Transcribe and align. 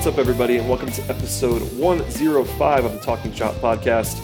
What's 0.00 0.14
up, 0.14 0.18
everybody, 0.18 0.56
and 0.56 0.66
welcome 0.66 0.90
to 0.90 1.02
episode 1.10 1.60
105 1.78 2.84
of 2.86 2.92
the 2.94 3.00
Talking 3.00 3.34
Chop 3.34 3.54
podcast. 3.56 4.18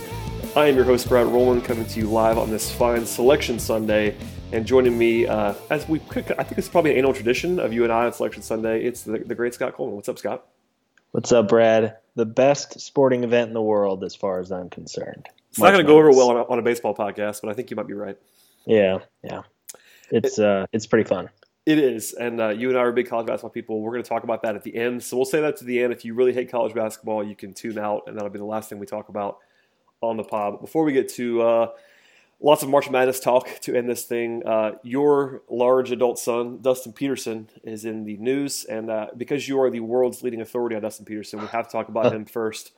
I 0.56 0.68
am 0.68 0.74
your 0.74 0.86
host, 0.86 1.06
Brad 1.06 1.26
Rowland, 1.26 1.66
coming 1.66 1.84
to 1.84 2.00
you 2.00 2.06
live 2.06 2.38
on 2.38 2.48
this 2.48 2.72
fine 2.72 3.04
Selection 3.04 3.58
Sunday. 3.58 4.16
And 4.52 4.64
joining 4.64 4.96
me, 4.96 5.26
uh, 5.26 5.52
as 5.68 5.86
we 5.86 6.00
I 6.14 6.22
think 6.22 6.56
it's 6.56 6.70
probably 6.70 6.92
an 6.92 6.96
annual 6.96 7.12
tradition 7.12 7.60
of 7.60 7.74
you 7.74 7.84
and 7.84 7.92
I 7.92 8.06
on 8.06 8.14
Selection 8.14 8.40
Sunday, 8.40 8.84
it's 8.84 9.02
the, 9.02 9.18
the 9.18 9.34
great 9.34 9.52
Scott 9.52 9.74
Coleman. 9.74 9.96
What's 9.96 10.08
up, 10.08 10.18
Scott? 10.18 10.46
What's 11.10 11.30
up, 11.30 11.50
Brad? 11.50 11.98
The 12.14 12.24
best 12.24 12.80
sporting 12.80 13.22
event 13.22 13.48
in 13.48 13.52
the 13.52 13.60
world, 13.60 14.02
as 14.02 14.14
far 14.14 14.40
as 14.40 14.50
I'm 14.50 14.70
concerned. 14.70 15.28
It's 15.50 15.58
not 15.58 15.72
going 15.72 15.84
to 15.84 15.92
go 15.92 15.98
over 15.98 16.08
well 16.08 16.30
on 16.30 16.36
a, 16.38 16.44
on 16.44 16.58
a 16.58 16.62
baseball 16.62 16.94
podcast, 16.94 17.42
but 17.42 17.50
I 17.50 17.52
think 17.52 17.70
you 17.70 17.76
might 17.76 17.86
be 17.86 17.92
right. 17.92 18.16
Yeah, 18.64 19.00
yeah. 19.22 19.42
It's 20.10 20.38
uh, 20.38 20.68
it's 20.72 20.86
pretty 20.86 21.06
fun. 21.06 21.28
It 21.66 21.80
is, 21.80 22.12
and 22.12 22.40
uh, 22.40 22.50
you 22.50 22.68
and 22.68 22.78
I 22.78 22.82
are 22.82 22.92
big 22.92 23.08
college 23.08 23.26
basketball 23.26 23.50
people. 23.50 23.80
We're 23.80 23.90
going 23.90 24.04
to 24.04 24.08
talk 24.08 24.22
about 24.22 24.42
that 24.42 24.54
at 24.54 24.62
the 24.62 24.76
end, 24.76 25.02
so 25.02 25.16
we'll 25.16 25.26
say 25.26 25.40
that 25.40 25.56
to 25.56 25.64
the 25.64 25.82
end. 25.82 25.92
If 25.92 26.04
you 26.04 26.14
really 26.14 26.32
hate 26.32 26.48
college 26.48 26.72
basketball, 26.72 27.24
you 27.24 27.34
can 27.34 27.52
tune 27.52 27.76
out, 27.76 28.04
and 28.06 28.16
that'll 28.16 28.30
be 28.30 28.38
the 28.38 28.44
last 28.44 28.68
thing 28.68 28.78
we 28.78 28.86
talk 28.86 29.08
about 29.08 29.38
on 30.00 30.16
the 30.16 30.22
pod. 30.22 30.52
But 30.52 30.60
before 30.60 30.84
we 30.84 30.92
get 30.92 31.08
to 31.14 31.42
uh, 31.42 31.70
lots 32.40 32.62
of 32.62 32.68
March 32.68 32.88
Madness 32.88 33.18
talk 33.18 33.48
to 33.62 33.74
end 33.74 33.88
this 33.88 34.04
thing, 34.04 34.46
uh, 34.46 34.74
your 34.84 35.42
large 35.50 35.90
adult 35.90 36.20
son, 36.20 36.60
Dustin 36.62 36.92
Peterson, 36.92 37.48
is 37.64 37.84
in 37.84 38.04
the 38.04 38.16
news, 38.18 38.64
and 38.66 38.88
uh, 38.88 39.08
because 39.16 39.48
you 39.48 39.60
are 39.60 39.68
the 39.68 39.80
world's 39.80 40.22
leading 40.22 40.42
authority 40.42 40.76
on 40.76 40.82
Dustin 40.82 41.04
Peterson, 41.04 41.40
we 41.40 41.48
have 41.48 41.66
to 41.66 41.72
talk 41.72 41.88
about 41.88 42.12
him 42.12 42.26
first 42.26 42.70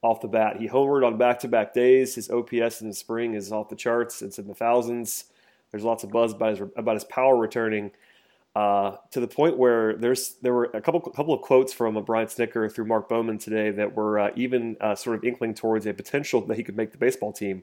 off 0.00 0.20
the 0.20 0.28
bat. 0.28 0.58
He 0.60 0.68
homered 0.68 1.04
on 1.04 1.18
back-to-back 1.18 1.74
days. 1.74 2.14
His 2.14 2.30
OPS 2.30 2.82
in 2.82 2.86
the 2.86 2.94
spring 2.94 3.34
is 3.34 3.50
off 3.50 3.68
the 3.68 3.74
charts. 3.74 4.22
It's 4.22 4.38
in 4.38 4.46
the 4.46 4.54
thousands. 4.54 5.24
There's 5.72 5.82
lots 5.82 6.04
of 6.04 6.10
buzz 6.10 6.34
about 6.34 6.50
his, 6.50 6.68
about 6.76 6.94
his 6.94 7.04
power 7.04 7.36
returning. 7.36 7.90
Uh, 8.56 8.96
to 9.12 9.20
the 9.20 9.28
point 9.28 9.56
where 9.56 9.94
there's 9.94 10.34
there 10.42 10.52
were 10.52 10.64
a 10.74 10.80
couple 10.80 11.00
couple 11.00 11.32
of 11.32 11.40
quotes 11.42 11.72
from 11.72 11.96
a 11.96 12.02
Brian 12.02 12.26
Snitker 12.26 12.72
through 12.72 12.86
Mark 12.86 13.08
Bowman 13.08 13.38
today 13.38 13.70
that 13.70 13.94
were 13.94 14.18
uh, 14.18 14.30
even 14.34 14.76
uh, 14.80 14.94
sort 14.94 15.16
of 15.16 15.24
inkling 15.24 15.54
towards 15.54 15.86
a 15.86 15.94
potential 15.94 16.40
that 16.46 16.56
he 16.56 16.64
could 16.64 16.76
make 16.76 16.90
the 16.90 16.98
baseball 16.98 17.32
team 17.32 17.62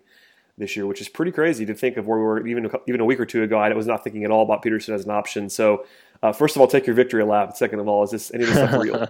this 0.57 0.75
year, 0.75 0.85
which 0.85 1.01
is 1.01 1.09
pretty 1.09 1.31
crazy 1.31 1.65
to 1.65 1.73
think 1.73 1.97
of 1.97 2.07
where 2.07 2.17
we 2.17 2.23
were 2.23 2.47
even 2.47 2.71
even 2.87 3.01
a 3.01 3.05
week 3.05 3.19
or 3.19 3.25
two 3.25 3.43
ago. 3.43 3.57
I 3.57 3.73
was 3.73 3.87
not 3.87 4.03
thinking 4.03 4.23
at 4.23 4.31
all 4.31 4.43
about 4.43 4.61
Peterson 4.61 4.93
as 4.93 5.05
an 5.05 5.11
option. 5.11 5.49
So, 5.49 5.85
uh, 6.23 6.31
first 6.31 6.55
of 6.55 6.61
all, 6.61 6.67
take 6.67 6.87
your 6.87 6.95
victory 6.95 7.23
lap. 7.23 7.57
Second 7.57 7.79
of 7.79 7.87
all, 7.87 8.03
is 8.03 8.11
this 8.11 8.33
any 8.33 8.43
of 8.43 8.49
this 8.49 8.57
stuff 8.57 8.81
real? 8.81 9.07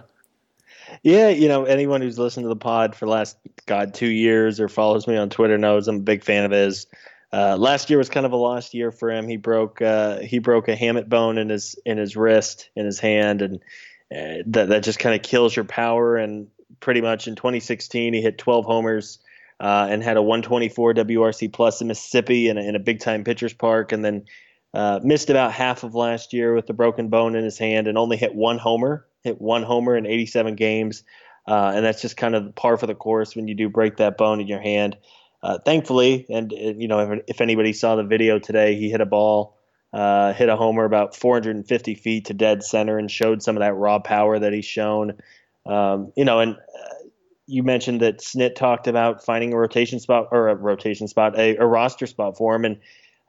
yeah, 1.02 1.28
you 1.28 1.48
know, 1.48 1.64
anyone 1.64 2.00
who's 2.00 2.18
listened 2.18 2.44
to 2.44 2.48
the 2.48 2.56
pod 2.56 2.94
for 2.94 3.06
the 3.06 3.12
last 3.12 3.36
God 3.66 3.94
two 3.94 4.08
years 4.08 4.60
or 4.60 4.68
follows 4.68 5.06
me 5.06 5.16
on 5.16 5.30
Twitter 5.30 5.58
knows 5.58 5.88
I'm 5.88 5.96
a 5.96 6.00
big 6.00 6.24
fan 6.24 6.44
of 6.44 6.50
his. 6.50 6.86
Uh, 7.32 7.56
last 7.56 7.90
year 7.90 7.98
was 7.98 8.08
kind 8.08 8.24
of 8.24 8.32
a 8.32 8.36
lost 8.36 8.72
year 8.74 8.92
for 8.92 9.10
him. 9.10 9.28
He 9.28 9.36
broke 9.36 9.82
uh, 9.82 10.20
he 10.20 10.38
broke 10.38 10.68
a 10.68 10.76
hamate 10.76 11.08
bone 11.08 11.38
in 11.38 11.48
his 11.48 11.76
in 11.84 11.98
his 11.98 12.16
wrist 12.16 12.70
in 12.76 12.86
his 12.86 13.00
hand, 13.00 13.42
and 13.42 13.56
uh, 14.14 14.42
that 14.46 14.68
that 14.68 14.82
just 14.84 14.98
kind 14.98 15.14
of 15.14 15.22
kills 15.22 15.54
your 15.54 15.64
power. 15.64 16.16
And 16.16 16.48
pretty 16.80 17.00
much 17.00 17.26
in 17.26 17.34
2016, 17.34 18.14
he 18.14 18.22
hit 18.22 18.38
12 18.38 18.64
homers 18.64 19.18
uh, 19.58 19.88
and 19.90 20.02
had 20.02 20.16
a 20.16 20.22
124 20.22 20.94
WRC 20.94 21.52
plus 21.52 21.80
in 21.80 21.88
Mississippi 21.88 22.48
in 22.48 22.58
a, 22.58 22.60
in 22.60 22.76
a 22.76 22.80
big 22.80 23.00
time 23.00 23.24
pitchers 23.24 23.54
park, 23.54 23.90
and 23.90 24.04
then 24.04 24.24
uh, 24.72 25.00
missed 25.02 25.28
about 25.28 25.52
half 25.52 25.82
of 25.82 25.94
last 25.94 26.32
year 26.32 26.54
with 26.54 26.66
the 26.66 26.74
broken 26.74 27.08
bone 27.08 27.34
in 27.34 27.44
his 27.44 27.58
hand, 27.58 27.88
and 27.88 27.98
only 27.98 28.16
hit 28.16 28.34
one 28.34 28.58
homer. 28.58 29.06
Hit 29.24 29.40
one 29.40 29.64
homer 29.64 29.96
in 29.96 30.06
87 30.06 30.54
games, 30.54 31.02
uh, 31.48 31.72
and 31.74 31.84
that's 31.84 32.00
just 32.00 32.16
kind 32.16 32.36
of 32.36 32.54
par 32.54 32.76
for 32.76 32.86
the 32.86 32.94
course 32.94 33.34
when 33.34 33.48
you 33.48 33.56
do 33.56 33.68
break 33.68 33.96
that 33.96 34.16
bone 34.16 34.40
in 34.40 34.46
your 34.46 34.60
hand 34.60 34.96
uh, 35.42 35.58
thankfully, 35.64 36.26
and 36.28 36.52
you 36.52 36.88
know, 36.88 37.12
if, 37.12 37.22
if, 37.28 37.40
anybody 37.40 37.72
saw 37.72 37.96
the 37.96 38.04
video 38.04 38.38
today, 38.38 38.74
he 38.76 38.90
hit 38.90 39.00
a 39.00 39.06
ball, 39.06 39.56
uh, 39.92 40.32
hit 40.32 40.48
a 40.48 40.56
homer 40.56 40.84
about 40.84 41.14
450 41.14 41.94
feet 41.94 42.26
to 42.26 42.34
dead 42.34 42.62
center, 42.62 42.98
and 42.98 43.10
showed 43.10 43.42
some 43.42 43.56
of 43.56 43.60
that 43.60 43.74
raw 43.74 43.98
power 43.98 44.38
that 44.38 44.52
he's 44.52 44.64
shown. 44.64 45.18
Um, 45.66 46.12
you 46.16 46.24
know, 46.24 46.40
and 46.40 46.56
uh, 46.56 46.94
you 47.46 47.62
mentioned 47.62 48.00
that 48.00 48.18
Snit 48.18 48.54
talked 48.54 48.86
about 48.86 49.24
finding 49.24 49.52
a 49.52 49.56
rotation 49.56 50.00
spot 50.00 50.28
or 50.32 50.48
a 50.48 50.54
rotation 50.54 51.06
spot, 51.08 51.38
a, 51.38 51.56
a 51.56 51.66
roster 51.66 52.06
spot 52.06 52.36
for 52.36 52.54
him, 52.54 52.64
and 52.64 52.78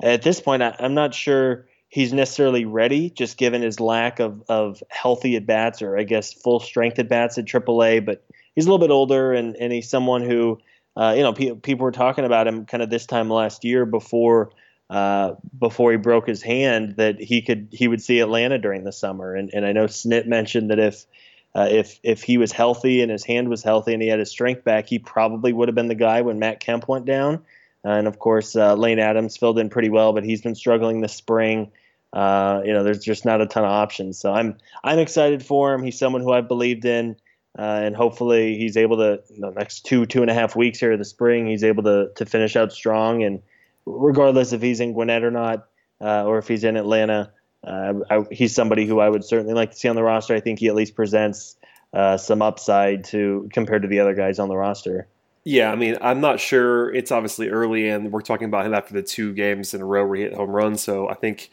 at 0.01 0.21
this 0.21 0.39
point, 0.39 0.63
I, 0.63 0.75
I'm 0.79 0.93
not 0.93 1.13
sure 1.13 1.67
he's 1.89 2.13
necessarily 2.13 2.65
ready, 2.65 3.09
just 3.09 3.37
given 3.37 3.61
his 3.61 3.79
lack 3.79 4.19
of, 4.19 4.43
of 4.49 4.83
healthy 4.89 5.35
at 5.35 5.45
bats 5.45 5.81
or 5.81 5.97
I 5.97 6.03
guess 6.03 6.33
full 6.33 6.59
strength 6.59 6.99
at 6.99 7.09
bats 7.09 7.37
at 7.37 7.45
AAA. 7.45 8.05
But 8.05 8.25
he's 8.55 8.65
a 8.65 8.69
little 8.69 8.85
bit 8.85 8.91
older, 8.91 9.33
and, 9.33 9.55
and 9.55 9.71
he's 9.71 9.89
someone 9.89 10.23
who 10.23 10.59
uh, 10.97 11.13
you 11.15 11.21
know, 11.21 11.31
pe- 11.31 11.55
people 11.55 11.83
were 11.83 11.91
talking 11.91 12.25
about 12.25 12.47
him 12.47 12.65
kind 12.65 12.81
of 12.81 12.89
this 12.89 13.05
time 13.05 13.29
last 13.29 13.63
year 13.63 13.85
before 13.85 14.51
uh, 14.89 15.35
before 15.57 15.91
he 15.91 15.97
broke 15.97 16.27
his 16.27 16.41
hand 16.41 16.95
that 16.97 17.19
he 17.19 17.41
could 17.41 17.67
he 17.71 17.87
would 17.87 18.01
see 18.01 18.19
Atlanta 18.19 18.57
during 18.57 18.83
the 18.83 18.91
summer. 18.91 19.35
And 19.35 19.51
and 19.53 19.65
I 19.65 19.73
know 19.73 19.85
Snit 19.85 20.25
mentioned 20.25 20.71
that 20.71 20.79
if 20.79 21.05
uh, 21.53 21.67
if 21.69 21.99
if 22.01 22.23
he 22.23 22.37
was 22.37 22.51
healthy 22.51 23.01
and 23.01 23.11
his 23.11 23.23
hand 23.23 23.47
was 23.47 23.63
healthy 23.63 23.93
and 23.93 24.01
he 24.01 24.07
had 24.07 24.19
his 24.19 24.31
strength 24.31 24.63
back, 24.63 24.87
he 24.87 24.97
probably 24.97 25.53
would 25.53 25.67
have 25.67 25.75
been 25.75 25.87
the 25.87 25.95
guy 25.95 26.21
when 26.21 26.39
Matt 26.39 26.59
Kemp 26.59 26.87
went 26.87 27.05
down. 27.05 27.43
and 27.83 28.07
of 28.07 28.17
course, 28.17 28.55
uh, 28.55 28.73
Lane 28.73 28.99
Adams 28.99 29.37
filled 29.37 29.59
in 29.59 29.69
pretty 29.69 29.89
well, 29.89 30.13
but 30.13 30.23
he's 30.23 30.41
been 30.41 30.55
struggling 30.55 31.01
this 31.01 31.13
spring. 31.13 31.71
Uh, 32.11 32.61
you 32.65 32.73
know, 32.73 32.83
there's 32.83 33.03
just 33.03 33.25
not 33.25 33.41
a 33.41 33.45
ton 33.45 33.63
of 33.63 33.69
options. 33.69 34.17
So 34.17 34.33
I'm 34.33 34.57
I'm 34.83 34.97
excited 34.97 35.45
for 35.45 35.73
him. 35.73 35.83
He's 35.83 35.99
someone 35.99 36.23
who 36.23 36.31
I've 36.31 36.47
believed 36.47 36.85
in. 36.85 37.17
Uh, 37.57 37.81
and 37.83 37.95
hopefully 37.95 38.57
he's 38.57 38.77
able 38.77 38.97
to 38.97 39.21
the 39.39 39.51
next 39.51 39.85
two 39.85 40.05
two 40.05 40.21
and 40.21 40.29
a 40.29 40.33
half 40.33 40.55
weeks 40.55 40.79
here 40.79 40.91
in 40.91 40.99
the 40.99 41.05
spring 41.05 41.47
he's 41.47 41.63
able 41.63 41.81
to 41.81 42.09
to 42.15 42.25
finish 42.25 42.55
out 42.55 42.71
strong 42.71 43.23
and 43.23 43.41
regardless 43.85 44.53
if 44.53 44.61
he's 44.61 44.79
in 44.79 44.93
Gwinnett 44.93 45.23
or 45.23 45.31
not 45.31 45.67
uh, 45.99 46.23
or 46.25 46.37
if 46.37 46.47
he's 46.47 46.63
in 46.63 46.77
Atlanta 46.77 47.31
uh, 47.63 47.93
I, 48.11 48.25
he's 48.31 48.53
somebody 48.53 48.85
who 48.85 48.99
I 48.99 49.09
would 49.09 49.23
certainly 49.23 49.55
like 49.55 49.71
to 49.71 49.77
see 49.77 49.87
on 49.87 49.95
the 49.95 50.03
roster 50.03 50.35
I 50.35 50.39
think 50.39 50.59
he 50.59 50.67
at 50.67 50.75
least 50.75 50.95
presents 50.95 51.55
uh, 51.93 52.17
some 52.17 52.41
upside 52.41 53.03
to 53.05 53.49
compared 53.51 53.81
to 53.81 53.87
the 53.87 53.99
other 53.99 54.13
guys 54.13 54.39
on 54.39 54.49
the 54.49 54.57
roster. 54.57 55.07
Yeah, 55.43 55.71
I 55.71 55.75
mean, 55.75 55.97
I'm 56.01 56.19
not 56.19 56.39
sure. 56.39 56.93
It's 56.93 57.11
obviously 57.11 57.49
early, 57.49 57.87
and 57.87 58.11
we're 58.11 58.21
talking 58.21 58.45
about 58.45 58.65
him 58.65 58.73
after 58.73 58.93
the 58.93 59.01
two 59.01 59.33
games 59.33 59.73
in 59.73 59.81
a 59.81 59.85
row 59.85 60.05
where 60.05 60.17
he 60.17 60.23
hit 60.23 60.33
home 60.33 60.49
runs. 60.49 60.83
So 60.83 61.07
I 61.09 61.13
think 61.13 61.49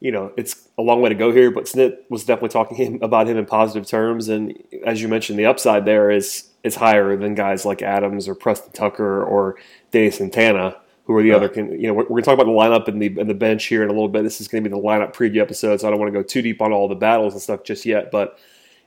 you 0.00 0.10
know, 0.10 0.32
it's 0.36 0.68
a 0.78 0.82
long 0.82 1.02
way 1.02 1.10
to 1.10 1.14
go 1.14 1.30
here, 1.30 1.50
but 1.50 1.64
Snit 1.64 1.98
was 2.08 2.24
definitely 2.24 2.48
talking 2.48 2.76
him, 2.76 2.98
about 3.02 3.28
him 3.28 3.36
in 3.36 3.44
positive 3.44 3.86
terms. 3.86 4.28
And 4.28 4.58
as 4.84 5.00
you 5.02 5.08
mentioned, 5.08 5.38
the 5.38 5.46
upside 5.46 5.84
there 5.84 6.10
is 6.10 6.48
is 6.64 6.74
higher 6.74 7.16
than 7.16 7.34
guys 7.34 7.64
like 7.64 7.82
Adams 7.82 8.26
or 8.26 8.34
Preston 8.34 8.72
Tucker 8.72 9.22
or 9.22 9.56
Danny 9.92 10.10
Santana, 10.10 10.76
who 11.04 11.14
are 11.16 11.22
the 11.22 11.32
other. 11.32 11.50
You 11.54 11.88
know, 11.88 11.94
we're, 11.94 12.04
we're 12.04 12.08
going 12.08 12.22
to 12.22 12.26
talk 12.26 12.34
about 12.34 12.46
the 12.46 12.50
lineup 12.50 12.88
and 12.88 13.00
the 13.00 13.20
and 13.20 13.28
the 13.28 13.34
bench 13.34 13.66
here 13.66 13.82
in 13.82 13.90
a 13.90 13.92
little 13.92 14.08
bit. 14.08 14.22
This 14.22 14.40
is 14.40 14.48
going 14.48 14.64
to 14.64 14.70
be 14.70 14.74
the 14.74 14.82
lineup 14.82 15.14
preview 15.14 15.40
episode, 15.40 15.80
so 15.80 15.86
I 15.86 15.90
don't 15.90 16.00
want 16.00 16.12
to 16.12 16.18
go 16.18 16.22
too 16.22 16.40
deep 16.40 16.62
on 16.62 16.72
all 16.72 16.88
the 16.88 16.94
battles 16.94 17.34
and 17.34 17.42
stuff 17.42 17.62
just 17.62 17.84
yet. 17.84 18.10
But 18.10 18.38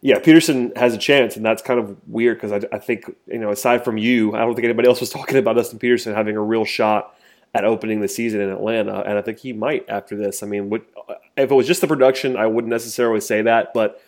yeah, 0.02 0.18
Peterson 0.18 0.74
has 0.76 0.96
a 0.96 0.98
chance, 0.98 1.36
and 1.36 1.46
that's 1.46 1.62
kind 1.62 1.80
of 1.80 1.96
weird 2.08 2.42
because 2.42 2.52
I, 2.52 2.76
I 2.76 2.80
think 2.80 3.06
you 3.28 3.38
know, 3.38 3.52
aside 3.52 3.86
from 3.86 4.00
you, 4.00 4.34
I 4.34 4.40
don't 4.40 4.56
think 4.56 4.66
anybody 4.66 4.88
else 4.88 5.00
was 5.00 5.12
talking 5.12 5.38
about 5.38 5.58
Dustin 5.58 5.78
Peterson 5.78 6.16
having 6.16 6.36
a 6.36 6.42
real 6.42 6.66
shot 6.66 7.16
at 7.54 7.66
opening 7.66 8.02
the 8.02 8.08
season 8.08 8.42
in 8.42 8.50
Atlanta, 8.50 9.02
and 9.02 9.18
I 9.18 9.22
think 9.22 9.40
he 9.40 9.54
might 9.54 9.88
after 9.88 10.16
this. 10.16 10.42
I 10.42 10.48
mean, 10.48 10.70
what, 10.70 10.86
if 11.38 11.52
it 11.52 11.54
was 11.54 11.68
just 11.68 11.82
the 11.82 11.88
production, 11.88 12.36
I 12.36 12.48
wouldn't 12.48 12.72
necessarily 12.72 13.22
say 13.22 13.44
that, 13.44 13.74
but 13.74 14.02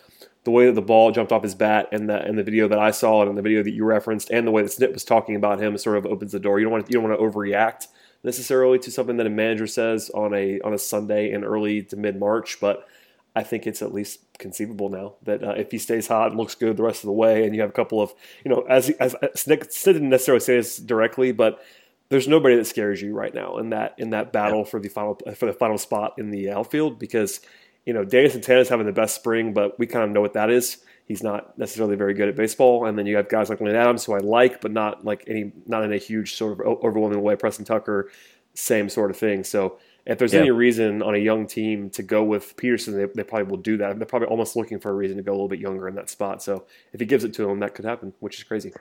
the 0.44 0.50
way 0.50 0.66
that 0.66 0.74
the 0.74 0.82
ball 0.82 1.10
jumped 1.10 1.32
off 1.32 1.42
his 1.42 1.54
bat 1.54 1.88
and 1.90 2.08
the 2.08 2.22
and 2.22 2.38
the 2.38 2.44
video 2.44 2.68
that 2.68 2.78
I 2.78 2.92
saw 2.92 3.26
and 3.26 3.36
the 3.36 3.42
video 3.42 3.62
that 3.62 3.72
you 3.72 3.84
referenced 3.84 4.30
and 4.30 4.46
the 4.46 4.52
way 4.52 4.62
that 4.62 4.70
Snit 4.70 4.92
was 4.92 5.04
talking 5.04 5.34
about 5.34 5.60
him 5.60 5.76
sort 5.76 5.96
of 5.96 6.06
opens 6.06 6.32
the 6.32 6.40
door. 6.40 6.58
You 6.58 6.66
don't 6.66 6.72
want 6.72 6.86
to, 6.86 6.92
you 6.92 7.00
don't 7.00 7.08
want 7.08 7.18
to 7.18 7.24
overreact 7.24 7.88
necessarily 8.22 8.78
to 8.80 8.90
something 8.90 9.16
that 9.16 9.26
a 9.26 9.30
manager 9.30 9.66
says 9.66 10.08
on 10.14 10.34
a 10.34 10.60
on 10.60 10.72
a 10.72 10.78
Sunday 10.78 11.32
in 11.32 11.44
early 11.44 11.82
to 11.82 11.96
mid 11.96 12.18
March, 12.18 12.58
but 12.60 12.86
I 13.34 13.42
think 13.42 13.66
it's 13.66 13.82
at 13.82 13.92
least 13.92 14.20
conceivable 14.38 14.88
now 14.88 15.14
that 15.24 15.42
uh, 15.42 15.54
if 15.56 15.70
he 15.70 15.78
stays 15.78 16.06
hot 16.06 16.28
and 16.28 16.38
looks 16.38 16.54
good 16.54 16.76
the 16.76 16.82
rest 16.82 17.02
of 17.02 17.08
the 17.08 17.12
way, 17.12 17.44
and 17.44 17.54
you 17.54 17.60
have 17.60 17.70
a 17.70 17.74
couple 17.74 18.00
of, 18.00 18.14
you 18.44 18.50
know, 18.50 18.60
as 18.68 18.90
as, 18.90 19.14
as 19.16 19.46
Nick 19.46 19.70
didn't 19.84 20.08
necessarily 20.08 20.40
say 20.40 20.56
this 20.56 20.78
directly, 20.78 21.32
but 21.32 21.60
there's 22.08 22.28
nobody 22.28 22.56
that 22.56 22.66
scares 22.66 23.02
you 23.02 23.14
right 23.14 23.34
now 23.34 23.58
in 23.58 23.70
that 23.70 23.94
in 23.98 24.10
that 24.10 24.32
battle 24.32 24.60
yeah. 24.60 24.64
for 24.64 24.80
the 24.80 24.88
final 24.88 25.18
for 25.34 25.46
the 25.46 25.52
final 25.52 25.78
spot 25.78 26.14
in 26.18 26.30
the 26.30 26.50
outfield 26.50 26.98
because 26.98 27.40
you 27.84 27.92
know 27.92 28.04
Danny 28.04 28.28
Santana 28.28 28.60
is 28.60 28.68
having 28.68 28.86
the 28.86 28.92
best 28.92 29.14
spring, 29.14 29.52
but 29.52 29.78
we 29.78 29.86
kind 29.86 30.04
of 30.04 30.10
know 30.10 30.20
what 30.20 30.34
that 30.34 30.50
is. 30.50 30.78
He's 31.06 31.22
not 31.22 31.56
necessarily 31.56 31.94
very 31.94 32.14
good 32.14 32.28
at 32.28 32.36
baseball, 32.36 32.86
and 32.86 32.98
then 32.98 33.06
you 33.06 33.16
have 33.16 33.28
guys 33.28 33.48
like 33.48 33.60
Lane 33.60 33.76
Adams, 33.76 34.04
who 34.04 34.14
I 34.14 34.18
like, 34.18 34.60
but 34.60 34.72
not 34.72 35.04
like 35.04 35.24
any 35.28 35.52
not 35.66 35.84
in 35.84 35.92
a 35.92 35.98
huge 35.98 36.34
sort 36.34 36.60
of 36.60 36.66
overwhelming 36.66 37.22
way. 37.22 37.36
Preston 37.36 37.64
Tucker, 37.64 38.10
same 38.54 38.88
sort 38.88 39.10
of 39.10 39.16
thing. 39.16 39.44
So 39.44 39.78
if 40.04 40.18
there's 40.18 40.32
yeah. 40.32 40.40
any 40.40 40.50
reason 40.50 41.02
on 41.02 41.14
a 41.14 41.18
young 41.18 41.46
team 41.46 41.90
to 41.90 42.02
go 42.02 42.22
with 42.22 42.56
Peterson, 42.56 42.96
they, 42.96 43.06
they, 43.06 43.24
probably 43.24 43.48
will 43.48 43.56
do 43.62 43.76
that. 43.78 43.98
They're 43.98 44.06
probably 44.06 44.28
almost 44.28 44.54
looking 44.54 44.78
for 44.78 44.90
a 44.90 44.94
reason 44.94 45.16
to 45.16 45.22
go 45.22 45.32
a 45.32 45.34
little 45.34 45.48
bit 45.48 45.58
younger 45.58 45.88
in 45.88 45.96
that 45.96 46.08
spot. 46.08 46.42
So 46.42 46.64
if 46.92 47.00
he 47.00 47.06
gives 47.06 47.24
it 47.24 47.34
to 47.34 47.46
them, 47.46 47.58
that 47.60 47.74
could 47.74 47.84
happen, 47.84 48.14
which 48.20 48.38
is 48.38 48.44
crazy. 48.44 48.72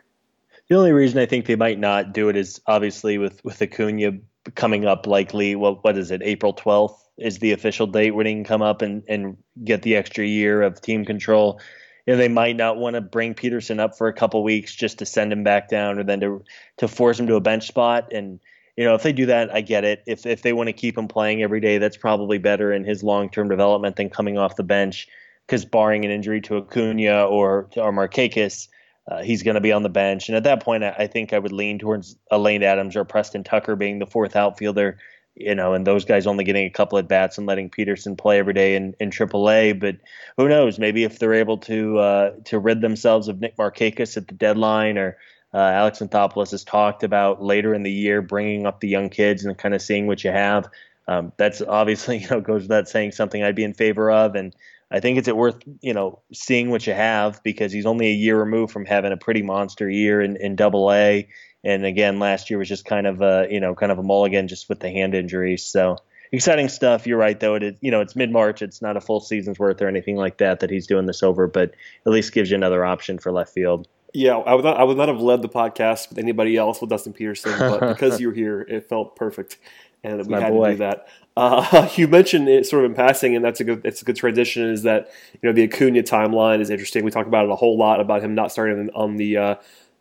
The 0.69 0.75
only 0.75 0.91
reason 0.91 1.19
I 1.19 1.25
think 1.25 1.45
they 1.45 1.55
might 1.55 1.79
not 1.79 2.13
do 2.13 2.29
it 2.29 2.35
is 2.35 2.59
obviously 2.65 3.17
with 3.17 3.43
with 3.43 3.61
Acuna 3.61 4.13
coming 4.55 4.85
up 4.85 5.05
likely. 5.07 5.55
What 5.55 5.83
what 5.83 5.97
is 5.97 6.11
it? 6.11 6.21
April 6.23 6.53
twelfth 6.53 7.07
is 7.17 7.39
the 7.39 7.51
official 7.51 7.87
date 7.87 8.11
when 8.11 8.25
he 8.25 8.33
can 8.33 8.43
come 8.43 8.61
up 8.61 8.81
and 8.81 9.03
and 9.07 9.37
get 9.63 9.83
the 9.83 9.95
extra 9.95 10.25
year 10.25 10.61
of 10.61 10.81
team 10.81 11.05
control. 11.05 11.61
You 12.05 12.13
know, 12.13 12.17
they 12.17 12.27
might 12.27 12.55
not 12.55 12.77
want 12.77 12.95
to 12.95 13.01
bring 13.01 13.33
Peterson 13.33 13.79
up 13.79 13.97
for 13.97 14.07
a 14.07 14.13
couple 14.13 14.43
weeks 14.43 14.75
just 14.75 14.99
to 14.99 15.05
send 15.05 15.31
him 15.31 15.43
back 15.43 15.69
down, 15.69 15.99
or 15.99 16.03
then 16.03 16.19
to 16.21 16.43
to 16.77 16.87
force 16.87 17.19
him 17.19 17.27
to 17.27 17.35
a 17.35 17.41
bench 17.41 17.67
spot 17.67 18.11
and 18.11 18.39
you 18.77 18.83
know, 18.83 18.93
if 18.93 19.03
they 19.03 19.13
do 19.13 19.25
that, 19.27 19.53
I 19.53 19.61
get 19.61 19.85
it. 19.85 20.03
If 20.05 20.25
if 20.25 20.41
they 20.41 20.53
want 20.53 20.67
to 20.67 20.73
keep 20.73 20.97
him 20.97 21.07
playing 21.07 21.41
every 21.41 21.61
day, 21.61 21.77
that's 21.77 21.97
probably 21.97 22.37
better 22.37 22.73
in 22.73 22.83
his 22.83 23.03
long 23.03 23.29
term 23.29 23.47
development 23.47 23.95
than 23.95 24.09
coming 24.09 24.37
off 24.37 24.57
the 24.57 24.63
bench. 24.63 25.07
Because 25.45 25.63
barring 25.63 26.03
an 26.03 26.11
injury 26.11 26.41
to 26.41 26.57
Acuna 26.57 27.25
or 27.25 27.69
or 27.77 27.93
Markakis, 27.93 28.67
uh, 29.07 29.21
he's 29.21 29.43
going 29.43 29.55
to 29.55 29.61
be 29.61 29.71
on 29.71 29.83
the 29.83 29.89
bench. 29.89 30.29
And 30.29 30.35
at 30.35 30.43
that 30.43 30.63
point, 30.63 30.83
I, 30.83 30.95
I 30.99 31.07
think 31.07 31.33
I 31.33 31.39
would 31.39 31.51
lean 31.51 31.79
towards 31.79 32.15
Lane 32.31 32.63
Adams 32.63 32.95
or 32.95 33.05
Preston 33.05 33.43
Tucker 33.43 33.75
being 33.75 33.99
the 33.99 34.07
fourth 34.07 34.35
outfielder. 34.35 34.97
You 35.35 35.53
know, 35.53 35.73
and 35.73 35.85
those 35.85 36.05
guys 36.05 36.27
only 36.27 36.45
getting 36.45 36.65
a 36.65 36.69
couple 36.69 36.97
at 36.97 37.09
bats 37.09 37.37
and 37.37 37.45
letting 37.45 37.69
Peterson 37.69 38.15
play 38.15 38.39
every 38.39 38.53
day 38.53 38.77
in, 38.77 38.95
in 39.01 39.09
AAA. 39.09 39.77
But 39.77 39.97
who 40.37 40.47
knows? 40.47 40.79
Maybe 40.79 41.03
if 41.03 41.19
they're 41.19 41.33
able 41.33 41.57
to 41.57 41.99
uh, 41.99 42.31
to 42.45 42.57
rid 42.57 42.79
themselves 42.79 43.27
of 43.27 43.41
Nick 43.41 43.57
Markakis 43.57 44.15
at 44.15 44.29
the 44.29 44.33
deadline 44.33 44.97
or 44.97 45.17
uh, 45.53 45.57
Alex 45.57 45.99
Anthopoulos 45.99 46.51
has 46.51 46.63
talked 46.63 47.03
about 47.03 47.43
later 47.43 47.73
in 47.73 47.83
the 47.83 47.91
year 47.91 48.21
bringing 48.21 48.65
up 48.65 48.79
the 48.79 48.87
young 48.87 49.09
kids 49.09 49.43
and 49.43 49.57
kind 49.57 49.75
of 49.75 49.81
seeing 49.81 50.07
what 50.07 50.23
you 50.23 50.31
have. 50.31 50.69
Um, 51.07 51.31
that's 51.37 51.61
obviously 51.61 52.17
you 52.21 52.29
know 52.29 52.39
goes 52.39 52.63
without 52.63 52.87
saying 52.87 53.11
something 53.11 53.43
I'd 53.43 53.55
be 53.55 53.63
in 53.63 53.73
favor 53.73 54.09
of, 54.09 54.35
and 54.35 54.55
I 54.95 55.01
think 55.01 55.17
it's 55.17 55.27
worth 55.29 55.61
you 55.81 55.93
know 55.93 56.21
seeing 56.31 56.69
what 56.69 56.87
you 56.87 56.93
have 56.93 57.43
because 57.43 57.73
he's 57.73 57.85
only 57.85 58.07
a 58.07 58.13
year 58.13 58.39
removed 58.39 58.71
from 58.71 58.85
having 58.85 59.11
a 59.11 59.17
pretty 59.17 59.41
monster 59.41 59.89
year 59.89 60.21
in, 60.21 60.37
in 60.37 60.55
Double 60.55 60.89
A, 60.89 61.27
and 61.65 61.85
again 61.85 62.17
last 62.17 62.49
year 62.49 62.57
was 62.57 62.69
just 62.69 62.85
kind 62.85 63.05
of 63.05 63.21
a 63.21 63.47
you 63.51 63.59
know 63.59 63.75
kind 63.75 63.91
of 63.91 63.99
a 63.99 64.03
mulligan 64.03 64.47
just 64.47 64.69
with 64.69 64.79
the 64.79 64.89
hand 64.89 65.13
injury. 65.13 65.57
So 65.57 65.97
exciting 66.31 66.69
stuff. 66.69 67.05
You're 67.05 67.17
right 67.17 67.37
though. 67.37 67.55
It 67.55 67.63
is, 67.63 67.75
you 67.81 67.91
know 67.91 67.99
it's 67.99 68.15
mid 68.15 68.31
March. 68.31 68.61
It's 68.61 68.81
not 68.81 68.95
a 68.95 69.01
full 69.01 69.19
season's 69.19 69.59
worth 69.59 69.81
or 69.81 69.89
anything 69.89 70.15
like 70.15 70.37
that 70.37 70.61
that 70.61 70.69
he's 70.69 70.87
doing 70.87 71.07
this 71.07 71.23
over, 71.23 71.45
but 71.45 71.73
at 72.05 72.13
least 72.13 72.31
gives 72.31 72.49
you 72.49 72.55
another 72.55 72.85
option 72.85 73.19
for 73.19 73.33
left 73.33 73.53
field. 73.53 73.89
Yeah, 74.15 74.37
I 74.37 74.53
would 74.55 74.63
not. 74.63 74.77
I 74.77 74.83
would 74.85 74.95
not 74.95 75.09
have 75.09 75.19
led 75.19 75.41
the 75.41 75.49
podcast 75.49 76.07
with 76.07 76.19
anybody 76.19 76.55
else 76.55 76.79
with 76.79 76.89
Dustin 76.89 77.11
Peterson, 77.11 77.53
but 77.59 77.81
because 77.89 78.21
you're 78.21 78.31
here, 78.31 78.61
it 78.61 78.87
felt 78.87 79.17
perfect, 79.17 79.57
and 80.05 80.19
that's 80.19 80.27
we 80.27 80.35
had 80.35 80.53
boy. 80.53 80.67
to 80.67 80.73
do 80.73 80.77
that. 80.79 81.07
Uh, 81.37 81.89
you 81.97 82.07
mentioned 82.07 82.47
it 82.47 82.65
sort 82.65 82.85
of 82.85 82.91
in 82.91 82.95
passing, 82.95 83.35
and 83.35 83.43
that's 83.43 83.59
a 83.59 83.65
good. 83.65 83.81
It's 83.83 84.01
a 84.01 84.05
good 84.05 84.15
transition. 84.15 84.69
Is 84.69 84.83
that 84.83 85.11
you 85.33 85.39
know 85.43 85.51
the 85.51 85.63
Acuna 85.65 86.01
timeline 86.01 86.61
is 86.61 86.69
interesting. 86.69 87.03
We 87.03 87.11
talked 87.11 87.27
about 87.27 87.43
it 87.43 87.51
a 87.51 87.55
whole 87.55 87.77
lot 87.77 87.99
about 87.99 88.23
him 88.23 88.35
not 88.35 88.53
starting 88.53 88.89
on 88.95 89.17
the. 89.17 89.37
Uh, 89.37 89.55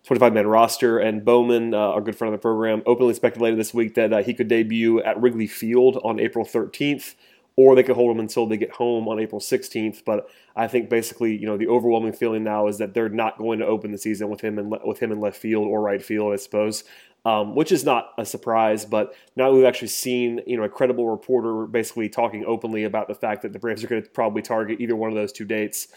25 0.04 0.34
man 0.34 0.46
roster, 0.46 0.98
and 0.98 1.24
Bowman, 1.24 1.72
uh, 1.72 1.78
our 1.78 2.02
good 2.02 2.14
friend 2.14 2.32
of 2.32 2.38
the 2.38 2.42
program, 2.42 2.82
openly 2.84 3.14
speculated 3.14 3.58
this 3.58 3.72
week 3.72 3.94
that 3.94 4.12
uh, 4.12 4.22
he 4.22 4.34
could 4.34 4.48
debut 4.48 5.00
at 5.02 5.18
Wrigley 5.18 5.46
Field 5.46 5.98
on 6.04 6.20
April 6.20 6.44
13th 6.44 7.14
or 7.56 7.74
they 7.74 7.82
could 7.82 7.94
hold 7.94 8.10
them 8.10 8.20
until 8.20 8.46
they 8.46 8.56
get 8.56 8.72
home 8.72 9.06
on 9.08 9.20
April 9.20 9.40
16th. 9.40 10.04
But 10.04 10.28
I 10.56 10.66
think 10.66 10.90
basically, 10.90 11.36
you 11.36 11.46
know, 11.46 11.56
the 11.56 11.68
overwhelming 11.68 12.12
feeling 12.12 12.42
now 12.42 12.66
is 12.66 12.78
that 12.78 12.94
they're 12.94 13.08
not 13.08 13.38
going 13.38 13.60
to 13.60 13.66
open 13.66 13.92
the 13.92 13.98
season 13.98 14.28
with 14.28 14.40
him 14.40 14.58
in 14.58 14.70
with 14.84 14.98
him 14.98 15.12
in 15.12 15.20
left 15.20 15.36
field 15.36 15.66
or 15.66 15.80
right 15.80 16.02
field, 16.02 16.32
I 16.32 16.36
suppose. 16.36 16.84
Um, 17.26 17.54
which 17.54 17.72
is 17.72 17.84
not 17.84 18.10
a 18.18 18.26
surprise, 18.26 18.84
but 18.84 19.14
now 19.34 19.50
we've 19.50 19.64
actually 19.64 19.88
seen, 19.88 20.42
you 20.46 20.58
know, 20.58 20.64
a 20.64 20.68
credible 20.68 21.08
reporter 21.08 21.66
basically 21.66 22.10
talking 22.10 22.44
openly 22.46 22.84
about 22.84 23.08
the 23.08 23.14
fact 23.14 23.40
that 23.42 23.54
the 23.54 23.58
Braves 23.58 23.82
are 23.82 23.86
going 23.86 24.02
to 24.02 24.10
probably 24.10 24.42
target 24.42 24.78
either 24.78 24.94
one 24.94 25.08
of 25.08 25.16
those 25.16 25.32
two 25.32 25.46
dates. 25.46 25.88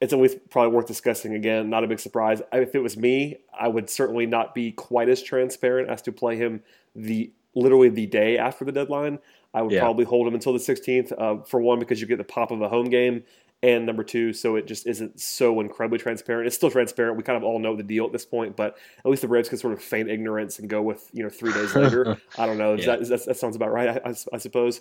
It's 0.00 0.14
always 0.14 0.36
probably 0.48 0.74
worth 0.74 0.86
discussing 0.86 1.34
again. 1.34 1.68
Not 1.68 1.84
a 1.84 1.86
big 1.86 2.00
surprise. 2.00 2.40
If 2.50 2.74
it 2.74 2.78
was 2.78 2.96
me, 2.96 3.36
I 3.52 3.68
would 3.68 3.90
certainly 3.90 4.24
not 4.24 4.54
be 4.54 4.72
quite 4.72 5.10
as 5.10 5.22
transparent 5.22 5.90
as 5.90 6.00
to 6.02 6.12
play 6.12 6.36
him 6.36 6.62
the 6.96 7.30
literally 7.54 7.90
the 7.90 8.06
day 8.06 8.38
after 8.38 8.64
the 8.64 8.72
deadline. 8.72 9.18
I 9.52 9.62
would 9.62 9.72
yeah. 9.72 9.80
probably 9.80 10.04
hold 10.04 10.26
him 10.26 10.34
until 10.34 10.52
the 10.52 10.58
16th. 10.58 11.12
Uh, 11.16 11.42
for 11.44 11.60
one, 11.60 11.78
because 11.78 12.00
you 12.00 12.06
get 12.06 12.18
the 12.18 12.24
pop 12.24 12.50
of 12.50 12.62
a 12.62 12.68
home 12.68 12.88
game, 12.88 13.24
and 13.62 13.84
number 13.84 14.02
two, 14.02 14.32
so 14.32 14.56
it 14.56 14.66
just 14.66 14.86
isn't 14.86 15.20
so 15.20 15.60
incredibly 15.60 15.98
transparent. 15.98 16.46
It's 16.46 16.56
still 16.56 16.70
transparent. 16.70 17.16
We 17.16 17.22
kind 17.22 17.36
of 17.36 17.44
all 17.44 17.58
know 17.58 17.76
the 17.76 17.82
deal 17.82 18.06
at 18.06 18.12
this 18.12 18.24
point, 18.24 18.56
but 18.56 18.78
at 19.04 19.10
least 19.10 19.22
the 19.22 19.28
Braves 19.28 19.48
can 19.48 19.58
sort 19.58 19.72
of 19.72 19.82
feign 19.82 20.08
ignorance 20.08 20.58
and 20.58 20.68
go 20.68 20.80
with 20.80 21.08
you 21.12 21.22
know 21.22 21.28
three 21.28 21.52
days 21.52 21.74
later. 21.74 22.16
I 22.38 22.46
don't 22.46 22.58
know. 22.58 22.74
Yeah. 22.74 22.96
That, 22.96 23.08
that, 23.08 23.24
that, 23.26 23.36
sounds 23.36 23.56
about 23.56 23.72
right. 23.72 23.88
I, 23.88 24.10
I, 24.10 24.14
I 24.32 24.38
suppose. 24.38 24.80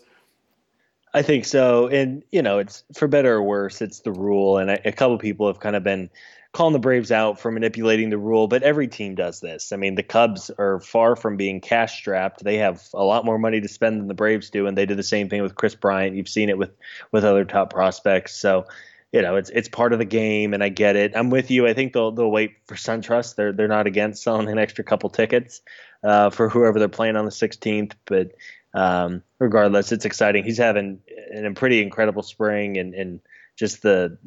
I 1.14 1.24
think 1.24 1.46
so, 1.46 1.88
and 1.88 2.24
you 2.32 2.42
know, 2.42 2.60
it's 2.60 2.84
for 2.94 3.08
better 3.08 3.36
or 3.36 3.44
worse, 3.44 3.82
it's 3.82 4.02
the 4.02 4.12
rule, 4.12 4.60
and 4.60 4.72
I, 4.72 4.80
a 4.86 4.92
couple 4.92 5.18
people 5.18 5.48
have 5.48 5.60
kind 5.60 5.76
of 5.76 5.84
been 5.84 6.10
calling 6.52 6.74
the 6.74 6.80
Braves 6.80 7.12
out 7.12 7.40
for 7.40 7.52
manipulating 7.52 8.10
the 8.10 8.18
rule, 8.18 8.48
but 8.48 8.64
every 8.64 8.88
team 8.88 9.16
does 9.16 9.40
this. 9.40 9.72
I 9.72 9.76
mean, 9.76 9.96
the 9.96 10.04
Cubs 10.04 10.50
are 10.58 10.80
far 10.80 11.16
from 11.16 11.38
being 11.38 11.62
cash 11.62 12.00
strapped. 12.00 12.44
They 12.44 12.58
have 12.58 12.84
a 12.94 13.04
lot 13.04 13.24
more 13.24 13.38
money 13.38 13.62
to 13.62 13.68
spend 13.68 14.00
than 14.00 14.08
the 14.08 14.16
Braves 14.16 14.50
do, 14.50 14.66
and 14.66 14.78
they 14.78 14.86
did 14.86 14.98
the 14.98 15.04
same 15.04 15.30
thing 15.30 15.44
with 15.44 15.56
Kris 15.56 15.76
Bryant. 15.76 16.16
You've 16.16 16.30
seen 16.30 16.50
it 16.50 16.58
with 16.58 16.72
with 17.12 17.24
other 17.24 17.46
top 17.46 17.72
prospects. 17.72 18.36
So, 18.36 18.66
you 19.12 19.22
know, 19.22 19.36
it's 19.36 19.52
it's 19.52 19.70
part 19.70 19.94
of 19.94 20.00
the 20.00 20.06
game, 20.06 20.56
and 20.56 20.64
I 20.64 20.70
get 20.70 20.96
it. 20.96 21.16
I'm 21.16 21.30
with 21.30 21.52
you. 21.52 21.68
I 21.68 21.74
think 21.74 21.94
they'll 21.94 22.12
they'll 22.12 22.32
wait 22.32 22.56
for 22.66 22.76
SunTrust. 22.76 23.36
They're 23.36 23.54
they're 23.54 23.68
not 23.68 23.86
against 23.86 24.24
selling 24.24 24.50
an 24.50 24.58
extra 24.58 24.84
couple 24.84 25.12
tickets 25.12 25.62
uh, 26.04 26.32
for 26.32 26.50
whoever 26.50 26.80
they're 26.80 26.90
playing 26.90 27.16
on 27.16 27.26
the 27.26 27.32
16th, 27.32 27.94
but. 28.06 28.32
Um, 28.72 29.24
regardless, 29.40 29.92
it's 29.92 30.06
exciting. 30.06 30.44
He's 30.44 30.60
having 30.60 31.00
a 31.34 31.52
pretty 31.56 31.82
incredible 31.82 32.22
spring, 32.22 32.78
and, 32.78 32.94
and 32.94 33.20
just 33.56 33.82
the 33.82 34.20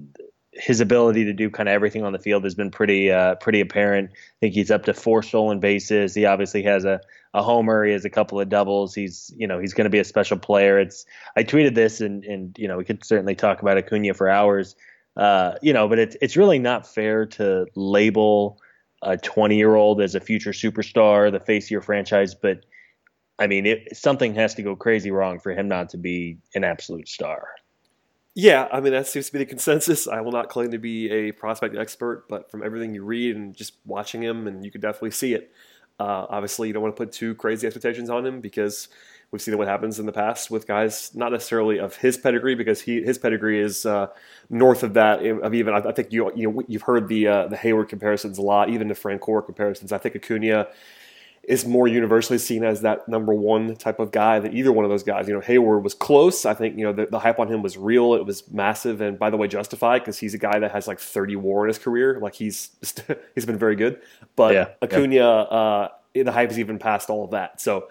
his 0.54 0.80
ability 0.80 1.24
to 1.24 1.32
do 1.32 1.48
kind 1.48 1.68
of 1.68 1.72
everything 1.72 2.04
on 2.04 2.12
the 2.12 2.18
field 2.18 2.44
has 2.44 2.54
been 2.54 2.70
pretty 2.70 3.10
uh, 3.10 3.36
pretty 3.36 3.60
apparent. 3.60 4.10
I 4.12 4.38
think 4.40 4.54
he's 4.54 4.70
up 4.70 4.84
to 4.84 4.94
four 4.94 5.22
stolen 5.22 5.60
bases. 5.60 6.14
He 6.14 6.26
obviously 6.26 6.62
has 6.64 6.84
a, 6.84 7.00
a 7.32 7.42
homer. 7.42 7.84
He 7.84 7.92
has 7.92 8.04
a 8.04 8.10
couple 8.10 8.38
of 8.40 8.48
doubles. 8.48 8.94
He's 8.94 9.32
you 9.36 9.46
know 9.46 9.58
he's 9.58 9.72
going 9.72 9.86
to 9.86 9.90
be 9.90 9.98
a 9.98 10.04
special 10.04 10.36
player. 10.36 10.78
It's 10.78 11.06
I 11.36 11.44
tweeted 11.44 11.74
this 11.74 12.00
and 12.00 12.24
and 12.24 12.56
you 12.58 12.68
know 12.68 12.76
we 12.76 12.84
could 12.84 13.04
certainly 13.04 13.34
talk 13.34 13.62
about 13.62 13.78
Acuna 13.78 14.14
for 14.14 14.28
hours. 14.28 14.76
Uh, 15.16 15.54
you 15.62 15.72
know, 15.72 15.88
but 15.88 15.98
it's 15.98 16.16
it's 16.20 16.36
really 16.36 16.58
not 16.58 16.86
fair 16.86 17.26
to 17.26 17.66
label 17.74 18.58
a 19.02 19.16
20 19.16 19.56
year 19.56 19.74
old 19.74 20.00
as 20.00 20.14
a 20.14 20.20
future 20.20 20.52
superstar, 20.52 21.32
the 21.32 21.40
face 21.40 21.66
of 21.66 21.70
your 21.70 21.80
franchise. 21.80 22.34
But 22.34 22.64
I 23.38 23.46
mean, 23.46 23.66
it, 23.66 23.96
something 23.96 24.34
has 24.34 24.54
to 24.56 24.62
go 24.62 24.76
crazy 24.76 25.10
wrong 25.10 25.40
for 25.40 25.52
him 25.52 25.68
not 25.68 25.90
to 25.90 25.98
be 25.98 26.38
an 26.54 26.62
absolute 26.62 27.08
star. 27.08 27.48
Yeah, 28.34 28.66
I 28.72 28.80
mean 28.80 28.92
that 28.92 29.06
seems 29.06 29.26
to 29.26 29.32
be 29.32 29.38
the 29.40 29.46
consensus. 29.46 30.08
I 30.08 30.20
will 30.22 30.32
not 30.32 30.48
claim 30.48 30.70
to 30.70 30.78
be 30.78 31.10
a 31.10 31.32
prospect 31.32 31.76
expert, 31.76 32.24
but 32.28 32.50
from 32.50 32.62
everything 32.62 32.94
you 32.94 33.04
read 33.04 33.36
and 33.36 33.54
just 33.54 33.74
watching 33.84 34.22
him, 34.22 34.46
and 34.46 34.64
you 34.64 34.70
can 34.70 34.80
definitely 34.80 35.10
see 35.10 35.34
it. 35.34 35.52
Uh, 36.00 36.26
obviously, 36.30 36.68
you 36.68 36.74
don't 36.74 36.82
want 36.82 36.96
to 36.96 37.00
put 37.04 37.12
too 37.12 37.34
crazy 37.34 37.66
expectations 37.66 38.08
on 38.08 38.24
him 38.24 38.40
because 38.40 38.88
we've 39.30 39.42
seen 39.42 39.56
what 39.58 39.68
happens 39.68 39.98
in 40.00 40.06
the 40.06 40.12
past 40.12 40.50
with 40.50 40.66
guys 40.66 41.10
not 41.14 41.32
necessarily 41.32 41.78
of 41.78 41.96
his 41.96 42.16
pedigree 42.16 42.54
because 42.54 42.80
he 42.80 43.02
his 43.02 43.18
pedigree 43.18 43.60
is 43.60 43.84
uh, 43.84 44.06
north 44.48 44.82
of 44.82 44.94
that 44.94 45.22
of 45.24 45.52
even 45.52 45.74
I 45.74 45.92
think 45.92 46.10
you 46.10 46.32
you 46.34 46.50
know 46.50 46.62
you've 46.68 46.82
heard 46.82 47.08
the 47.08 47.26
uh, 47.26 47.46
the 47.48 47.56
Heyward 47.56 47.90
comparisons 47.90 48.38
a 48.38 48.42
lot, 48.42 48.70
even 48.70 48.88
the 48.88 48.94
Francoeur 48.94 49.44
comparisons. 49.44 49.92
I 49.92 49.98
think 49.98 50.16
Acuna 50.16 50.68
is 51.44 51.66
more 51.66 51.88
universally 51.88 52.38
seen 52.38 52.62
as 52.62 52.82
that 52.82 53.08
number 53.08 53.34
one 53.34 53.74
type 53.74 53.98
of 53.98 54.12
guy 54.12 54.38
than 54.38 54.56
either 54.56 54.70
one 54.70 54.84
of 54.84 54.90
those 54.90 55.02
guys. 55.02 55.26
You 55.26 55.34
know, 55.34 55.40
Heyward 55.40 55.82
was 55.82 55.92
close. 55.92 56.46
I 56.46 56.54
think 56.54 56.78
you 56.78 56.84
know 56.84 56.92
the, 56.92 57.06
the 57.06 57.18
hype 57.18 57.40
on 57.40 57.48
him 57.48 57.62
was 57.62 57.76
real. 57.76 58.14
It 58.14 58.24
was 58.24 58.48
massive, 58.50 59.00
and 59.00 59.18
by 59.18 59.30
the 59.30 59.36
way, 59.36 59.48
justified 59.48 60.00
because 60.00 60.18
he's 60.18 60.34
a 60.34 60.38
guy 60.38 60.60
that 60.60 60.70
has 60.70 60.86
like 60.86 61.00
30 61.00 61.36
WAR 61.36 61.64
in 61.64 61.68
his 61.68 61.78
career. 61.78 62.20
Like 62.20 62.34
he's 62.34 62.70
he's 63.34 63.44
been 63.44 63.58
very 63.58 63.74
good. 63.74 64.00
But 64.36 64.54
yeah, 64.54 64.68
Acuna, 64.80 65.14
yeah. 65.14 65.28
Uh, 65.28 65.88
the 66.14 66.32
hype 66.32 66.50
is 66.50 66.58
even 66.58 66.78
past 66.78 67.10
all 67.10 67.24
of 67.24 67.30
that. 67.32 67.60
So. 67.60 67.88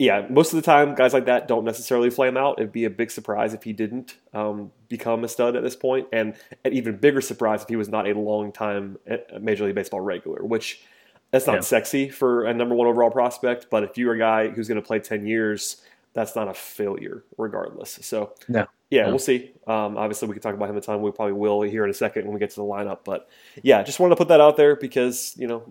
Yeah, 0.00 0.28
most 0.30 0.52
of 0.52 0.56
the 0.58 0.62
time, 0.62 0.94
guys 0.94 1.12
like 1.12 1.24
that 1.24 1.48
don't 1.48 1.64
necessarily 1.64 2.08
flame 2.08 2.36
out. 2.36 2.60
It'd 2.60 2.70
be 2.70 2.84
a 2.84 2.90
big 2.90 3.10
surprise 3.10 3.52
if 3.52 3.64
he 3.64 3.72
didn't 3.72 4.14
um, 4.32 4.70
become 4.88 5.24
a 5.24 5.28
stud 5.28 5.56
at 5.56 5.64
this 5.64 5.74
point, 5.74 6.06
and 6.12 6.36
an 6.64 6.72
even 6.72 6.98
bigger 6.98 7.20
surprise 7.20 7.62
if 7.64 7.68
he 7.68 7.74
was 7.74 7.88
not 7.88 8.08
a 8.08 8.16
long 8.16 8.52
time 8.52 8.96
uh, 9.10 9.16
Major 9.40 9.64
League 9.64 9.74
Baseball 9.74 10.00
regular, 10.00 10.44
which 10.44 10.82
that's 11.30 11.46
not 11.46 11.54
yeah. 11.54 11.60
sexy 11.60 12.08
for 12.08 12.46
a 12.46 12.54
number 12.54 12.74
one 12.74 12.86
overall 12.86 13.10
prospect, 13.10 13.66
but 13.70 13.82
if 13.82 13.98
you're 13.98 14.14
a 14.14 14.18
guy 14.18 14.48
who's 14.48 14.68
going 14.68 14.80
to 14.80 14.86
play 14.86 14.98
10 14.98 15.26
years, 15.26 15.82
that's 16.14 16.34
not 16.34 16.48
a 16.48 16.54
failure 16.54 17.24
regardless. 17.36 17.98
So, 18.02 18.34
no. 18.48 18.66
Yeah, 18.90 19.08
we'll 19.08 19.18
see. 19.18 19.52
Um, 19.66 19.98
obviously, 19.98 20.28
we 20.28 20.34
can 20.34 20.40
talk 20.40 20.54
about 20.54 20.70
him 20.70 20.76
a 20.76 20.80
ton. 20.80 21.02
We 21.02 21.10
probably 21.10 21.34
will 21.34 21.60
here 21.60 21.84
in 21.84 21.90
a 21.90 21.94
second 21.94 22.24
when 22.24 22.32
we 22.32 22.40
get 22.40 22.50
to 22.50 22.56
the 22.56 22.62
lineup. 22.62 23.00
But 23.04 23.28
yeah, 23.62 23.82
just 23.82 24.00
wanted 24.00 24.14
to 24.14 24.16
put 24.16 24.28
that 24.28 24.40
out 24.40 24.56
there 24.56 24.76
because 24.76 25.34
you 25.36 25.46
know 25.46 25.62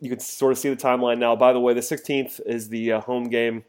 you 0.00 0.10
can 0.10 0.18
sort 0.18 0.50
of 0.50 0.58
see 0.58 0.70
the 0.70 0.76
timeline 0.76 1.18
now. 1.18 1.36
By 1.36 1.52
the 1.52 1.60
way, 1.60 1.72
the 1.72 1.80
16th 1.80 2.40
is 2.44 2.68
the 2.68 2.94
uh, 2.94 3.00
home 3.00 3.28
game. 3.28 3.64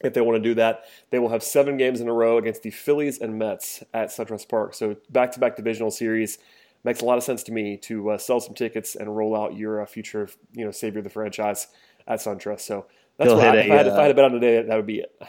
If 0.00 0.14
they 0.14 0.22
want 0.22 0.42
to 0.42 0.48
do 0.48 0.54
that, 0.54 0.84
they 1.10 1.18
will 1.18 1.28
have 1.28 1.42
seven 1.42 1.76
games 1.76 2.00
in 2.00 2.08
a 2.08 2.12
row 2.12 2.38
against 2.38 2.62
the 2.62 2.70
Phillies 2.70 3.18
and 3.18 3.38
Mets 3.38 3.82
at 3.92 4.08
SunTrust 4.08 4.48
Park. 4.48 4.74
So 4.74 4.96
back-to-back 5.10 5.56
divisional 5.56 5.90
series 5.90 6.38
makes 6.86 7.00
a 7.00 7.04
lot 7.04 7.18
of 7.18 7.24
sense 7.24 7.42
to 7.42 7.52
me 7.52 7.76
to 7.76 8.10
uh, 8.10 8.18
sell 8.18 8.40
some 8.40 8.54
tickets 8.54 8.94
and 8.94 9.14
roll 9.14 9.36
out 9.36 9.56
your 9.56 9.82
uh, 9.82 9.86
future, 9.86 10.28
you 10.52 10.64
know, 10.64 10.70
savior 10.70 10.98
of 10.98 11.04
the 11.04 11.10
franchise 11.10 11.66
at 12.06 12.20
SunTrust. 12.20 12.60
So 12.60 12.86
that's 13.18 13.28
He'll 13.28 13.36
what 13.36 13.48
I, 13.48 13.56
hit 13.56 13.66
if, 13.66 13.70
a, 13.70 13.74
I 13.74 13.76
had, 13.76 13.86
if 13.88 13.92
I 13.92 14.02
had 14.02 14.04
uh, 14.04 14.08
to 14.08 14.14
bet 14.14 14.24
on 14.24 14.30
today, 14.30 14.62
that 14.62 14.76
would 14.76 14.86
be 14.86 15.00
it. 15.00 15.22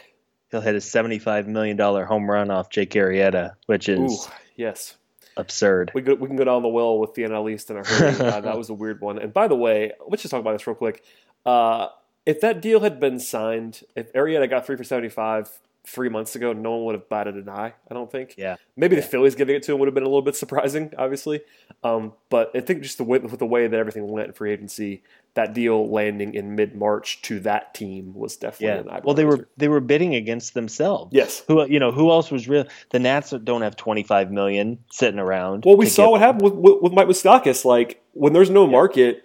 He'll 0.50 0.60
hit 0.60 0.76
a 0.76 0.78
$75 0.78 1.46
million 1.46 1.76
home 1.76 2.30
run 2.30 2.50
off 2.50 2.70
Jake 2.70 2.92
Arrieta, 2.92 3.56
which 3.66 3.88
is 3.88 4.26
Ooh, 4.26 4.32
yes. 4.56 4.96
absurd. 5.36 5.90
We, 5.94 6.00
go, 6.00 6.14
we 6.14 6.28
can 6.28 6.36
go 6.36 6.44
down 6.44 6.62
the 6.62 6.68
well 6.68 6.98
with 6.98 7.14
the 7.14 7.22
NL 7.22 7.52
East 7.52 7.70
in 7.70 7.76
a 7.76 7.84
hurry. 7.84 8.14
uh, 8.20 8.40
that 8.40 8.56
was 8.56 8.70
a 8.70 8.74
weird 8.74 9.00
one. 9.00 9.18
And 9.18 9.34
by 9.34 9.48
the 9.48 9.56
way, 9.56 9.92
let's 10.08 10.22
just 10.22 10.30
talk 10.30 10.40
about 10.40 10.52
this 10.52 10.66
real 10.66 10.76
quick. 10.76 11.02
Uh, 11.44 11.88
if 12.24 12.40
that 12.40 12.62
deal 12.62 12.80
had 12.80 13.00
been 13.00 13.18
signed, 13.18 13.82
if 13.96 14.12
Arrieta 14.12 14.48
got 14.48 14.64
three 14.64 14.76
for 14.76 14.84
75 14.84 15.50
three 15.88 16.08
months 16.08 16.36
ago, 16.36 16.52
no 16.52 16.72
one 16.72 16.84
would 16.84 16.94
have 16.94 17.08
batted 17.08 17.36
an 17.36 17.48
eye, 17.48 17.72
I 17.90 17.94
don't 17.94 18.10
think. 18.10 18.34
Yeah. 18.36 18.56
Maybe 18.76 18.94
the 18.96 19.02
Phillies 19.02 19.34
giving 19.34 19.56
it 19.56 19.62
to 19.64 19.72
him 19.72 19.78
would 19.78 19.86
have 19.86 19.94
been 19.94 20.04
a 20.04 20.08
little 20.08 20.22
bit 20.22 20.36
surprising, 20.36 20.92
obviously. 20.98 21.40
Um, 21.82 22.12
but 22.28 22.50
I 22.54 22.60
think 22.60 22.82
just 22.82 22.98
the 22.98 23.04
way, 23.04 23.18
with 23.18 23.38
the 23.38 23.46
way 23.46 23.66
that 23.66 23.78
everything 23.78 24.06
went 24.06 24.28
in 24.28 24.32
free 24.34 24.52
agency, 24.52 25.02
that 25.34 25.54
deal 25.54 25.90
landing 25.90 26.34
in 26.34 26.56
mid 26.56 26.74
March 26.74 27.22
to 27.22 27.40
that 27.40 27.72
team 27.72 28.12
was 28.14 28.36
definitely 28.36 28.90
Yeah. 28.90 29.00
Well, 29.04 29.14
they 29.14 29.24
were 29.24 29.48
they 29.56 29.68
were 29.68 29.80
bidding 29.80 30.14
against 30.14 30.54
themselves. 30.54 31.10
Yes. 31.14 31.44
Who 31.46 31.64
you 31.66 31.78
know 31.78 31.92
who 31.92 32.10
else 32.10 32.30
was 32.30 32.48
real? 32.48 32.64
The 32.90 32.98
Nats 32.98 33.30
don't 33.44 33.62
have 33.62 33.76
25 33.76 34.30
million 34.32 34.78
sitting 34.90 35.20
around. 35.20 35.64
Well, 35.64 35.76
we 35.76 35.86
saw 35.86 36.10
what 36.10 36.18
them. 36.18 36.26
happened 36.26 36.62
with, 36.62 36.82
with, 36.82 36.92
Mike 36.92 37.06
Moustakas. 37.06 37.64
Like 37.64 38.02
when 38.12 38.32
there's 38.32 38.50
no 38.50 38.66
market, 38.66 39.22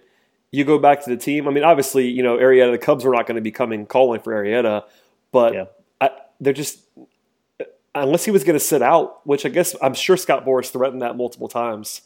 you 0.52 0.64
go 0.64 0.78
back 0.78 1.02
to 1.04 1.10
the 1.10 1.16
team. 1.16 1.48
I 1.48 1.50
mean, 1.50 1.64
obviously, 1.64 2.08
you 2.08 2.22
know, 2.22 2.36
Arrieta, 2.36 2.70
the 2.70 2.78
Cubs 2.78 3.04
were 3.04 3.12
not 3.12 3.26
going 3.26 3.36
to 3.36 3.42
be 3.42 3.50
coming 3.50 3.84
calling 3.84 4.20
for 4.20 4.32
Arrieta, 4.32 4.84
but 5.32 5.54
Yeah. 5.54 5.64
They're 6.40 6.52
just 6.52 6.80
unless 7.94 8.24
he 8.24 8.30
was 8.30 8.44
going 8.44 8.58
to 8.58 8.64
sit 8.64 8.82
out, 8.82 9.26
which 9.26 9.46
I 9.46 9.48
guess 9.48 9.76
I'm 9.80 9.94
sure 9.94 10.16
Scott 10.16 10.44
Boras 10.44 10.70
threatened 10.70 11.02
that 11.02 11.16
multiple 11.16 11.48
times. 11.48 12.02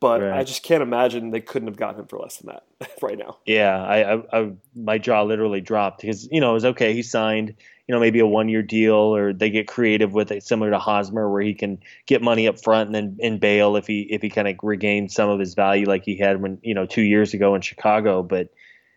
But 0.00 0.20
Right. 0.20 0.40
I 0.40 0.42
just 0.42 0.64
can't 0.64 0.82
imagine 0.82 1.30
they 1.30 1.40
couldn't 1.40 1.68
have 1.68 1.76
gotten 1.76 2.00
him 2.00 2.06
for 2.08 2.18
less 2.18 2.38
than 2.38 2.52
that 2.52 2.90
right 3.02 3.16
now. 3.16 3.38
Yeah, 3.46 3.80
I, 3.80 4.14
I, 4.14 4.40
I 4.40 4.52
my 4.74 4.98
jaw 4.98 5.22
literally 5.22 5.60
dropped 5.60 6.00
because 6.00 6.28
you 6.32 6.40
know 6.40 6.50
it 6.50 6.54
was 6.54 6.64
okay. 6.64 6.92
He 6.92 7.04
signed 7.04 7.54
you 7.86 7.94
know 7.94 8.00
maybe 8.00 8.18
a 8.18 8.26
one 8.26 8.48
year 8.48 8.62
deal 8.62 8.96
or 8.96 9.32
they 9.32 9.48
get 9.48 9.68
creative 9.68 10.12
with 10.12 10.32
it, 10.32 10.42
similar 10.42 10.72
to 10.72 10.78
Hosmer, 10.80 11.30
where 11.30 11.40
he 11.40 11.54
can 11.54 11.78
get 12.06 12.20
money 12.20 12.48
up 12.48 12.60
front 12.60 12.88
and 12.88 12.94
then 12.96 13.16
and 13.22 13.38
bail 13.38 13.76
if 13.76 13.86
he 13.86 14.00
if 14.10 14.22
he 14.22 14.28
kind 14.28 14.48
of 14.48 14.56
regains 14.64 15.14
some 15.14 15.30
of 15.30 15.38
his 15.38 15.54
value 15.54 15.86
like 15.86 16.02
he 16.04 16.16
had 16.16 16.42
when 16.42 16.58
you 16.62 16.74
know 16.74 16.84
two 16.84 17.02
years 17.02 17.32
ago 17.32 17.54
in 17.54 17.60
Chicago. 17.60 18.24
But 18.24 18.48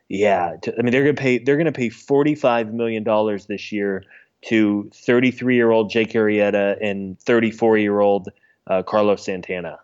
yeah, 0.09 0.55
I 0.75 0.81
mean 0.81 0.91
they're 0.91 1.03
gonna 1.03 1.13
pay 1.13 1.37
they're 1.37 1.57
gonna 1.57 1.71
pay 1.71 1.89
forty 1.89 2.33
five 2.33 2.73
million 2.73 3.03
dollars 3.03 3.45
this 3.45 3.71
year 3.71 4.03
to 4.45 4.89
thirty 4.93 5.31
three 5.31 5.55
year 5.55 5.71
old 5.71 5.89
Jake 5.89 6.11
Arrieta 6.13 6.77
and 6.81 7.19
thirty 7.19 7.51
four 7.51 7.77
year 7.77 7.99
old 7.99 8.29
uh, 8.67 8.83
Carlos 8.83 9.23
Santana. 9.23 9.79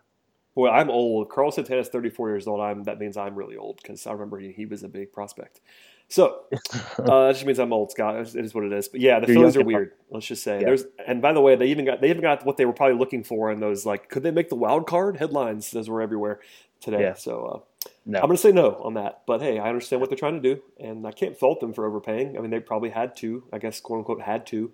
Boy, 0.54 0.68
I'm 0.68 0.90
old. 0.90 1.30
Carlos 1.30 1.54
Santana 1.54 1.80
is 1.80 1.88
34 1.88 2.28
years 2.28 2.46
old. 2.46 2.60
I'm 2.60 2.82
that 2.84 2.98
means 2.98 3.16
I'm 3.16 3.34
really 3.34 3.56
old 3.56 3.78
because 3.80 4.06
I 4.06 4.12
remember 4.12 4.38
he, 4.38 4.52
he 4.52 4.66
was 4.66 4.82
a 4.82 4.88
big 4.88 5.10
prospect. 5.12 5.60
So 6.08 6.42
uh, 6.98 7.26
that 7.26 7.32
just 7.32 7.46
means 7.46 7.58
I'm 7.58 7.72
old, 7.72 7.90
Scott. 7.90 8.16
It 8.16 8.36
is 8.36 8.54
what 8.54 8.64
it 8.64 8.72
is. 8.72 8.88
But 8.88 9.00
yeah, 9.00 9.18
the 9.18 9.28
You're 9.28 9.36
Phillies 9.36 9.56
are 9.56 9.64
weird. 9.64 9.92
Let's 10.10 10.26
just 10.26 10.42
say 10.42 10.60
Yeah. 10.60 10.66
there's. 10.66 10.84
And 11.06 11.22
by 11.22 11.32
the 11.32 11.40
way, 11.40 11.56
they 11.56 11.68
even 11.68 11.86
got 11.86 12.02
they 12.02 12.10
even 12.10 12.20
got 12.20 12.44
what 12.44 12.58
they 12.58 12.66
were 12.66 12.74
probably 12.74 12.98
looking 12.98 13.24
for 13.24 13.50
in 13.50 13.60
those 13.60 13.86
like 13.86 14.10
could 14.10 14.22
they 14.22 14.30
make 14.30 14.50
the 14.50 14.56
wild 14.56 14.86
card 14.86 15.16
headlines? 15.16 15.70
Those 15.70 15.88
were 15.88 16.02
everywhere 16.02 16.40
today. 16.80 17.00
Yeah. 17.00 17.14
So 17.14 17.44
uh, 17.46 17.71
No. 18.04 18.18
I'm 18.18 18.26
going 18.26 18.36
to 18.36 18.42
say 18.42 18.52
no 18.52 18.80
on 18.82 18.94
that. 18.94 19.22
But 19.26 19.40
hey, 19.42 19.58
I 19.58 19.68
understand 19.68 20.00
what 20.00 20.10
they're 20.10 20.18
trying 20.18 20.40
to 20.42 20.54
do, 20.54 20.62
and 20.80 21.06
I 21.06 21.12
can't 21.12 21.36
fault 21.36 21.60
them 21.60 21.72
for 21.72 21.86
overpaying. 21.86 22.36
I 22.36 22.40
mean, 22.40 22.50
they 22.50 22.60
probably 22.60 22.90
had 22.90 23.16
to. 23.18 23.44
I 23.52 23.58
guess 23.58 23.80
quote 23.80 23.98
unquote 23.98 24.22
had 24.22 24.46
to. 24.46 24.72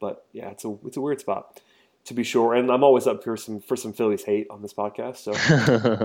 But 0.00 0.26
yeah, 0.32 0.48
it's 0.50 0.64
a 0.64 0.76
it's 0.86 0.96
a 0.96 1.00
weird 1.00 1.20
spot 1.20 1.60
to 2.04 2.14
be 2.14 2.24
sure. 2.24 2.54
And 2.54 2.70
I'm 2.70 2.82
always 2.82 3.06
up 3.06 3.22
for 3.22 3.36
some 3.36 3.60
for 3.60 3.76
some 3.76 3.92
Phillies 3.92 4.24
hate 4.24 4.46
on 4.50 4.62
this 4.62 4.74
podcast. 4.74 5.16
So. 5.18 5.32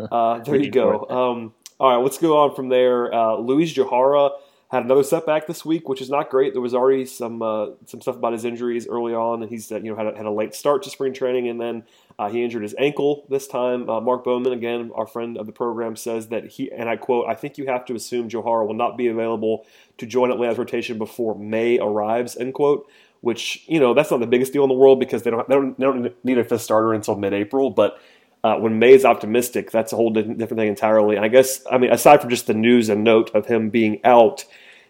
Uh, 0.15 0.39
there 0.39 0.55
you 0.55 0.69
go. 0.71 0.85
more 0.85 0.95
of 0.95 1.07
that. 1.07 1.15
Um, 1.15 1.53
all 1.79 1.95
right, 1.95 2.03
let's 2.03 2.17
go 2.17 2.38
on 2.38 2.55
from 2.55 2.69
there. 2.69 3.13
Uh, 3.13 3.35
Luiz 3.38 3.74
Gohara 3.74 4.31
had 4.72 4.84
another 4.84 5.03
setback 5.03 5.45
this 5.45 5.63
week, 5.63 5.88
which 5.88 6.01
is 6.01 6.10
not 6.10 6.29
great. 6.29 6.53
There 6.53 6.62
was 6.62 6.74
already 6.74 7.05
some 7.05 7.41
uh, 7.41 7.67
some 7.86 8.01
stuff 8.01 8.15
about 8.15 8.34
his 8.34 8.45
injuries 8.45 8.88
early 8.88 9.13
on, 9.13 9.43
and 9.43 9.50
he's 9.50 9.72
uh, 9.72 9.77
you 9.77 9.91
know 9.91 9.95
had 9.95 10.07
a, 10.07 10.17
had 10.17 10.25
a 10.25 10.31
late 10.31 10.55
start 10.55 10.84
to 10.84 10.89
spring 10.89 11.13
training, 11.13 11.48
and 11.48 11.62
then 11.62 11.84
uh, 12.17 12.29
he 12.29 12.43
injured 12.43 12.63
his 12.63 12.74
ankle 12.79 13.25
this 13.29 13.48
time. 13.48 13.89
Uh, 13.89 14.01
Mark 14.01 14.24
Bowman, 14.24 14.53
again, 14.53 14.91
our 14.95 15.05
friend 15.05 15.38
of 15.38 15.45
the 15.45 15.51
program, 15.51 15.95
says 15.95 16.29
that 16.29 16.48
he 16.48 16.72
and 16.72 16.89
I 16.89 16.95
quote: 16.95 17.27
"I 17.27 17.36
think 17.36 17.57
you 17.57 17.67
have 17.67 17.86
to 17.86 17.95
assume 17.95 18.27
Gohara 18.27 18.65
will 18.65 18.74
not 18.74 18.98
be 18.98 19.07
available 19.07 19.65
to 19.98 20.05
join 20.05 20.31
Atlanta's 20.31 20.57
rotation 20.57 20.98
before 20.98 21.38
May 21.38 21.79
arrives." 21.79 22.36
End 22.36 22.53
quote. 22.53 22.89
Which 23.22 23.63
you 23.67 23.79
know 23.79 23.95
that's 23.95 24.12
not 24.12 24.19
the 24.19 24.27
biggest 24.27 24.53
deal 24.53 24.63
in 24.63 24.69
the 24.69 24.75
world 24.75 25.00
because 25.00 25.24
they 25.24 25.31
don't 25.31 25.48
they 25.48 25.55
don't, 25.55 25.79
they 25.79 25.86
don't 25.86 26.25
need 26.25 26.38
a 26.38 26.43
fifth 26.43 26.62
starter 26.62 26.93
until 26.93 27.15
mid-April, 27.15 27.72
but 27.72 28.00
uh, 28.46 28.56
when 28.58 28.78
May 28.78 28.94
is 28.94 29.06
optimistic, 29.06 29.72
that's 29.72 29.92
a 29.92 29.96
whole 29.96 30.12
different 30.12 30.58
thing 30.58 30.68
entirely. 30.68 31.16
And 31.16 31.25
I 31.25 31.30
guess, 31.30 31.64
I 31.72 31.80
mean, 31.80 31.92
aside 31.92 32.22
from 32.22 32.30
just 32.30 32.46
the 32.46 32.54
news 32.54 32.90
and 32.90 33.04
note 33.04 33.32
of 33.34 33.48
him 33.48 33.72
being 33.72 34.00
out, 34.04 34.46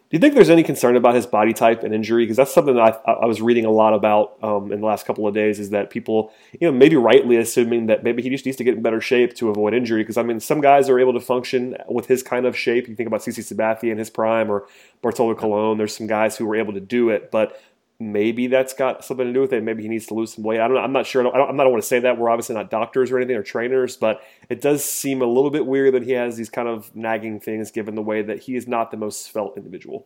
do 0.10 0.18
you 0.18 0.20
think 0.20 0.34
there's 0.34 0.50
any 0.50 0.62
concern 0.62 0.98
about 0.98 1.16
his 1.16 1.26
body 1.26 1.54
type 1.54 1.82
and 1.84 1.94
injury? 1.94 2.24
Because 2.24 2.36
that's 2.36 2.54
something 2.54 2.76
that 2.76 3.02
I, 3.08 3.12
I 3.12 3.26
was 3.26 3.42
reading 3.42 3.64
a 3.64 3.72
lot 3.72 3.94
about 3.94 4.36
um, 4.44 4.74
in 4.74 4.82
the 4.82 4.86
last 4.86 5.06
couple 5.06 5.26
of 5.26 5.34
days. 5.34 5.58
Is 5.58 5.70
that 5.70 5.90
people, 5.90 6.34
you 6.60 6.70
know, 6.70 6.78
maybe 6.78 6.98
rightly 6.98 7.38
assuming 7.38 7.86
that 7.86 8.04
maybe 8.04 8.22
he 8.22 8.30
just 8.30 8.46
needs 8.46 8.58
to 8.58 8.66
get 8.66 8.76
in 8.76 8.82
better 8.82 9.00
shape 9.00 9.34
to 9.36 9.50
avoid 9.50 9.74
injury? 9.74 10.04
Because 10.04 10.18
I 10.18 10.24
mean, 10.24 10.42
some 10.42 10.60
guys 10.60 10.90
are 10.90 11.00
able 11.00 11.14
to 11.14 11.22
function 11.22 11.78
with 11.88 12.08
his 12.08 12.24
kind 12.24 12.46
of 12.46 12.58
shape. 12.58 12.90
You 12.90 12.96
think 12.96 13.08
about 13.08 13.22
CC 13.22 13.40
Sabathia 13.40 13.90
in 13.90 13.98
his 13.98 14.10
prime 14.10 14.52
or 14.52 14.68
Bartolo 15.02 15.34
Colon. 15.34 15.78
There's 15.78 15.96
some 15.96 16.08
guys 16.08 16.36
who 16.36 16.46
were 16.46 16.58
able 16.58 16.74
to 16.74 16.82
do 16.82 17.10
it, 17.10 17.32
but 17.32 17.58
maybe 18.00 18.48
that's 18.48 18.74
got 18.74 19.04
something 19.06 19.26
to 19.26 19.34
do 19.34 19.42
with 19.42 19.54
it. 19.54 19.64
Maybe 19.64 19.84
he 19.84 19.90
needs 19.90 20.06
to 20.08 20.14
lose 20.14 20.34
some 20.34 20.44
weight. 20.44 20.60
I 20.60 20.68
don't. 20.68 20.78
I'm 20.78 20.92
not 20.92 21.06
sure. 21.06 21.22
I 21.22 21.24
don't, 21.24 21.36
I 21.36 21.38
don't, 21.40 21.50
I'm 21.50 21.56
not 21.58 21.70
want 21.70 21.82
to 21.82 21.88
say 21.88 22.00
that. 22.00 22.18
We're 22.18 22.30
obviously 22.30 22.56
not 22.56 22.70
doctors 22.70 23.12
or 23.12 23.18
anything 23.18 23.36
or 23.36 23.44
trainers, 23.44 23.96
but 23.98 24.22
it 24.50 24.62
does 24.62 24.84
seem 24.84 25.22
a 25.22 25.26
little 25.26 25.52
bit 25.52 25.66
weird 25.66 25.94
that 25.94 26.04
he 26.04 26.12
has 26.12 26.38
these 26.38 26.50
kind 26.50 26.68
of 26.68 26.94
nagging 26.96 27.40
things 27.40 27.72
given 27.72 27.96
the 27.96 28.02
way 28.02 28.22
that 28.22 28.40
he 28.44 28.56
is 28.56 28.68
not 28.68 28.92
the 28.92 28.98
most 28.98 29.26
svelte 29.26 29.54
individual. 29.58 30.06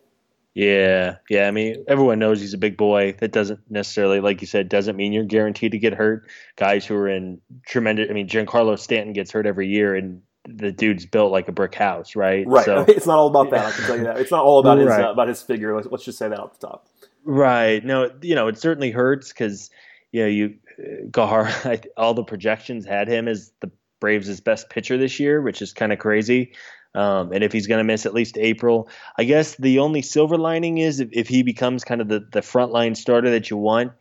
Yeah, 0.54 1.16
yeah. 1.28 1.46
I 1.46 1.52
mean, 1.52 1.84
everyone 1.86 2.18
knows 2.18 2.40
he's 2.40 2.54
a 2.54 2.58
big 2.58 2.76
boy. 2.76 3.14
That 3.20 3.30
doesn't 3.30 3.60
necessarily, 3.70 4.18
like 4.20 4.40
you 4.40 4.48
said, 4.48 4.68
doesn't 4.68 4.96
mean 4.96 5.12
you're 5.12 5.24
guaranteed 5.24 5.72
to 5.72 5.78
get 5.78 5.94
hurt. 5.94 6.28
Guys 6.56 6.84
who 6.84 6.96
are 6.96 7.08
in 7.08 7.40
tremendous. 7.66 8.08
I 8.10 8.14
mean, 8.14 8.28
Giancarlo 8.28 8.76
Stanton 8.78 9.12
gets 9.12 9.30
hurt 9.30 9.46
every 9.46 9.68
year, 9.68 9.94
and 9.94 10.22
the 10.48 10.72
dude's 10.72 11.06
built 11.06 11.30
like 11.30 11.46
a 11.46 11.52
brick 11.52 11.74
house, 11.76 12.16
right? 12.16 12.44
So, 12.64 12.84
it's 12.88 13.06
not 13.06 13.18
all 13.18 13.28
about 13.28 13.50
that. 13.50 13.66
I 13.66 13.70
can 13.70 13.84
tell 13.84 13.96
you 13.96 14.04
that. 14.04 14.18
It's 14.18 14.32
not 14.32 14.42
all 14.44 14.58
about 14.58 14.78
his 14.78 14.88
Right. 14.88 15.04
uh, 15.04 15.12
about 15.12 15.28
his 15.28 15.40
figure. 15.40 15.76
Let's, 15.76 15.86
let's 15.88 16.04
just 16.04 16.18
say 16.18 16.28
that 16.28 16.38
off 16.40 16.58
the 16.58 16.66
top. 16.66 16.88
Right. 17.24 17.84
No, 17.84 18.10
you 18.22 18.34
know, 18.34 18.48
it 18.48 18.58
certainly 18.58 18.90
hurts 18.90 19.28
because 19.28 19.70
you 20.12 20.22
know 20.22 20.28
you 20.28 20.54
uh, 20.78 21.06
Gahar. 21.10 21.84
All 21.96 22.14
the 22.14 22.24
projections 22.24 22.84
had 22.84 23.08
him 23.08 23.28
as 23.28 23.52
the 23.60 23.70
Braves' 24.00 24.40
best 24.40 24.70
pitcher 24.70 24.96
this 24.96 25.20
year, 25.20 25.40
which 25.40 25.62
is 25.62 25.72
kind 25.72 25.92
of 25.92 25.98
crazy. 25.98 26.52
Um, 26.94 27.32
and 27.32 27.44
if 27.44 27.52
he's 27.52 27.68
going 27.68 27.78
to 27.78 27.84
miss 27.84 28.04
at 28.04 28.14
least 28.14 28.36
April, 28.36 28.88
I 29.16 29.24
guess 29.24 29.54
the 29.56 29.78
only 29.78 30.02
silver 30.02 30.36
lining 30.36 30.78
is 30.78 30.98
if, 30.98 31.08
if 31.12 31.28
he 31.28 31.44
becomes 31.44 31.84
kind 31.84 32.00
of 32.00 32.08
the, 32.08 32.26
the 32.32 32.40
frontline 32.40 32.96
starter 32.96 33.30
that 33.30 33.48
you 33.48 33.56
want, 33.56 33.92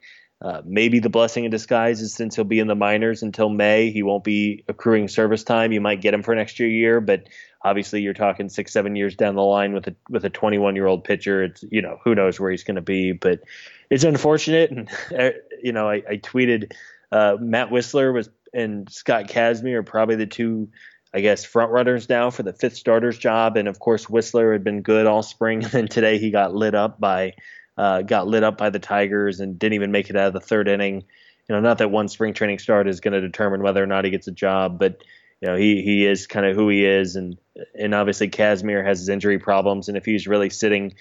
uh, 0.42 0.62
maybe 0.66 1.00
the 1.00 1.10
blessing 1.10 1.44
in 1.44 1.52
disguise 1.52 2.02
is 2.02 2.14
since 2.16 2.36
he'll 2.36 2.46
be 2.46 2.60
in 2.60 2.68
the 2.68 2.76
minors 2.76 3.22
until 3.22 3.50
May, 3.50 3.92
he 3.92 4.04
won't 4.04 4.24
be 4.24 4.64
accruing 4.68 5.08
service 5.08 5.44
time. 5.44 5.72
You 5.72 5.82
might 5.82 6.02
get 6.02 6.14
him 6.14 6.24
for 6.24 6.32
an 6.32 6.40
extra 6.40 6.66
year, 6.66 7.02
but 7.02 7.28
obviously 7.64 8.02
you're 8.02 8.14
talking 8.14 8.50
six, 8.50 8.72
seven 8.72 8.96
years 8.96 9.16
down 9.16 9.36
the 9.36 9.42
line 9.42 9.74
with 9.74 9.88
a 9.88 9.96
with 10.10 10.26
a 10.26 10.30
21 10.30 10.76
year 10.76 10.88
old 10.88 11.04
pitcher. 11.04 11.44
It's 11.44 11.64
you 11.70 11.82
know 11.82 12.00
who 12.04 12.16
knows 12.16 12.40
where 12.40 12.52
he's 12.52 12.64
going 12.64 12.76
to 12.76 12.82
be, 12.82 13.12
but 13.12 13.42
it's 13.90 14.04
unfortunate. 14.04 14.72
And 14.72 14.90
uh, 15.18 15.32
you 15.62 15.72
know 15.72 15.90
I, 15.90 16.04
I 16.10 16.18
tweeted 16.18 16.74
uh, 17.12 17.38
Matt 17.40 17.70
Wisler 17.70 18.14
was 18.14 18.30
and 18.54 18.90
Scott 18.92 19.28
Kazmir 19.28 19.76
are 19.76 19.84
probably 19.84 20.16
the 20.16 20.26
two 20.26 20.70
I 21.14 21.22
guess 21.22 21.44
front 21.44 21.72
runners 21.72 22.08
now 22.08 22.30
for 22.30 22.44
the 22.44 22.54
fifth 22.54 22.76
starter's 22.76 23.18
job. 23.18 23.58
And 23.58 23.68
of 23.68 23.80
course, 23.80 24.10
Whistler 24.10 24.54
had 24.54 24.64
been 24.64 24.82
good 24.82 25.08
all 25.08 25.24
spring, 25.24 25.64
and 25.64 25.72
then 25.72 25.88
today 25.88 26.18
he 26.18 26.32
got 26.32 26.54
lit 26.54 26.76
up 26.76 27.00
by 27.00 27.34
uh, 27.78 28.02
got 28.02 28.28
lit 28.28 28.44
up 28.44 28.58
by 28.58 28.70
the 28.70 28.80
Tigers 28.80 29.40
and 29.40 29.58
didn't 29.58 29.74
even 29.74 29.92
make 29.92 30.10
it 30.10 30.16
out 30.16 30.28
of 30.28 30.34
the 30.34 30.40
third 30.40 30.68
inning. 30.68 31.04
You 31.48 31.56
know, 31.56 31.62
not 31.62 31.80
that 31.80 31.90
one 31.90 32.10
spring 32.10 32.34
training 32.34 32.60
start 32.60 32.88
is 32.88 33.00
going 33.00 33.14
to 33.14 33.22
determine 33.22 33.64
whether 33.64 33.82
or 33.82 33.88
not 33.88 34.06
he 34.06 34.12
gets 34.12 34.28
a 34.28 34.32
job, 34.32 34.78
but 34.78 35.02
you 35.42 35.50
know 35.50 35.56
he 35.56 35.82
he 35.82 36.06
is 36.06 36.28
kind 36.28 36.46
of 36.46 36.56
who 36.56 36.70
he 36.70 36.86
is, 36.86 37.16
and 37.16 37.38
and 37.78 37.94
obviously 37.94 38.30
Kazmir 38.30 38.86
has 38.86 39.00
his 39.00 39.10
injury 39.10 39.40
problems, 39.40 39.88
and 39.88 39.98
if 39.98 40.06
he's 40.06 40.28
really 40.28 40.50
sitting 40.50 40.94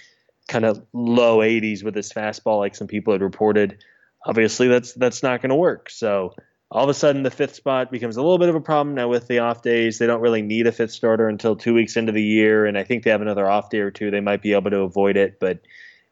kind 0.49 0.65
of 0.65 0.83
low 0.93 1.39
80s 1.39 1.85
with 1.85 1.95
his 1.95 2.13
fastball, 2.13 2.59
like 2.59 2.75
some 2.75 2.87
people 2.87 3.13
had 3.13 3.23
reported, 3.23 3.85
obviously 4.25 4.69
that's 4.69 4.93
that's 4.95 5.23
not 5.23 5.43
going 5.43 5.51
to 5.51 5.57
work. 5.57 5.91
So 5.91 6.35
all 6.71 6.85
of 6.85 6.91
a 6.91 6.95
sudden 6.95 7.23
the 7.23 7.31
fifth 7.31 7.55
spot 7.55 7.91
becomes 7.91 8.17
a 8.17 8.23
little 8.23 8.39
bit 8.39 8.49
of 8.49 8.55
a 8.55 8.61
problem 8.61 8.95
now 8.95 9.09
with 9.09 9.27
the 9.27 9.39
off 9.39 9.63
days. 9.63 9.99
They 9.99 10.07
don't 10.07 10.21
really 10.21 10.43
need 10.43 10.67
a 10.67 10.73
fifth 10.73 10.93
starter 10.93 11.29
until 11.29 11.57
two 11.57 11.75
weeks 11.75 11.97
into 11.97 12.13
the 12.13 12.23
year, 12.23 12.67
and 12.67 12.77
I 12.77 12.85
think 12.85 13.05
they 13.05 13.11
have 13.11 13.23
another 13.23 13.49
off 13.49 13.71
day 13.71 13.81
or 13.81 13.91
two. 13.91 14.11
They 14.11 14.21
might 14.21 14.43
be 14.43 14.53
able 14.53 14.71
to 14.71 14.81
avoid 14.81 15.17
it, 15.17 15.39
but 15.41 15.61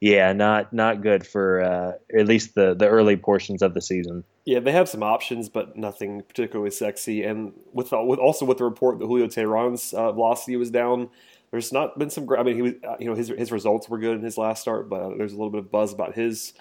yeah, 0.01 0.33
not 0.33 0.73
not 0.73 1.03
good 1.03 1.27
for 1.27 1.63
uh, 1.63 1.93
at 2.19 2.27
least 2.27 2.55
the 2.55 2.75
the 2.75 2.87
early 2.89 3.17
portions 3.17 3.63
of 3.63 3.75
the 3.75 3.81
season. 3.81 4.25
Yeah, 4.45 4.61
they 4.61 4.73
have 4.73 4.89
some 4.89 5.03
options, 5.03 5.49
but 5.49 5.77
nothing 5.77 6.23
particularly 6.23 6.71
sexy. 6.71 7.25
And 7.25 7.53
with 7.73 7.93
with 7.93 8.19
also 8.19 8.45
with 8.45 8.59
the 8.59 8.65
report 8.65 8.99
that 8.99 9.07
Julio 9.07 9.27
Teheran's 9.27 9.93
uh, 9.93 10.13
velocity 10.13 10.57
was 10.57 10.71
down, 10.71 11.09
there's 11.51 11.73
not 11.73 11.99
been 11.99 12.11
some. 12.11 12.29
I 12.39 12.43
mean, 12.43 12.57
he 12.57 12.63
was 12.63 12.73
uh, 12.87 12.97
you 12.99 13.07
know 13.07 13.15
his 13.15 13.29
his 13.29 13.51
results 13.51 13.89
were 13.89 13.99
good 13.99 14.17
in 14.17 14.23
his 14.23 14.37
last 14.37 14.61
start, 14.61 14.89
but 14.89 15.17
there's 15.17 15.33
a 15.33 15.37
little 15.37 15.51
bit 15.51 15.61
of 15.61 15.71
buzz 15.71 15.93
about 15.93 16.15
his 16.15 16.53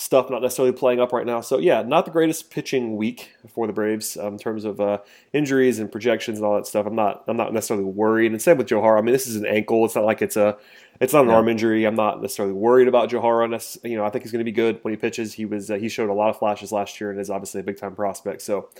stuff 0.00 0.30
not 0.30 0.40
necessarily 0.40 0.72
playing 0.72 0.98
up 0.98 1.12
right 1.12 1.26
now. 1.26 1.42
So 1.42 1.58
yeah, 1.58 1.82
not 1.82 2.06
the 2.06 2.10
greatest 2.10 2.50
pitching 2.50 2.96
week 2.96 3.36
for 3.48 3.66
the 3.66 3.72
Braves 3.72 4.16
um, 4.16 4.32
in 4.32 4.38
terms 4.38 4.64
of 4.64 4.80
uh, 4.80 4.98
injuries 5.34 5.78
and 5.78 5.92
projections 5.92 6.38
and 6.38 6.46
all 6.46 6.54
that 6.54 6.66
stuff. 6.66 6.86
I'm 6.86 6.94
not 6.94 7.24
I'm 7.28 7.36
not 7.36 7.52
necessarily 7.52 7.84
worried. 7.84 8.32
And 8.32 8.40
same 8.40 8.56
with 8.56 8.68
Gohara. 8.68 8.98
I 8.98 9.02
mean, 9.02 9.12
this 9.12 9.26
is 9.26 9.36
an 9.36 9.44
ankle. 9.44 9.84
It's 9.84 9.94
not 9.94 10.06
like 10.06 10.22
it's 10.22 10.36
a 10.36 10.56
it's 11.00 11.12
not 11.12 11.24
an 11.24 11.30
arm 11.30 11.48
injury. 11.48 11.84
I'm 11.84 11.94
not 11.94 12.22
necessarily 12.22 12.54
worried 12.54 12.88
about 12.88 13.10
Gohara. 13.10 13.78
You 13.84 13.98
know, 13.98 14.04
I 14.04 14.10
think 14.10 14.24
he's 14.24 14.32
going 14.32 14.40
to 14.40 14.44
be 14.44 14.52
good 14.52 14.82
when 14.82 14.94
he 14.94 14.96
pitches. 14.96 15.34
He 15.34 15.44
was 15.44 15.70
uh, 15.70 15.74
he 15.74 15.90
showed 15.90 16.08
a 16.08 16.14
lot 16.14 16.30
of 16.30 16.38
flashes 16.38 16.72
last 16.72 16.98
year 16.98 17.10
and 17.10 17.20
is 17.20 17.28
obviously 17.28 17.60
a 17.60 17.64
big 17.64 17.76
time 17.76 17.94
prospect. 17.94 18.40
So 18.40 18.70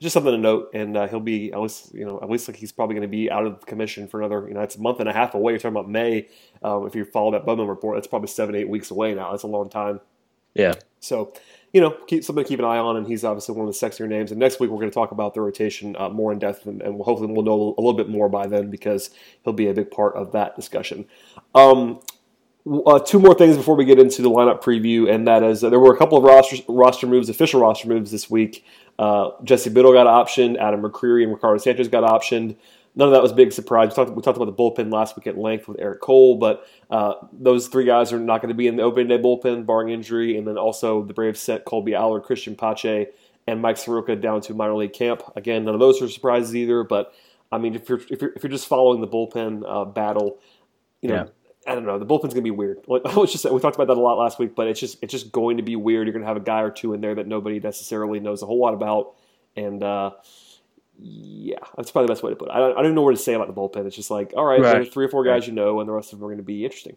just 0.00 0.14
something 0.14 0.32
to 0.32 0.38
note. 0.38 0.70
And 0.74 0.96
uh, 0.96 1.08
he'll 1.08 1.18
be 1.18 1.52
at 1.52 1.60
least 1.60 1.92
you 1.92 2.04
know 2.04 2.20
at 2.22 2.30
least 2.30 2.46
like 2.46 2.56
he's 2.56 2.70
probably 2.70 2.94
going 2.94 3.02
to 3.02 3.16
be 3.16 3.32
out 3.32 3.44
of 3.44 3.66
commission 3.66 4.06
for 4.06 4.20
another 4.20 4.46
you 4.46 4.54
know 4.54 4.60
it's 4.60 4.76
a 4.76 4.80
month 4.80 5.00
and 5.00 5.08
a 5.08 5.12
half 5.12 5.34
away. 5.34 5.54
You're 5.54 5.58
talking 5.58 5.76
about 5.76 5.90
May. 5.90 6.28
Um, 6.62 6.86
if 6.86 6.94
you 6.94 7.04
follow 7.04 7.32
that 7.32 7.44
Bowman 7.44 7.66
report, 7.66 7.96
that's 7.96 8.06
probably 8.06 8.28
seven 8.28 8.54
eight 8.54 8.68
weeks 8.68 8.92
away 8.92 9.16
now. 9.16 9.32
That's 9.32 9.42
a 9.42 9.48
long 9.48 9.68
time. 9.68 10.00
Yeah. 10.54 10.74
So, 11.00 11.32
you 11.72 11.80
know, 11.80 11.96
keep 12.06 12.24
something 12.24 12.44
to 12.44 12.48
keep 12.48 12.58
an 12.58 12.64
eye 12.64 12.78
on, 12.78 12.96
and 12.96 13.06
he's 13.06 13.24
obviously 13.24 13.54
one 13.54 13.68
of 13.68 13.72
the 13.72 13.86
sexier 13.86 14.08
names. 14.08 14.30
And 14.30 14.40
next 14.40 14.58
week 14.58 14.70
we're 14.70 14.78
going 14.78 14.90
to 14.90 14.94
talk 14.94 15.12
about 15.12 15.34
the 15.34 15.40
rotation 15.40 15.94
uh, 15.98 16.08
more 16.08 16.32
in 16.32 16.38
depth, 16.38 16.66
and, 16.66 16.82
and, 16.82 17.00
hopefully 17.00 17.32
we'll 17.32 17.44
know 17.44 17.74
a 17.76 17.80
little 17.80 17.94
bit 17.94 18.08
more 18.08 18.28
by 18.28 18.46
then 18.46 18.70
because 18.70 19.10
he'll 19.44 19.52
be 19.52 19.68
a 19.68 19.74
big 19.74 19.90
part 19.90 20.14
of 20.16 20.32
that 20.32 20.56
discussion. 20.56 21.06
Um, 21.54 22.00
uh, 22.86 22.98
two 22.98 23.18
more 23.18 23.34
things 23.34 23.56
before 23.56 23.76
we 23.76 23.84
get 23.84 23.98
into 23.98 24.22
the 24.22 24.30
lineup 24.30 24.62
preview, 24.62 25.12
and 25.12 25.26
that 25.26 25.42
is 25.42 25.62
uh, 25.62 25.70
there 25.70 25.80
were 25.80 25.94
a 25.94 25.96
couple 25.96 26.18
of 26.18 26.24
roster 26.24 26.56
roster 26.68 27.06
moves, 27.06 27.28
official 27.28 27.60
roster 27.60 27.88
moves 27.88 28.10
this 28.10 28.28
week. 28.28 28.64
Uh, 28.98 29.30
Jesse 29.44 29.70
Biddle 29.70 29.92
got 29.92 30.06
optioned, 30.06 30.58
Adam 30.58 30.82
McCreary 30.82 31.22
and 31.22 31.32
Ricardo 31.32 31.58
Sanchez 31.58 31.88
got 31.88 32.02
optioned 32.02 32.56
none 32.94 33.08
of 33.08 33.12
that 33.12 33.22
was 33.22 33.32
a 33.32 33.34
big 33.34 33.52
surprise. 33.52 33.90
We 33.90 33.94
talked, 33.94 34.10
we 34.10 34.22
talked 34.22 34.36
about 34.36 34.46
the 34.46 34.52
bullpen 34.52 34.92
last 34.92 35.16
week 35.16 35.26
at 35.26 35.38
length 35.38 35.68
with 35.68 35.78
Eric 35.80 36.00
Cole, 36.00 36.36
but 36.36 36.66
uh, 36.90 37.14
those 37.32 37.68
three 37.68 37.84
guys 37.84 38.12
are 38.12 38.18
not 38.18 38.42
going 38.42 38.48
to 38.48 38.54
be 38.56 38.66
in 38.66 38.76
the 38.76 38.82
opening 38.82 39.08
day 39.08 39.18
bullpen, 39.18 39.66
barring 39.66 39.90
injury. 39.90 40.36
And 40.36 40.46
then 40.46 40.58
also 40.58 41.04
the 41.04 41.14
Braves 41.14 41.40
sent 41.40 41.64
Kolby 41.64 41.94
Allard, 41.94 42.24
Cristian 42.24 42.56
Pache, 42.56 43.06
and 43.46 43.62
Mike 43.62 43.76
Soroka 43.76 44.16
down 44.16 44.40
to 44.42 44.54
minor 44.54 44.74
league 44.74 44.92
camp. 44.92 45.22
Again, 45.36 45.64
none 45.64 45.74
of 45.74 45.80
those 45.80 46.02
are 46.02 46.08
surprises 46.08 46.54
either. 46.54 46.84
But 46.84 47.12
I 47.50 47.58
mean, 47.58 47.74
if 47.74 47.88
you're 47.88 48.00
if 48.10 48.20
you're, 48.20 48.32
if 48.34 48.42
you're 48.42 48.50
just 48.50 48.66
following 48.66 49.00
the 49.00 49.08
bullpen 49.08 49.62
uh, 49.66 49.84
battle, 49.84 50.38
you 51.00 51.08
know. 51.08 51.14
Yeah. 51.14 51.26
I 51.66 51.74
don't 51.74 51.84
know. 51.84 51.98
The 51.98 52.06
bullpen's 52.06 52.32
gonna 52.32 52.40
be 52.40 52.50
weird. 52.50 52.78
Like, 52.86 53.02
just 53.26 53.44
we 53.50 53.60
talked 53.60 53.76
about 53.76 53.88
that 53.88 53.98
a 53.98 54.00
lot 54.00 54.16
last 54.16 54.38
week, 54.38 54.54
but 54.54 54.68
it's 54.68 54.80
just 54.80 54.96
it's 55.02 55.12
just 55.12 55.32
going 55.32 55.58
to 55.58 55.62
be 55.62 55.76
weird. 55.76 56.06
You're 56.06 56.14
gonna 56.14 56.24
have 56.24 56.38
a 56.38 56.40
guy 56.40 56.62
or 56.62 56.70
two 56.70 56.94
in 56.94 57.02
there 57.02 57.14
that 57.16 57.26
nobody 57.26 57.60
necessarily 57.60 58.20
knows 58.20 58.42
a 58.42 58.46
whole 58.46 58.58
lot 58.58 58.72
about, 58.72 59.16
and 59.54 59.82
uh, 59.82 60.12
yeah, 60.98 61.58
that's 61.76 61.90
probably 61.90 62.06
the 62.06 62.12
best 62.12 62.22
way 62.22 62.30
to 62.30 62.36
put 62.36 62.48
it. 62.48 62.52
I 62.52 62.58
don't, 62.58 62.78
I 62.78 62.82
don't 62.82 62.94
know 62.94 63.02
what 63.02 63.12
to 63.12 63.16
say 63.16 63.34
about 63.34 63.46
the 63.46 63.54
bullpen. 63.54 63.86
It's 63.86 63.96
just 63.96 64.10
like, 64.10 64.32
all 64.36 64.44
right, 64.44 64.60
right. 64.60 64.72
there's 64.72 64.88
three 64.88 65.04
or 65.04 65.08
four 65.08 65.24
guys 65.24 65.42
right. 65.42 65.48
you 65.48 65.54
know, 65.54 65.80
and 65.80 65.88
the 65.88 65.92
rest 65.92 66.12
of 66.12 66.18
them 66.18 66.26
are 66.26 66.28
going 66.28 66.38
to 66.38 66.44
be 66.44 66.64
interesting. 66.64 66.96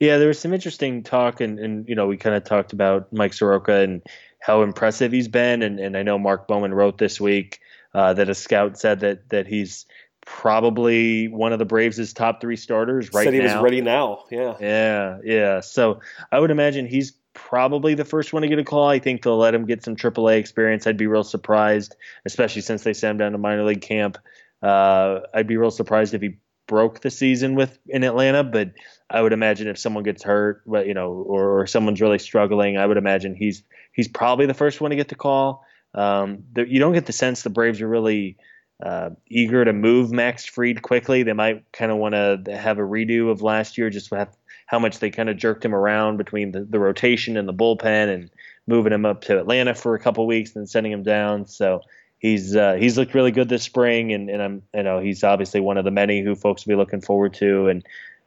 Yeah, 0.00 0.18
there 0.18 0.28
was 0.28 0.38
some 0.38 0.52
interesting 0.52 1.02
talk, 1.02 1.40
and, 1.40 1.58
and 1.58 1.88
you 1.88 1.94
know, 1.94 2.06
we 2.06 2.16
kind 2.16 2.36
of 2.36 2.44
talked 2.44 2.72
about 2.72 3.12
Mike 3.12 3.32
Soroka 3.32 3.74
and 3.74 4.02
how 4.40 4.62
impressive 4.62 5.12
he's 5.12 5.28
been, 5.28 5.62
and, 5.62 5.80
and 5.80 5.96
I 5.96 6.02
know 6.02 6.18
Mark 6.18 6.46
Bowman 6.46 6.74
wrote 6.74 6.98
this 6.98 7.20
week 7.20 7.60
uh, 7.94 8.12
that 8.14 8.28
a 8.28 8.34
scout 8.34 8.78
said 8.78 9.00
that 9.00 9.28
that 9.30 9.46
he's 9.46 9.86
probably 10.28 11.26
one 11.28 11.54
of 11.54 11.58
the 11.58 11.64
Braves' 11.64 12.12
top 12.12 12.40
three 12.40 12.56
starters 12.56 13.12
right 13.14 13.24
Said 13.24 13.32
he 13.32 13.40
now. 13.40 13.54
was 13.54 13.64
ready 13.64 13.80
now. 13.80 14.24
Yeah. 14.30 14.56
Yeah, 14.60 15.18
yeah. 15.24 15.60
So 15.60 16.00
I 16.30 16.38
would 16.38 16.50
imagine 16.50 16.86
he's 16.86 17.12
probably 17.34 17.94
the 17.94 18.04
first 18.04 18.32
one 18.32 18.42
to 18.42 18.48
get 18.48 18.58
a 18.58 18.64
call. 18.64 18.88
I 18.88 18.98
think 18.98 19.22
they'll 19.22 19.38
let 19.38 19.54
him 19.54 19.66
get 19.66 19.84
some 19.84 19.96
AAA 19.96 20.38
experience. 20.38 20.86
I'd 20.86 20.96
be 20.96 21.06
real 21.06 21.24
surprised, 21.24 21.96
especially 22.24 22.62
since 22.62 22.82
they 22.82 22.94
sent 22.94 23.12
him 23.12 23.18
down 23.18 23.32
to 23.32 23.38
minor 23.38 23.64
league 23.64 23.80
camp. 23.80 24.18
Uh, 24.62 25.20
I'd 25.32 25.46
be 25.46 25.56
real 25.56 25.70
surprised 25.70 26.14
if 26.14 26.22
he 26.22 26.38
broke 26.66 27.00
the 27.00 27.10
season 27.10 27.54
with 27.54 27.78
in 27.88 28.04
Atlanta, 28.04 28.44
but 28.44 28.72
I 29.10 29.22
would 29.22 29.32
imagine 29.32 29.68
if 29.68 29.78
someone 29.78 30.04
gets 30.04 30.22
hurt, 30.22 30.62
you 30.66 30.94
know, 30.94 31.10
or, 31.10 31.60
or 31.60 31.66
someone's 31.66 32.00
really 32.00 32.18
struggling, 32.18 32.76
I 32.76 32.86
would 32.86 32.98
imagine 32.98 33.34
he's 33.34 33.62
he's 33.92 34.08
probably 34.08 34.46
the 34.46 34.54
first 34.54 34.80
one 34.80 34.90
to 34.90 34.96
get 34.96 35.08
the 35.08 35.14
call. 35.14 35.64
Um, 35.94 36.44
you 36.56 36.78
don't 36.78 36.92
get 36.92 37.06
the 37.06 37.12
sense 37.12 37.42
the 37.42 37.50
Braves 37.50 37.80
are 37.80 37.88
really 37.88 38.36
uh, 38.84 39.10
eager 39.26 39.64
to 39.64 39.72
move 39.72 40.12
Max 40.12 40.44
Fried 40.44 40.82
quickly. 40.82 41.22
They 41.22 41.32
might 41.32 41.64
kind 41.72 41.90
of 41.90 41.98
want 41.98 42.14
to 42.14 42.56
have 42.56 42.78
a 42.78 42.82
redo 42.82 43.30
of 43.30 43.42
last 43.42 43.78
year, 43.78 43.90
just 43.90 44.10
have 44.10 44.36
how 44.68 44.78
much 44.78 44.98
they 44.98 45.10
kind 45.10 45.30
of 45.30 45.36
jerked 45.36 45.64
him 45.64 45.74
around 45.74 46.18
between 46.18 46.52
the, 46.52 46.60
the 46.60 46.78
rotation 46.78 47.36
and 47.38 47.48
the 47.48 47.54
bullpen 47.54 48.12
and 48.12 48.30
moving 48.66 48.92
him 48.92 49.06
up 49.06 49.22
to 49.22 49.38
Atlanta 49.38 49.74
for 49.74 49.94
a 49.94 49.98
couple 49.98 50.26
weeks 50.26 50.54
and 50.54 50.68
sending 50.68 50.92
him 50.92 51.02
down. 51.02 51.46
So 51.46 51.80
he's 52.18 52.54
uh, 52.54 52.74
he's 52.74 52.98
looked 52.98 53.14
really 53.14 53.30
good 53.30 53.48
this 53.48 53.62
spring, 53.62 54.12
and, 54.12 54.28
and 54.28 54.42
I'm 54.42 54.62
you 54.74 54.82
know 54.82 55.00
he's 55.00 55.24
obviously 55.24 55.60
one 55.60 55.78
of 55.78 55.86
the 55.86 55.90
many 55.90 56.22
who 56.22 56.34
folks 56.34 56.66
will 56.66 56.72
be 56.72 56.76
looking 56.76 57.00
forward 57.00 57.32
to. 57.34 57.68
And 57.68 57.82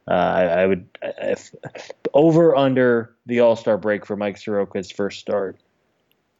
uh, 0.08 0.14
I, 0.14 0.42
I, 0.42 0.66
would 0.66 0.88
if 1.00 1.54
over 2.12 2.56
under 2.56 3.14
the 3.24 3.40
All 3.40 3.54
Star 3.54 3.78
break 3.78 4.04
for 4.04 4.16
Mike 4.16 4.36
Soroka's 4.36 4.90
first 4.90 5.20
start. 5.20 5.60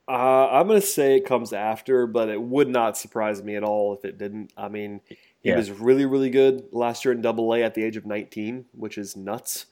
Uh, 0.09 0.49
I'm 0.51 0.67
going 0.67 0.81
to 0.81 0.87
say 0.87 1.17
it 1.17 1.25
comes 1.25 1.53
after, 1.53 2.09
but 2.09 2.29
it 2.29 2.43
would 2.43 2.69
not 2.69 2.99
surprise 2.99 3.41
me 3.41 3.55
at 3.55 3.62
all 3.62 3.95
if 3.95 4.05
it 4.05 4.19
didn't. 4.19 4.53
I 4.57 4.69
mean, 4.69 5.01
he 5.09 5.51
yeah. 5.51 5.57
was 5.57 5.71
really, 5.71 6.07
really 6.07 6.29
good 6.29 6.65
last 6.73 7.05
year 7.05 7.12
in 7.12 7.23
Double 7.23 7.55
A 7.55 7.62
at 7.62 7.75
the 7.75 7.85
age 7.85 7.97
of 7.97 8.05
19, 8.05 8.65
which 8.73 8.99
is 8.99 9.17
nuts. 9.17 9.67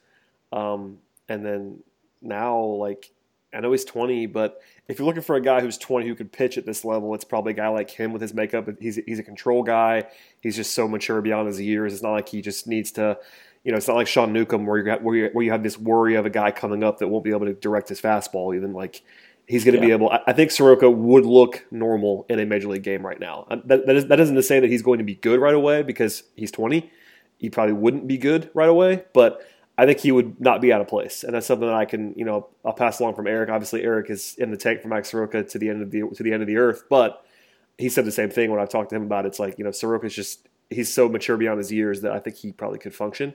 Um, 0.51 0.97
and 1.29 1.45
then 1.45 1.79
now, 2.21 2.59
like, 2.59 3.11
I 3.53 3.59
know 3.59 3.71
he's 3.71 3.85
20, 3.85 4.27
but 4.27 4.61
if 4.87 4.99
you're 4.99 5.05
looking 5.05 5.21
for 5.21 5.35
a 5.35 5.41
guy 5.41 5.61
who's 5.61 5.77
20 5.77 6.07
who 6.07 6.15
could 6.15 6.31
pitch 6.31 6.57
at 6.57 6.65
this 6.65 6.85
level, 6.85 7.13
it's 7.13 7.23
probably 7.23 7.51
a 7.51 7.55
guy 7.55 7.67
like 7.67 7.89
him 7.89 8.13
with 8.13 8.21
his 8.21 8.33
makeup. 8.33 8.69
He's 8.79 8.97
he's 9.05 9.19
a 9.19 9.23
control 9.23 9.63
guy. 9.63 10.07
He's 10.41 10.55
just 10.55 10.73
so 10.73 10.87
mature 10.87 11.21
beyond 11.21 11.47
his 11.47 11.59
years. 11.59 11.93
It's 11.93 12.03
not 12.03 12.11
like 12.11 12.29
he 12.29 12.41
just 12.41 12.67
needs 12.67 12.91
to, 12.93 13.17
you 13.63 13.71
know, 13.71 13.77
it's 13.77 13.87
not 13.87 13.97
like 13.97 14.07
Sean 14.07 14.31
Newcomb 14.31 14.65
where 14.65 14.77
you 14.77 14.91
where 15.01 15.15
you, 15.15 15.29
where 15.33 15.43
you 15.43 15.51
have 15.51 15.63
this 15.63 15.77
worry 15.77 16.15
of 16.15 16.25
a 16.25 16.29
guy 16.29 16.51
coming 16.51 16.83
up 16.83 16.99
that 16.99 17.09
won't 17.09 17.23
be 17.23 17.31
able 17.31 17.45
to 17.45 17.53
direct 17.53 17.89
his 17.89 18.01
fastball. 18.01 18.55
Even 18.55 18.73
like 18.73 19.01
he's 19.47 19.65
going 19.65 19.75
to 19.75 19.81
yeah. 19.81 19.87
be 19.87 19.91
able. 19.91 20.17
I 20.25 20.33
think 20.33 20.51
Soroka 20.51 20.89
would 20.89 21.25
look 21.25 21.65
normal 21.71 22.25
in 22.29 22.39
a 22.39 22.45
major 22.45 22.69
league 22.69 22.83
game 22.83 23.05
right 23.05 23.19
now. 23.19 23.47
Uh, 23.49 23.57
that 23.65 23.85
that, 23.85 23.95
is, 23.95 24.07
that 24.07 24.19
isn't 24.19 24.35
to 24.35 24.43
say 24.43 24.59
that 24.59 24.69
he's 24.69 24.81
going 24.81 24.99
to 24.99 25.03
be 25.03 25.15
good 25.15 25.39
right 25.39 25.53
away 25.53 25.83
because 25.83 26.23
he's 26.35 26.51
20. 26.51 26.89
He 27.37 27.49
probably 27.49 27.73
wouldn't 27.73 28.07
be 28.07 28.17
good 28.17 28.49
right 28.53 28.69
away, 28.69 29.03
but 29.13 29.41
I 29.81 29.87
think 29.87 29.99
he 29.99 30.11
would 30.11 30.39
not 30.39 30.61
be 30.61 30.71
out 30.71 30.79
of 30.79 30.87
place, 30.87 31.23
and 31.23 31.33
that's 31.33 31.47
something 31.47 31.67
that 31.67 31.75
I 31.75 31.85
can, 31.85 32.13
you 32.15 32.23
know, 32.23 32.49
I'll 32.63 32.71
pass 32.71 32.99
along 32.99 33.15
from 33.15 33.25
Eric. 33.25 33.49
Obviously, 33.49 33.81
Eric 33.81 34.11
is 34.11 34.35
in 34.37 34.51
the 34.51 34.57
tank 34.57 34.83
for 34.83 34.89
Mike 34.89 35.05
Soroka 35.05 35.43
to 35.43 35.57
the 35.57 35.69
end 35.69 35.81
of 35.81 35.89
the 35.89 36.07
to 36.15 36.21
the 36.21 36.31
end 36.31 36.43
of 36.43 36.47
the 36.47 36.57
earth, 36.57 36.83
but 36.87 37.25
he 37.79 37.89
said 37.89 38.05
the 38.05 38.11
same 38.11 38.29
thing 38.29 38.51
when 38.51 38.59
I 38.59 38.67
talked 38.67 38.91
to 38.91 38.95
him 38.95 39.01
about 39.01 39.25
it. 39.25 39.29
It's 39.29 39.39
like 39.39 39.57
you 39.57 39.63
know, 39.63 39.71
Soroka's 39.71 40.13
just 40.13 40.47
he's 40.69 40.93
so 40.93 41.09
mature 41.09 41.35
beyond 41.35 41.57
his 41.57 41.71
years 41.71 42.01
that 42.01 42.11
I 42.11 42.19
think 42.19 42.35
he 42.35 42.51
probably 42.51 42.77
could 42.77 42.93
function. 42.93 43.33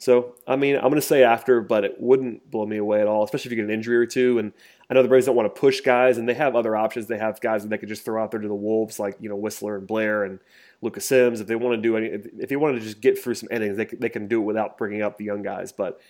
So, 0.00 0.36
I 0.46 0.54
mean, 0.54 0.76
I'm 0.76 0.82
going 0.82 0.94
to 0.94 1.02
say 1.02 1.24
after, 1.24 1.60
but 1.60 1.84
it 1.84 1.96
wouldn't 1.98 2.48
blow 2.48 2.64
me 2.64 2.76
away 2.76 3.00
at 3.00 3.08
all, 3.08 3.24
especially 3.24 3.48
if 3.48 3.52
you 3.52 3.56
get 3.56 3.64
an 3.64 3.74
injury 3.74 3.96
or 3.96 4.06
two. 4.06 4.38
And 4.38 4.52
I 4.88 4.94
know 4.94 5.02
the 5.02 5.08
Braves 5.08 5.26
don't 5.26 5.34
want 5.34 5.52
to 5.52 5.60
push 5.60 5.80
guys, 5.80 6.18
and 6.18 6.28
they 6.28 6.34
have 6.34 6.54
other 6.54 6.76
options. 6.76 7.08
They 7.08 7.18
have 7.18 7.40
guys 7.40 7.62
that 7.62 7.68
they 7.68 7.78
could 7.78 7.88
just 7.88 8.04
throw 8.04 8.22
out 8.22 8.30
there 8.30 8.38
to 8.38 8.46
the 8.46 8.54
Wolves, 8.54 9.00
like, 9.00 9.16
you 9.18 9.28
know, 9.28 9.36
Wisler 9.36 9.76
and 9.76 9.88
Blair 9.88 10.22
and 10.22 10.38
Lucas 10.80 11.06
Sims. 11.06 11.40
If 11.40 11.46
they 11.46 11.56
want 11.56 11.76
to 11.76 11.82
do 11.82 11.96
any, 11.96 12.06
if 12.06 12.48
they 12.48 12.56
want 12.56 12.76
to 12.76 12.80
just 12.80 13.00
get 13.00 13.18
through 13.18 13.34
some 13.34 13.48
innings, 13.50 13.76
they, 13.76 13.86
they 13.86 14.08
can 14.08 14.28
do 14.28 14.40
it 14.40 14.44
without 14.44 14.78
bringing 14.78 15.02
up 15.02 15.18
the 15.18 15.24
young 15.24 15.42
guys. 15.42 15.72
But 15.72 16.00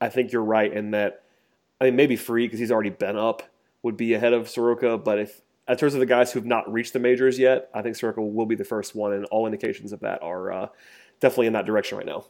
I 0.00 0.08
think 0.08 0.32
you're 0.32 0.44
right 0.44 0.72
in 0.72 0.92
that. 0.92 1.22
I 1.80 1.86
mean, 1.86 1.96
maybe 1.96 2.16
Fried 2.16 2.44
because 2.44 2.60
he's 2.60 2.70
already 2.70 2.90
been 2.90 3.16
up 3.16 3.42
would 3.82 3.96
be 3.96 4.14
ahead 4.14 4.32
of 4.32 4.48
Soroka, 4.48 4.96
but 4.96 5.18
if 5.18 5.42
in 5.68 5.76
terms 5.76 5.94
of 5.94 6.00
the 6.00 6.06
guys 6.06 6.32
who've 6.32 6.44
not 6.44 6.70
reached 6.72 6.92
the 6.92 6.98
majors 6.98 7.38
yet, 7.38 7.70
I 7.74 7.82
think 7.82 7.96
Soroka 7.96 8.20
will 8.20 8.46
be 8.46 8.54
the 8.54 8.64
first 8.64 8.94
one, 8.94 9.12
and 9.12 9.24
all 9.26 9.46
indications 9.46 9.92
of 9.92 10.00
that 10.00 10.22
are 10.22 10.52
uh, 10.52 10.68
definitely 11.20 11.46
in 11.46 11.52
that 11.54 11.66
direction 11.66 11.98
right 11.98 12.06
now. 12.06 12.24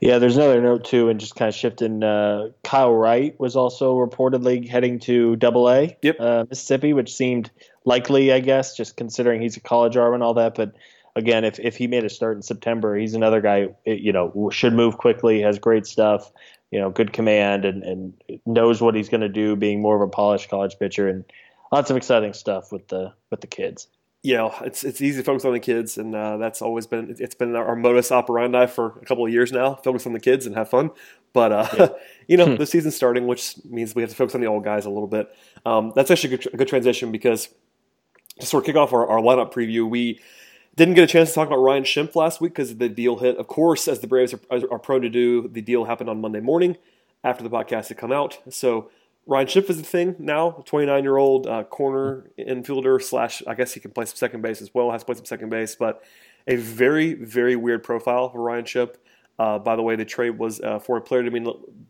Yeah, 0.00 0.18
there's 0.18 0.36
another 0.36 0.60
note 0.60 0.84
too, 0.84 1.08
and 1.08 1.20
just 1.20 1.36
kind 1.36 1.48
of 1.48 1.54
shifting. 1.54 2.02
Uh, 2.02 2.48
Kyle 2.64 2.92
Wright 2.92 3.38
was 3.38 3.54
also 3.54 3.94
reportedly 3.94 4.68
heading 4.68 4.98
to 5.00 5.36
Double 5.36 5.70
A, 5.70 5.96
yep. 6.02 6.16
uh, 6.18 6.44
Mississippi, 6.48 6.92
which 6.92 7.14
seemed 7.14 7.50
likely, 7.84 8.32
I 8.32 8.40
guess, 8.40 8.76
just 8.76 8.96
considering 8.96 9.40
he's 9.40 9.56
a 9.56 9.60
college 9.60 9.96
arm 9.96 10.14
and 10.14 10.22
all 10.24 10.34
that. 10.34 10.56
But 10.56 10.74
again, 11.16 11.44
if 11.44 11.58
if 11.58 11.76
he 11.76 11.86
made 11.86 12.04
a 12.04 12.10
start 12.10 12.36
in 12.36 12.42
September, 12.42 12.96
he's 12.96 13.14
another 13.14 13.40
guy. 13.40 13.68
You 13.84 14.12
know, 14.12 14.50
should 14.50 14.72
move 14.72 14.98
quickly, 14.98 15.40
has 15.42 15.58
great 15.58 15.86
stuff 15.86 16.32
you 16.70 16.78
know, 16.78 16.90
good 16.90 17.12
command 17.12 17.64
and, 17.64 17.82
and 17.82 18.14
knows 18.46 18.80
what 18.80 18.94
he's 18.94 19.08
going 19.08 19.20
to 19.22 19.28
do, 19.28 19.56
being 19.56 19.80
more 19.80 19.96
of 19.96 20.02
a 20.02 20.08
polished 20.08 20.48
college 20.48 20.78
pitcher, 20.78 21.08
and 21.08 21.24
lots 21.72 21.90
of 21.90 21.96
exciting 21.96 22.32
stuff 22.32 22.72
with 22.72 22.88
the 22.88 23.12
with 23.30 23.40
the 23.40 23.46
kids. 23.46 23.88
Yeah, 24.22 24.50
it's 24.62 24.84
it's 24.84 25.00
easy 25.00 25.20
to 25.20 25.24
focus 25.24 25.44
on 25.44 25.52
the 25.52 25.60
kids, 25.60 25.98
and 25.98 26.14
uh, 26.14 26.36
that's 26.36 26.62
always 26.62 26.86
been 26.86 27.16
it's 27.18 27.34
been 27.34 27.56
our 27.56 27.74
modus 27.74 28.12
operandi 28.12 28.66
for 28.66 28.98
a 29.02 29.04
couple 29.04 29.26
of 29.26 29.32
years 29.32 29.50
now. 29.50 29.74
Focus 29.76 30.06
on 30.06 30.12
the 30.12 30.20
kids 30.20 30.46
and 30.46 30.54
have 30.54 30.68
fun. 30.68 30.90
But 31.32 31.52
uh, 31.52 31.68
yeah. 31.76 31.88
you 32.28 32.36
know, 32.36 32.46
hmm. 32.46 32.56
the 32.56 32.66
season's 32.66 32.94
starting, 32.94 33.26
which 33.26 33.54
means 33.64 33.94
we 33.94 34.02
have 34.02 34.10
to 34.10 34.16
focus 34.16 34.34
on 34.34 34.40
the 34.40 34.46
old 34.46 34.62
guys 34.62 34.84
a 34.84 34.90
little 34.90 35.08
bit. 35.08 35.34
Um, 35.64 35.92
that's 35.96 36.10
actually 36.10 36.34
a 36.34 36.36
good, 36.36 36.54
a 36.54 36.56
good, 36.56 36.68
transition 36.68 37.12
because 37.12 37.48
to 38.38 38.46
sort 38.46 38.62
of 38.62 38.66
kick 38.66 38.76
off 38.76 38.92
our, 38.92 39.06
our 39.06 39.20
lineup 39.20 39.52
preview, 39.52 39.88
we 39.88 40.20
didn't 40.76 40.94
get 40.94 41.04
a 41.04 41.06
chance 41.06 41.30
to 41.30 41.34
talk 41.34 41.48
about 41.48 41.58
Ryan 41.58 41.82
Schimpf 41.82 42.14
last 42.14 42.40
week 42.40 42.52
because 42.52 42.76
the 42.76 42.88
deal 42.88 43.18
hit. 43.18 43.36
Of 43.36 43.48
course, 43.48 43.88
as 43.88 44.00
the 44.00 44.06
Braves 44.06 44.34
are, 44.34 44.62
are, 44.70 44.78
prone 44.78 45.02
to 45.02 45.08
do, 45.08 45.48
the 45.48 45.60
deal 45.60 45.84
happened 45.84 46.08
on 46.08 46.20
Monday 46.20 46.40
morning. 46.40 46.76
after 47.24 47.42
the 47.42 47.50
podcast 47.50 47.88
had 47.88 47.98
come 47.98 48.12
out. 48.12 48.38
So 48.48 48.90
Ryan 49.26 49.46
Schimpf 49.46 49.70
is 49.70 49.76
the 49.76 49.82
thing 49.82 50.16
now, 50.18 50.62
29 50.66 51.02
year 51.02 51.16
old 51.16 51.46
uh, 51.46 51.64
corner 51.64 52.30
infielder 52.38 53.02
slash 53.02 53.42
I 53.46 53.54
guess 53.54 53.72
he 53.72 53.80
can 53.80 53.90
play 53.90 54.04
some 54.06 54.16
second 54.16 54.42
base 54.42 54.62
as 54.62 54.74
well. 54.74 54.90
Has 54.90 55.04
played 55.04 55.18
some 55.18 55.26
second 55.26 55.50
base, 55.50 55.74
but 55.74 56.02
a 56.46 56.56
very 56.56 57.14
very 57.14 57.56
weird 57.56 57.82
profile 57.82 58.30
for 58.30 58.40
Ryan 58.40 58.64
Schimpf. 58.64 58.94
Uh, 59.38 59.58
by 59.58 59.74
the 59.76 59.82
way, 59.82 59.96
the 59.96 60.04
trade 60.04 60.38
was 60.38 60.60
uh, 60.60 60.78
for 60.78 60.96
a 60.96 61.00
player 61.00 61.22
to 61.22 61.30
be 61.30 61.40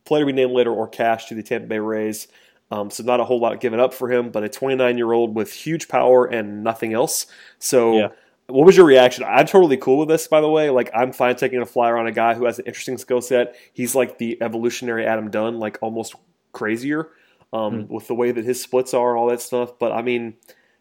player 0.04 0.22
to 0.22 0.26
be 0.26 0.32
named 0.32 0.52
later 0.52 0.72
or 0.72 0.88
cash 0.88 1.26
to 1.26 1.34
the 1.34 1.42
Tampa 1.42 1.66
Bay 1.66 1.78
Rays. 1.78 2.28
Um, 2.72 2.90
so 2.90 3.02
not 3.02 3.18
a 3.18 3.24
whole 3.24 3.40
lot 3.40 3.60
given 3.60 3.80
up 3.80 3.92
for 3.92 4.12
him, 4.12 4.30
but 4.30 4.44
a 4.44 4.48
29 4.48 4.96
year 4.96 5.12
old 5.12 5.34
with 5.34 5.52
huge 5.52 5.88
power 5.88 6.26
and 6.26 6.64
nothing 6.64 6.92
else. 6.92 7.26
So. 7.58 7.96
Yeah. 7.96 8.08
What 8.50 8.66
was 8.66 8.76
your 8.76 8.86
reaction? 8.86 9.24
I'm 9.24 9.46
totally 9.46 9.76
cool 9.76 9.98
with 9.98 10.08
this, 10.08 10.26
by 10.26 10.40
the 10.40 10.48
way. 10.48 10.70
Like, 10.70 10.90
I'm 10.94 11.12
fine 11.12 11.36
taking 11.36 11.60
a 11.60 11.66
flyer 11.66 11.96
on 11.96 12.06
a 12.06 12.12
guy 12.12 12.34
who 12.34 12.44
has 12.46 12.58
an 12.58 12.66
interesting 12.66 12.98
skill 12.98 13.20
set. 13.20 13.56
He's 13.72 13.94
like 13.94 14.18
the 14.18 14.42
evolutionary 14.42 15.06
Adam 15.06 15.30
Dunn, 15.30 15.58
like 15.58 15.78
almost 15.80 16.14
crazier 16.52 17.10
um, 17.52 17.84
mm 17.84 17.88
with 17.88 18.06
the 18.06 18.14
way 18.14 18.30
that 18.30 18.44
his 18.44 18.62
splits 18.62 18.94
are 18.94 19.10
and 19.10 19.18
all 19.18 19.28
that 19.28 19.40
stuff. 19.40 19.78
But 19.78 19.92
I 19.92 20.02
mean, 20.02 20.34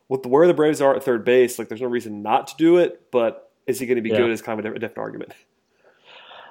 with 0.08 0.26
where 0.26 0.48
the 0.48 0.54
Braves 0.54 0.82
are 0.82 0.96
at 0.96 1.04
third 1.04 1.26
base, 1.26 1.58
like, 1.60 1.70
there's 1.70 1.82
no 1.82 1.88
reason 1.88 2.22
not 2.22 2.48
to 2.48 2.56
do 2.58 2.78
it. 2.78 3.12
But 3.12 3.52
is 3.68 3.80
he 3.80 3.86
going 3.86 3.98
to 3.98 4.02
be 4.02 4.10
yeah. 4.10 4.18
good? 4.18 4.32
Is 4.32 4.42
kind 4.42 4.60
of 4.60 4.66
a 4.66 4.80
different 4.80 4.98
argument. 4.98 5.34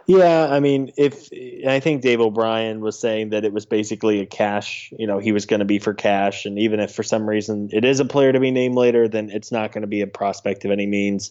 Yeah, 0.08 0.48
I 0.50 0.58
mean, 0.60 0.90
if 0.96 1.28
I 1.68 1.80
think 1.80 2.00
Dave 2.00 2.22
O'Brien 2.22 2.80
was 2.80 2.98
saying 2.98 3.28
that 3.28 3.44
it 3.44 3.52
was 3.52 3.66
basically 3.66 4.20
a 4.20 4.26
cash, 4.26 4.90
you 4.98 5.06
know, 5.06 5.18
he 5.18 5.32
was 5.32 5.44
going 5.44 5.60
to 5.60 5.66
be 5.66 5.78
for 5.78 5.92
cash, 5.92 6.46
and 6.46 6.58
even 6.58 6.80
if 6.80 6.94
for 6.94 7.02
some 7.02 7.28
reason 7.28 7.68
it 7.74 7.84
is 7.84 8.00
a 8.00 8.06
player 8.06 8.32
to 8.32 8.40
be 8.40 8.50
named 8.50 8.74
later, 8.74 9.06
then 9.06 9.28
it's 9.28 9.52
not 9.52 9.70
going 9.70 9.82
to 9.82 9.86
be 9.86 10.00
a 10.00 10.06
prospect 10.06 10.64
of 10.64 10.70
any 10.70 10.86
means. 10.86 11.30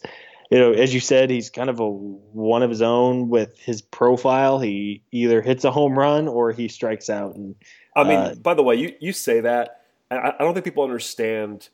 You 0.52 0.60
know, 0.60 0.74
as 0.74 0.94
you 0.94 1.00
said, 1.00 1.32
he's 1.32 1.50
kind 1.50 1.72
of 1.72 1.80
a 1.80 1.90
one 1.90 2.62
of 2.62 2.70
his 2.70 2.84
own 2.84 3.30
with 3.30 3.58
his 3.58 3.82
profile. 3.82 4.60
He 4.60 5.02
either 5.12 5.42
hits 5.42 5.64
a 5.64 5.72
home 5.72 5.98
run 5.98 6.28
or 6.28 6.52
he 6.52 6.68
strikes 6.68 7.10
out. 7.10 7.34
And 7.36 7.56
I 7.96 8.04
mean, 8.04 8.20
uh, 8.20 8.36
by 8.36 8.54
the 8.54 8.62
way, 8.62 8.76
you 8.76 8.94
you 9.00 9.12
say 9.12 9.40
that, 9.40 9.82
I, 10.12 10.34
I 10.38 10.38
don't 10.38 10.54
think 10.54 10.66
people 10.66 10.84
understand. 10.84 11.70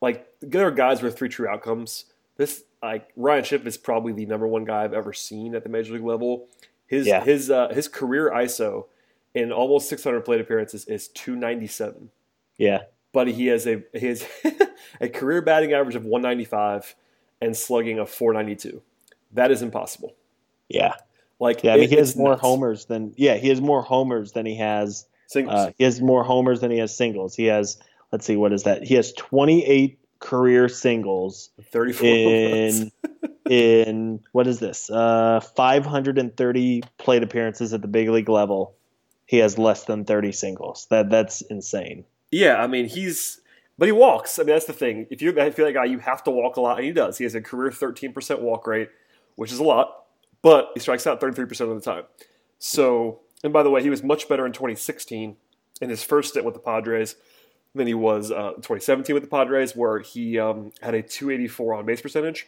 Like 0.00 0.26
there 0.40 0.66
are 0.66 0.72
guys 0.72 1.02
with 1.02 1.16
three 1.16 1.28
true 1.28 1.46
outcomes. 1.46 2.06
This 2.36 2.64
like 2.82 3.10
Ryan 3.16 3.44
Schimpf 3.44 3.66
is 3.66 3.76
probably 3.76 4.12
the 4.12 4.26
number 4.26 4.46
one 4.46 4.64
guy 4.64 4.84
I've 4.84 4.92
ever 4.92 5.12
seen 5.12 5.54
at 5.54 5.62
the 5.62 5.68
major 5.68 5.94
league 5.94 6.04
level. 6.04 6.48
His 6.86 7.06
yeah. 7.06 7.22
his 7.22 7.50
uh, 7.50 7.68
his 7.68 7.88
career 7.88 8.30
ISO 8.30 8.86
in 9.34 9.52
almost 9.52 9.88
600 9.88 10.22
plate 10.22 10.40
appearances 10.40 10.84
is 10.86 11.08
297. 11.08 12.10
Yeah, 12.58 12.82
but 13.12 13.28
he 13.28 13.46
has 13.46 13.66
a 13.66 13.82
he 13.94 14.06
has 14.08 14.26
a 15.00 15.08
career 15.08 15.40
batting 15.40 15.72
average 15.72 15.94
of 15.94 16.04
195 16.04 16.94
and 17.40 17.56
slugging 17.56 17.98
of 17.98 18.10
492. 18.10 18.82
That 19.32 19.50
is 19.50 19.62
impossible. 19.62 20.14
Yeah, 20.68 20.94
like 21.38 21.62
yeah, 21.62 21.74
I 21.74 21.78
mean, 21.78 21.88
he 21.88 21.96
has 21.96 22.16
more 22.16 22.30
nuts. 22.30 22.42
homers 22.42 22.84
than 22.86 23.14
yeah 23.16 23.36
he 23.36 23.48
has 23.48 23.60
more 23.60 23.82
homers 23.82 24.32
than 24.32 24.44
he 24.44 24.56
has 24.56 25.06
singles. 25.28 25.54
Uh, 25.54 25.72
he 25.78 25.84
has 25.84 26.00
more 26.00 26.24
homers 26.24 26.60
than 26.60 26.70
he 26.70 26.78
has 26.78 26.94
singles. 26.94 27.34
He 27.34 27.46
has 27.46 27.78
let's 28.10 28.26
see 28.26 28.36
what 28.36 28.52
is 28.52 28.64
that? 28.64 28.82
He 28.82 28.94
has 28.94 29.12
28 29.12 29.98
career 30.22 30.68
singles 30.68 31.50
34 31.72 32.06
in 32.08 32.92
in 33.50 34.20
what 34.30 34.46
is 34.46 34.60
this? 34.60 34.88
Uh 34.88 35.40
530 35.40 36.82
plate 36.96 37.22
appearances 37.22 37.74
at 37.74 37.82
the 37.82 37.88
big 37.88 38.08
league 38.08 38.28
level. 38.28 38.74
He 39.26 39.38
has 39.38 39.58
less 39.58 39.84
than 39.84 40.04
30 40.04 40.32
singles. 40.32 40.86
That 40.90 41.10
that's 41.10 41.42
insane. 41.42 42.04
Yeah 42.30 42.62
i 42.62 42.66
mean 42.66 42.86
he's 42.86 43.40
but 43.78 43.86
he 43.86 43.92
walks. 43.92 44.38
I 44.38 44.42
mean 44.42 44.54
that's 44.54 44.66
the 44.66 44.72
thing. 44.72 45.06
If 45.10 45.20
you're 45.20 45.34
feel 45.50 45.66
like 45.66 45.74
guy 45.74 45.86
you 45.86 45.98
have 45.98 46.22
to 46.24 46.30
walk 46.30 46.56
a 46.56 46.60
lot 46.60 46.78
and 46.78 46.86
he 46.86 46.92
does. 46.92 47.18
He 47.18 47.24
has 47.24 47.34
a 47.34 47.40
career 47.40 47.70
13% 47.70 48.40
walk 48.40 48.66
rate 48.66 48.88
which 49.34 49.52
is 49.52 49.58
a 49.58 49.64
lot 49.64 50.04
but 50.40 50.70
he 50.74 50.80
strikes 50.80 51.06
out 51.06 51.20
33% 51.20 51.60
of 51.60 51.74
the 51.74 51.80
time. 51.80 52.04
So 52.58 53.20
and 53.42 53.52
by 53.52 53.64
the 53.64 53.70
way 53.70 53.82
he 53.82 53.90
was 53.90 54.04
much 54.04 54.28
better 54.28 54.46
in 54.46 54.52
2016 54.52 55.36
in 55.80 55.90
his 55.90 56.04
first 56.04 56.30
stint 56.30 56.46
with 56.46 56.54
the 56.54 56.60
padres 56.60 57.16
than 57.74 57.86
he 57.86 57.94
was 57.94 58.30
uh, 58.30 58.52
2017 58.56 59.14
with 59.14 59.22
the 59.22 59.28
Padres, 59.28 59.74
where 59.74 59.98
he 60.00 60.38
um, 60.38 60.72
had 60.82 60.94
a 60.94 61.02
284 61.02 61.74
on 61.74 61.86
base 61.86 62.00
percentage. 62.00 62.46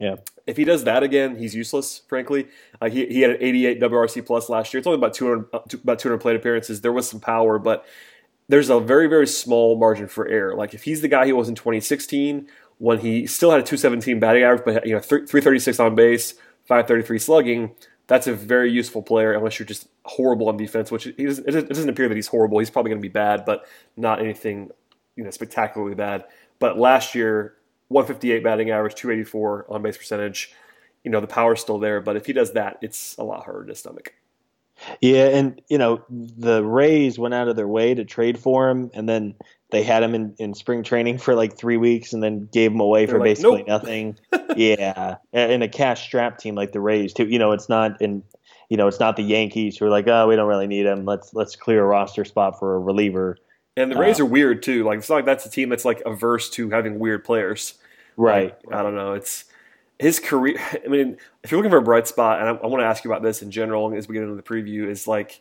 Yeah. 0.00 0.16
If 0.46 0.56
he 0.56 0.64
does 0.64 0.84
that 0.84 1.02
again, 1.02 1.36
he's 1.36 1.54
useless. 1.54 2.02
Frankly, 2.08 2.48
uh, 2.80 2.90
he 2.90 3.06
he 3.06 3.20
had 3.20 3.30
an 3.32 3.36
88 3.40 3.80
WRC 3.80 4.26
plus 4.26 4.48
last 4.48 4.74
year. 4.74 4.78
It's 4.78 4.86
only 4.86 4.98
about 4.98 5.14
200 5.14 5.48
uh, 5.52 5.60
about 5.82 5.98
200 5.98 6.18
plate 6.18 6.36
appearances. 6.36 6.80
There 6.80 6.92
was 6.92 7.08
some 7.08 7.20
power, 7.20 7.58
but 7.58 7.86
there's 8.48 8.70
a 8.70 8.80
very 8.80 9.06
very 9.06 9.26
small 9.26 9.78
margin 9.78 10.08
for 10.08 10.26
error. 10.26 10.54
Like 10.54 10.74
if 10.74 10.82
he's 10.82 11.00
the 11.00 11.08
guy 11.08 11.26
he 11.26 11.32
was 11.32 11.48
in 11.48 11.54
2016 11.54 12.48
when 12.78 12.98
he 12.98 13.26
still 13.26 13.52
had 13.52 13.60
a 13.60 13.62
217 13.62 14.18
batting 14.18 14.42
average, 14.42 14.64
but 14.64 14.86
you 14.86 14.94
know 14.94 15.00
336 15.00 15.78
on 15.78 15.94
base, 15.94 16.32
533 16.66 17.18
slugging 17.18 17.70
that's 18.06 18.26
a 18.26 18.34
very 18.34 18.70
useful 18.70 19.02
player 19.02 19.32
unless 19.32 19.58
you're 19.58 19.66
just 19.66 19.88
horrible 20.04 20.48
on 20.48 20.56
defense, 20.56 20.90
which 20.90 21.04
he 21.04 21.24
doesn't, 21.24 21.48
it 21.48 21.68
doesn't 21.68 21.88
appear 21.88 22.08
that 22.08 22.14
he's 22.14 22.28
horrible. 22.28 22.58
He's 22.58 22.70
probably 22.70 22.90
going 22.90 23.00
to 23.00 23.08
be 23.08 23.12
bad, 23.12 23.44
but 23.44 23.66
not 23.96 24.20
anything 24.20 24.70
you 25.16 25.24
know 25.24 25.30
spectacularly 25.30 25.94
bad. 25.94 26.24
But 26.58 26.78
last 26.78 27.14
year, 27.14 27.54
158 27.88 28.42
batting 28.42 28.70
average, 28.70 28.94
284 28.94 29.66
on 29.68 29.82
base 29.82 29.96
percentage. 29.96 30.52
You 31.02 31.10
know 31.10 31.20
the 31.20 31.26
power's 31.26 31.60
still 31.60 31.78
there, 31.78 32.00
but 32.00 32.16
if 32.16 32.26
he 32.26 32.32
does 32.32 32.52
that, 32.52 32.78
it's 32.80 33.16
a 33.18 33.24
lot 33.24 33.44
harder 33.44 33.66
to 33.66 33.74
stomach. 33.74 34.14
Yeah, 35.00 35.26
and 35.26 35.60
you 35.68 35.78
know 35.78 36.02
the 36.10 36.64
Rays 36.64 37.18
went 37.18 37.34
out 37.34 37.48
of 37.48 37.56
their 37.56 37.68
way 37.68 37.94
to 37.94 38.04
trade 38.04 38.38
for 38.38 38.68
him, 38.68 38.90
and 38.94 39.08
then 39.08 39.34
they 39.70 39.82
had 39.82 40.02
him 40.02 40.14
in, 40.14 40.34
in 40.38 40.54
spring 40.54 40.82
training 40.82 41.18
for 41.18 41.34
like 41.34 41.56
three 41.56 41.76
weeks, 41.76 42.12
and 42.12 42.22
then 42.22 42.48
gave 42.52 42.72
him 42.72 42.80
away 42.80 43.06
They're 43.06 43.14
for 43.14 43.18
like, 43.20 43.30
basically 43.30 43.58
nope. 43.58 43.68
nothing. 43.68 44.18
yeah, 44.56 45.16
in 45.32 45.62
a 45.62 45.68
cash 45.68 46.04
strap 46.04 46.38
team 46.38 46.54
like 46.54 46.72
the 46.72 46.80
Rays 46.80 47.12
too. 47.12 47.26
You 47.26 47.38
know, 47.38 47.52
it's 47.52 47.68
not 47.68 48.00
in. 48.02 48.22
You 48.68 48.76
know, 48.76 48.88
it's 48.88 49.00
not 49.00 49.16
the 49.16 49.22
Yankees 49.22 49.76
who 49.76 49.86
are 49.86 49.90
like, 49.90 50.08
oh, 50.08 50.28
we 50.28 50.36
don't 50.36 50.48
really 50.48 50.66
need 50.66 50.86
him. 50.86 51.04
Let's 51.04 51.34
let's 51.34 51.56
clear 51.56 51.82
a 51.82 51.86
roster 51.86 52.24
spot 52.24 52.58
for 52.58 52.76
a 52.76 52.78
reliever. 52.78 53.38
And 53.76 53.90
the 53.90 53.96
Rays 53.96 54.20
uh, 54.20 54.24
are 54.24 54.26
weird 54.26 54.62
too. 54.62 54.84
Like 54.84 54.98
it's 54.98 55.08
not 55.08 55.16
like 55.16 55.24
that's 55.24 55.46
a 55.46 55.50
team 55.50 55.68
that's 55.68 55.84
like 55.84 56.02
averse 56.06 56.48
to 56.50 56.70
having 56.70 56.98
weird 56.98 57.24
players. 57.24 57.74
Right. 58.16 58.56
Like, 58.64 58.74
I 58.74 58.82
don't 58.82 58.94
know. 58.94 59.14
It's 59.14 59.44
his 59.98 60.20
career. 60.20 60.58
I 60.84 60.88
mean, 60.88 61.16
if 61.42 61.50
you're 61.50 61.58
looking 61.58 61.70
for 61.70 61.78
a 61.78 61.82
bright 61.82 62.06
spot, 62.06 62.40
and 62.40 62.48
I, 62.48 62.52
I 62.52 62.66
want 62.66 62.82
to 62.82 62.86
ask 62.86 63.04
you 63.04 63.10
about 63.10 63.22
this 63.22 63.42
in 63.42 63.50
general 63.50 63.94
as 63.94 64.08
we 64.08 64.14
get 64.14 64.22
into 64.22 64.36
the 64.36 64.42
preview, 64.42 64.88
is 64.88 65.06
like, 65.06 65.40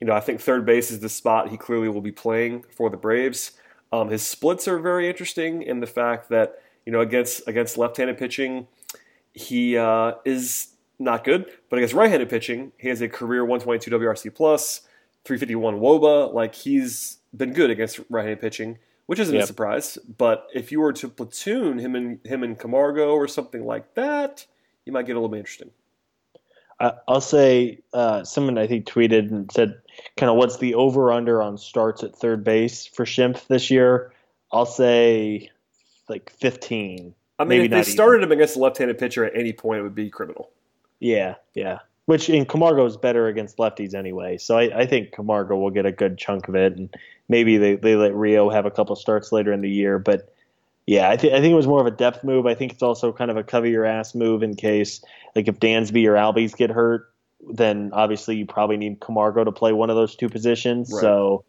you 0.00 0.06
know, 0.06 0.14
I 0.14 0.20
think 0.20 0.40
third 0.40 0.64
base 0.64 0.90
is 0.90 1.00
the 1.00 1.08
spot 1.08 1.48
he 1.48 1.56
clearly 1.56 1.88
will 1.88 2.00
be 2.00 2.12
playing 2.12 2.64
for 2.70 2.90
the 2.90 2.96
Braves. 2.96 3.52
Um, 3.92 4.08
his 4.08 4.22
splits 4.26 4.66
are 4.66 4.78
very 4.78 5.08
interesting 5.08 5.62
in 5.62 5.80
the 5.80 5.86
fact 5.86 6.30
that 6.30 6.60
you 6.86 6.92
know 6.92 7.00
against 7.00 7.46
against 7.46 7.76
left-handed 7.76 8.18
pitching, 8.18 8.66
he 9.34 9.76
uh, 9.76 10.14
is 10.24 10.68
not 11.02 11.24
good, 11.24 11.46
but 11.68 11.78
against 11.78 11.94
right-handed 11.94 12.28
pitching, 12.28 12.72
he 12.78 12.88
has 12.88 13.00
a 13.00 13.08
career 13.08 13.44
122 13.44 13.90
WRC 13.90 14.34
plus, 14.34 14.82
351 15.24 15.80
WOBA. 15.80 16.32
Like 16.32 16.54
he's 16.54 17.18
been 17.36 17.52
good 17.52 17.70
against 17.70 18.00
right-handed 18.10 18.40
pitching 18.40 18.78
which 19.06 19.18
isn't 19.18 19.34
yep. 19.34 19.44
a 19.44 19.46
surprise. 19.46 19.98
But 20.16 20.46
if 20.54 20.72
you 20.72 20.80
were 20.80 20.92
to 20.94 21.08
platoon 21.08 21.78
him 21.78 21.94
and 21.94 22.18
him 22.24 22.42
and 22.42 22.58
Camargo 22.58 23.10
or 23.10 23.28
something 23.28 23.64
like 23.64 23.94
that, 23.94 24.46
you 24.84 24.92
might 24.92 25.06
get 25.06 25.12
a 25.12 25.16
little 25.16 25.28
bit 25.28 25.38
interesting. 25.38 25.70
I'll 26.80 27.20
say 27.20 27.80
uh, 27.92 28.24
someone 28.24 28.58
I 28.58 28.66
think 28.66 28.86
tweeted 28.86 29.30
and 29.30 29.52
said, 29.52 29.80
kind 30.16 30.30
of 30.30 30.36
what's 30.36 30.56
the 30.56 30.74
over 30.74 31.12
under 31.12 31.40
on 31.40 31.56
starts 31.56 32.02
at 32.02 32.16
third 32.16 32.42
base 32.42 32.86
for 32.86 33.04
Schimpf 33.04 33.46
this 33.46 33.70
year? 33.70 34.12
I'll 34.50 34.66
say 34.66 35.50
like 36.08 36.30
15. 36.30 37.14
I 37.38 37.44
mean, 37.44 37.66
if 37.66 37.70
they 37.70 37.82
started 37.84 38.20
even. 38.20 38.30
him 38.30 38.32
against 38.32 38.56
a 38.56 38.60
left-handed 38.60 38.98
pitcher 38.98 39.24
at 39.24 39.36
any 39.36 39.52
point, 39.52 39.80
it 39.80 39.82
would 39.82 39.94
be 39.94 40.10
criminal. 40.10 40.50
Yeah, 41.02 41.34
yeah. 41.54 41.80
Which 42.06 42.30
in 42.30 42.46
Camargo 42.46 42.86
is 42.86 42.96
better 42.96 43.26
against 43.26 43.56
lefties 43.58 43.92
anyway, 43.92 44.38
so 44.38 44.56
I, 44.56 44.82
I 44.82 44.86
think 44.86 45.12
Camargo 45.12 45.56
will 45.56 45.70
get 45.70 45.84
a 45.84 45.92
good 45.92 46.16
chunk 46.16 46.48
of 46.48 46.54
it, 46.54 46.76
and 46.76 46.94
maybe 47.28 47.56
they, 47.58 47.74
they 47.74 47.96
let 47.96 48.14
Rio 48.14 48.50
have 48.50 48.66
a 48.66 48.70
couple 48.70 48.94
starts 48.94 49.32
later 49.32 49.52
in 49.52 49.62
the 49.62 49.70
year. 49.70 49.98
But 49.98 50.32
yeah, 50.86 51.10
I, 51.10 51.16
th- 51.16 51.32
I 51.32 51.40
think 51.40 51.52
it 51.52 51.56
was 51.56 51.66
more 51.66 51.80
of 51.80 51.86
a 51.86 51.96
depth 51.96 52.22
move. 52.22 52.46
I 52.46 52.54
think 52.54 52.72
it's 52.72 52.82
also 52.82 53.12
kind 53.12 53.30
of 53.30 53.36
a 53.36 53.42
cover 53.42 53.66
your 53.66 53.84
ass 53.84 54.14
move 54.14 54.42
in 54.42 54.54
case, 54.54 55.02
like, 55.34 55.48
if 55.48 55.58
Dansby 55.58 56.06
or 56.06 56.14
Albies 56.14 56.56
get 56.56 56.70
hurt, 56.70 57.12
then 57.52 57.90
obviously 57.92 58.36
you 58.36 58.46
probably 58.46 58.76
need 58.76 59.00
Camargo 59.00 59.42
to 59.42 59.52
play 59.52 59.72
one 59.72 59.90
of 59.90 59.96
those 59.96 60.14
two 60.14 60.28
positions. 60.28 60.92
Right. 60.92 61.00
So, 61.00 61.44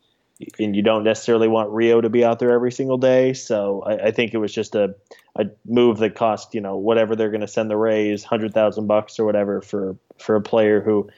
and 0.60 0.76
you 0.76 0.82
don't 0.82 1.04
necessarily 1.04 1.48
want 1.48 1.70
Rio 1.72 2.02
to 2.02 2.10
be 2.10 2.24
out 2.24 2.40
there 2.40 2.52
every 2.52 2.72
single 2.72 2.98
day. 2.98 3.34
So 3.34 3.84
I, 3.86 4.08
I 4.08 4.12
think 4.12 4.34
it 4.34 4.38
was 4.38 4.54
just 4.54 4.76
a, 4.76 4.96
a 5.36 5.46
move 5.66 5.98
that 6.00 6.16
cost 6.16 6.54
you 6.54 6.62
know 6.62 6.78
whatever 6.78 7.16
they're 7.16 7.32
going 7.32 7.42
to 7.42 7.48
send 7.48 7.70
the 7.70 7.78
Rays, 7.78 8.24
hundred 8.24 8.54
thousand 8.54 8.88
bucks 8.88 9.20
or 9.20 9.26
whatever 9.26 9.62
for 9.62 9.98
for 10.20 10.36
a 10.36 10.42
player 10.42 10.82
who 10.82 11.10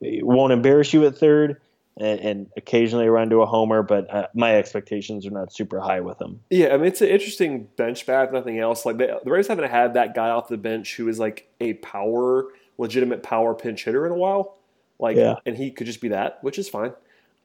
won't 0.00 0.52
embarrass 0.52 0.92
you 0.92 1.06
at 1.06 1.16
third 1.16 1.60
and, 1.98 2.20
and 2.20 2.46
occasionally 2.56 3.08
run 3.08 3.30
to 3.30 3.42
a 3.42 3.46
homer, 3.46 3.82
but 3.82 4.12
uh, 4.12 4.26
my 4.34 4.56
expectations 4.56 5.26
are 5.26 5.30
not 5.30 5.52
super 5.52 5.80
high 5.80 6.00
with 6.00 6.20
him. 6.20 6.40
Yeah, 6.50 6.68
I 6.68 6.76
mean 6.76 6.86
it's 6.86 7.00
an 7.00 7.08
interesting 7.08 7.68
bench 7.76 8.06
bat, 8.06 8.32
nothing 8.32 8.58
else. 8.58 8.86
Like 8.86 8.98
they, 8.98 9.12
the 9.24 9.30
Rays 9.30 9.48
haven't 9.48 9.70
had 9.70 9.94
that 9.94 10.14
guy 10.14 10.30
off 10.30 10.48
the 10.48 10.56
bench 10.56 10.96
who 10.96 11.08
is 11.08 11.18
like 11.18 11.48
a 11.60 11.74
power, 11.74 12.46
legitimate 12.78 13.22
power 13.22 13.54
pinch 13.54 13.84
hitter 13.84 14.06
in 14.06 14.12
a 14.12 14.16
while. 14.16 14.56
Like, 14.98 15.16
yeah. 15.16 15.36
and 15.44 15.56
he 15.56 15.70
could 15.70 15.86
just 15.86 16.00
be 16.00 16.08
that, 16.08 16.38
which 16.42 16.58
is 16.58 16.68
fine. 16.68 16.92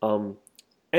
Um, 0.01 0.37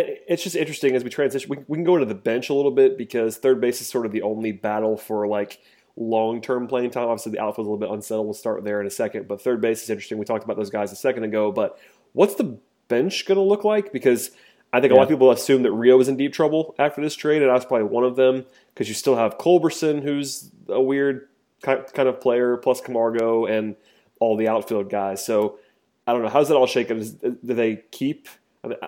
it's 0.07 0.43
just 0.43 0.57
interesting 0.57 0.95
as 0.95 1.05
we 1.05 1.11
transition. 1.11 1.49
We, 1.49 1.59
we 1.67 1.77
can 1.77 1.85
go 1.85 1.95
into 1.95 2.07
the 2.07 2.15
bench 2.15 2.49
a 2.49 2.55
little 2.55 2.71
bit 2.71 2.99
because 2.99 3.37
third 3.37 3.61
base 3.61 3.81
is 3.81 3.87
sort 3.87 4.07
of 4.07 4.13
the 4.13 4.23
only 4.23 4.53
battle 4.53 4.97
for 4.97 5.27
like 5.27 5.61
long 5.97 6.41
term 6.41 6.67
playing 6.67 6.91
time. 6.91 7.09
Obviously, 7.09 7.33
the 7.33 7.41
outfield 7.41 7.67
is 7.67 7.69
a 7.69 7.71
little 7.71 7.89
bit 7.89 7.95
unsettled. 7.95 8.27
We'll 8.27 8.35
start 8.35 8.65
there 8.65 8.81
in 8.81 8.87
a 8.87 8.91
second. 8.91 9.29
But 9.29 9.43
third 9.43 9.61
base 9.61 9.83
is 9.83 9.91
interesting. 9.91 10.19
We 10.19 10.25
talked 10.25 10.45
about 10.45 10.57
those 10.57 10.71
guys 10.71 10.93
a 10.93 10.97
second 10.97 11.25
ago. 11.25 11.53
But 11.53 11.79
what's 12.13 12.35
the 12.35 12.59
bench 12.89 13.27
going 13.27 13.37
to 13.37 13.43
look 13.43 13.65
like? 13.65 13.93
Because 13.93 14.31
I 14.73 14.81
think 14.81 14.93
a 14.93 14.97
lot 14.97 15.05
of 15.05 15.09
people 15.09 15.31
assume 15.31 15.63
that 15.63 15.73
Rio 15.73 15.99
is 15.99 16.09
in 16.09 16.17
deep 16.17 16.33
trouble 16.33 16.75
after 16.79 17.01
this 17.01 17.15
trade, 17.15 17.41
and 17.43 17.51
I 17.51 17.55
was 17.55 17.65
probably 17.65 17.87
one 17.87 18.05
of 18.05 18.17
them 18.17 18.45
because 18.75 18.89
you 18.89 18.95
still 18.95 19.17
have 19.17 19.39
Culberson, 19.39 20.03
who's 20.03 20.51
a 20.69 20.81
weird 20.81 21.29
kind 21.63 21.81
of 21.97 22.21
player, 22.21 22.57
plus 22.59 22.81
Camargo 22.81 23.47
and 23.47 23.77
all 24.21 24.37
the 24.37 24.49
outfield 24.49 24.91
guys. 24.91 25.25
So 25.25 25.59
I 26.07 26.13
don't 26.13 26.23
know. 26.23 26.29
How's 26.29 26.49
that 26.49 26.57
all 26.57 26.67
shaken? 26.67 27.01
Do 27.01 27.55
they 27.55 27.83
keep? 27.91 28.29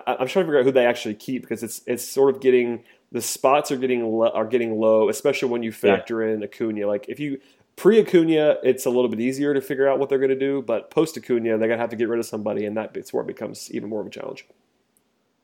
I 0.07 0.13
am 0.13 0.27
trying 0.27 0.27
to 0.27 0.49
figure 0.49 0.59
out 0.59 0.65
who 0.65 0.71
they 0.71 0.85
actually 0.85 1.15
keep 1.15 1.41
because 1.41 1.63
it's 1.63 1.81
it's 1.85 2.07
sort 2.07 2.33
of 2.33 2.41
getting 2.41 2.83
the 3.11 3.21
spots 3.21 3.71
are 3.71 3.77
getting 3.77 4.03
are 4.03 4.45
getting 4.45 4.79
low, 4.79 5.09
especially 5.09 5.49
when 5.49 5.63
you 5.63 5.71
factor 5.71 6.25
yeah. 6.25 6.33
in 6.33 6.43
Acuna. 6.43 6.87
Like 6.87 7.05
if 7.09 7.19
you 7.19 7.39
pre 7.75 7.99
Acuna, 7.99 8.57
it's 8.63 8.85
a 8.85 8.89
little 8.89 9.09
bit 9.09 9.19
easier 9.19 9.53
to 9.53 9.61
figure 9.61 9.87
out 9.87 9.99
what 9.99 10.09
they're 10.09 10.19
going 10.19 10.29
to 10.29 10.39
do, 10.39 10.61
but 10.61 10.89
post 10.89 11.17
Acuna, 11.17 11.57
they're 11.57 11.67
going 11.67 11.71
to 11.71 11.77
have 11.77 11.89
to 11.89 11.95
get 11.95 12.09
rid 12.09 12.19
of 12.19 12.25
somebody, 12.25 12.65
and 12.65 12.77
that's 12.77 13.13
where 13.13 13.23
it 13.23 13.27
becomes 13.27 13.71
even 13.71 13.89
more 13.89 14.01
of 14.01 14.07
a 14.07 14.09
challenge. 14.09 14.47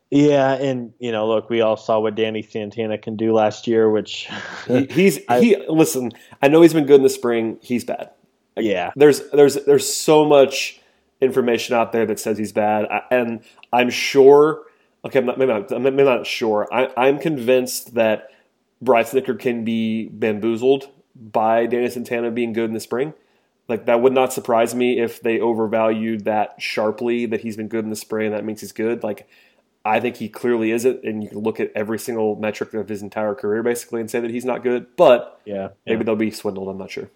Yeah, 0.09 0.53
and 0.53 0.93
you 0.99 1.11
know, 1.11 1.27
look, 1.27 1.49
we 1.49 1.59
all 1.61 1.75
saw 1.75 1.99
what 1.99 2.15
Danny 2.15 2.41
Santana 2.41 2.97
can 2.97 3.17
do 3.17 3.33
last 3.33 3.67
year, 3.67 3.89
which 3.89 4.29
he, 4.65 4.85
he's 4.89 5.19
I, 5.27 5.41
he. 5.41 5.57
Listen, 5.67 6.11
I 6.41 6.47
know 6.47 6.61
he's 6.61 6.73
been 6.73 6.85
good 6.85 6.97
in 6.97 7.03
the 7.03 7.09
spring. 7.09 7.59
He's 7.61 7.83
bad. 7.83 8.11
Like, 8.55 8.65
yeah, 8.65 8.91
there's 8.95 9.29
there's 9.31 9.55
there's 9.65 9.91
so 9.91 10.23
much 10.23 10.79
information 11.21 11.75
out 11.75 11.91
there 11.91 12.05
that 12.05 12.19
says 12.19 12.37
he's 12.37 12.51
bad, 12.51 12.87
and 13.11 13.41
I'm 13.71 13.89
sure. 13.89 14.63
Okay, 15.05 15.19
I'm 15.19 15.25
not 15.25 15.37
maybe 15.37 15.53
not, 15.53 15.69
maybe 15.81 16.03
not 16.03 16.27
sure. 16.27 16.67
I, 16.71 16.91
I'm 16.97 17.19
convinced 17.19 17.93
that 17.93 18.29
Brian 18.81 19.05
Snitker 19.05 19.39
can 19.39 19.63
be 19.63 20.07
bamboozled 20.09 20.89
by 21.15 21.65
Danny 21.65 21.89
Santana 21.89 22.31
being 22.31 22.53
good 22.53 22.65
in 22.65 22.73
the 22.73 22.79
spring. 22.79 23.13
Like 23.67 23.85
that 23.85 24.01
would 24.01 24.13
not 24.13 24.33
surprise 24.33 24.73
me 24.73 24.99
if 24.99 25.21
they 25.21 25.39
overvalued 25.39 26.25
that 26.25 26.55
sharply 26.61 27.25
that 27.27 27.41
he's 27.41 27.57
been 27.57 27.67
good 27.67 27.83
in 27.83 27.89
the 27.89 27.95
spring. 27.95 28.27
And 28.27 28.35
that 28.35 28.45
means 28.45 28.61
he's 28.61 28.71
good. 28.71 29.03
Like 29.03 29.27
I 29.83 29.99
think 29.99 30.17
he 30.17 30.29
clearly 30.29 30.71
isn't, 30.71 31.03
and 31.03 31.23
you 31.23 31.29
can 31.29 31.39
look 31.39 31.59
at 31.59 31.71
every 31.75 31.99
single 31.99 32.35
metric 32.35 32.73
of 32.73 32.89
his 32.89 33.01
entire 33.01 33.35
career 33.35 33.63
basically 33.63 34.01
and 34.01 34.09
say 34.09 34.19
that 34.19 34.31
he's 34.31 34.45
not 34.45 34.63
good. 34.63 34.95
But 34.95 35.41
yeah, 35.45 35.69
maybe 35.85 35.99
yeah. 35.99 36.03
they'll 36.03 36.15
be 36.15 36.31
swindled. 36.31 36.67
I'm 36.67 36.77
not 36.77 36.91
sure. 36.91 37.09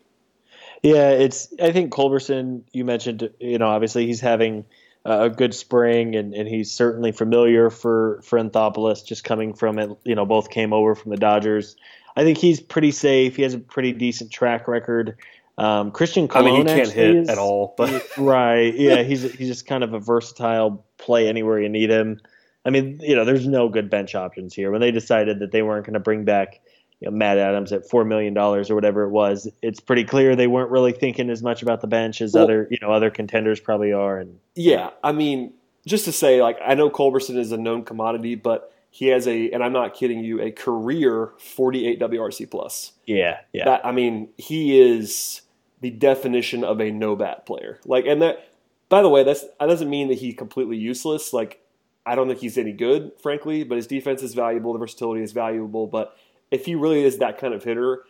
Yeah, 0.84 1.12
it's. 1.12 1.54
I 1.62 1.72
think 1.72 1.94
Culberson. 1.94 2.64
You 2.72 2.86
mentioned, 2.86 3.30
you 3.40 3.58
know, 3.58 3.68
obviously 3.68 4.08
he's 4.08 4.22
having 4.22 4.66
a 5.06 5.30
good 5.30 5.54
spring, 5.54 6.16
and, 6.16 6.34
and 6.34 6.48
he's 6.48 6.72
certainly 6.72 7.12
familiar 7.12 7.70
for 7.70 8.22
for 8.24 8.40
Anthopoulos, 8.40 9.06
just 9.06 9.24
coming 9.24 9.54
from 9.54 9.80
it. 9.80 9.90
You 10.04 10.16
know, 10.16 10.26
both 10.26 10.50
came 10.50 10.74
over 10.74 10.96
from 10.96 11.12
the 11.12 11.18
Dodgers. 11.18 11.76
I 12.16 12.24
think 12.24 12.38
he's 12.38 12.60
pretty 12.60 12.92
safe. 12.92 13.36
He 13.36 13.44
has 13.44 13.54
a 13.54 13.60
pretty 13.60 13.94
decent 13.94 14.32
track 14.32 14.68
record. 14.68 15.18
Um, 15.58 15.92
Christian 15.92 16.28
Colon, 16.28 16.54
I 16.54 16.58
mean, 16.58 16.68
he 16.68 16.74
can't 16.74 16.92
hit 16.92 17.16
is, 17.16 17.30
at 17.30 17.38
all, 17.38 17.74
but 17.78 18.04
right, 18.18 18.74
yeah, 18.74 19.04
he's 19.04 19.22
he's 19.22 19.48
just 19.48 19.68
kind 19.68 19.84
of 19.84 19.94
a 19.94 20.00
versatile 20.00 20.86
play 20.98 21.28
anywhere 21.28 21.60
you 21.60 21.70
need 21.70 21.90
him. 21.90 22.20
I 22.66 22.70
mean, 22.70 23.00
you 23.02 23.16
know, 23.16 23.26
there's 23.26 23.48
no 23.48 23.70
good 23.70 23.90
bench 23.90 24.16
options 24.16 24.54
here. 24.54 24.72
When 24.72 24.82
they 24.82 24.92
decided 24.92 25.40
that 25.40 25.52
they 25.52 25.62
weren't 25.62 25.86
going 25.86 25.96
to 25.96 26.00
bring 26.00 26.26
back 26.26 26.62
you 27.02 27.10
know, 27.10 27.18
Matt 27.18 27.40
Adams 27.40 27.74
at 27.74 27.90
four 27.90 28.06
million 28.06 28.34
dollars 28.34 28.70
or 28.70 28.76
whatever 28.76 29.04
it 29.04 29.10
was, 29.10 29.50
it's 29.62 29.80
pretty 29.80 30.04
clear 30.04 30.36
they 30.36 30.48
weren't 30.48 30.70
really 30.70 30.92
thinking 30.92 31.30
as 31.30 31.42
much 31.42 31.64
about 31.64 31.82
the 31.82 31.88
bench 31.88 32.22
as 32.22 32.34
well, 32.34 32.44
other 32.44 32.68
you 32.70 32.78
know 32.82 32.92
other 32.92 33.10
contenders 33.10 33.60
probably 33.60 33.92
are. 33.92 34.20
And 34.20 34.40
yeah, 34.56 34.92
I 35.04 35.12
mean, 35.12 35.54
just 35.86 36.06
to 36.06 36.12
say, 36.12 36.42
like, 36.42 36.60
I 36.66 36.76
know 36.76 36.90
Culberson 36.90 37.38
is 37.38 37.52
a 37.52 37.58
known 37.58 37.84
commodity, 37.84 38.36
but 38.36 38.72
he 38.92 39.08
has 39.08 39.28
a, 39.28 39.50
and 39.52 39.64
I'm 39.64 39.74
not 39.74 39.96
kidding 39.96 40.24
you, 40.24 40.42
a 40.42 40.52
career 40.52 41.32
48 41.40 42.00
WRC 42.00 42.52
plus. 42.52 42.92
Yeah, 43.08 43.40
yeah. 43.52 43.66
That 43.66 43.86
I 43.86 43.92
mean, 43.92 44.30
he 44.38 44.80
is 44.80 45.42
the 45.82 45.90
definition 45.90 46.64
of 46.64 46.80
a 46.80 46.92
no 46.92 47.16
bat 47.16 47.48
player. 47.48 47.80
Like, 47.84 48.06
and 48.06 48.22
that, 48.22 48.48
by 48.90 49.02
the 49.02 49.10
way, 49.10 49.24
that's 49.24 49.42
that 49.60 49.68
doesn't 49.68 49.90
mean 49.90 50.10
that 50.10 50.20
he's 50.20 50.36
completely 50.36 50.78
useless. 50.78 51.34
Like, 51.34 51.62
I 52.06 52.14
don't 52.14 52.28
think 52.28 52.40
he's 52.40 52.60
any 52.60 52.74
good, 52.74 53.14
frankly, 53.24 53.64
but 53.64 53.78
his 53.78 53.88
defense 53.88 54.22
is 54.22 54.36
valuable. 54.36 54.74
The 54.74 54.80
versatility 54.80 55.24
is 55.24 55.32
valuable. 55.32 55.88
But 55.88 56.16
if 56.52 56.66
he 56.66 56.76
really 56.76 57.04
is 57.04 57.18
that 57.18 57.38
kind 57.38 57.54
of 57.54 57.64
hitter, 57.64 58.04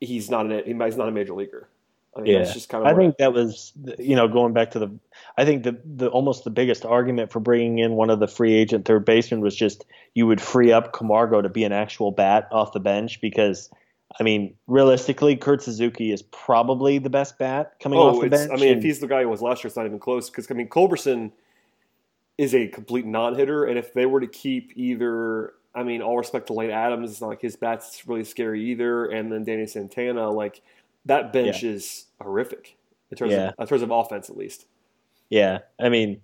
he's 0.00 0.30
not 0.30 0.50
an, 0.50 0.62
he's 0.64 0.96
not 0.96 1.08
a 1.08 1.12
major 1.12 1.32
leaguer. 1.32 1.68
I 2.16 2.22
mean, 2.22 2.32
yeah. 2.32 2.38
that's 2.40 2.54
just 2.54 2.68
kind 2.68 2.84
of. 2.84 2.92
I 2.92 2.96
think 2.96 3.18
that 3.18 3.32
was, 3.32 3.72
you 3.98 4.16
know, 4.16 4.26
going 4.26 4.52
back 4.52 4.72
to 4.72 4.80
the. 4.80 4.90
I 5.38 5.44
think 5.44 5.62
the 5.62 5.80
the 5.84 6.08
almost 6.08 6.42
the 6.42 6.50
biggest 6.50 6.84
argument 6.84 7.30
for 7.30 7.38
bringing 7.38 7.78
in 7.78 7.92
one 7.92 8.10
of 8.10 8.18
the 8.18 8.26
free 8.26 8.54
agent 8.54 8.84
third 8.84 9.04
basemen 9.04 9.40
was 9.40 9.54
just 9.54 9.84
you 10.14 10.26
would 10.26 10.40
free 10.40 10.72
up 10.72 10.92
Camargo 10.92 11.40
to 11.40 11.48
be 11.48 11.62
an 11.62 11.72
actual 11.72 12.10
bat 12.10 12.48
off 12.50 12.72
the 12.72 12.80
bench 12.80 13.20
because. 13.20 13.70
I 14.18 14.24
mean, 14.24 14.56
realistically, 14.66 15.36
Kurt 15.36 15.62
Suzuki 15.62 16.10
is 16.10 16.20
probably 16.20 16.98
the 16.98 17.08
best 17.08 17.38
bat 17.38 17.74
coming 17.80 17.96
oh, 17.96 18.08
off 18.08 18.20
the 18.20 18.28
bench. 18.28 18.50
I 18.52 18.56
mean, 18.56 18.76
if 18.76 18.82
he's 18.82 18.98
the 18.98 19.06
guy 19.06 19.22
who 19.22 19.28
was 19.28 19.40
last 19.40 19.62
year, 19.62 19.68
it's 19.68 19.76
not 19.76 19.86
even 19.86 20.00
close. 20.00 20.28
Because 20.28 20.50
I 20.50 20.54
mean, 20.54 20.68
Culberson 20.68 21.30
is 22.36 22.52
a 22.52 22.66
complete 22.66 23.06
non-hitter, 23.06 23.66
and 23.66 23.78
if 23.78 23.94
they 23.94 24.06
were 24.06 24.20
to 24.20 24.26
keep 24.26 24.72
either, 24.74 25.52
I 25.74 25.82
mean, 25.82 26.02
all 26.02 26.18
respect 26.18 26.48
to 26.48 26.52
Lane 26.52 26.70
Adams, 26.70 27.12
it's 27.12 27.20
not 27.20 27.28
like 27.28 27.40
his 27.40 27.56
bat's 27.56 28.06
really 28.06 28.24
scary 28.24 28.70
either, 28.70 29.06
and 29.06 29.30
then 29.30 29.44
Danny 29.44 29.66
Santana, 29.66 30.30
like 30.30 30.62
that 31.06 31.32
bench 31.32 31.62
yeah. 31.62 31.70
is 31.70 32.06
horrific 32.20 32.76
in 33.10 33.16
terms 33.16 33.32
yeah. 33.32 33.48
of 33.48 33.54
in 33.60 33.66
terms 33.66 33.82
of 33.82 33.90
offense, 33.90 34.28
at 34.30 34.36
least. 34.36 34.66
Yeah, 35.28 35.58
I 35.78 35.88
mean, 35.88 36.20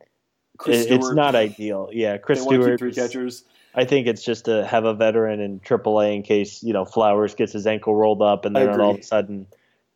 it, 0.66 0.90
it's 0.90 1.12
not 1.12 1.34
ideal. 1.34 1.90
Yeah, 1.92 2.18
Chris 2.18 2.42
Stewart, 2.42 2.78
three 2.78 2.92
catchers. 2.92 3.44
I 3.74 3.84
think 3.84 4.06
it's 4.06 4.24
just 4.24 4.46
to 4.46 4.66
have 4.66 4.84
a 4.84 4.94
veteran 4.94 5.38
in 5.38 5.60
AAA 5.60 6.16
in 6.16 6.22
case 6.22 6.62
you 6.62 6.72
know 6.72 6.84
Flowers 6.84 7.34
gets 7.34 7.52
his 7.52 7.66
ankle 7.66 7.94
rolled 7.94 8.22
up, 8.22 8.44
and 8.44 8.56
then 8.56 8.80
all 8.80 8.92
of 8.92 8.98
a 8.98 9.02
sudden, 9.02 9.46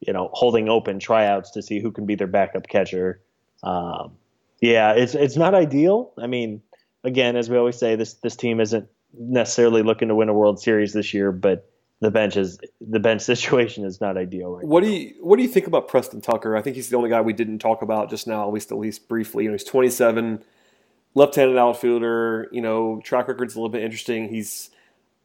you 0.00 0.12
know, 0.12 0.30
holding 0.32 0.68
open 0.68 1.00
tryouts 1.00 1.50
to 1.52 1.62
see 1.62 1.80
who 1.80 1.90
can 1.90 2.06
be 2.06 2.14
their 2.14 2.26
backup 2.26 2.68
catcher. 2.68 3.20
Um, 3.62 4.12
yeah, 4.60 4.92
it's 4.92 5.14
it's 5.14 5.36
not 5.36 5.54
ideal. 5.54 6.12
I 6.18 6.26
mean, 6.26 6.62
again, 7.04 7.36
as 7.36 7.48
we 7.50 7.56
always 7.56 7.78
say, 7.78 7.96
this 7.96 8.14
this 8.14 8.36
team 8.36 8.60
isn't 8.60 8.88
necessarily 9.18 9.82
looking 9.82 10.08
to 10.08 10.14
win 10.14 10.28
a 10.28 10.34
World 10.34 10.60
Series 10.60 10.92
this 10.92 11.12
year, 11.14 11.32
but 11.32 11.70
the 12.00 12.10
bench 12.10 12.36
is 12.36 12.58
the 12.80 13.00
bench 13.00 13.22
situation 13.32 13.84
is 13.84 14.00
not 14.00 14.16
ideal 14.16 14.56
right 14.56 14.66
what 14.66 14.82
now. 14.82 14.88
do 14.88 14.94
you 14.94 15.14
what 15.20 15.36
do 15.36 15.42
you 15.42 15.48
think 15.48 15.66
about 15.66 15.88
Preston 15.88 16.20
Tucker? 16.20 16.56
I 16.56 16.62
think 16.62 16.76
he's 16.76 16.88
the 16.88 16.96
only 16.96 17.10
guy 17.10 17.20
we 17.20 17.32
didn't 17.32 17.58
talk 17.58 17.82
about 17.82 18.10
just 18.10 18.26
now, 18.26 18.46
at 18.46 18.52
least 18.52 18.72
at 18.72 18.78
least 18.78 19.08
briefly. 19.08 19.44
You 19.44 19.50
know, 19.50 19.54
he's 19.54 19.64
27, 19.64 20.42
left-handed 21.14 21.58
outfielder. 21.58 22.48
You 22.52 22.62
know, 22.62 23.00
track 23.04 23.28
record's 23.28 23.54
a 23.54 23.58
little 23.58 23.70
bit 23.70 23.82
interesting. 23.82 24.28
He's 24.28 24.70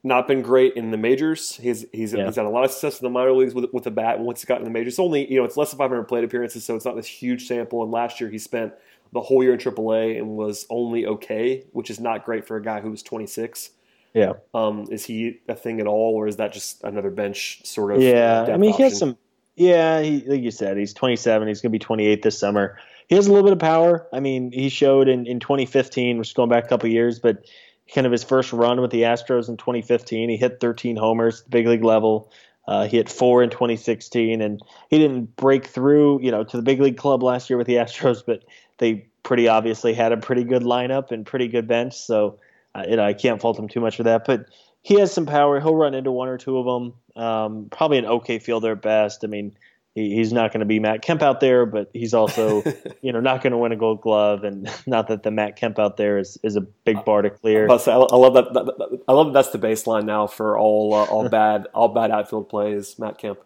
not 0.04 0.28
been 0.28 0.44
great 0.44 0.76
in 0.76 0.92
the 0.92 0.98
majors. 0.98 1.56
He's 1.56 1.86
he's, 1.92 2.14
yeah. 2.14 2.26
he's 2.26 2.36
had 2.36 2.46
a 2.46 2.50
lot 2.50 2.64
of 2.64 2.72
success 2.72 3.00
in 3.00 3.06
the 3.06 3.10
minor 3.10 3.34
leagues 3.34 3.54
with 3.54 3.66
with 3.74 3.84
the 3.84 3.92
bat. 3.92 4.20
Once 4.20 4.42
he 4.42 4.46
got 4.46 4.60
in 4.60 4.64
the 4.64 4.70
majors, 4.70 4.94
it's 4.94 5.00
only 5.00 5.30
you 5.32 5.40
know 5.40 5.46
it's 5.46 5.58
less 5.58 5.72
than 5.72 5.80
500 5.80 6.04
plate 6.04 6.24
appearances, 6.24 6.64
so 6.64 6.76
it's 6.76 6.86
not 6.86 6.96
this 6.96 7.08
huge 7.08 7.48
sample. 7.48 7.82
And 7.84 7.92
last 7.92 8.22
year 8.22 8.30
he 8.30 8.38
spent 8.38 8.74
the 9.14 9.22
whole 9.22 9.44
year 9.44 9.54
in 9.54 9.60
AAA 9.60 10.18
and 10.18 10.30
was 10.30 10.68
only 10.70 11.06
okay, 11.06 11.66
which 11.72 11.90
is 11.90 12.00
not 12.00 12.26
great 12.26 12.46
for 12.46 12.58
a 12.58 12.62
guy 12.62 12.82
who 12.82 12.92
was 12.92 13.02
26. 13.02 13.72
Yeah. 14.16 14.34
Um, 14.54 14.88
is 14.90 15.06
he 15.06 15.42
a 15.50 15.56
thing 15.56 15.82
at 15.82 15.88
all, 15.88 16.16
or 16.16 16.28
is 16.28 16.38
that 16.38 16.54
just 16.54 16.84
another 16.86 17.12
bench 17.12 17.62
sort 17.66 17.94
of? 17.94 18.02
Yeah, 18.02 18.46
I 18.48 18.56
mean, 18.56 18.72
option? 18.72 18.78
he 18.78 18.84
has 18.84 18.98
some. 18.98 19.18
Yeah, 19.58 20.02
he, 20.02 20.22
like 20.26 20.42
you 20.42 20.52
said, 20.52 20.78
he's 20.78 20.94
27. 20.94 21.48
He's 21.48 21.62
going 21.62 21.72
to 21.72 21.74
be 21.74 21.80
28 21.80 22.24
this 22.24 22.38
summer. 22.38 22.78
He 23.08 23.16
has 23.16 23.28
a 23.28 23.32
little 23.32 23.44
bit 23.44 23.54
of 23.54 23.60
power. 23.60 24.08
I 24.12 24.20
mean, 24.20 24.52
he 24.52 24.70
showed 24.70 25.08
in, 25.08 25.28
in 25.28 25.40
2015, 25.40 26.18
which 26.18 26.30
is 26.30 26.34
going 26.34 26.50
back 26.50 26.66
a 26.66 26.68
couple 26.68 26.90
years, 26.90 27.20
but 27.20 27.46
kind 27.94 28.06
of 28.08 28.12
his 28.12 28.24
first 28.24 28.52
run 28.52 28.82
with 28.82 28.92
the 28.92 29.04
Astros 29.04 29.48
in 29.48 29.58
2015, 29.58 30.30
he 30.30 30.38
hit 30.38 30.60
13 30.60 30.96
homers, 30.96 31.42
at 31.42 31.46
the 31.46 31.50
big 31.52 31.68
league 31.68 31.84
level. 31.84 32.32
Uh, 32.68 32.88
he 32.88 32.98
hit 32.98 33.10
four 33.10 33.44
in 33.44 33.50
2016, 33.50 34.42
and 34.42 34.62
he 34.90 34.98
didn't 34.98 35.36
break 35.36 35.68
through, 35.68 36.22
you 36.22 36.32
know, 36.32 36.44
to 36.44 36.58
the 36.58 36.64
big 36.64 36.82
league 36.82 36.98
club 36.98 37.22
last 37.22 37.50
year 37.50 37.58
with 37.58 37.68
the 37.68 37.76
Astros, 37.76 38.24
but 38.26 38.44
they 38.80 39.08
pretty 39.24 39.48
obviously 39.48 39.94
had 39.94 40.12
a 40.12 40.18
pretty 40.18 40.44
good 40.44 40.64
lineup 40.64 41.12
and 41.12 41.26
pretty 41.26 41.48
good 41.48 41.68
bench. 41.68 41.96
So, 41.96 42.40
uh, 42.76 42.84
you 42.88 42.98
know, 42.98 43.06
I 43.06 43.14
can't 43.14 43.42
fault 43.42 43.58
him 43.58 43.68
too 43.68 43.80
much 43.80 43.96
for 43.96 44.04
that. 44.04 44.26
But 44.26 44.48
he 44.82 45.00
has 45.00 45.12
some 45.12 45.26
power. 45.26 45.60
He'll 45.60 45.76
run 45.76 45.94
into 45.94 46.12
one 46.12 46.28
or 46.28 46.38
two 46.38 46.58
of 46.58 46.66
them. 46.66 47.24
Um, 47.24 47.68
probably 47.72 47.98
an 47.98 48.06
okay 48.06 48.40
fielder 48.40 48.74
at 48.74 48.82
best. 48.82 49.24
I 49.24 49.28
mean, 49.28 49.56
he, 49.96 50.14
he's 50.14 50.34
not 50.34 50.52
going 50.52 50.60
to 50.60 50.66
be 50.66 50.80
Matt 50.80 51.02
Kemp 51.02 51.22
out 51.22 51.40
there, 51.40 51.66
but 51.66 51.90
he's 51.94 52.14
also, 52.14 52.62
you 53.02 53.14
know, 53.14 53.22
not 53.22 53.42
going 53.42 53.52
to 53.52 53.58
win 53.58 53.72
a 53.72 53.78
Gold 53.78 54.02
Glove. 54.02 54.44
And 54.44 54.70
not 54.86 55.08
that 55.08 55.24
the 55.24 55.32
Matt 55.32 55.56
Kemp 55.56 55.80
out 55.80 55.98
there 55.98 56.20
is, 56.20 56.38
is 56.44 56.58
a 56.58 56.62
big 56.62 57.04
bar 57.06 57.22
to 57.22 57.30
clear. 57.30 57.68
I, 57.70 57.76
I 57.76 57.96
love 57.96 58.34
that, 58.34 58.54
that, 58.54 59.04
I 59.08 59.14
love 59.14 59.28
that 59.28 59.34
that's 59.34 59.50
the 59.50 59.60
baseline 59.60 60.06
now 60.06 60.28
for 60.28 60.58
all 60.58 60.94
uh, 60.94 61.06
all 61.06 61.30
bad 61.30 61.68
all 61.74 61.88
bad 61.88 62.12
outfield 62.12 62.50
plays. 62.50 63.00
Matt 63.00 63.18
Kemp. 63.18 63.40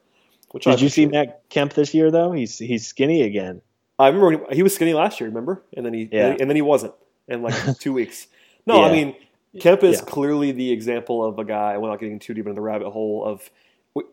Which 0.51 0.63
Did 0.63 0.81
you 0.81 0.89
see 0.89 1.05
Matt 1.05 1.43
Kemp 1.49 1.73
this 1.73 1.93
year 1.93 2.09
though? 2.09 2.31
He's 2.31 2.57
he's 2.57 2.87
skinny 2.87 3.21
again. 3.21 3.61
I 3.99 4.07
remember 4.07 4.47
he, 4.49 4.55
he 4.57 4.63
was 4.63 4.73
skinny 4.73 4.95
last 4.95 5.19
year. 5.19 5.29
Remember, 5.29 5.63
and 5.77 5.85
then 5.85 5.93
he 5.93 6.09
yeah. 6.11 6.35
and 6.39 6.49
then 6.49 6.55
he 6.55 6.63
wasn't 6.63 6.93
in 7.27 7.43
like 7.43 7.77
two 7.79 7.93
weeks. 7.93 8.25
No, 8.65 8.81
yeah. 8.81 8.85
I 8.87 8.91
mean 8.91 9.15
Kemp 9.59 9.83
is 9.83 9.97
yeah. 9.97 10.05
clearly 10.05 10.51
the 10.51 10.71
example 10.71 11.25
of 11.25 11.39
a 11.39 11.45
guy. 11.45 11.77
We're 11.77 11.89
not 11.89 11.99
getting 11.99 12.19
too 12.19 12.33
deep 12.33 12.45
into 12.45 12.55
the 12.55 12.61
rabbit 12.61 12.89
hole 12.91 13.25
of. 13.25 13.49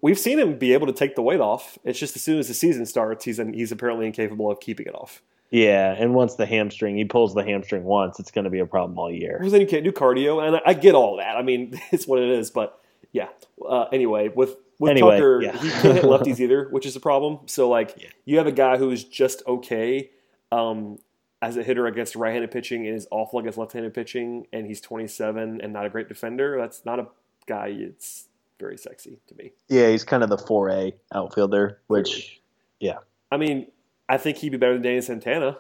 We've 0.01 0.19
seen 0.19 0.39
him 0.39 0.59
be 0.59 0.73
able 0.73 0.87
to 0.87 0.93
take 0.93 1.17
the 1.17 1.23
weight 1.23 1.39
off. 1.39 1.79
It's 1.85 1.99
just 1.99 2.17
as 2.17 2.23
soon 2.23 2.39
as 2.39 2.49
the 2.49 2.55
season 2.55 2.87
starts, 2.87 3.25
he's 3.25 3.39
in, 3.39 3.53
he's 3.53 3.71
apparently 3.71 4.07
incapable 4.07 4.51
of 4.51 4.59
keeping 4.59 4.87
it 4.87 4.95
off. 4.95 5.23
Yeah, 5.51 5.93
and 5.93 6.15
once 6.15 6.35
the 6.35 6.47
hamstring, 6.47 6.97
he 6.97 7.05
pulls 7.05 7.35
the 7.35 7.45
hamstring 7.45 7.85
once, 7.85 8.19
it's 8.19 8.31
going 8.31 8.45
to 8.45 8.51
be 8.51 8.59
a 8.59 8.67
problem 8.67 8.99
all 8.99 9.13
year. 9.13 9.37
Because 9.39 9.53
then 9.53 9.61
you 9.61 9.67
can't 9.67 9.85
do 9.85 9.93
cardio, 9.93 10.45
and 10.45 10.57
I, 10.57 10.63
I, 10.67 10.75
get 10.75 10.95
all 10.95 11.19
that. 11.19 11.37
I 11.37 11.43
mean, 11.43 11.81
it's 11.93 12.07
what 12.07 12.21
it 12.21 12.31
is. 12.31 12.51
But 12.51 12.81
yeah. 13.13 13.29
Uh, 13.65 13.85
anyway, 13.93 14.29
with 14.29 14.57
with 14.79 14.91
anyway, 14.91 15.17
Tucker, 15.17 15.43
yeah. 15.43 15.53
he 15.59 15.71
can't 15.71 15.95
hit 15.95 16.05
lefties 16.05 16.41
either, 16.41 16.69
which 16.71 16.87
is 16.87 16.97
a 16.97 17.01
problem. 17.01 17.41
So 17.47 17.69
like, 17.69 17.95
yeah. 17.97 18.09
you 18.25 18.39
have 18.39 18.47
a 18.47 18.53
guy 18.53 18.79
who's 18.79 19.05
just 19.05 19.43
okay. 19.47 20.11
Um, 20.51 20.99
as 21.47 21.57
a 21.57 21.63
hitter 21.63 21.87
against 21.87 22.17
right-handed 22.17 22.51
pitching 22.51 22.87
and 22.87 22.97
is 22.97 23.07
awful 23.11 23.39
against 23.39 23.57
left-handed 23.57 23.95
pitching, 23.95 24.47
and 24.53 24.67
he's 24.67 24.81
27 24.81 25.61
and 25.61 25.73
not 25.73 25.87
a 25.87 25.91
great 25.91 26.09
defender. 26.09 26.59
That's 26.59 26.85
not 26.85 26.99
a 26.99 27.07
guy. 27.47 27.69
It's 27.69 28.27
very 28.59 28.77
sexy 28.77 29.21
to 29.29 29.35
me. 29.37 29.53
Yeah, 29.69 29.91
he's 29.91 30.03
kind 30.03 30.23
of 30.25 30.29
the 30.29 30.37
4A 30.39 30.93
outfielder, 31.15 31.79
which, 31.87 32.41
yeah. 32.81 32.97
I 33.31 33.37
mean, 33.37 33.67
I 34.09 34.19
think 34.19 34.39
he'd 34.39 34.51
be 34.51 34.57
better 34.59 34.73
than 34.75 34.83
Danny 34.83 35.01
Santana, 35.01 35.59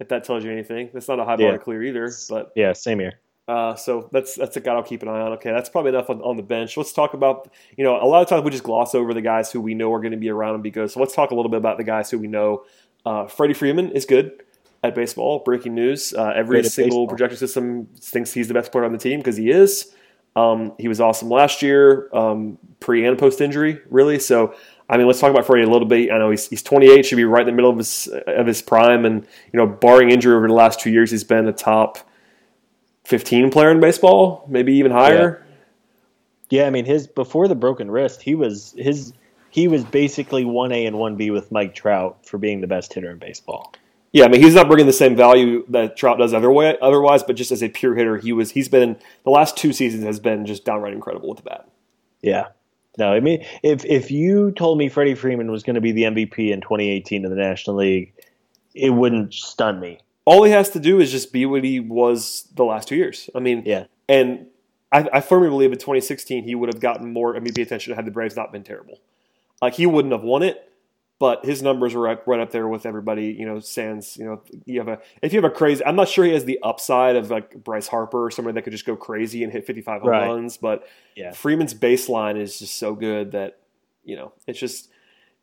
if 0.00 0.08
that 0.08 0.24
tells 0.24 0.42
you 0.44 0.50
anything. 0.50 0.90
That's 0.92 1.06
not 1.08 1.20
a 1.20 1.24
high 1.24 1.36
bar 1.36 1.46
Yeah. 1.46 1.52
to 1.52 1.58
clear 1.58 1.82
either, 1.84 2.10
but 2.28 2.52
Yeah, 2.56 2.72
same 2.72 2.98
here. 2.98 3.20
uh, 3.48 3.76
so 3.76 4.08
that's 4.12 4.34
that's 4.34 4.56
a 4.56 4.60
guy 4.60 4.74
I'll 4.74 4.82
keep 4.82 5.02
an 5.02 5.08
eye 5.08 5.20
on. 5.20 5.32
Okay, 5.34 5.52
that's 5.52 5.68
probably 5.68 5.90
enough 5.90 6.10
on, 6.10 6.20
on 6.22 6.36
the 6.36 6.42
bench. 6.42 6.76
Let's 6.76 6.92
talk 6.92 7.14
about 7.14 7.48
you 7.76 7.84
know 7.84 7.96
a 8.02 8.06
lot 8.06 8.22
of 8.22 8.28
times 8.28 8.42
we 8.44 8.50
just 8.50 8.64
gloss 8.64 8.92
over 8.94 9.14
the 9.14 9.20
guys 9.20 9.52
who 9.52 9.60
we 9.60 9.74
know 9.74 9.92
are 9.94 10.00
going 10.00 10.10
to 10.10 10.16
be 10.18 10.30
around 10.30 10.54
and 10.54 10.62
be 10.64 10.70
good. 10.72 10.90
So 10.90 10.98
let's 10.98 11.14
talk 11.14 11.30
a 11.30 11.34
little 11.36 11.50
bit 11.50 11.58
about 11.58 11.76
the 11.78 11.84
guys 11.84 12.10
who 12.10 12.18
we 12.18 12.26
know. 12.26 12.64
Uh, 13.04 13.26
Freddie 13.28 13.54
Freeman 13.54 13.92
is 13.92 14.04
good 14.04 14.42
at 14.82 14.94
baseball. 14.94 15.42
Breaking 15.44 15.74
news: 15.74 16.14
uh, 16.14 16.32
every 16.34 16.62
single 16.64 17.06
baseball. 17.06 17.08
projection 17.08 17.38
system 17.38 17.86
thinks 17.98 18.32
he's 18.32 18.48
the 18.48 18.54
best 18.54 18.72
player 18.72 18.84
on 18.84 18.92
the 18.92 18.98
team 18.98 19.20
because 19.20 19.36
he 19.36 19.50
is. 19.50 19.92
Um, 20.36 20.74
he 20.78 20.86
was 20.86 21.00
awesome 21.00 21.30
last 21.30 21.62
year, 21.62 22.10
um, 22.14 22.58
pre 22.78 23.06
and 23.06 23.18
post 23.18 23.40
injury, 23.40 23.80
really. 23.88 24.18
So, 24.18 24.54
I 24.88 24.98
mean, 24.98 25.06
let's 25.06 25.18
talk 25.18 25.30
about 25.30 25.46
Freddie 25.46 25.64
a 25.64 25.70
little 25.70 25.88
bit. 25.88 26.12
I 26.12 26.18
know 26.18 26.30
he's, 26.30 26.46
he's 26.46 26.62
28, 26.62 27.06
should 27.06 27.16
be 27.16 27.24
right 27.24 27.40
in 27.40 27.46
the 27.46 27.52
middle 27.52 27.70
of 27.70 27.78
his 27.78 28.06
of 28.26 28.46
his 28.46 28.60
prime, 28.60 29.06
and 29.06 29.26
you 29.52 29.58
know, 29.58 29.66
barring 29.66 30.10
injury 30.10 30.34
over 30.34 30.46
the 30.46 30.54
last 30.54 30.78
two 30.78 30.90
years, 30.90 31.10
he's 31.10 31.24
been 31.24 31.48
a 31.48 31.52
top 31.52 31.98
15 33.04 33.50
player 33.50 33.70
in 33.70 33.80
baseball, 33.80 34.44
maybe 34.48 34.74
even 34.74 34.92
higher. 34.92 35.42
Yeah, 36.50 36.66
I 36.66 36.70
mean 36.70 36.84
his 36.84 37.06
before 37.06 37.48
the 37.48 37.54
broken 37.54 37.90
wrist, 37.90 38.22
he 38.22 38.34
was 38.34 38.74
his 38.76 39.12
he 39.50 39.68
was 39.68 39.84
basically 39.84 40.44
one 40.44 40.70
A 40.70 40.86
and 40.86 40.98
one 40.98 41.16
B 41.16 41.30
with 41.30 41.50
Mike 41.50 41.74
Trout 41.74 42.26
for 42.26 42.36
being 42.36 42.60
the 42.60 42.66
best 42.66 42.92
hitter 42.92 43.10
in 43.10 43.18
baseball. 43.18 43.72
Yeah, 44.16 44.24
I 44.24 44.28
mean, 44.28 44.40
he's 44.42 44.54
not 44.54 44.66
bringing 44.66 44.86
the 44.86 44.94
same 44.94 45.14
value 45.14 45.66
that 45.68 45.94
Trout 45.98 46.16
does 46.16 46.32
other 46.32 46.50
way, 46.50 46.78
otherwise, 46.80 47.22
but 47.22 47.36
just 47.36 47.52
as 47.52 47.62
a 47.62 47.68
pure 47.68 47.94
hitter, 47.94 48.16
he 48.16 48.32
was 48.32 48.52
he's 48.52 48.66
been 48.66 48.96
the 49.24 49.30
last 49.30 49.58
two 49.58 49.74
seasons 49.74 50.04
has 50.04 50.18
been 50.18 50.46
just 50.46 50.64
downright 50.64 50.94
incredible 50.94 51.28
with 51.28 51.36
the 51.36 51.44
bat. 51.44 51.68
Yeah. 52.22 52.46
No, 52.96 53.12
I 53.12 53.20
mean 53.20 53.44
if 53.62 53.84
if 53.84 54.10
you 54.10 54.52
told 54.52 54.78
me 54.78 54.88
Freddie 54.88 55.14
Freeman 55.14 55.50
was 55.50 55.62
going 55.62 55.74
to 55.74 55.82
be 55.82 55.92
the 55.92 56.04
MVP 56.04 56.50
in 56.50 56.62
2018 56.62 57.26
in 57.26 57.30
the 57.30 57.36
National 57.36 57.76
League, 57.76 58.14
it 58.74 58.88
wouldn't 58.88 59.34
stun 59.34 59.80
me. 59.80 59.98
All 60.24 60.44
he 60.44 60.50
has 60.50 60.70
to 60.70 60.80
do 60.80 60.98
is 60.98 61.12
just 61.12 61.30
be 61.30 61.44
what 61.44 61.62
he 61.62 61.78
was 61.78 62.48
the 62.54 62.64
last 62.64 62.88
two 62.88 62.96
years. 62.96 63.28
I 63.34 63.40
mean, 63.40 63.64
Yeah. 63.66 63.84
and 64.08 64.46
I, 64.90 65.06
I 65.12 65.20
firmly 65.20 65.50
believe 65.50 65.72
in 65.72 65.78
2016 65.78 66.42
he 66.44 66.54
would 66.54 66.72
have 66.72 66.80
gotten 66.80 67.12
more 67.12 67.34
MVP 67.34 67.60
attention 67.60 67.94
had 67.94 68.06
the 68.06 68.10
Braves 68.10 68.34
not 68.34 68.50
been 68.50 68.64
terrible. 68.64 68.98
Like 69.60 69.74
he 69.74 69.84
wouldn't 69.84 70.12
have 70.12 70.22
won 70.22 70.42
it, 70.42 70.65
but 71.18 71.44
his 71.44 71.62
numbers 71.62 71.94
were 71.94 72.02
right, 72.02 72.18
right 72.26 72.40
up 72.40 72.50
there 72.50 72.68
with 72.68 72.84
everybody. 72.86 73.26
You 73.26 73.46
know, 73.46 73.58
Sands. 73.60 74.16
You 74.16 74.24
know, 74.26 74.42
you 74.66 74.78
have 74.80 74.88
a 74.88 74.98
if 75.22 75.32
you 75.32 75.40
have 75.40 75.50
a 75.50 75.54
crazy. 75.54 75.84
I'm 75.84 75.96
not 75.96 76.08
sure 76.08 76.24
he 76.24 76.32
has 76.32 76.44
the 76.44 76.58
upside 76.62 77.16
of 77.16 77.30
like 77.30 77.62
Bryce 77.64 77.88
Harper 77.88 78.26
or 78.26 78.30
somebody 78.30 78.54
that 78.54 78.62
could 78.62 78.72
just 78.72 78.84
go 78.86 78.96
crazy 78.96 79.42
and 79.44 79.52
hit 79.52 79.66
55 79.66 80.02
home 80.02 80.10
Right. 80.10 80.26
runs, 80.26 80.56
but 80.56 80.86
Yeah. 81.14 81.32
Freeman's 81.32 81.74
baseline 81.74 82.38
is 82.38 82.58
just 82.58 82.76
so 82.76 82.94
good 82.94 83.32
that 83.32 83.58
you 84.04 84.16
know 84.16 84.32
it's 84.46 84.58
just 84.58 84.90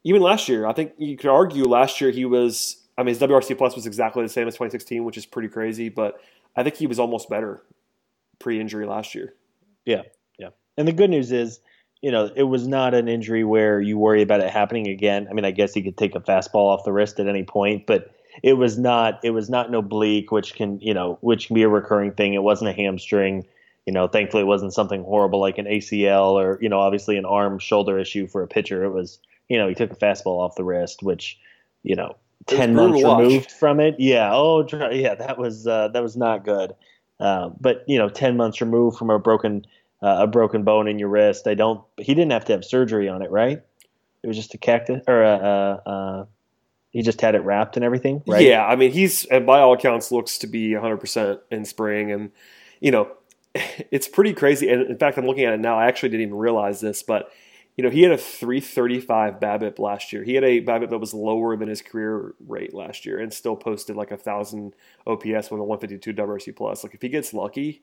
even 0.03 0.21
last 0.21 0.47
year. 0.49 0.65
I 0.67 0.73
think 0.73 0.93
you 0.97 1.17
could 1.17 1.29
argue 1.29 1.63
last 1.65 2.01
year 2.01 2.11
he 2.11 2.25
was. 2.25 2.79
I 2.97 3.01
mean, 3.01 3.15
his 3.15 3.19
WRC 3.19 3.57
plus 3.57 3.75
was 3.75 3.87
exactly 3.87 4.21
the 4.21 4.29
same 4.29 4.47
as 4.47 4.53
2016, 4.53 5.03
which 5.03 5.17
is 5.17 5.25
pretty 5.25 5.47
crazy. 5.47 5.89
But 5.89 6.19
I 6.55 6.61
think 6.61 6.75
he 6.75 6.85
was 6.85 6.99
almost 6.99 7.27
better 7.29 7.63
pre-injury 8.37 8.85
last 8.85 9.15
year. 9.15 9.33
Yeah, 9.85 10.03
yeah. 10.37 10.49
And 10.77 10.87
the 10.87 10.91
good 10.91 11.09
news 11.09 11.31
is, 11.31 11.59
you 12.03 12.11
know, 12.11 12.29
it 12.35 12.43
was 12.43 12.67
not 12.67 12.93
an 12.93 13.07
injury 13.07 13.45
where 13.45 13.79
you 13.79 13.97
worry 13.97 14.21
about 14.21 14.41
it 14.41 14.49
happening 14.49 14.87
again. 14.87 15.25
I 15.29 15.33
mean, 15.33 15.45
I 15.45 15.51
guess 15.51 15.73
he 15.73 15.81
could 15.81 15.97
take 15.97 16.15
a 16.15 16.19
fastball 16.19 16.67
off 16.67 16.83
the 16.83 16.91
wrist 16.91 17.17
at 17.17 17.29
any 17.29 17.45
point, 17.45 17.87
but 17.87 18.13
it 18.43 18.53
was 18.53 18.77
not 18.77 19.21
it 19.23 19.29
was 19.29 19.49
not 19.49 19.69
an 19.69 19.75
oblique, 19.75 20.29
which 20.29 20.53
can 20.53 20.79
you 20.81 20.93
know 20.93 21.17
which 21.21 21.47
can 21.47 21.53
be 21.53 21.63
a 21.63 21.69
recurring 21.69 22.11
thing. 22.11 22.33
It 22.33 22.43
wasn't 22.43 22.69
a 22.69 22.73
hamstring. 22.73 23.47
You 23.85 23.93
know, 23.93 24.07
thankfully 24.07 24.43
it 24.43 24.47
wasn't 24.47 24.73
something 24.73 25.03
horrible 25.03 25.39
like 25.39 25.57
an 25.57 25.65
ACL 25.65 26.33
or 26.33 26.59
you 26.61 26.67
know 26.67 26.79
obviously 26.79 27.15
an 27.15 27.25
arm 27.25 27.57
shoulder 27.57 27.97
issue 27.97 28.27
for 28.27 28.43
a 28.43 28.47
pitcher. 28.47 28.83
It 28.83 28.91
was 28.91 29.19
you 29.47 29.57
know 29.57 29.69
he 29.69 29.73
took 29.73 29.91
a 29.91 29.95
fastball 29.95 30.41
off 30.41 30.55
the 30.55 30.65
wrist, 30.65 31.03
which 31.03 31.39
you 31.83 31.95
know 31.95 32.17
ten 32.47 32.75
months 32.75 33.01
removed 33.01 33.49
from 33.49 33.79
it. 33.79 33.95
Yeah. 33.97 34.29
Oh, 34.33 34.67
yeah. 34.91 35.15
That 35.15 35.37
was 35.37 35.67
uh, 35.67 35.87
that 35.87 36.03
was 36.03 36.17
not 36.17 36.43
good. 36.43 36.75
Uh, 37.21 37.51
but 37.61 37.85
you 37.87 37.97
know, 37.97 38.09
ten 38.09 38.35
months 38.35 38.59
removed 38.59 38.97
from 38.97 39.09
a 39.09 39.19
broken 39.19 39.65
uh, 40.03 40.17
a 40.19 40.27
broken 40.27 40.63
bone 40.63 40.87
in 40.89 40.99
your 40.99 41.07
wrist. 41.07 41.47
I 41.47 41.53
don't. 41.53 41.81
He 41.97 42.13
didn't 42.13 42.33
have 42.33 42.45
to 42.45 42.51
have 42.51 42.65
surgery 42.65 43.07
on 43.07 43.21
it, 43.21 43.31
right? 43.31 43.63
It 44.21 44.27
was 44.27 44.35
just 44.35 44.53
a 44.53 44.57
cactus, 44.57 45.01
or 45.07 45.23
a, 45.23 45.33
uh, 45.33 45.89
uh, 45.89 46.25
he 46.91 47.01
just 47.01 47.21
had 47.21 47.35
it 47.35 47.39
wrapped 47.39 47.77
and 47.77 47.85
everything, 47.85 48.21
right? 48.27 48.45
Yeah, 48.45 48.65
I 48.65 48.75
mean, 48.75 48.91
he's 48.91 49.25
and 49.25 49.45
by 49.45 49.61
all 49.61 49.73
accounts 49.73 50.11
looks 50.11 50.37
to 50.39 50.47
be 50.47 50.73
100 50.73 50.97
percent 50.97 51.39
in 51.49 51.63
spring, 51.63 52.11
and 52.11 52.31
you 52.81 52.91
know, 52.91 53.11
it's 53.55 54.09
pretty 54.09 54.33
crazy. 54.33 54.69
And 54.69 54.83
in 54.89 54.97
fact, 54.97 55.17
I'm 55.17 55.25
looking 55.25 55.45
at 55.45 55.53
it 55.53 55.61
now. 55.61 55.79
I 55.79 55.87
actually 55.87 56.09
didn't 56.09 56.27
even 56.27 56.37
realize 56.37 56.81
this, 56.81 57.01
but 57.01 57.31
you 57.77 57.83
know, 57.83 57.89
he 57.89 58.03
had 58.03 58.11
a 58.11 58.17
335 58.17 59.39
BABIP 59.39 59.79
last 59.79 60.13
year. 60.13 60.23
He 60.23 60.35
had 60.35 60.43
a 60.43 60.61
BABIP 60.61 60.91
that 60.91 60.99
was 60.99 61.13
lower 61.13 61.55
than 61.55 61.69
his 61.69 61.81
career 61.81 62.35
rate 62.45 62.73
last 62.73 63.05
year, 63.05 63.19
and 63.19 63.33
still 63.33 63.55
posted 63.55 63.95
like 63.95 64.11
a 64.11 64.17
thousand 64.17 64.75
OPS 65.07 65.49
with 65.49 65.61
a 65.61 65.63
152 65.63 66.13
WRC 66.13 66.55
plus. 66.55 66.83
Like 66.83 66.93
if 66.93 67.01
he 67.01 67.09
gets 67.09 67.33
lucky, 67.33 67.81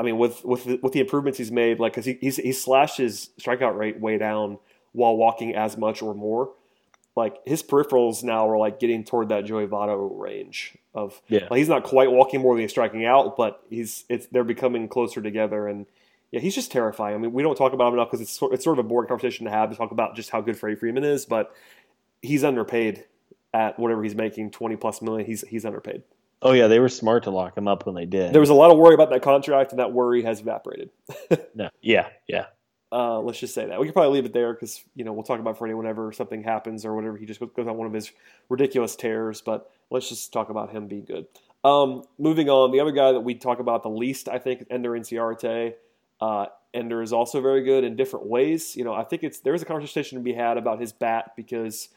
I 0.00 0.02
mean, 0.02 0.16
with 0.16 0.42
with 0.46 0.64
the, 0.64 0.80
with 0.82 0.94
the 0.94 1.00
improvements 1.00 1.36
he's 1.38 1.52
made, 1.52 1.78
like 1.78 1.92
because 1.92 2.06
he 2.06 2.16
he's, 2.20 2.36
he 2.36 2.52
slashed 2.52 2.96
his 2.96 3.28
strikeout 3.38 3.76
rate 3.76 4.00
way 4.00 4.16
down 4.16 4.58
while 4.92 5.14
walking 5.14 5.54
as 5.54 5.76
much 5.76 6.00
or 6.00 6.14
more. 6.14 6.52
Like 7.14 7.36
his 7.44 7.62
peripherals 7.62 8.22
now 8.22 8.48
are 8.48 8.56
like 8.56 8.80
getting 8.80 9.04
toward 9.04 9.28
that 9.28 9.44
Joey 9.44 9.66
Votto 9.66 10.18
range 10.18 10.74
of 10.94 11.20
Yeah. 11.28 11.48
like 11.50 11.58
he's 11.58 11.68
not 11.68 11.82
quite 11.84 12.10
walking 12.10 12.40
more 12.40 12.54
than 12.54 12.62
he's 12.62 12.70
striking 12.70 13.04
out, 13.04 13.36
but 13.36 13.62
he's 13.68 14.04
it's 14.08 14.26
they're 14.28 14.42
becoming 14.42 14.88
closer 14.88 15.20
together 15.20 15.68
and 15.68 15.84
yeah, 16.30 16.40
he's 16.40 16.54
just 16.54 16.72
terrifying. 16.72 17.14
I 17.14 17.18
mean, 17.18 17.32
we 17.32 17.42
don't 17.42 17.56
talk 17.56 17.72
about 17.74 17.88
him 17.88 17.94
enough 17.94 18.08
because 18.08 18.20
it's 18.22 18.30
sort, 18.30 18.54
it's 18.54 18.64
sort 18.64 18.78
of 18.78 18.86
a 18.86 18.88
boring 18.88 19.08
conversation 19.08 19.44
to 19.44 19.50
have 19.50 19.68
to 19.70 19.76
talk 19.76 19.90
about 19.90 20.16
just 20.16 20.30
how 20.30 20.40
good 20.40 20.56
Freddie 20.56 20.76
Freeman 20.76 21.04
is, 21.04 21.26
but 21.26 21.52
he's 22.22 22.42
underpaid 22.44 23.04
at 23.52 23.78
whatever 23.78 24.02
he's 24.02 24.14
making, 24.14 24.50
twenty 24.52 24.76
plus 24.76 25.02
million. 25.02 25.26
He's 25.26 25.42
he's 25.48 25.66
underpaid. 25.66 26.04
Oh 26.42 26.52
yeah, 26.52 26.68
they 26.68 26.78
were 26.78 26.88
smart 26.88 27.24
to 27.24 27.30
lock 27.30 27.56
him 27.56 27.68
up 27.68 27.86
when 27.86 27.94
they 27.94 28.06
did. 28.06 28.32
There 28.32 28.40
was 28.40 28.50
a 28.50 28.54
lot 28.54 28.70
of 28.70 28.78
worry 28.78 28.94
about 28.94 29.10
that 29.10 29.22
contract, 29.22 29.72
and 29.72 29.78
that 29.78 29.92
worry 29.92 30.22
has 30.22 30.40
evaporated. 30.40 30.90
no, 31.54 31.68
yeah, 31.82 32.08
yeah. 32.26 32.46
Uh, 32.92 33.20
let's 33.20 33.38
just 33.38 33.54
say 33.54 33.66
that 33.66 33.78
we 33.78 33.86
could 33.86 33.94
probably 33.94 34.14
leave 34.14 34.24
it 34.24 34.32
there 34.32 34.52
because 34.52 34.82
you 34.96 35.04
know 35.04 35.12
we'll 35.12 35.22
talk 35.22 35.38
about 35.38 35.58
Freddie 35.58 35.74
whenever 35.74 36.10
something 36.12 36.42
happens 36.42 36.84
or 36.84 36.94
whatever 36.94 37.16
he 37.16 37.26
just 37.26 37.40
goes 37.40 37.52
on 37.58 37.76
one 37.76 37.86
of 37.86 37.92
his 37.92 38.10
ridiculous 38.48 38.96
tears. 38.96 39.42
But 39.42 39.70
let's 39.90 40.08
just 40.08 40.32
talk 40.32 40.48
about 40.48 40.70
him 40.70 40.88
being 40.88 41.04
good. 41.04 41.26
Um, 41.62 42.04
moving 42.18 42.48
on, 42.48 42.72
the 42.72 42.80
other 42.80 42.92
guy 42.92 43.12
that 43.12 43.20
we 43.20 43.34
talk 43.34 43.60
about 43.60 43.82
the 43.82 43.90
least, 43.90 44.28
I 44.28 44.38
think, 44.38 44.62
is 44.62 44.66
Ender 44.70 44.92
Inciarte. 44.92 45.74
Uh, 46.20 46.46
Ender 46.72 47.02
is 47.02 47.12
also 47.12 47.40
very 47.40 47.62
good 47.62 47.84
in 47.84 47.96
different 47.96 48.26
ways. 48.26 48.76
You 48.76 48.84
know, 48.84 48.94
I 48.94 49.04
think 49.04 49.24
it's 49.24 49.40
there's 49.40 49.62
a 49.62 49.66
conversation 49.66 50.16
to 50.18 50.24
be 50.24 50.32
had 50.32 50.56
about 50.56 50.80
his 50.80 50.92
bat 50.92 51.32
because 51.36 51.90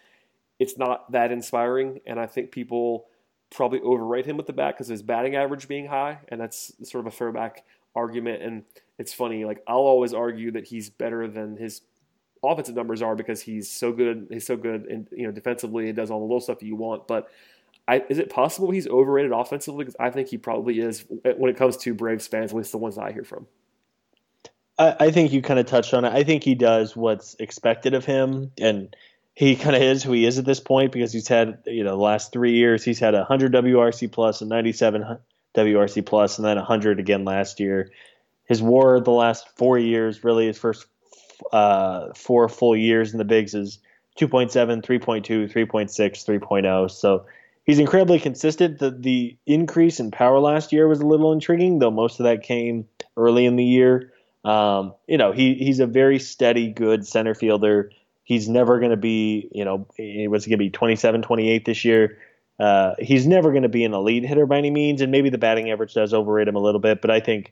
it's 0.60 0.78
not 0.78 1.12
that 1.14 1.32
inspiring, 1.32 2.02
and 2.06 2.20
I 2.20 2.26
think 2.26 2.52
people 2.52 3.08
probably 3.54 3.80
overrate 3.82 4.26
him 4.26 4.38
with 4.38 4.48
the 4.48 4.54
bat 4.54 4.76
because 4.76 4.90
of 4.90 4.94
his 4.94 5.04
batting 5.04 5.36
average 5.36 5.68
being 5.68 5.88
high, 5.88 6.20
and 6.30 6.40
that's 6.40 6.74
sort 6.84 7.06
of 7.06 7.14
a 7.14 7.16
throwback 7.16 7.64
argument. 7.96 8.42
And 8.42 8.64
it's 8.98 9.14
funny, 9.14 9.46
like 9.46 9.64
I'll 9.68 9.78
always 9.78 10.14
argue 10.14 10.52
that 10.52 10.66
he's 10.66 10.90
better 10.90 11.28
than 11.28 11.58
his 11.58 11.82
offensive 12.44 12.76
numbers 12.76 13.02
are 13.02 13.16
because 13.16 13.42
he's 13.42 13.70
so 13.70 13.92
good. 13.92 14.28
He's 14.30 14.46
so 14.46 14.58
good, 14.58 14.86
and 14.86 15.08
you 15.12 15.26
know, 15.26 15.32
defensively, 15.32 15.88
and 15.88 15.96
does 15.96 16.12
all 16.12 16.20
the 16.20 16.26
little 16.26 16.42
stuff 16.42 16.62
you 16.62 16.76
want. 16.76 17.08
But 17.08 17.30
I, 17.88 18.04
is 18.10 18.18
it 18.18 18.30
possible 18.30 18.72
he's 18.72 18.88
overrated 18.88 19.32
offensively? 19.32 19.86
Because 19.86 19.98
I 20.00 20.10
think 20.10 20.28
he 20.30 20.38
probably 20.38 20.80
is 20.80 21.06
eh, 21.26 21.34
when 21.38 21.50
it 21.50 21.58
comes 21.58 21.78
to 21.78 21.94
Braves 21.94 22.28
fans, 22.28 22.52
at 22.52 22.58
least 22.58 22.72
the 22.72 22.78
ones 22.78 22.98
I 22.98 23.12
hear 23.12 23.24
from. 23.24 23.48
I, 24.78 24.96
I 25.00 25.12
think 25.12 25.32
you 25.32 25.42
kind 25.42 25.60
of 25.60 25.66
touched 25.66 25.94
on 25.94 26.06
it. 26.06 26.14
I 26.14 26.24
think 26.24 26.44
he 26.44 26.56
does 26.56 26.96
what's 26.96 27.36
expected 27.40 27.94
of 27.94 28.06
him, 28.06 28.52
and 28.60 28.96
he 29.36 29.56
kind 29.56 29.76
of 29.76 29.82
is 29.82 30.04
who 30.04 30.12
he 30.12 30.26
is 30.26 30.38
at 30.38 30.46
this 30.46 30.60
point 30.60 30.92
because 30.92 31.12
he's 31.12 31.28
had 31.28 31.60
you 31.66 31.84
know 31.84 31.92
the 31.92 32.04
last 32.04 32.32
three 32.32 32.54
years 32.54 32.84
he's 32.84 33.00
had 33.00 33.16
a 33.16 33.24
hundred 33.24 33.54
WRC 33.54 34.42
and 34.42 34.50
ninety 34.50 34.72
seven 34.72 35.18
WRC 35.56 36.06
plus, 36.06 36.38
and 36.38 36.46
then 36.46 36.58
a 36.58 36.64
hundred 36.64 37.00
again 37.00 37.26
last 37.26 37.60
year. 37.60 37.92
His 38.46 38.62
WAR 38.62 39.00
the 39.00 39.12
last 39.12 39.48
four 39.58 39.78
years, 39.78 40.24
really 40.24 40.48
his 40.48 40.58
first 40.58 40.86
uh, 41.52 42.14
four 42.14 42.50
full 42.50 42.76
years 42.76 43.12
in 43.12 43.18
the 43.18 43.26
bigs 43.26 43.54
is 43.54 43.80
2.7, 44.20 44.52
3.2, 44.84 45.52
3.6, 45.52 45.90
3.0. 45.90 46.92
So 46.92 47.26
he's 47.64 47.80
incredibly 47.80 48.20
consistent. 48.20 48.80
The 48.80 48.92
the 48.92 49.38
increase 49.46 50.00
in 50.00 50.12
power 50.12 50.40
last 50.40 50.72
year 50.72 50.88
was 50.88 51.00
a 51.00 51.06
little 51.06 51.32
intriguing, 51.32 51.80
though 51.80 51.92
most 51.92 52.20
of 52.20 52.26
that 52.26 52.44
came 52.44 52.88
early 53.18 53.46
in 53.46 53.56
the 53.56 53.64
year. 53.64 54.12
Um, 54.44 54.94
you 55.08 55.18
know, 55.18 55.32
he 55.32 55.56
he's 55.56 55.80
a 55.80 55.88
very 55.88 56.20
steady, 56.20 56.70
good 56.70 57.08
center 57.08 57.34
fielder. 57.34 57.92
He's 58.24 58.48
never 58.48 58.80
going 58.80 58.92
to 58.92 58.98
be, 58.98 59.50
you 59.52 59.66
know, 59.66 59.88
he 59.98 60.28
was 60.28 60.46
going 60.46 60.54
to 60.54 60.58
be 60.58 60.70
27, 60.70 61.22
28 61.22 61.66
this 61.66 61.84
year. 61.84 62.18
Uh, 62.60 62.94
he's 63.00 63.28
never 63.28 63.52
going 63.52 63.64
to 63.64 63.70
be 63.70 63.84
an 63.84 63.94
elite 63.94 64.24
hitter 64.26 64.46
by 64.46 64.58
any 64.58 64.70
means, 64.70 65.02
and 65.02 65.12
maybe 65.12 65.30
the 65.30 65.38
batting 65.38 65.70
average 65.72 65.94
does 65.94 66.14
overrate 66.14 66.48
him 66.48 66.56
a 66.56 66.62
little 66.62 66.80
bit. 66.80 67.02
But 67.02 67.12
I 67.12 67.20
think, 67.20 67.52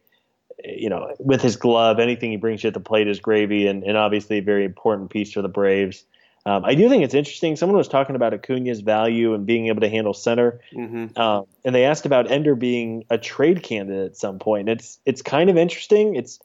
you 0.63 0.89
know, 0.89 1.13
with 1.19 1.41
his 1.41 1.55
glove, 1.57 1.99
anything 1.99 2.31
he 2.31 2.37
brings 2.37 2.63
you 2.63 2.67
at 2.69 2.73
the 2.73 2.79
plate 2.79 3.07
is 3.07 3.19
gravy, 3.19 3.67
and, 3.67 3.83
and 3.83 3.97
obviously 3.97 4.37
a 4.37 4.41
very 4.41 4.63
important 4.63 5.09
piece 5.09 5.33
for 5.33 5.41
the 5.41 5.49
Braves. 5.49 6.05
Um, 6.45 6.65
I 6.65 6.73
do 6.73 6.87
think 6.89 7.03
it's 7.03 7.13
interesting. 7.13 7.55
Someone 7.55 7.77
was 7.77 7.87
talking 7.87 8.15
about 8.15 8.33
Acuna's 8.33 8.81
value 8.81 9.33
and 9.35 9.45
being 9.45 9.67
able 9.67 9.81
to 9.81 9.89
handle 9.89 10.13
center, 10.13 10.59
Mm-hmm. 10.73 11.19
um, 11.19 11.45
and 11.65 11.75
they 11.75 11.85
asked 11.85 12.05
about 12.05 12.31
Ender 12.31 12.55
being 12.55 13.03
a 13.09 13.17
trade 13.17 13.61
candidate 13.61 14.05
at 14.11 14.17
some 14.17 14.39
point. 14.39 14.69
It's 14.69 14.99
it's 15.05 15.21
kind 15.21 15.49
of 15.49 15.57
interesting. 15.57 16.15
It's 16.15 16.39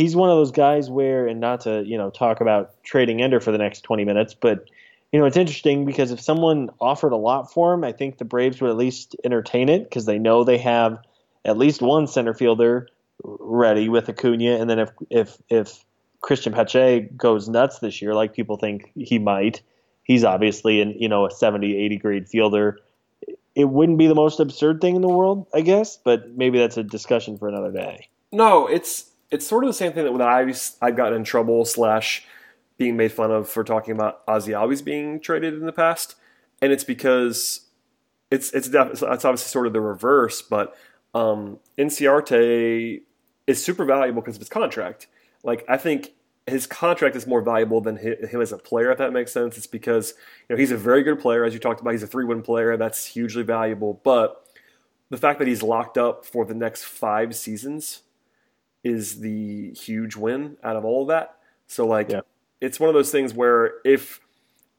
he's 0.00 0.16
one 0.16 0.30
of 0.30 0.36
those 0.36 0.50
guys 0.50 0.88
where, 0.88 1.26
and 1.26 1.40
not 1.40 1.60
to 1.62 1.84
you 1.84 1.98
know 1.98 2.10
talk 2.10 2.40
about 2.40 2.82
trading 2.82 3.22
Ender 3.22 3.40
for 3.40 3.52
the 3.52 3.58
next 3.58 3.82
twenty 3.82 4.04
minutes, 4.04 4.34
but 4.34 4.68
you 5.12 5.20
know 5.20 5.26
it's 5.26 5.36
interesting 5.36 5.84
because 5.84 6.10
if 6.10 6.20
someone 6.20 6.70
offered 6.80 7.12
a 7.12 7.16
lot 7.16 7.52
for 7.52 7.74
him, 7.74 7.84
I 7.84 7.92
think 7.92 8.18
the 8.18 8.24
Braves 8.24 8.60
would 8.60 8.70
at 8.70 8.76
least 8.76 9.14
entertain 9.24 9.68
it 9.68 9.84
because 9.84 10.06
they 10.06 10.18
know 10.18 10.44
they 10.44 10.58
have 10.58 10.98
at 11.44 11.58
least 11.58 11.82
one 11.82 12.06
center 12.06 12.34
fielder 12.34 12.88
ready 13.22 13.88
with 13.88 14.08
Acuna, 14.08 14.56
and 14.56 14.70
then 14.70 14.78
if 14.78 14.90
if 15.10 15.38
if 15.48 15.84
Cristian 16.22 16.54
Pache 16.54 17.08
goes 17.16 17.48
nuts 17.48 17.78
this 17.78 18.00
year, 18.00 18.14
like 18.14 18.34
people 18.34 18.56
think 18.56 18.90
he 18.94 19.18
might, 19.18 19.62
he's 20.02 20.24
obviously 20.24 20.80
an 20.80 20.94
you 20.98 21.08
know 21.08 21.26
a 21.26 21.30
70, 21.30 21.76
80 21.76 21.96
grade 21.98 22.28
fielder. 22.28 22.78
It 23.56 23.68
wouldn't 23.68 23.98
be 23.98 24.06
the 24.06 24.14
most 24.14 24.38
absurd 24.38 24.80
thing 24.80 24.94
in 24.94 25.02
the 25.02 25.08
world, 25.08 25.46
I 25.52 25.60
guess, 25.60 25.96
but 25.96 26.30
maybe 26.30 26.58
that's 26.58 26.76
a 26.76 26.84
discussion 26.84 27.36
for 27.36 27.48
another 27.48 27.72
day. 27.72 28.08
No, 28.32 28.68
it's 28.68 29.09
it's 29.30 29.46
sort 29.46 29.64
of 29.64 29.68
the 29.68 29.74
same 29.74 29.92
thing 29.92 30.04
that 30.04 30.12
when 30.12 30.22
I 30.22 30.52
I've 30.82 30.96
gotten 30.96 31.14
in 31.14 31.24
trouble 31.24 31.64
slash 31.64 32.26
being 32.78 32.96
made 32.96 33.12
fun 33.12 33.30
of 33.30 33.48
for 33.48 33.62
talking 33.62 33.92
about 33.92 34.22
Ozzie 34.26 34.52
Albies 34.52 34.84
being 34.84 35.20
traded 35.20 35.54
in 35.54 35.66
the 35.66 35.72
past, 35.72 36.16
and 36.60 36.72
it's 36.72 36.84
because 36.84 37.68
it's 38.30 38.52
it's 38.52 38.68
def- 38.68 38.90
it's 38.90 39.02
obviously 39.02 39.48
sort 39.48 39.66
of 39.66 39.72
the 39.72 39.80
reverse, 39.80 40.42
but 40.42 40.76
um, 41.14 41.58
is 43.46 43.64
super 43.64 43.84
valuable 43.84 44.22
because 44.22 44.36
of 44.36 44.40
his 44.40 44.48
contract. 44.48 45.06
Like 45.42 45.64
I 45.68 45.76
think 45.76 46.12
his 46.46 46.66
contract 46.66 47.16
is 47.16 47.26
more 47.26 47.42
valuable 47.42 47.80
than 47.80 47.96
him 47.96 48.40
as 48.40 48.52
a 48.52 48.58
player, 48.58 48.90
if 48.90 48.98
that 48.98 49.12
makes 49.12 49.32
sense. 49.32 49.56
It's 49.56 49.66
because 49.66 50.14
you 50.48 50.54
know 50.54 50.60
he's 50.60 50.70
a 50.70 50.76
very 50.76 51.02
good 51.02 51.20
player, 51.20 51.44
as 51.44 51.54
you 51.54 51.60
talked 51.60 51.80
about. 51.80 51.92
He's 51.92 52.02
a 52.02 52.08
three-win 52.08 52.42
player. 52.42 52.76
That's 52.76 53.04
hugely 53.06 53.42
valuable, 53.42 54.00
but 54.02 54.46
the 55.10 55.16
fact 55.16 55.38
that 55.38 55.48
he's 55.48 55.62
locked 55.62 55.98
up 55.98 56.24
for 56.24 56.44
the 56.44 56.54
next 56.54 56.84
five 56.84 57.34
seasons 57.34 58.02
is 58.82 59.20
the 59.20 59.70
huge 59.72 60.16
win 60.16 60.56
out 60.64 60.76
of 60.76 60.84
all 60.84 61.02
of 61.02 61.08
that. 61.08 61.36
So 61.66 61.86
like 61.86 62.10
Yeah. 62.10 62.20
it's 62.60 62.80
one 62.80 62.88
of 62.88 62.94
those 62.94 63.10
things 63.10 63.34
where 63.34 63.74
if 63.84 64.20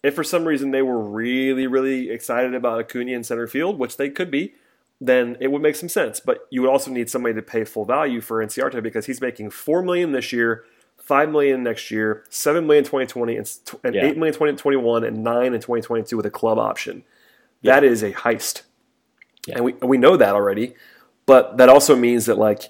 if 0.04 0.16
for 0.16 0.24
some 0.24 0.46
reason 0.46 0.72
they 0.72 0.82
were 0.82 1.00
really 1.00 1.68
really 1.68 2.10
excited 2.10 2.56
about 2.56 2.80
Acuna 2.80 3.12
in 3.12 3.24
center 3.24 3.48
field, 3.48 3.78
which 3.78 3.98
they 3.98 4.10
could 4.10 4.32
be, 4.32 4.56
then 5.00 5.38
it 5.40 5.52
would 5.52 5.62
make 5.62 5.76
some 5.76 5.90
sense. 5.90 6.20
But 6.20 6.48
you 6.50 6.62
would 6.62 6.70
also 6.70 6.90
need 6.92 7.10
somebody 7.10 7.36
to 7.36 7.42
pay 7.42 7.64
full 7.64 7.86
value 7.86 8.22
for 8.22 8.44
Inciarte 8.44 8.82
because 8.82 9.06
he's 9.06 9.22
making 9.22 9.52
four 9.52 9.82
million 9.84 10.12
this 10.12 10.34
year, 10.34 10.64
five 10.98 11.30
million 11.30 11.62
next 11.64 11.92
year, 11.92 12.24
seven 12.30 12.66
million 12.66 12.84
2020, 12.84 13.36
and, 13.38 13.52
and 13.84 13.96
Yeah. 13.96 14.06
eight 14.06 14.18
million 14.18 14.34
2021, 14.34 15.04
and 15.04 15.24
nine 15.24 15.54
in 15.54 15.62
2022 15.62 16.18
with 16.18 16.26
a 16.26 16.32
club 16.32 16.58
option. 16.58 17.04
That 17.64 17.84
is 17.84 18.02
a 18.02 18.12
heist, 18.12 18.64
Yeah. 19.46 19.58
and 19.58 19.66
we 19.66 19.74
we 19.84 19.98
know 20.00 20.18
that 20.18 20.34
already. 20.34 20.74
But 21.28 21.58
that 21.58 21.70
also 21.70 21.96
means 21.96 22.26
that 22.26 22.40
like 22.40 22.64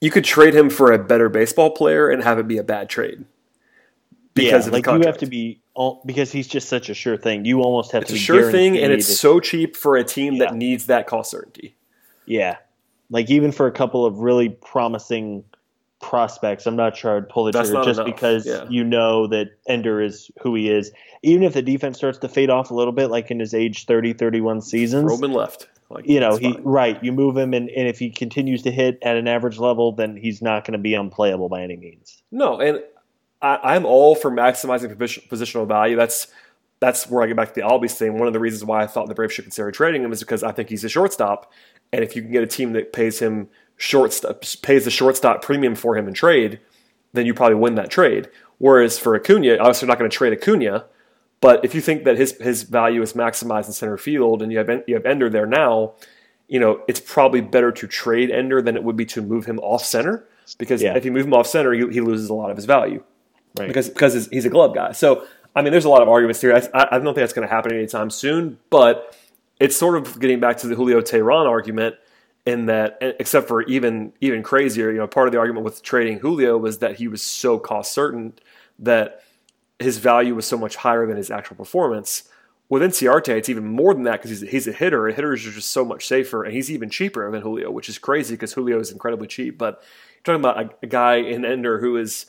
you 0.00 0.10
could 0.10 0.24
trade 0.24 0.54
him 0.54 0.70
for 0.70 0.92
a 0.92 0.98
better 0.98 1.28
baseball 1.28 1.70
player 1.70 2.08
and 2.08 2.22
have 2.22 2.38
it 2.38 2.46
be 2.48 2.58
a 2.58 2.62
bad 2.64 2.88
trade 2.88 3.24
because 4.34 4.64
yeah, 4.64 4.68
of 4.68 4.72
like 4.72 4.86
you 4.86 5.06
have 5.06 5.18
to 5.18 5.26
be 5.26 5.60
al- 5.76 6.00
because 6.06 6.30
he's 6.30 6.46
just 6.46 6.68
such 6.68 6.88
a 6.88 6.94
sure 6.94 7.16
thing. 7.16 7.44
You 7.44 7.62
almost 7.62 7.90
have 7.92 8.02
It's 8.02 8.10
to 8.10 8.14
a 8.14 8.18
be 8.18 8.20
sure 8.20 8.52
thing, 8.52 8.78
and 8.78 8.92
it's 8.92 9.18
so 9.18 9.40
cheap 9.40 9.74
for 9.76 9.96
a 9.96 10.04
team 10.04 10.34
Yeah. 10.34 10.46
that 10.46 10.54
needs 10.54 10.86
that 10.86 11.06
cost 11.06 11.30
certainty. 11.30 11.74
yeah. 12.26 12.56
Like 13.10 13.30
even 13.30 13.52
for 13.52 13.66
a 13.66 13.72
couple 13.72 14.04
of 14.04 14.18
really 14.18 14.50
promising 14.50 15.42
prospects, 16.00 16.66
I'm 16.66 16.76
not 16.76 16.94
sure 16.94 17.16
I'd 17.16 17.28
pull 17.30 17.44
the 17.44 17.52
That's 17.52 17.70
trigger 17.70 17.84
just 17.84 18.00
enough, 18.00 18.14
because 18.14 18.46
yeah. 18.46 18.66
you 18.68 18.84
know 18.84 19.26
that 19.28 19.48
Ender 19.66 20.02
is 20.02 20.30
who 20.42 20.54
he 20.54 20.68
is. 20.70 20.92
Even 21.22 21.42
if 21.42 21.54
the 21.54 21.62
defense 21.62 21.96
starts 21.96 22.18
to 22.18 22.28
fade 22.28 22.50
off 22.50 22.70
a 22.70 22.74
little 22.74 22.92
bit, 22.92 23.08
like 23.10 23.30
in 23.30 23.40
his 23.40 23.54
age 23.54 23.86
30, 23.86 24.12
31 24.12 24.60
seasons, 24.60 25.06
Roman 25.10 25.32
left. 25.32 25.68
Like, 25.90 26.06
you 26.06 26.20
know, 26.20 26.36
he 26.36 26.52
fine. 26.52 26.62
right. 26.64 27.02
You 27.02 27.12
move 27.12 27.36
him, 27.36 27.54
and, 27.54 27.70
and 27.70 27.88
if 27.88 27.98
he 27.98 28.10
continues 28.10 28.62
to 28.62 28.70
hit 28.70 28.98
at 29.02 29.16
an 29.16 29.26
average 29.26 29.58
level, 29.58 29.92
then 29.92 30.16
he's 30.16 30.42
not 30.42 30.64
going 30.64 30.72
to 30.72 30.78
be 30.78 30.94
unplayable 30.94 31.48
by 31.48 31.62
any 31.62 31.76
means. 31.76 32.22
No, 32.30 32.60
and 32.60 32.82
I, 33.40 33.58
I'm 33.62 33.86
all 33.86 34.14
for 34.14 34.30
maximizing 34.30 34.94
positional 34.94 35.66
value. 35.66 35.96
That's 35.96 36.28
that's 36.80 37.08
where 37.08 37.22
I 37.22 37.26
get 37.26 37.36
back 37.36 37.48
to 37.48 37.54
the 37.54 37.66
Albies 37.66 37.92
thing. 37.92 38.18
One 38.18 38.26
of 38.26 38.32
the 38.32 38.38
reasons 38.38 38.64
why 38.64 38.82
I 38.82 38.86
thought 38.86 39.08
the 39.08 39.14
Braves 39.14 39.32
should 39.32 39.44
consider 39.44 39.70
trading 39.72 40.02
him 40.02 40.12
is 40.12 40.20
because 40.20 40.42
I 40.42 40.52
think 40.52 40.68
he's 40.68 40.84
a 40.84 40.88
shortstop, 40.88 41.50
and 41.92 42.04
if 42.04 42.14
you 42.14 42.22
can 42.22 42.30
get 42.30 42.42
a 42.42 42.46
team 42.46 42.72
that 42.74 42.92
pays 42.92 43.18
him 43.18 43.48
shortstop 43.78 44.42
pays 44.62 44.84
the 44.84 44.90
shortstop 44.90 45.40
premium 45.40 45.74
for 45.74 45.96
him 45.96 46.06
in 46.06 46.14
trade, 46.14 46.60
then 47.14 47.24
you 47.24 47.32
probably 47.32 47.56
win 47.56 47.76
that 47.76 47.90
trade. 47.90 48.28
Whereas 48.58 48.98
for 48.98 49.16
Acuna, 49.16 49.56
obviously 49.58 49.86
you're 49.86 49.92
not 49.92 49.98
going 49.98 50.10
to 50.10 50.16
trade 50.16 50.32
Acuna, 50.32 50.84
but 51.40 51.64
if 51.64 51.74
you 51.74 51.80
think 51.80 52.04
that 52.04 52.16
his 52.16 52.32
his 52.40 52.62
value 52.64 53.02
is 53.02 53.12
maximized 53.12 53.66
in 53.66 53.72
center 53.72 53.96
field 53.96 54.42
and 54.42 54.50
you 54.52 54.58
have 54.58 54.68
you 54.86 54.94
have 54.94 55.06
Ender 55.06 55.28
there 55.30 55.46
now, 55.46 55.92
you 56.48 56.58
know 56.60 56.82
it's 56.88 57.00
probably 57.00 57.40
better 57.40 57.70
to 57.72 57.86
trade 57.86 58.30
Ender 58.30 58.60
than 58.62 58.76
it 58.76 58.82
would 58.84 58.96
be 58.96 59.06
to 59.06 59.22
move 59.22 59.46
him 59.46 59.58
off 59.60 59.84
center 59.84 60.26
because 60.58 60.82
Yeah. 60.82 60.96
if 60.96 61.04
you 61.04 61.12
move 61.12 61.26
him 61.26 61.34
off 61.34 61.46
center, 61.46 61.72
he, 61.72 61.80
he 61.88 62.00
loses 62.00 62.28
a 62.30 62.34
lot 62.34 62.50
of 62.50 62.56
his 62.56 62.64
value 62.66 63.02
Right. 63.58 63.68
because 63.68 63.88
because 63.88 64.26
he's- 64.30 64.44
a 64.44 64.48
glove 64.48 64.74
guy. 64.74 64.92
So 64.92 65.24
I 65.56 65.62
mean, 65.62 65.72
there's 65.72 65.86
a 65.86 65.88
lot 65.88 66.02
of 66.02 66.08
arguments 66.08 66.40
here. 66.40 66.54
I, 66.54 66.58
I 66.78 66.86
I 66.92 66.98
don't 66.98 67.04
think 67.06 67.16
that's 67.16 67.32
going 67.32 67.46
to 67.48 67.52
happen 67.54 67.72
anytime 67.72 68.10
soon, 68.10 68.58
but 68.70 69.16
it's 69.58 69.74
sort 69.76 69.96
of 69.96 70.20
getting 70.20 70.38
back 70.38 70.58
to 70.58 70.68
the 70.68 70.74
Julio 70.76 71.00
Teheran 71.00 71.46
argument 71.48 71.96
in 72.46 72.66
that, 72.66 72.96
except 73.00 73.48
for 73.48 73.62
even 73.62 74.12
even 74.20 74.42
crazier, 74.42 74.90
you 74.90 74.98
know, 74.98 75.06
part 75.06 75.26
of 75.26 75.32
the 75.32 75.38
argument 75.38 75.64
with 75.64 75.82
trading 75.82 76.18
Julio 76.20 76.56
was 76.56 76.78
that 76.78 76.96
he 76.96 77.08
was 77.08 77.22
so 77.22 77.58
cost 77.58 77.92
certain 77.92 78.34
that 78.78 79.22
his 79.78 79.98
value 79.98 80.34
was 80.34 80.46
so 80.46 80.58
much 80.58 80.76
higher 80.76 81.06
than 81.06 81.16
his 81.16 81.30
actual 81.30 81.56
performance. 81.56 82.28
With 82.68 82.82
Inciarte, 82.82 83.28
it's 83.30 83.48
even 83.48 83.66
more 83.66 83.94
than 83.94 84.02
that 84.02 84.20
because 84.20 84.40
he's, 84.40 84.50
he's 84.50 84.68
a 84.68 84.72
hitter. 84.72 85.06
and 85.06 85.16
Hitters 85.16 85.46
are 85.46 85.50
just 85.52 85.70
so 85.70 85.84
much 85.84 86.06
safer, 86.06 86.44
and 86.44 86.52
he's 86.52 86.70
even 86.70 86.90
cheaper 86.90 87.30
than 87.30 87.40
Julio, 87.40 87.70
which 87.70 87.88
is 87.88 87.96
crazy 87.98 88.34
because 88.34 88.52
Julio 88.52 88.78
is 88.78 88.90
incredibly 88.92 89.26
cheap. 89.26 89.56
But 89.56 89.82
you're 90.16 90.22
talking 90.36 90.40
about 90.40 90.60
a, 90.62 90.70
a 90.82 90.86
guy 90.86 91.16
in 91.16 91.44
Ender 91.46 91.78
who 91.80 91.96
is 91.96 92.26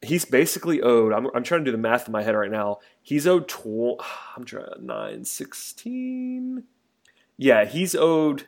he's 0.00 0.24
basically 0.24 0.80
owed. 0.80 1.12
I'm, 1.12 1.26
I'm 1.34 1.42
trying 1.42 1.60
to 1.60 1.64
do 1.66 1.72
the 1.72 1.78
math 1.78 2.06
in 2.06 2.12
my 2.12 2.22
head 2.22 2.34
right 2.34 2.50
now. 2.50 2.78
He's 3.02 3.26
owed. 3.26 3.48
Tw- 3.48 4.00
I'm 4.36 4.44
trying 4.46 4.64
nine 4.80 5.24
sixteen. 5.26 6.64
Yeah, 7.36 7.66
he's 7.66 7.94
owed 7.94 8.46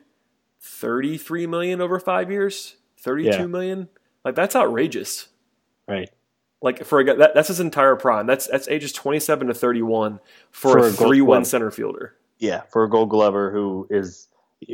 thirty 0.59 1.15
three 1.17 1.45
million 1.45 1.79
over 1.79 1.99
five 1.99 2.31
years. 2.31 2.75
Thirty 2.97 3.25
two 3.25 3.29
Yeah. 3.29 3.45
million. 3.45 3.89
Like 4.25 4.33
that's 4.35 4.55
outrageous. 4.55 5.27
Right. 5.87 6.09
Like 6.61 6.83
for 6.83 6.99
a 6.99 7.03
guy, 7.05 7.15
that, 7.15 7.33
that's 7.33 7.47
his 7.47 7.59
entire 7.61 7.95
prime. 7.95 8.25
That's 8.27 8.47
that's 8.47 8.67
ages 8.67 8.91
27 8.91 9.47
to 9.47 9.53
31 9.53 10.19
for, 10.51 10.71
For 10.73 10.77
a 10.79 10.81
a 10.83 10.91
three 10.91 11.19
Glove. 11.19 11.47
center 11.47 11.71
fielder. 11.71 12.15
Yeah, 12.39 12.61
for 12.69 12.83
a 12.83 12.89
Gold 12.89 13.09
Glover 13.09 13.51
who 13.51 13.87
is 13.89 14.27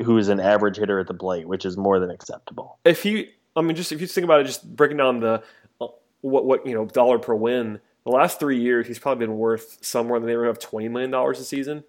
who 0.04 0.18
is 0.18 0.30
an 0.30 0.40
average 0.40 0.78
hitter 0.78 1.00
at 1.00 1.08
the 1.08 1.14
plate, 1.14 1.48
which 1.48 1.64
is 1.66 1.78
more 1.78 2.00
than 2.00 2.10
acceptable. 2.10 2.80
If 2.86 3.04
he, 3.04 3.30
I 3.56 3.62
mean, 3.62 3.76
just 3.76 3.92
if 3.92 4.02
you 4.02 4.08
think 4.08 4.26
about 4.26 4.42
it, 4.42 4.46
just 4.46 4.76
breaking 4.76 4.98
down 4.98 5.20
the 5.20 5.44
uh, 5.80 5.88
what 6.22 6.46
what 6.46 6.66
you 6.66 6.74
know 6.74 6.86
dollar 6.86 7.20
per 7.20 7.36
win. 7.36 7.80
The 8.04 8.12
last 8.12 8.40
three 8.40 8.60
years, 8.60 8.86
he's 8.88 9.00
probably 9.00 9.26
been 9.26 9.38
worth 9.38 9.80
somewhere 9.84 10.18
in 10.18 10.22
the 10.24 10.28
neighborhood 10.28 10.52
of 10.52 10.60
20 10.60 10.88
million 10.90 11.10
dollars 11.12 11.40
a 11.40 11.44
season. 11.44 11.84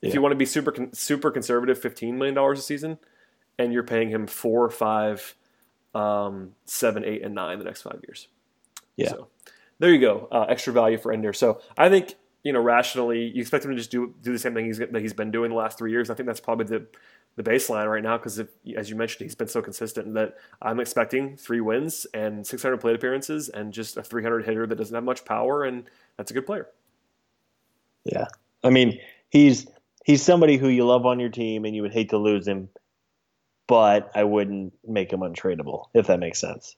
If 0.00 0.08
Yeah. 0.08 0.14
you 0.14 0.22
want 0.22 0.32
to 0.32 0.36
be 0.36 0.46
super 0.46 0.74
super 0.92 1.30
conservative, 1.30 1.78
15 1.78 2.16
million 2.18 2.34
dollars 2.34 2.58
a 2.58 2.62
season, 2.62 2.98
and 3.58 3.72
you're 3.72 3.82
paying 3.82 4.08
him 4.10 4.26
four, 4.26 4.68
five, 4.70 5.34
um, 5.94 6.54
seven, 6.66 7.04
eight, 7.04 7.22
and 7.22 7.34
nine 7.34 7.58
the 7.58 7.64
next 7.64 7.82
five 7.82 8.00
years. 8.06 8.28
Yeah. 8.98 9.10
So 9.10 9.28
there 9.78 9.92
you 9.92 10.00
go, 10.00 10.28
uh, 10.30 10.46
extra 10.48 10.72
value 10.72 10.98
for 10.98 11.12
Ender. 11.12 11.32
So 11.32 11.60
I 11.76 11.88
think 11.88 12.14
you 12.42 12.52
know 12.52 12.60
rationally, 12.60 13.30
you 13.34 13.40
expect 13.40 13.64
him 13.64 13.70
to 13.70 13.76
just 13.76 13.90
do 13.90 14.14
do 14.22 14.32
the 14.32 14.38
same 14.38 14.54
thing 14.54 14.66
he's 14.66 14.78
that 14.78 15.00
he's 15.00 15.14
been 15.14 15.30
doing 15.30 15.50
the 15.50 15.56
last 15.56 15.78
three 15.78 15.90
years. 15.90 16.10
I 16.10 16.14
think 16.14 16.26
that's 16.26 16.40
probably 16.40 16.66
the 16.66 16.86
the 17.36 17.42
baseline 17.42 17.88
right 17.90 18.02
now 18.02 18.18
because 18.18 18.40
as 18.76 18.90
you 18.90 18.96
mentioned, 18.96 19.24
he's 19.24 19.36
been 19.36 19.48
so 19.48 19.62
consistent 19.62 20.12
that 20.14 20.36
I'm 20.60 20.80
expecting 20.80 21.36
three 21.36 21.60
wins 21.60 22.04
and 22.12 22.44
600 22.44 22.78
plate 22.78 22.96
appearances 22.96 23.48
and 23.48 23.72
just 23.72 23.96
a 23.96 24.02
300 24.02 24.44
hitter 24.44 24.66
that 24.66 24.74
doesn't 24.74 24.94
have 24.94 25.04
much 25.04 25.24
power, 25.24 25.64
and 25.64 25.84
that's 26.16 26.32
a 26.32 26.34
good 26.34 26.46
player. 26.46 26.66
Yeah. 28.04 28.26
I 28.64 28.70
mean, 28.70 28.98
he's 29.30 29.68
he's 30.04 30.22
somebody 30.22 30.56
who 30.56 30.68
you 30.68 30.84
love 30.84 31.06
on 31.06 31.20
your 31.20 31.28
team 31.28 31.64
and 31.64 31.76
you 31.76 31.82
would 31.82 31.92
hate 31.92 32.10
to 32.10 32.18
lose 32.18 32.48
him, 32.48 32.70
but 33.66 34.10
I 34.14 34.24
wouldn't 34.24 34.72
make 34.86 35.12
him 35.12 35.20
untradeable, 35.20 35.86
if 35.94 36.08
that 36.08 36.18
makes 36.18 36.40
sense. 36.40 36.74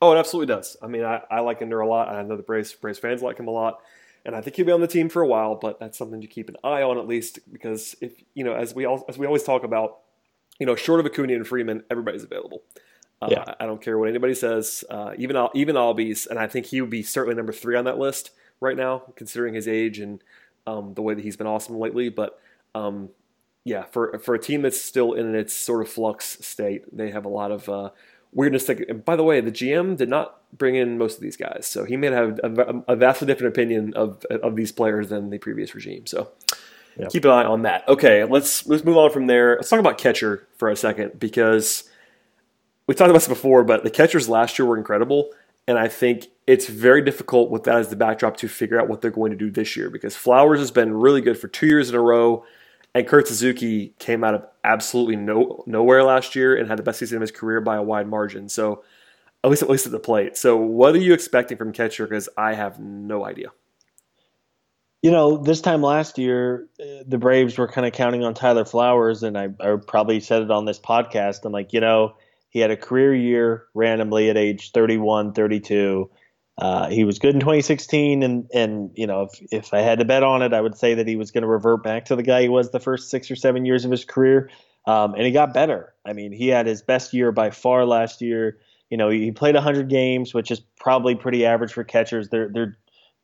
Oh, 0.00 0.12
it 0.12 0.18
absolutely 0.18 0.54
does. 0.54 0.76
I 0.82 0.86
mean, 0.86 1.04
I, 1.04 1.22
I 1.30 1.40
like 1.40 1.60
Ender 1.60 1.80
a 1.80 1.88
lot. 1.88 2.08
I 2.08 2.22
know 2.22 2.36
the 2.36 2.42
Braves 2.42 2.72
Braves 2.72 2.98
fans 2.98 3.22
like 3.22 3.38
him 3.38 3.48
a 3.48 3.52
lot, 3.52 3.80
and 4.24 4.36
I 4.36 4.40
think 4.40 4.56
he'll 4.56 4.66
be 4.66 4.72
on 4.72 4.80
the 4.80 4.86
team 4.86 5.08
for 5.08 5.22
a 5.22 5.26
while. 5.26 5.56
But 5.56 5.80
that's 5.80 5.98
something 5.98 6.20
to 6.20 6.26
keep 6.26 6.48
an 6.48 6.56
eye 6.62 6.82
on 6.82 6.98
at 6.98 7.08
least 7.08 7.40
because 7.52 7.96
if 8.00 8.12
you 8.34 8.44
know, 8.44 8.54
as 8.54 8.74
we 8.74 8.84
all 8.84 9.04
as 9.08 9.18
we 9.18 9.26
always 9.26 9.42
talk 9.42 9.64
about, 9.64 9.98
you 10.60 10.66
know, 10.66 10.76
short 10.76 11.00
of 11.00 11.06
Acuna 11.06 11.34
and 11.34 11.46
Freeman, 11.46 11.82
everybody's 11.90 12.22
available. 12.22 12.62
Uh, 13.20 13.28
Yeah. 13.30 13.54
I 13.58 13.66
don't 13.66 13.82
care 13.82 13.98
what 13.98 14.08
anybody 14.08 14.34
says. 14.34 14.84
Uh, 14.88 15.14
even 15.18 15.36
even 15.54 15.74
Albies, 15.74 16.28
and 16.28 16.38
I 16.38 16.46
think 16.46 16.66
he 16.66 16.80
would 16.80 16.90
be 16.90 17.02
certainly 17.02 17.34
number 17.34 17.52
three 17.52 17.76
on 17.76 17.84
that 17.86 17.98
list 17.98 18.30
right 18.60 18.76
now, 18.76 19.02
considering 19.16 19.54
his 19.54 19.66
age 19.66 19.98
and 19.98 20.22
um, 20.66 20.94
the 20.94 21.02
way 21.02 21.14
that 21.14 21.22
he's 21.24 21.36
been 21.36 21.46
awesome 21.48 21.76
lately. 21.76 22.08
But 22.08 22.38
um, 22.76 23.08
yeah, 23.64 23.86
for 23.90 24.16
for 24.20 24.36
a 24.36 24.38
team 24.38 24.62
that's 24.62 24.80
still 24.80 25.14
in 25.14 25.34
its 25.34 25.52
sort 25.52 25.82
of 25.82 25.88
flux 25.92 26.38
state, 26.46 26.84
they 26.96 27.10
have 27.10 27.24
a 27.24 27.28
lot 27.28 27.50
of 27.50 27.68
uh, 27.68 27.90
weirdness. 28.32 28.64
That, 28.64 28.88
and 28.88 29.04
by 29.04 29.16
the 29.16 29.24
way, 29.24 29.40
the 29.40 29.52
GM 29.52 29.96
did 29.96 30.08
not 30.08 30.40
bring 30.56 30.74
in 30.74 30.98
most 30.98 31.16
of 31.16 31.22
these 31.22 31.36
guys. 31.36 31.66
So 31.66 31.84
he 31.84 31.96
may 31.96 32.08
have 32.08 32.40
a, 32.42 32.82
a 32.88 32.96
vastly 32.96 33.26
different 33.26 33.54
opinion 33.54 33.94
of 33.94 34.24
of 34.26 34.56
these 34.56 34.72
players 34.72 35.08
than 35.08 35.30
the 35.30 35.38
previous 35.38 35.74
regime. 35.74 36.06
So 36.06 36.30
yep. 36.96 37.10
keep 37.10 37.24
an 37.24 37.30
eye 37.30 37.44
on 37.44 37.62
that. 37.62 37.86
Okay, 37.88 38.24
let's 38.24 38.66
let's 38.66 38.84
move 38.84 38.96
on 38.96 39.10
from 39.10 39.26
there. 39.26 39.56
Let's 39.56 39.68
talk 39.68 39.80
about 39.80 39.98
catcher 39.98 40.46
for 40.56 40.68
a 40.70 40.76
second 40.76 41.18
because 41.18 41.84
we 42.86 42.94
talked 42.94 43.10
about 43.10 43.18
this 43.18 43.28
before, 43.28 43.64
but 43.64 43.84
the 43.84 43.90
catchers 43.90 44.28
last 44.28 44.58
year 44.58 44.66
were 44.66 44.78
incredible, 44.78 45.30
and 45.66 45.78
I 45.78 45.88
think 45.88 46.28
it's 46.46 46.66
very 46.66 47.02
difficult 47.02 47.50
with 47.50 47.64
that 47.64 47.76
as 47.76 47.90
the 47.90 47.96
backdrop 47.96 48.38
to 48.38 48.48
figure 48.48 48.80
out 48.80 48.88
what 48.88 49.02
they're 49.02 49.10
going 49.10 49.32
to 49.32 49.36
do 49.36 49.50
this 49.50 49.76
year 49.76 49.90
because 49.90 50.16
Flowers 50.16 50.60
has 50.60 50.70
been 50.70 50.94
really 50.94 51.20
good 51.20 51.38
for 51.38 51.46
two 51.46 51.66
years 51.66 51.90
in 51.90 51.94
a 51.94 52.00
row. 52.00 52.44
And 52.94 53.06
Kurt 53.06 53.28
Suzuki 53.28 53.94
came 53.98 54.24
out 54.24 54.34
of 54.34 54.46
absolutely 54.68 55.16
no 55.16 55.64
nowhere 55.66 56.04
last 56.04 56.36
year 56.36 56.56
and 56.56 56.68
had 56.68 56.78
the 56.78 56.82
best 56.82 56.98
season 56.98 57.16
of 57.16 57.22
his 57.22 57.32
career 57.32 57.60
by 57.60 57.76
a 57.76 57.82
wide 57.82 58.06
margin. 58.06 58.48
So 58.48 58.84
at 59.42 59.50
least 59.50 59.62
at 59.62 59.70
least 59.70 59.86
at 59.86 59.92
the 59.92 59.98
plate. 59.98 60.36
So 60.36 60.56
what 60.56 60.94
are 60.94 60.98
you 60.98 61.14
expecting 61.14 61.56
from 61.56 61.72
catcher? 61.72 62.06
Because 62.06 62.28
I 62.36 62.54
have 62.54 62.78
no 62.78 63.24
idea. 63.24 63.48
You 65.02 65.12
know, 65.12 65.36
this 65.36 65.60
time 65.60 65.80
last 65.80 66.18
year, 66.18 66.66
the 67.06 67.18
Braves 67.18 67.56
were 67.56 67.68
kind 67.68 67.86
of 67.86 67.92
counting 67.92 68.24
on 68.24 68.34
Tyler 68.34 68.64
Flowers, 68.64 69.22
and 69.22 69.38
I, 69.38 69.48
I 69.60 69.76
probably 69.76 70.18
said 70.18 70.42
it 70.42 70.50
on 70.50 70.64
this 70.64 70.80
podcast. 70.80 71.44
I'm 71.44 71.52
like, 71.52 71.72
you 71.72 71.80
know, 71.80 72.16
he 72.50 72.58
had 72.58 72.72
a 72.72 72.76
career 72.76 73.14
year 73.14 73.66
randomly 73.74 74.28
at 74.28 74.36
age 74.36 74.72
31, 74.72 75.34
32. 75.34 76.10
Uh, 76.58 76.88
he 76.88 77.04
was 77.04 77.20
good 77.20 77.34
in 77.34 77.40
2016, 77.40 78.22
and 78.22 78.50
and 78.52 78.90
you 78.94 79.06
know 79.06 79.22
if 79.22 79.40
if 79.52 79.74
I 79.74 79.78
had 79.80 80.00
to 80.00 80.04
bet 80.04 80.24
on 80.24 80.42
it, 80.42 80.52
I 80.52 80.60
would 80.60 80.76
say 80.76 80.94
that 80.94 81.06
he 81.06 81.14
was 81.14 81.30
going 81.30 81.42
to 81.42 81.48
revert 81.48 81.84
back 81.84 82.06
to 82.06 82.16
the 82.16 82.22
guy 82.22 82.42
he 82.42 82.48
was 82.48 82.70
the 82.70 82.80
first 82.80 83.10
six 83.10 83.30
or 83.30 83.36
seven 83.36 83.64
years 83.64 83.84
of 83.84 83.92
his 83.92 84.04
career, 84.04 84.50
um, 84.86 85.14
and 85.14 85.22
he 85.22 85.30
got 85.30 85.54
better. 85.54 85.94
I 86.04 86.14
mean, 86.14 86.32
he 86.32 86.48
had 86.48 86.66
his 86.66 86.82
best 86.82 87.14
year 87.14 87.30
by 87.30 87.50
far 87.50 87.84
last 87.84 88.20
year. 88.20 88.58
You 88.90 88.96
know, 88.96 89.08
he 89.08 89.30
played 89.30 89.54
100 89.54 89.88
games, 89.88 90.34
which 90.34 90.50
is 90.50 90.60
probably 90.80 91.14
pretty 91.14 91.46
average 91.46 91.72
for 91.72 91.84
catchers. 91.84 92.28
They're 92.30 92.48
they're 92.48 92.76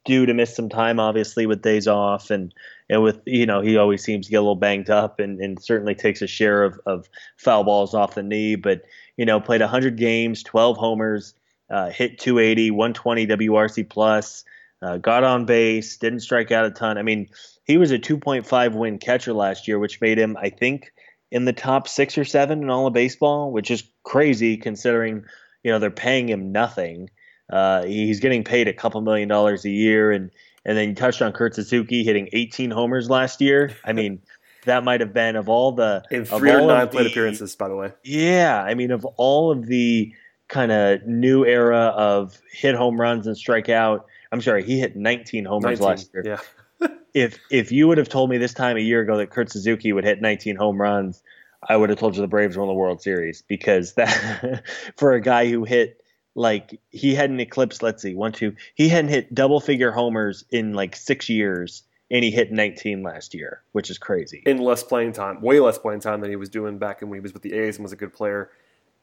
due 0.05 0.27
to 0.27 0.35
miss 0.35 0.55
some 0.55 0.69
time, 0.69 1.01
obviously, 1.01 1.47
with 1.47 1.61
days 1.61 1.89
off, 1.89 2.31
and 2.31 2.55
and 2.89 3.03
with 3.03 3.21
you 3.27 3.47
know 3.47 3.61
he 3.63 3.77
always 3.77 4.05
seems 4.05 4.27
to 4.27 4.31
get 4.31 4.37
a 4.37 4.43
little 4.43 4.55
banged 4.55 4.91
up, 4.91 5.19
and, 5.19 5.41
and 5.41 5.61
certainly 5.61 5.97
takes 5.97 6.23
a 6.23 6.29
share 6.29 6.63
of 6.63 6.79
of 6.87 7.09
foul 7.37 7.65
balls 7.65 7.95
off 7.95 8.15
the 8.15 8.23
knee. 8.23 8.55
But 8.55 8.83
you 9.17 9.25
know, 9.25 9.41
played 9.41 9.61
100 9.61 9.97
games, 9.97 10.45
12 10.45 10.77
homers 10.77 11.35
uh, 11.71 11.91
hit 11.91 12.19
280, 12.19 12.71
120 12.71 13.27
WRC 13.27 13.89
plus, 13.89 14.45
uh, 14.83 14.99
got 14.99 15.25
on 15.25 15.47
base, 15.47 15.97
didn't 15.97 16.21
strike 16.21 16.51
out 16.51 16.67
a 16.67 16.71
ton. 16.71 16.99
I 16.99 17.03
mean, 17.03 17.29
he 17.65 17.79
was 17.79 17.91
a 17.91 17.99
2.5 17.99 18.75
win 18.75 18.99
catcher 18.99 19.33
last 19.33 19.67
year, 19.67 19.79
which 19.79 20.01
made 20.01 20.19
him, 20.19 20.37
I 20.37 20.51
think, 20.51 20.93
in 21.31 21.45
the 21.45 21.53
top 21.53 21.89
six 21.89 22.17
or 22.17 22.25
seven 22.25 22.63
in 22.63 22.71
all 22.71 22.87
of 22.87 22.93
baseball, 22.93 23.51
which 23.51 23.71
is 23.71 23.83
crazy 24.05 24.57
considering 24.57 25.25
you 25.63 25.73
know 25.73 25.79
they're 25.79 25.91
paying 25.91 26.29
him 26.29 26.53
nothing. 26.53 27.11
Uh, 27.51 27.85
he's 27.85 28.21
getting 28.21 28.45
paid 28.45 28.69
a 28.69 28.73
couple 28.73 29.01
million 29.01 29.29
dollars 29.29 29.65
a 29.65 29.71
year, 29.71 30.13
and 30.13 30.31
and 30.65 30.79
then 30.79 30.91
you 30.91 30.95
touched 30.95 31.23
on 31.23 31.33
Kurt 31.33 31.55
Suzuki 31.55 32.05
hitting 32.05 32.29
18 32.33 32.71
homers 32.71 33.11
last 33.11 33.41
year. 33.41 33.77
I 33.85 33.93
mean. 33.93 34.23
that 34.65 34.83
might 34.83 35.01
have 35.01 35.13
been 35.13 35.37
of 35.37 35.51
all 35.51 35.73
the 35.73 36.03
in 36.11 36.25
309 36.25 36.89
plate 36.89 37.07
appearances, 37.09 37.55
by 37.55 37.69
the 37.69 37.77
way. 37.77 37.93
Yeah, 38.03 38.63
I 38.63 38.73
mean, 38.73 38.93
of 38.93 39.05
all 39.05 39.51
of 39.51 39.67
the 39.67 40.15
kind 40.49 40.73
of 40.73 41.07
new 41.07 41.45
era 41.45 41.93
of 41.97 42.39
hit 42.53 42.75
home 42.75 43.01
runs 43.01 43.27
and 43.27 43.37
strike 43.37 43.69
out. 43.69 44.07
I'm 44.33 44.41
sorry, 44.41 44.65
he 44.65 44.79
hit 44.79 44.97
19 44.97 45.45
homers 45.45 45.81
19, 45.81 45.87
last 45.87 46.11
year. 46.15 46.41
Yeah. 46.81 46.89
if 47.15 47.39
if 47.51 47.73
you 47.73 47.89
would 47.89 47.99
have 47.99 48.09
told 48.09 48.31
me 48.31 48.39
this 48.39 48.55
time 48.55 48.77
a 48.77 48.81
year 48.81 49.01
ago 49.01 49.17
that 49.17 49.31
Kurt 49.31 49.51
Suzuki 49.51 49.93
would 49.93 50.05
hit 50.05 50.21
19 50.21 50.57
home 50.57 50.81
runs, 50.81 51.23
I 51.69 51.77
would 51.77 51.91
have 51.91 51.99
told 51.99 52.17
you 52.17 52.23
the 52.23 52.29
Braves 52.29 52.57
won 52.57 52.69
the 52.69 52.75
World 52.75 53.01
Series 53.01 53.43
because 53.43 53.95
that 53.95 54.63
for 54.97 55.13
a 55.13 55.21
guy 55.21 55.49
who 55.49 55.65
hit 55.65 56.01
like 56.35 56.81
he 56.91 57.15
hadn't 57.15 57.41
eclipsed 57.41 57.83
let's 57.83 58.03
see 58.03 58.15
one 58.15 58.33
two 58.33 58.55
he 58.75 58.89
hadn't 58.89 59.11
hit 59.11 59.33
double 59.33 59.61
figure 59.61 59.93
homers 59.93 60.45
in 60.51 60.75
like 60.75 60.97
six 60.97 61.29
years 61.29 61.85
and 62.11 62.25
he 62.25 62.31
hit 62.31 62.51
19 62.51 63.03
last 63.03 63.35
year 63.35 63.63
which 63.73 63.89
is 63.89 63.99
crazy 63.99 64.43
in 64.45 64.59
less 64.59 64.83
playing 64.83 65.13
time 65.13 65.41
way 65.41 65.61
less 65.61 65.79
playing 65.79 66.01
time 66.01 66.21
than 66.21 66.31
he 66.31 66.37
was 66.37 66.49
doing 66.49 66.77
back 66.77 67.01
when 67.03 67.15
he 67.15 67.21
was 67.21 67.33
with 67.33 67.43
the 67.43 67.53
A's 67.53 67.77
and 67.77 67.85
was 67.85 67.93
a 67.93 67.97
good 67.97 68.13
player 68.13 68.51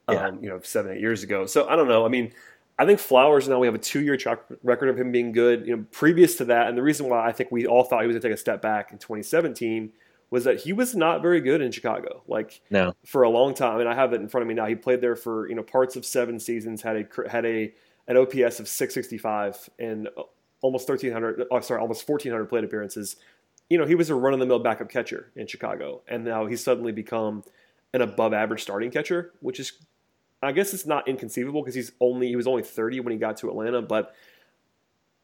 yeah. 0.09 0.27
um, 0.27 0.43
you 0.43 0.49
know, 0.49 0.59
seven, 0.61 0.93
eight 0.93 1.01
years 1.01 1.23
ago. 1.23 1.45
So 1.45 1.67
I 1.67 1.75
don't 1.75 1.87
know. 1.87 2.05
I 2.05 2.09
mean, 2.09 2.33
I 2.77 2.85
think 2.85 2.99
Flowers 2.99 3.47
now 3.47 3.59
we 3.59 3.67
have 3.67 3.75
a 3.75 3.79
two 3.79 4.01
year 4.01 4.17
track 4.17 4.39
record 4.63 4.89
of 4.89 4.97
him 4.97 5.11
being 5.11 5.31
good. 5.31 5.67
You 5.67 5.77
know, 5.77 5.85
previous 5.91 6.35
to 6.37 6.45
that, 6.45 6.67
and 6.67 6.77
the 6.77 6.81
reason 6.81 7.07
why 7.09 7.25
I 7.27 7.31
think 7.31 7.51
we 7.51 7.67
all 7.67 7.83
thought 7.83 8.01
he 8.01 8.07
was 8.07 8.15
going 8.15 8.21
to 8.21 8.27
take 8.29 8.35
a 8.35 8.39
step 8.39 8.61
back 8.61 8.91
in 8.91 8.97
2017 8.97 9.91
was 10.31 10.45
that 10.45 10.61
he 10.61 10.73
was 10.73 10.95
not 10.95 11.21
very 11.21 11.41
good 11.41 11.61
in 11.61 11.71
Chicago. 11.71 12.23
Like 12.27 12.61
no. 12.71 12.93
for 13.05 13.23
a 13.23 13.29
long 13.29 13.53
time, 13.53 13.79
and 13.79 13.89
I 13.89 13.93
have 13.93 14.13
it 14.13 14.21
in 14.21 14.27
front 14.27 14.43
of 14.43 14.47
me 14.47 14.55
now. 14.55 14.65
He 14.65 14.75
played 14.75 15.01
there 15.01 15.15
for 15.15 15.47
you 15.47 15.55
know 15.55 15.63
parts 15.63 15.95
of 15.95 16.05
seven 16.05 16.39
seasons. 16.39 16.81
Had 16.81 16.95
a 16.95 17.29
had 17.29 17.45
a 17.45 17.73
an 18.07 18.17
OPS 18.17 18.59
of 18.59 18.67
665 18.67 19.69
and 19.77 20.09
almost 20.61 20.89
1300. 20.89 21.47
Oh, 21.51 21.59
sorry, 21.59 21.79
almost 21.79 22.07
1400 22.07 22.45
plate 22.47 22.63
appearances. 22.63 23.17
You 23.69 23.77
know, 23.77 23.85
he 23.85 23.95
was 23.95 24.09
a 24.09 24.15
run 24.15 24.33
of 24.33 24.39
the 24.39 24.45
mill 24.45 24.59
backup 24.59 24.89
catcher 24.89 25.31
in 25.35 25.47
Chicago, 25.47 26.01
and 26.07 26.25
now 26.25 26.45
he's 26.45 26.63
suddenly 26.63 26.91
become 26.91 27.43
an 27.93 28.01
above 28.01 28.33
average 28.33 28.61
starting 28.61 28.91
catcher, 28.91 29.33
which 29.41 29.59
is 29.59 29.73
I 30.41 30.51
guess 30.51 30.73
it's 30.73 30.85
not 30.85 31.07
inconceivable 31.07 31.61
because 31.61 31.75
he's 31.75 31.91
only 31.99 32.27
he 32.27 32.35
was 32.35 32.47
only 32.47 32.63
30 32.63 33.01
when 33.01 33.11
he 33.11 33.19
got 33.19 33.37
to 33.37 33.49
Atlanta, 33.49 33.81
but 33.81 34.15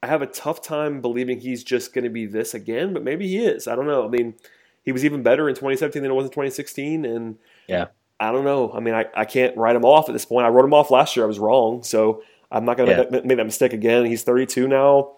I 0.03 0.07
have 0.07 0.21
a 0.21 0.27
tough 0.27 0.61
time 0.61 1.01
believing 1.01 1.39
he's 1.39 1.63
just 1.63 1.93
going 1.93 2.03
to 2.03 2.09
be 2.09 2.25
this 2.27 2.53
again, 2.53 2.93
but 2.93 3.03
maybe 3.03 3.27
he 3.27 3.39
is. 3.39 3.67
I 3.67 3.75
don't 3.75 3.87
know. 3.87 4.05
I 4.05 4.09
mean, 4.09 4.35
he 4.83 4.91
was 4.91 5.03
even 5.03 5.23
better 5.23 5.49
in 5.49 5.55
2017 5.55 6.01
than 6.01 6.11
it 6.11 6.15
was 6.15 6.25
in 6.25 6.31
2016 6.31 7.03
and 7.05 7.37
yeah. 7.67 7.87
I 8.19 8.31
don't 8.31 8.45
know. 8.45 8.71
I 8.73 8.79
mean, 8.79 8.93
I, 8.93 9.05
I 9.15 9.25
can't 9.25 9.55
write 9.57 9.75
him 9.75 9.85
off 9.85 10.09
at 10.09 10.13
this 10.13 10.25
point. 10.25 10.45
I 10.45 10.49
wrote 10.49 10.65
him 10.65 10.73
off 10.73 10.91
last 10.91 11.15
year. 11.15 11.25
I 11.25 11.27
was 11.27 11.39
wrong. 11.39 11.83
So 11.83 12.23
I'm 12.51 12.65
not 12.65 12.77
going 12.77 12.89
to 12.89 12.95
yeah. 12.95 13.09
make, 13.09 13.25
make, 13.25 13.37
that 13.37 13.45
mistake 13.45 13.73
again. 13.73 14.05
He's 14.05 14.23
32 14.23 14.67
now. 14.67 15.13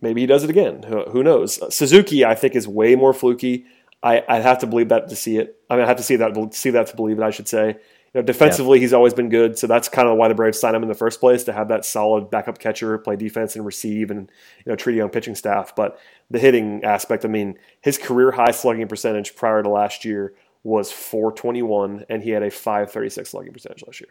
Maybe 0.00 0.20
he 0.20 0.26
does 0.26 0.44
it 0.44 0.50
again. 0.50 0.82
Who, 0.82 1.02
who 1.04 1.22
knows? 1.22 1.60
Uh, 1.60 1.70
Suzuki, 1.70 2.24
I 2.24 2.34
think, 2.34 2.54
is 2.54 2.68
way 2.68 2.94
more 2.94 3.12
fluky. 3.12 3.64
I, 4.02 4.22
I 4.28 4.40
have 4.40 4.58
to 4.58 4.66
believe 4.66 4.90
that 4.90 5.08
to 5.08 5.16
see 5.16 5.38
it. 5.38 5.56
I 5.70 5.74
mean, 5.74 5.84
I 5.84 5.88
have 5.88 5.96
to 5.96 6.02
see 6.02 6.16
that 6.16 6.54
see 6.54 6.70
that 6.70 6.88
to 6.88 6.96
believe 6.96 7.18
it. 7.18 7.24
I 7.24 7.30
should 7.30 7.48
say 7.48 7.78
know, 8.14 8.22
defensively, 8.22 8.78
yeah. 8.78 8.82
he's 8.82 8.92
always 8.92 9.14
been 9.14 9.28
good, 9.28 9.58
so 9.58 9.66
that's 9.66 9.88
kind 9.88 10.08
of 10.08 10.16
why 10.16 10.28
the 10.28 10.34
Braves 10.34 10.58
signed 10.58 10.76
him 10.76 10.82
in 10.82 10.88
the 10.88 10.94
first 10.94 11.20
place 11.20 11.44
to 11.44 11.52
have 11.52 11.68
that 11.68 11.84
solid 11.84 12.30
backup 12.30 12.58
catcher, 12.58 12.96
play 12.98 13.16
defense 13.16 13.56
and 13.56 13.66
receive, 13.66 14.10
and 14.10 14.30
you 14.64 14.70
know 14.70 14.76
treat 14.76 14.94
a 14.94 14.98
young 14.98 15.10
pitching 15.10 15.34
staff. 15.34 15.74
But 15.76 15.98
the 16.30 16.38
hitting 16.38 16.84
aspect, 16.84 17.24
I 17.24 17.28
mean, 17.28 17.58
his 17.80 17.98
career 17.98 18.30
high 18.30 18.52
slugging 18.52 18.88
percentage 18.88 19.36
prior 19.36 19.62
to 19.62 19.68
last 19.68 20.04
year 20.04 20.34
was 20.62 20.90
421, 20.90 22.06
and 22.08 22.22
he 22.22 22.30
had 22.30 22.42
a 22.42 22.50
536 22.50 23.30
slugging 23.30 23.52
percentage 23.52 23.84
last 23.86 24.00
year. 24.00 24.10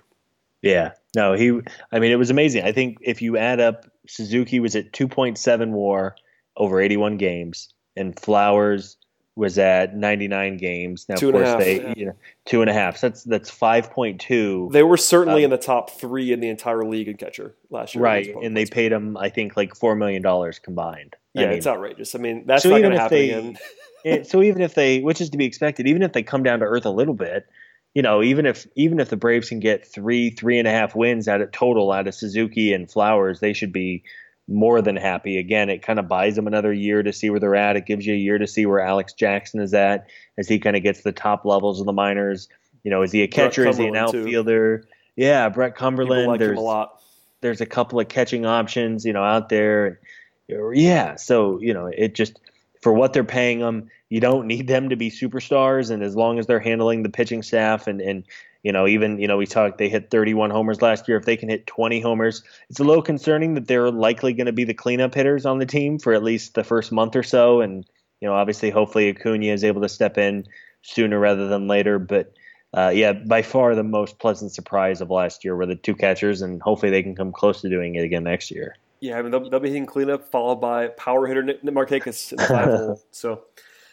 Yeah, 0.62 0.92
no, 1.16 1.34
he. 1.34 1.60
I 1.92 2.00
mean, 2.00 2.12
it 2.12 2.18
was 2.18 2.30
amazing. 2.30 2.64
I 2.64 2.72
think 2.72 2.98
if 3.02 3.22
you 3.22 3.38
add 3.38 3.60
up, 3.60 3.86
Suzuki 4.08 4.60
was 4.60 4.76
at 4.76 4.92
2.7 4.92 5.72
WAR 5.72 6.16
over 6.58 6.80
81 6.80 7.18
games, 7.18 7.74
and 7.96 8.20
Flowers 8.20 8.98
was 9.36 9.58
at 9.58 9.96
99 9.96 10.58
games. 10.58 11.06
Now, 11.10 11.16
two 11.16 11.30
of 11.30 11.36
course, 11.36 11.48
half, 11.48 11.60
they 11.60 11.82
yeah. 11.82 11.94
you 11.96 12.06
know 12.08 12.16
two 12.46 12.62
and 12.62 12.70
a 12.70 12.74
half. 12.74 12.98
So 12.98 13.10
that's 13.10 13.24
that's 13.24 13.52
5.2. 13.52 14.72
They 14.72 14.84
were 14.84 14.98
certainly 14.98 15.44
um, 15.44 15.46
in 15.46 15.50
the 15.52 15.64
top 15.64 15.90
three 15.92 16.32
in 16.32 16.40
the 16.40 16.50
entire 16.50 16.86
league 16.86 17.08
in 17.08 17.18
catcher 17.18 17.56
last 17.70 17.96
year, 17.96 18.04
right? 18.04 18.34
And 18.42 18.56
they 18.56 18.66
paid 18.66 18.92
him, 18.92 19.18
I 19.18 19.30
think, 19.30 19.58
like 19.58 19.76
four 19.76 19.96
million 19.96 20.22
dollars 20.22 20.60
combined. 20.60 21.16
Yeah, 21.34 21.44
I 21.44 21.46
mean, 21.48 21.58
it's 21.58 21.68
outrageous. 21.68 22.16
I 22.16 22.20
mean, 22.20 22.46
that's 22.46 22.64
so 22.64 22.70
not 22.70 22.80
going 22.80 22.94
to 22.94 23.00
happen 23.00 23.18
they, 23.18 23.32
again. 23.32 23.58
it, 24.06 24.28
so 24.28 24.42
even 24.42 24.62
if 24.62 24.74
they, 24.74 25.02
which 25.02 25.20
is 25.20 25.32
to 25.32 25.38
be 25.38 25.46
expected, 25.46 25.88
even 25.88 26.02
if 26.02 26.14
they 26.14 26.24
come 26.24 26.44
down 26.44 26.60
to 26.60 26.66
earth 26.66 26.86
a 26.86 26.92
little 26.92 27.14
bit, 27.14 27.46
you 27.94 28.02
know, 28.02 28.24
even 28.24 28.46
if 28.46 28.68
even 28.76 29.00
if 29.00 29.10
the 29.10 29.18
Braves 29.18 29.50
can 29.50 29.60
get 29.60 29.86
three, 29.86 30.30
three 30.30 30.60
and 30.60 30.68
a 30.68 30.72
half 30.72 30.96
wins 30.96 31.28
out 31.28 31.42
of 31.42 31.52
total 31.52 31.92
out 31.92 32.08
of 32.08 32.16
Suzuki 32.16 32.74
and 32.74 32.90
Flowers, 32.90 33.40
they 33.42 33.54
should 33.54 33.74
be 33.74 34.04
more 34.48 34.82
than 34.82 34.96
happy. 34.96 35.38
Again, 35.38 35.70
it 35.70 35.82
kind 35.82 36.00
of 36.00 36.08
buys 36.08 36.36
them 36.36 36.48
another 36.48 36.72
year 36.72 37.02
to 37.02 37.12
see 37.12 37.30
where 37.30 37.40
they're 37.40 37.56
at. 37.56 37.76
It 37.76 37.86
gives 37.86 38.06
you 38.06 38.14
a 38.14 38.18
year 38.18 38.38
to 38.38 38.48
see 38.48 38.66
where 38.66 38.80
Alex 38.80 39.14
Jackson 39.14 39.60
is 39.60 39.74
at 39.74 40.08
as 40.38 40.48
he 40.48 40.60
kind 40.60 40.76
of 40.76 40.84
gets 40.84 41.02
the 41.02 41.12
top 41.12 41.46
levels 41.46 41.80
of 41.80 41.86
the 41.86 41.94
minors. 41.94 42.48
You 42.84 42.92
know, 42.92 43.02
is 43.02 43.12
he 43.12 43.24
a 43.24 43.28
catcher? 43.28 43.68
Is 43.68 43.78
he 43.78 43.88
an 43.88 43.96
outfielder? 43.96 44.80
Too. 44.80 44.88
Yeah, 45.16 45.50
Brett 45.50 45.76
Cumberland. 45.76 46.28
Like 46.28 46.40
there's 46.40 46.58
a 46.58 46.62
lot. 46.62 47.02
There's 47.42 47.62
a 47.62 47.66
couple 47.66 48.00
of 48.00 48.08
catching 48.08 48.46
options, 48.46 49.06
you 49.06 49.14
know, 49.14 49.24
out 49.24 49.50
there. 49.50 50.00
Yeah, 50.48 51.16
so 51.16 51.60
you 51.60 51.74
know, 51.74 51.88
it 51.88 52.14
just 52.14 52.40
for 52.82 52.94
what 52.94 53.14
they're 53.14 53.24
paying 53.24 53.60
them, 53.60 53.90
you 54.10 54.20
don't 54.20 54.46
need 54.46 54.68
them 54.68 54.90
to 54.90 54.96
be 54.96 55.10
superstars, 55.10 55.90
and 55.90 56.04
as 56.04 56.16
long 56.16 56.38
as 56.38 56.46
they're 56.46 56.60
handling 56.60 57.02
the 57.02 57.10
pitching 57.10 57.42
staff 57.42 57.88
and 57.88 58.00
and 58.00 58.26
you 58.66 58.72
know, 58.72 58.88
even 58.88 59.20
you 59.20 59.28
know, 59.28 59.38
we 59.38 59.46
talked 59.46 59.78
they 59.78 59.90
hit 59.90 60.10
31 60.10 60.50
homers 60.50 60.82
last 60.82 61.08
year. 61.08 61.18
If 61.18 61.26
they 61.26 61.38
can 61.38 61.50
hit 61.50 61.68
20 61.68 62.02
homers, 62.02 62.42
it's 62.68 62.80
a 62.80 62.84
little 62.84 63.04
concerning 63.04 63.54
that 63.54 63.68
they're 63.68 63.92
likely 63.92 64.34
going 64.34 64.48
to 64.48 64.52
be 64.52 64.64
the 64.64 64.74
cleanup 64.74 65.14
hitters 65.14 65.46
on 65.46 65.60
the 65.60 65.68
team 65.68 66.00
for 66.00 66.14
at 66.14 66.24
least 66.24 66.56
the 66.56 66.64
first 66.64 66.92
month 66.92 67.16
or 67.16 67.22
so. 67.22 67.62
And 67.62 67.86
you 68.22 68.28
know, 68.28 68.34
obviously, 68.34 68.72
hopefully 68.72 69.08
Acuna 69.10 69.54
is 69.54 69.64
able 69.64 69.84
to 69.84 69.88
step 69.88 70.18
in 70.18 70.48
sooner 70.82 71.20
rather 71.20 71.48
than 71.48 71.68
later. 71.68 72.00
But 72.00 72.34
uh, 72.74 72.92
yeah, 72.92 73.14
by 73.14 73.44
far 73.44 73.76
the 73.76 73.84
most 73.84 74.18
pleasant 74.18 74.52
surprise 74.52 75.00
of 75.00 75.12
last 75.12 75.46
year 75.46 75.56
were 75.56 75.68
the 75.68 75.76
two 75.76 75.94
catchers, 75.94 76.42
and 76.42 76.60
hopefully 76.60 76.90
they 76.90 77.04
can 77.04 77.16
come 77.16 77.32
close 77.32 77.62
to 77.62 77.70
doing 77.70 77.94
it 77.94 78.04
again 78.04 78.24
next 78.24 78.50
year. 78.50 78.78
Yeah, 79.00 79.20
I 79.20 79.22
mean 79.22 79.30
they'll, 79.30 79.48
they'll 79.48 79.60
be 79.60 79.70
hitting 79.70 79.86
cleanup 79.86 80.32
followed 80.32 80.56
by 80.56 80.88
power 80.88 81.28
hitter 81.28 81.44
Nick, 81.44 81.62
Markakis 81.62 82.32
in 82.32 82.38
the 82.38 82.48
five 82.48 82.66
hole. 82.66 83.02
So 83.12 83.44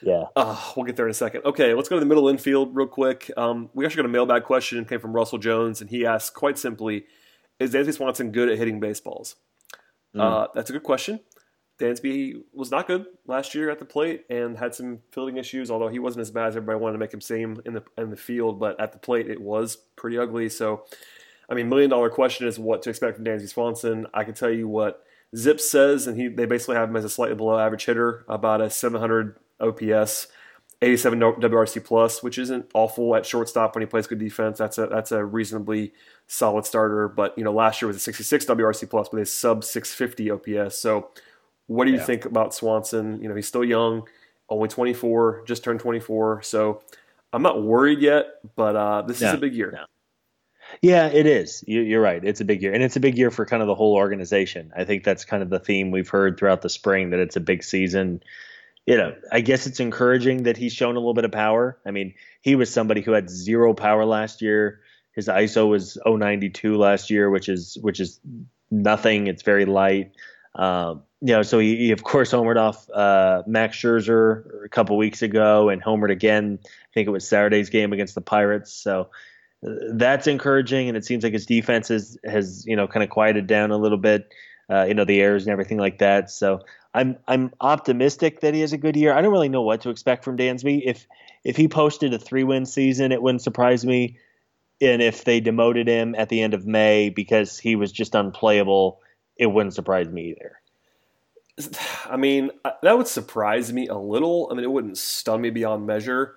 yeah. 0.03 0.25
Uh, 0.37 0.61
we'll 0.77 0.85
get 0.87 0.97
there 0.97 1.07
in 1.07 1.11
a 1.11 1.15
second. 1.15 1.45
Okay, 1.45 1.75
let's 1.75 1.89
go 1.89 1.97
to 1.97 2.01
the 2.01 2.07
middle 2.07 2.29
infield 2.29 2.75
real 2.75 2.87
quick. 2.87 3.31
Um, 3.37 3.71
we 3.75 3.85
actually 3.85 4.03
got 4.03 4.07
a 4.07 4.13
mailbag 4.13 4.45
question. 4.45 4.79
It 4.79 4.89
came 4.89 5.01
from 5.01 5.13
Russell 5.13 5.39
Jones, 5.39 5.81
and 5.81 5.91
he 5.91 6.05
asked 6.07 6.35
quite 6.35 6.59
simply 6.59 7.07
is 7.59 7.73
Dansby 7.73 7.95
Swanson 7.95 8.33
good 8.33 8.49
at 8.49 8.59
hitting 8.59 8.81
baseballs? 8.81 9.37
Mm. 10.17 10.21
Uh, 10.21 10.49
that's 10.55 10.71
a 10.71 10.73
good 10.73 10.83
question. 10.83 11.21
Dansby 11.79 12.43
was 12.53 12.71
not 12.71 12.87
good 12.87 13.07
last 13.27 13.55
year 13.55 13.71
at 13.71 13.79
the 13.79 13.85
plate 13.85 14.25
and 14.31 14.59
had 14.59 14.75
some 14.75 15.01
fielding 15.11 15.37
issues. 15.37 15.71
Although 15.71 15.89
he 15.89 15.99
wasn't 15.99 16.23
as 16.23 16.31
bad 16.31 16.49
as 16.49 16.57
everybody 16.57 16.79
wanted 16.79 16.95
to 16.95 16.99
make 16.99 17.13
him 17.13 17.21
seem 17.21 17.61
in 17.65 17.75
the 17.75 17.83
in 17.97 18.11
the 18.11 18.17
field, 18.17 18.61
but 18.61 18.79
at 18.81 18.93
the 18.93 18.99
plate 18.99 19.29
it 19.29 19.41
was 19.41 19.77
pretty 19.97 20.19
ugly. 20.19 20.49
So, 20.49 20.85
I 21.49 21.55
mean, 21.55 21.69
million 21.69 21.91
dollar 21.91 22.11
question 22.11 22.47
is 22.47 22.59
what 22.59 22.83
to 22.83 22.91
expect 22.91 23.17
from 23.17 23.25
Dansby 23.25 23.49
Swanson. 23.49 24.07
I 24.15 24.25
can 24.25 24.35
tell 24.35 24.51
you 24.51 24.69
what 24.69 25.05
ZiPS 25.35 25.61
says, 25.61 26.07
and 26.07 26.17
he 26.17 26.29
they 26.29 26.45
basically 26.45 26.77
have 26.77 26.89
him 26.89 26.97
as 26.97 27.05
a 27.05 27.09
slightly 27.09 27.37
below 27.37 27.59
average 27.59 27.85
hitter, 27.87 28.25
about 28.29 28.61
a 28.61 28.71
700 28.71 29.37
OPS. 29.63 30.29
87 30.83 31.21
WRC 31.21 31.85
plus, 31.85 32.25
which 32.25 32.39
isn't 32.39 32.69
awful 32.75 33.15
at 33.15 33.25
shortstop 33.25 33.77
when 33.77 33.83
he 33.83 33.87
plays 33.87 34.09
good 34.09 34.19
defense. 34.19 34.59
That's 34.59 34.79
a 34.79 34.89
that's 34.89 35.13
a 35.13 35.25
reasonably 35.25 35.93
solid 36.27 36.67
starter. 36.67 37.07
But 37.07 37.39
you 37.39 37.45
know, 37.45 37.53
last 37.53 37.81
year 37.81 37.87
was 37.87 37.97
a 37.97 38.01
66 38.01 38.45
WRC 38.47 38.91
plus 38.91 39.13
with 39.13 39.23
a 39.23 39.27
sub 39.27 39.63
650 39.63 40.31
OPS. 40.33 40.77
So, 40.77 41.11
what 41.69 41.85
do 41.85 41.93
you 41.93 41.99
yeah. 41.99 42.05
think 42.05 42.25
about 42.25 42.53
Swanson? 42.53 43.23
You 43.23 43.29
know, 43.29 43.37
he's 43.37 43.47
still 43.47 43.65
young, 43.65 44.09
only 44.49 44.69
24, 44.69 45.45
just 45.47 45.63
turned 45.63 45.79
24. 45.79 46.43
So, 46.43 46.83
I'm 47.33 47.43
not 47.43 47.63
worried 47.63 48.01
yet, 48.01 48.27
but 48.57 48.75
uh, 48.75 49.03
this 49.03 49.23
is 49.23 49.33
a 49.33 49.39
big 49.39 49.55
year. 49.55 49.87
Yeah, 50.81 51.07
it 51.07 51.27
is. 51.27 51.63
You're 51.67 52.01
right. 52.01 52.25
It's 52.25 52.41
a 52.41 52.45
big 52.45 52.61
year, 52.61 52.73
and 52.73 52.83
it's 52.83 52.97
a 52.97 53.01
big 53.01 53.17
year 53.17 53.31
for 53.31 53.47
kind 53.47 53.63
of 53.63 53.69
the 53.69 53.75
whole 53.75 53.95
organization. 53.95 54.73
I 54.77 54.85
think 54.85 55.05
that's 55.05 55.25
kind 55.25 55.43
of 55.43 55.51
the 55.51 55.61
theme 55.61 55.93
we've 55.93 56.09
heard 56.09 56.39
throughout 56.39 56.63
the 56.63 56.69
spring 56.69 57.11
that 57.11 57.21
it's 57.21 57.37
a 57.37 57.41
big 57.41 57.63
season 57.63 58.23
you 58.87 58.97
know, 58.97 59.15
I 59.31 59.41
guess 59.41 59.67
it's 59.67 59.81
encouraging 59.81 60.43
that 60.45 60.57
he's 60.57 60.73
shown 60.73 60.97
a 60.97 60.99
little 60.99 61.15
bit 61.15 61.25
of 61.25 61.33
power. 61.33 61.79
I 61.87 61.91
mean, 61.91 62.15
he 62.41 62.57
was 62.57 62.73
somebody 62.73 63.01
who 63.01 63.13
had 63.13 63.31
zero 63.31 63.75
power 63.75 64.05
last 64.05 64.43
year. 64.43 64.81
His 65.15 65.29
ISO 65.29 65.69
was 65.69 65.99
092 66.05 66.77
last 66.77 67.11
year, 67.11 67.31
which 67.31 67.49
is 67.49 67.79
which 67.81 68.01
is 68.01 68.19
nothing. 68.71 69.27
It's 69.27 69.43
very 69.43 69.67
light. 69.67 70.13
Um, 70.55 71.03
you 71.21 71.33
know, 71.35 71.43
so 71.43 71.59
he, 71.59 71.77
he, 71.77 71.91
of 71.93 72.03
course 72.03 72.33
homered 72.33 72.57
off 72.57 72.91
uh, 72.91 73.43
Max 73.47 73.77
Scherzer 73.77 74.65
a 74.65 74.69
couple 74.69 74.97
weeks 74.97 75.23
ago, 75.23 75.69
and 75.69 75.83
homered 75.83 76.11
again. 76.11 76.59
I 76.65 76.93
think 76.93 77.07
it 77.07 77.13
was 77.13 77.27
Saturday's 77.29 77.71
game 77.71 77.93
against 77.93 78.15
the 78.15 78.21
Pirates. 78.21 78.73
So 78.73 79.11
uh, 79.65 79.71
that's 79.93 80.27
encouraging, 80.27 80.89
and 80.89 80.97
it 80.97 81.05
seems 81.05 81.23
like 81.23 81.33
his 81.33 81.47
defense 81.47 81.89
has 81.89 82.19
has 82.25 82.67
you 82.67 82.75
know 82.75 82.89
kind 82.89 83.05
of 83.05 83.11
quieted 83.11 83.47
down 83.47 83.71
a 83.71 83.77
little 83.77 83.99
bit. 83.99 84.33
Uh, 84.73 84.85
you 84.85 84.95
know 84.95 85.05
the 85.05 85.21
errors 85.21 85.43
and 85.43 85.53
everything 85.53 85.79
like 85.79 85.99
that. 85.99 86.31
So 86.31 86.61
I'm 86.95 87.19
I'm 87.29 87.53
optimistic 87.61 88.41
that 88.41 88.55
he 88.55 88.61
has 88.61 88.73
a 88.73 88.79
good 88.79 88.97
year. 88.97 89.13
I 89.13 89.21
don't 89.21 89.33
really 89.33 89.49
know 89.49 89.63
what 89.63 89.83
to 89.83 89.91
expect 89.91 90.25
from 90.25 90.37
Dansby. 90.37 90.83
If 90.85 91.07
if 91.45 91.57
he 91.57 91.69
posted 91.69 92.15
a 92.15 92.19
three 92.19 92.45
win 92.45 92.65
season, 92.65 93.13
it 93.13 93.23
wouldn't 93.23 93.43
surprise 93.43 93.85
me. 93.85 94.17
And 94.81 95.03
if 95.03 95.25
they 95.25 95.41
demoted 95.41 95.89
him 95.89 96.15
at 96.17 96.29
the 96.29 96.41
end 96.41 96.55
of 96.55 96.67
May 96.67 97.11
because 97.11 97.59
he 97.59 97.77
was 97.77 97.93
just 97.93 98.15
unplayable, 98.15 99.01
it 99.37 99.47
wouldn't 99.47 99.75
surprise 99.75 100.09
me 100.09 100.31
either. 100.31 100.59
I 102.07 102.17
mean, 102.17 102.51
that 102.83 102.97
would 102.97 103.07
surprise 103.07 103.73
me 103.73 103.89
a 103.89 103.97
little. 103.97 104.49
I 104.51 104.55
mean, 104.55 104.65
it 104.65 104.71
wouldn't 104.71 104.99
stun 104.99 105.43
me 105.43 105.51
beyond 105.51 105.87
measure, 105.87 106.37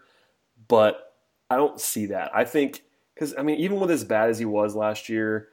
but 0.68 1.14
I 1.50 1.56
don't 1.56 1.80
see 1.80 2.08
that. 2.08 2.32
I 2.36 2.44
think 2.44 2.84
because 3.14 3.34
I 3.38 3.44
mean, 3.44 3.60
even 3.60 3.80
with 3.80 3.92
as 3.92 4.04
bad 4.04 4.30
as 4.30 4.40
he 4.40 4.46
was 4.46 4.76
last 4.76 5.10
year, 5.10 5.50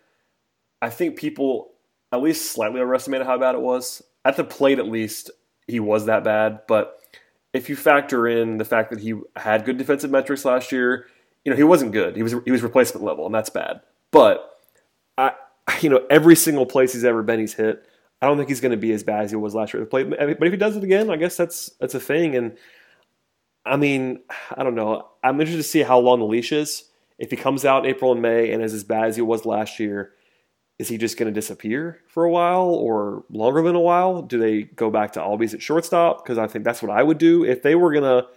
I 0.80 0.90
think 0.90 1.16
people 1.16 1.71
at 2.12 2.22
least 2.22 2.52
slightly 2.52 2.80
overestimated 2.80 3.26
how 3.26 3.38
bad 3.38 3.54
it 3.54 3.60
was 3.60 4.02
at 4.24 4.36
the 4.36 4.44
plate 4.44 4.78
at 4.78 4.88
least 4.88 5.30
he 5.66 5.80
was 5.80 6.06
that 6.06 6.24
bad. 6.24 6.60
But 6.66 7.00
if 7.52 7.68
you 7.68 7.76
factor 7.76 8.26
in 8.26 8.58
the 8.58 8.64
fact 8.64 8.90
that 8.90 9.00
he 9.00 9.14
had 9.36 9.64
good 9.64 9.78
defensive 9.78 10.10
metrics 10.10 10.44
last 10.44 10.72
year, 10.72 11.06
you 11.44 11.50
know 11.50 11.56
he 11.56 11.64
wasn't 11.64 11.92
good. 11.92 12.16
He 12.16 12.22
was 12.22 12.34
he 12.44 12.50
was 12.50 12.62
replacement 12.62 13.04
level, 13.04 13.26
and 13.26 13.34
that's 13.34 13.50
bad. 13.50 13.80
But 14.10 14.58
I, 15.18 15.32
you 15.80 15.90
know, 15.90 16.06
every 16.10 16.36
single 16.36 16.66
place 16.66 16.92
he's 16.92 17.04
ever 17.04 17.22
been, 17.22 17.40
he's 17.40 17.54
hit. 17.54 17.84
I 18.20 18.26
don't 18.26 18.36
think 18.36 18.48
he's 18.48 18.60
going 18.60 18.70
to 18.70 18.76
be 18.76 18.92
as 18.92 19.02
bad 19.02 19.24
as 19.24 19.30
he 19.30 19.36
was 19.36 19.54
last 19.54 19.74
year 19.74 19.82
at 19.82 19.86
the 19.86 19.90
plate. 19.90 20.08
But 20.08 20.46
if 20.46 20.52
he 20.52 20.56
does 20.56 20.76
it 20.76 20.84
again, 20.84 21.10
I 21.10 21.16
guess 21.16 21.36
that's 21.36 21.70
that's 21.80 21.94
a 21.94 22.00
thing. 22.00 22.36
And 22.36 22.56
I 23.66 23.76
mean, 23.76 24.20
I 24.56 24.62
don't 24.62 24.76
know. 24.76 25.08
I'm 25.24 25.40
interested 25.40 25.62
to 25.62 25.68
see 25.68 25.82
how 25.82 25.98
long 25.98 26.20
the 26.20 26.26
leash 26.26 26.52
is. 26.52 26.84
If 27.18 27.30
he 27.30 27.36
comes 27.36 27.64
out 27.64 27.84
in 27.84 27.90
April 27.90 28.12
and 28.12 28.22
May 28.22 28.52
and 28.52 28.62
is 28.62 28.74
as 28.74 28.84
bad 28.84 29.06
as 29.06 29.16
he 29.16 29.22
was 29.22 29.44
last 29.44 29.78
year, 29.78 30.12
is 30.78 30.88
he 30.88 30.98
just 30.98 31.16
going 31.16 31.32
to 31.32 31.38
disappear 31.38 32.00
for 32.08 32.24
a 32.24 32.30
while 32.30 32.68
or 32.68 33.24
longer 33.30 33.62
than 33.62 33.76
a 33.76 33.80
while? 33.80 34.22
Do 34.22 34.38
they 34.38 34.62
go 34.62 34.90
back 34.90 35.12
to 35.12 35.20
Albies 35.20 35.54
at 35.54 35.62
shortstop? 35.62 36.24
Because 36.24 36.38
I 36.38 36.46
think 36.46 36.64
that's 36.64 36.82
what 36.82 36.90
I 36.90 37.02
would 37.02 37.18
do. 37.18 37.44
If 37.44 37.62
they 37.62 37.74
were 37.74 37.92
going 37.92 38.04
to 38.04 38.28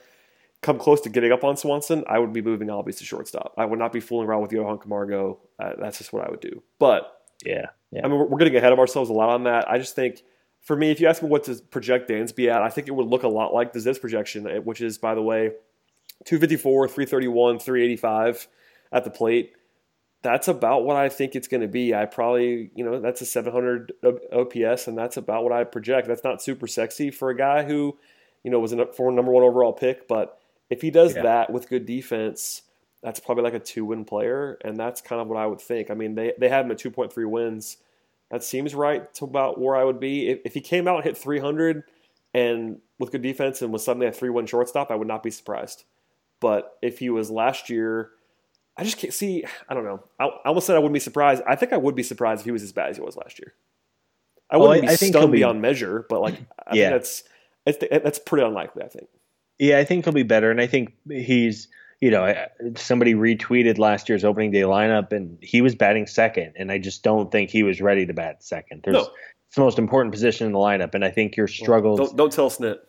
come 0.61 0.77
close 0.77 1.01
to 1.01 1.09
getting 1.09 1.31
up 1.31 1.43
on 1.43 1.57
Swanson, 1.57 2.03
I 2.07 2.19
would 2.19 2.33
be 2.33 2.41
moving 2.41 2.67
Albies 2.67 2.97
to 2.97 3.05
shortstop. 3.05 3.53
I 3.57 3.65
would 3.65 3.79
not 3.79 3.93
be 3.93 3.99
fooling 3.99 4.27
around 4.27 4.41
with 4.41 4.51
Johan 4.51 4.79
Camargo. 4.79 5.39
Uh, 5.59 5.73
that's 5.79 5.97
just 5.97 6.11
what 6.11 6.25
I 6.25 6.29
would 6.29 6.41
do. 6.41 6.61
But 6.77 7.21
yeah, 7.45 7.67
yeah. 7.91 8.01
I 8.03 8.07
mean, 8.07 8.19
we're, 8.19 8.25
we're 8.25 8.39
getting 8.39 8.55
ahead 8.55 8.73
of 8.73 8.79
ourselves 8.79 9.09
a 9.09 9.13
lot 9.13 9.29
on 9.29 9.43
that. 9.45 9.69
I 9.69 9.77
just 9.77 9.95
think, 9.95 10.21
for 10.61 10.75
me, 10.75 10.91
if 10.91 10.99
you 10.99 11.07
ask 11.07 11.21
me 11.21 11.29
what 11.29 11.45
to 11.45 11.55
project 11.69 12.09
Dansby 12.09 12.49
at, 12.51 12.61
I 12.61 12.69
think 12.69 12.87
it 12.87 12.91
would 12.91 13.07
look 13.07 13.23
a 13.23 13.27
lot 13.27 13.53
like 13.53 13.73
the 13.73 13.79
ZiPS 13.79 14.01
projection, 14.01 14.47
eh, 14.47 14.57
which 14.57 14.81
is, 14.81 14.97
by 14.97 15.15
the 15.15 15.21
way, 15.21 15.51
254, 16.25 16.87
331, 16.87 17.59
385 17.59 18.47
at 18.91 19.03
the 19.03 19.09
plate 19.09 19.53
that's 20.21 20.47
about 20.47 20.85
what 20.85 20.95
I 20.95 21.09
think 21.09 21.35
it's 21.35 21.47
going 21.47 21.61
to 21.61 21.67
be. 21.67 21.93
I 21.93 22.05
probably, 22.05 22.71
you 22.75 22.83
know, 22.83 22.99
that's 22.99 23.21
a 23.21 23.25
700 23.25 23.93
OPS, 24.33 24.87
and 24.87 24.97
that's 24.97 25.17
about 25.17 25.43
what 25.43 25.53
I 25.53 25.63
project. 25.63 26.07
That's 26.07 26.23
not 26.23 26.41
super 26.41 26.67
sexy 26.67 27.11
for 27.11 27.29
a 27.29 27.37
guy 27.37 27.63
who, 27.63 27.97
you 28.43 28.49
know, 28.49 28.59
was 28.59 28.71
a 28.71 28.75
number 28.75 29.31
one 29.31 29.43
overall 29.43 29.73
pick, 29.73 30.07
but 30.07 30.39
if 30.69 30.81
he 30.81 30.89
does 30.89 31.15
yeah. 31.15 31.23
that 31.23 31.53
with 31.53 31.69
good 31.69 31.85
defense, 31.85 32.63
that's 33.03 33.19
probably 33.19 33.43
like 33.43 33.53
a 33.53 33.59
two 33.59 33.85
win 33.85 34.03
player, 34.03 34.57
and 34.63 34.77
that's 34.77 35.01
kind 35.01 35.21
of 35.21 35.27
what 35.27 35.37
I 35.37 35.45
would 35.45 35.61
think. 35.61 35.91
I 35.91 35.93
mean, 35.93 36.15
they 36.15 36.33
they 36.39 36.49
have 36.49 36.65
him 36.65 36.71
at 36.71 36.79
2.3 36.79 37.29
wins. 37.29 37.77
That 38.31 38.43
seems 38.43 38.73
right 38.73 39.13
to 39.15 39.25
about 39.25 39.61
where 39.61 39.75
I 39.75 39.83
would 39.83 39.99
be. 39.99 40.29
If, 40.29 40.39
if 40.45 40.53
he 40.55 40.61
came 40.61 40.87
out 40.87 40.95
and 40.95 41.03
hit 41.03 41.17
300 41.17 41.83
and 42.33 42.79
with 42.97 43.11
good 43.11 43.21
defense 43.21 43.61
and 43.61 43.71
was 43.71 43.85
suddenly 43.85 44.07
a 44.07 44.11
3 44.11 44.29
1 44.31 44.47
shortstop, 44.47 44.89
I 44.89 44.95
would 44.95 45.07
not 45.07 45.21
be 45.21 45.29
surprised. 45.29 45.83
But 46.39 46.77
if 46.81 46.99
he 46.99 47.09
was 47.11 47.29
last 47.29 47.69
year 47.69 48.09
I 48.77 48.83
just 48.83 48.97
can't 48.97 49.13
see. 49.13 49.45
I 49.69 49.73
don't 49.73 49.85
know. 49.85 50.03
I, 50.19 50.25
I, 50.25 50.47
almost 50.47 50.67
said 50.67 50.75
I 50.75 50.79
wouldn't 50.79 50.93
be 50.93 50.99
surprised. 50.99 51.41
I 51.47 51.55
think 51.55 51.71
I 51.71 51.77
would 51.77 51.95
be 51.95 52.03
surprised 52.03 52.41
if 52.41 52.45
he 52.45 52.51
was 52.51 52.63
as 52.63 52.73
bad 52.73 52.89
as 52.89 52.97
he 52.97 53.01
was 53.01 53.15
last 53.15 53.39
year. 53.39 53.53
I 54.49 54.55
oh, 54.55 54.59
wouldn't 54.59 54.83
well, 54.83 54.91
I, 54.91 54.97
be 54.97 55.07
stunned 55.07 55.31
beyond 55.31 55.61
measure, 55.61 56.05
but 56.09 56.21
like 56.21 56.35
I 56.67 56.75
yeah. 56.75 56.89
think 56.89 57.01
that's 57.01 57.23
it's, 57.65 58.03
that's 58.03 58.19
pretty 58.19 58.45
unlikely. 58.45 58.83
I 58.83 58.87
think. 58.87 59.07
Yeah, 59.57 59.79
I 59.79 59.85
think 59.85 60.05
he'll 60.05 60.13
be 60.13 60.23
better, 60.23 60.51
and 60.51 60.59
I 60.59 60.67
think 60.67 60.93
he's 61.09 61.67
you 62.01 62.11
know 62.11 62.33
somebody 62.75 63.15
retweeted 63.15 63.77
last 63.77 64.09
year's 64.09 64.25
opening 64.25 64.51
day 64.51 64.61
lineup, 64.61 65.11
and 65.11 65.37
he 65.41 65.61
was 65.61 65.73
batting 65.73 66.05
second, 66.05 66.53
and 66.57 66.71
I 66.71 66.77
just 66.77 67.01
don't 67.03 67.31
think 67.31 67.49
he 67.49 67.63
was 67.63 67.81
ready 67.81 68.05
to 68.05 68.13
bat 68.13 68.43
second. 68.43 68.81
There's 68.83 68.95
no. 68.95 69.09
it's 69.47 69.55
the 69.55 69.61
most 69.61 69.79
important 69.79 70.11
position 70.11 70.45
in 70.45 70.53
the 70.53 70.59
lineup, 70.59 70.93
and 70.93 71.05
I 71.05 71.11
think 71.11 71.37
your 71.37 71.47
struggles. 71.47 71.97
Don't, 71.99 72.17
don't 72.17 72.31
tell 72.31 72.49
Snit 72.49 72.79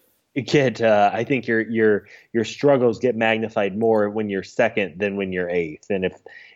get 0.43 0.83
uh, 0.83 1.11
I 1.13 1.25
think 1.25 1.47
your 1.47 1.61
your 1.69 2.07
your 2.33 2.45
struggles 2.45 2.99
get 2.99 3.17
magnified 3.17 3.77
more 3.77 4.11
when 4.11 4.29
you're 4.29 4.43
second 4.43 4.99
than 4.99 5.17
when 5.17 5.33
you're 5.33 5.49
eighth. 5.49 5.91
And 5.91 6.05
if 6.05 6.13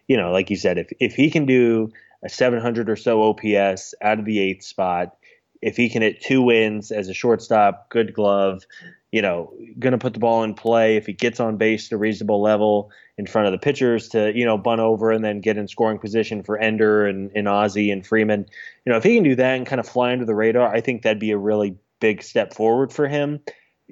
you 0.06 0.16
know, 0.16 0.32
like 0.32 0.50
you 0.50 0.56
said, 0.56 0.78
if 0.78 0.92
if 1.00 1.14
he 1.14 1.30
can 1.30 1.46
do 1.46 1.90
a 2.22 2.28
700 2.28 2.90
or 2.90 2.96
so 2.96 3.22
OPS 3.22 3.94
out 4.02 4.18
of 4.18 4.24
the 4.26 4.38
eighth 4.38 4.64
spot, 4.64 5.16
if 5.62 5.76
he 5.76 5.88
can 5.88 6.02
hit 6.02 6.20
two 6.20 6.42
wins 6.42 6.90
as 6.90 7.08
a 7.08 7.14
shortstop, 7.14 7.88
good 7.88 8.12
glove, 8.12 8.66
you 9.10 9.22
know, 9.22 9.54
going 9.78 9.92
to 9.92 9.98
put 9.98 10.12
the 10.12 10.20
ball 10.20 10.42
in 10.42 10.54
play. 10.54 10.96
If 10.96 11.06
he 11.06 11.14
gets 11.14 11.40
on 11.40 11.56
base 11.56 11.88
to 11.88 11.94
a 11.94 11.98
reasonable 11.98 12.42
level 12.42 12.90
in 13.16 13.26
front 13.26 13.46
of 13.46 13.52
the 13.52 13.58
pitchers 13.58 14.08
to, 14.10 14.32
you 14.34 14.44
know, 14.44 14.58
bunt 14.58 14.80
over 14.80 15.10
and 15.10 15.24
then 15.24 15.40
get 15.40 15.56
in 15.56 15.68
scoring 15.68 15.98
position 15.98 16.42
for 16.42 16.58
Ender 16.58 17.06
and, 17.06 17.30
and 17.34 17.48
Ozzie 17.48 17.90
and 17.90 18.06
Freeman, 18.06 18.46
you 18.84 18.92
know, 18.92 18.98
if 18.98 19.04
he 19.04 19.14
can 19.14 19.24
do 19.24 19.36
that 19.36 19.56
and 19.56 19.66
kind 19.66 19.80
of 19.80 19.88
fly 19.88 20.12
under 20.12 20.26
the 20.26 20.34
radar, 20.34 20.74
I 20.74 20.80
think 20.82 21.02
that'd 21.02 21.18
be 21.18 21.30
a 21.30 21.38
really 21.38 21.76
big 22.00 22.22
step 22.22 22.54
forward 22.54 22.92
for 22.92 23.08
him 23.08 23.40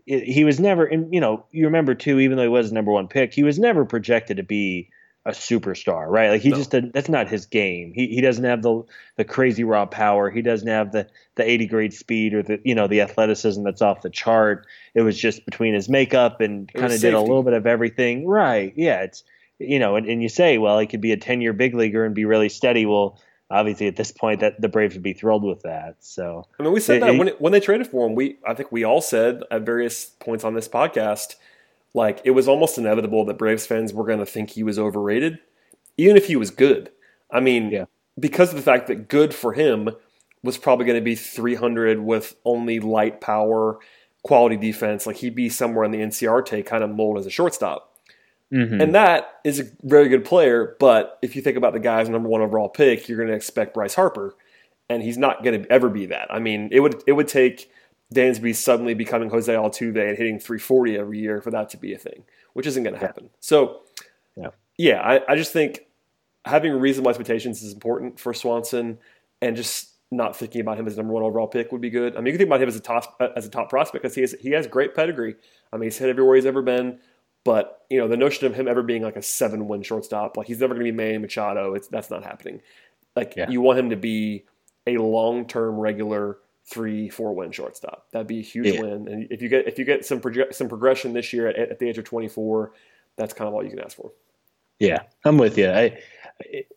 he 0.08 0.44
was 0.44 0.58
never, 0.58 0.86
and 0.86 1.12
you 1.12 1.20
know, 1.20 1.44
you 1.50 1.66
remember 1.66 1.94
too, 1.94 2.18
even 2.18 2.36
though 2.36 2.42
he 2.42 2.48
was 2.48 2.72
number 2.72 2.90
one 2.90 3.08
pick, 3.08 3.34
he 3.34 3.42
was 3.42 3.58
never 3.58 3.84
projected 3.84 4.38
to 4.38 4.42
be 4.42 4.90
a 5.26 5.32
superstar, 5.32 6.08
right? 6.08 6.30
Like 6.30 6.40
he 6.40 6.48
no. 6.48 6.56
just 6.56 6.70
that's 6.70 7.08
not 7.08 7.28
his 7.28 7.44
game. 7.44 7.92
He 7.94 8.06
he 8.08 8.20
doesn't 8.22 8.44
have 8.44 8.62
the 8.62 8.84
the 9.16 9.24
crazy 9.24 9.64
raw 9.64 9.84
power. 9.84 10.30
He 10.30 10.40
doesn't 10.40 10.68
have 10.68 10.92
the 10.92 11.06
the 11.34 11.48
80 11.48 11.66
grade 11.66 11.92
speed 11.92 12.32
or 12.32 12.42
the 12.42 12.60
you 12.64 12.74
know 12.74 12.86
the 12.86 13.02
athleticism 13.02 13.62
that's 13.62 13.82
off 13.82 14.00
the 14.00 14.10
chart. 14.10 14.66
It 14.94 15.02
was 15.02 15.18
just 15.18 15.44
between 15.44 15.74
his 15.74 15.88
makeup 15.88 16.40
and 16.40 16.72
kind 16.72 16.92
of 16.92 17.00
did 17.00 17.12
a 17.12 17.20
little 17.20 17.42
bit 17.42 17.52
of 17.52 17.66
everything. 17.66 18.26
Right? 18.26 18.72
Yeah. 18.76 19.02
It's 19.02 19.24
you 19.58 19.78
know, 19.78 19.96
and, 19.96 20.06
and 20.06 20.22
you 20.22 20.28
say, 20.28 20.56
well, 20.58 20.78
he 20.78 20.86
could 20.86 21.00
be 21.00 21.12
a 21.12 21.16
10 21.16 21.40
year 21.40 21.52
big 21.52 21.74
leaguer 21.74 22.04
and 22.04 22.14
be 22.14 22.24
really 22.24 22.48
steady. 22.48 22.86
Well, 22.86 23.20
obviously 23.50 23.86
at 23.86 23.96
this 23.96 24.12
point 24.12 24.40
that 24.40 24.60
the 24.60 24.68
Braves 24.68 24.94
would 24.94 25.02
be 25.02 25.12
thrilled 25.12 25.44
with 25.44 25.62
that. 25.62 25.96
So 26.00 26.44
I 26.58 26.62
mean, 26.62 26.72
we 26.72 26.80
said 26.80 26.98
it, 26.98 27.00
that 27.00 27.16
when 27.16 27.28
it, 27.28 27.40
when 27.40 27.52
they 27.52 27.60
traded 27.60 27.86
for 27.86 28.06
him, 28.06 28.14
we 28.14 28.38
I 28.46 28.54
think 28.54 28.70
we 28.72 28.84
all 28.84 29.00
said 29.00 29.42
at 29.50 29.62
various 29.62 30.06
points 30.06 30.44
on 30.44 30.54
this 30.54 30.68
podcast, 30.68 31.36
like 31.94 32.20
it 32.24 32.32
was 32.32 32.48
almost 32.48 32.78
inevitable 32.78 33.24
that 33.26 33.38
Braves 33.38 33.66
fans 33.66 33.92
were 33.92 34.04
going 34.04 34.18
to 34.18 34.26
think 34.26 34.50
he 34.50 34.62
was 34.62 34.78
overrated, 34.78 35.38
even 35.96 36.16
if 36.16 36.26
he 36.26 36.36
was 36.36 36.50
good. 36.50 36.90
I 37.30 37.40
mean, 37.40 37.70
yeah. 37.70 37.84
because 38.18 38.50
of 38.50 38.56
the 38.56 38.62
fact 38.62 38.86
that 38.88 39.08
good 39.08 39.34
for 39.34 39.52
him 39.52 39.90
was 40.42 40.56
probably 40.56 40.86
going 40.86 40.98
to 40.98 41.04
be 41.04 41.14
300 41.14 42.00
with 42.00 42.36
only 42.44 42.80
light 42.80 43.20
power, 43.20 43.78
quality 44.22 44.56
defense. 44.56 45.06
Like 45.06 45.16
he'd 45.16 45.34
be 45.34 45.48
somewhere 45.48 45.84
in 45.84 45.90
the 45.90 45.98
Inciarte 45.98 46.64
kind 46.64 46.84
of 46.84 46.90
mold 46.90 47.18
as 47.18 47.26
a 47.26 47.30
shortstop. 47.30 47.87
Mm-hmm. 48.52 48.80
And 48.80 48.94
that 48.94 49.40
is 49.44 49.60
a 49.60 49.64
very 49.82 50.08
good 50.08 50.24
player. 50.24 50.76
But 50.80 51.18
if 51.22 51.36
you 51.36 51.42
think 51.42 51.56
about 51.56 51.72
the 51.74 51.80
guy's 51.80 52.08
number 52.08 52.28
one 52.28 52.40
overall 52.40 52.68
pick, 52.68 53.08
you're 53.08 53.18
going 53.18 53.28
to 53.28 53.34
expect 53.34 53.74
Bryce 53.74 53.94
Harper, 53.94 54.34
and 54.88 55.02
he's 55.02 55.18
not 55.18 55.44
going 55.44 55.62
to 55.62 55.70
ever 55.70 55.88
be 55.88 56.06
that. 56.06 56.28
I 56.30 56.38
mean, 56.38 56.68
it 56.72 56.80
would 56.80 57.02
it 57.06 57.12
would 57.12 57.28
take 57.28 57.70
Dansby 58.14 58.54
suddenly 58.54 58.94
becoming 58.94 59.28
Jose 59.30 59.52
Altuve 59.52 60.08
and 60.08 60.16
hitting 60.16 60.38
340 60.38 60.96
every 60.96 61.18
year 61.18 61.42
for 61.42 61.50
that 61.50 61.68
to 61.70 61.76
be 61.76 61.92
a 61.92 61.98
thing, 61.98 62.24
which 62.54 62.66
isn't 62.66 62.82
going 62.82 62.94
to 62.94 63.00
happen. 63.00 63.24
Yeah. 63.24 63.30
So, 63.40 63.80
yeah, 64.36 64.50
yeah 64.78 65.00
I, 65.00 65.32
I 65.32 65.36
just 65.36 65.52
think 65.52 65.80
having 66.46 66.72
reasonable 66.72 67.10
expectations 67.10 67.62
is 67.62 67.72
important 67.74 68.18
for 68.18 68.32
Swanson, 68.32 68.98
and 69.42 69.56
just 69.56 69.90
not 70.10 70.34
thinking 70.34 70.62
about 70.62 70.78
him 70.78 70.86
as 70.86 70.96
number 70.96 71.12
one 71.12 71.22
overall 71.22 71.46
pick 71.46 71.70
would 71.70 71.82
be 71.82 71.90
good. 71.90 72.16
I 72.16 72.20
mean, 72.20 72.26
you 72.26 72.32
can 72.32 72.38
think 72.38 72.48
about 72.48 72.62
him 72.62 72.68
as 72.68 72.76
a 72.76 72.80
top 72.80 73.20
as 73.36 73.44
a 73.44 73.50
top 73.50 73.68
prospect 73.68 74.02
because 74.02 74.14
he 74.14 74.22
has 74.22 74.34
he 74.40 74.50
has 74.52 74.66
great 74.66 74.94
pedigree. 74.94 75.36
I 75.72 75.76
mean, 75.76 75.84
he's 75.84 75.98
hit 75.98 76.08
everywhere 76.08 76.36
he's 76.36 76.46
ever 76.46 76.62
been. 76.62 76.98
But 77.48 77.86
you 77.88 77.98
know, 77.98 78.08
the 78.08 78.18
notion 78.18 78.46
of 78.46 78.54
him 78.54 78.68
ever 78.68 78.82
being 78.82 79.00
like 79.00 79.16
a 79.16 79.22
seven 79.22 79.68
win 79.68 79.82
shortstop, 79.82 80.36
like 80.36 80.46
he's 80.46 80.60
never 80.60 80.74
going 80.74 80.84
to 80.84 80.92
be 80.92 80.94
Manny 80.94 81.16
Machado. 81.16 81.72
It's 81.72 81.88
that's 81.88 82.10
not 82.10 82.22
happening. 82.22 82.60
Like 83.16 83.36
yeah. 83.38 83.48
you 83.48 83.62
want 83.62 83.78
him 83.78 83.88
to 83.88 83.96
be 83.96 84.44
a 84.86 84.98
long 84.98 85.46
term 85.46 85.76
regular 85.76 86.40
three 86.66 87.08
four 87.08 87.34
win 87.34 87.50
shortstop. 87.50 88.06
That'd 88.12 88.26
be 88.26 88.40
a 88.40 88.42
huge 88.42 88.66
yeah. 88.66 88.82
win. 88.82 89.08
And 89.08 89.32
if 89.32 89.40
you 89.40 89.48
get 89.48 89.66
if 89.66 89.78
you 89.78 89.86
get 89.86 90.04
some 90.04 90.20
proje- 90.20 90.52
some 90.52 90.68
progression 90.68 91.14
this 91.14 91.32
year 91.32 91.48
at, 91.48 91.56
at 91.56 91.78
the 91.78 91.88
age 91.88 91.96
of 91.96 92.04
twenty 92.04 92.28
four, 92.28 92.74
that's 93.16 93.32
kind 93.32 93.48
of 93.48 93.54
all 93.54 93.64
you 93.64 93.70
can 93.70 93.80
ask 93.80 93.96
for. 93.96 94.12
Yeah, 94.78 95.04
I'm 95.24 95.38
with 95.38 95.56
you. 95.56 95.70
I 95.70 95.98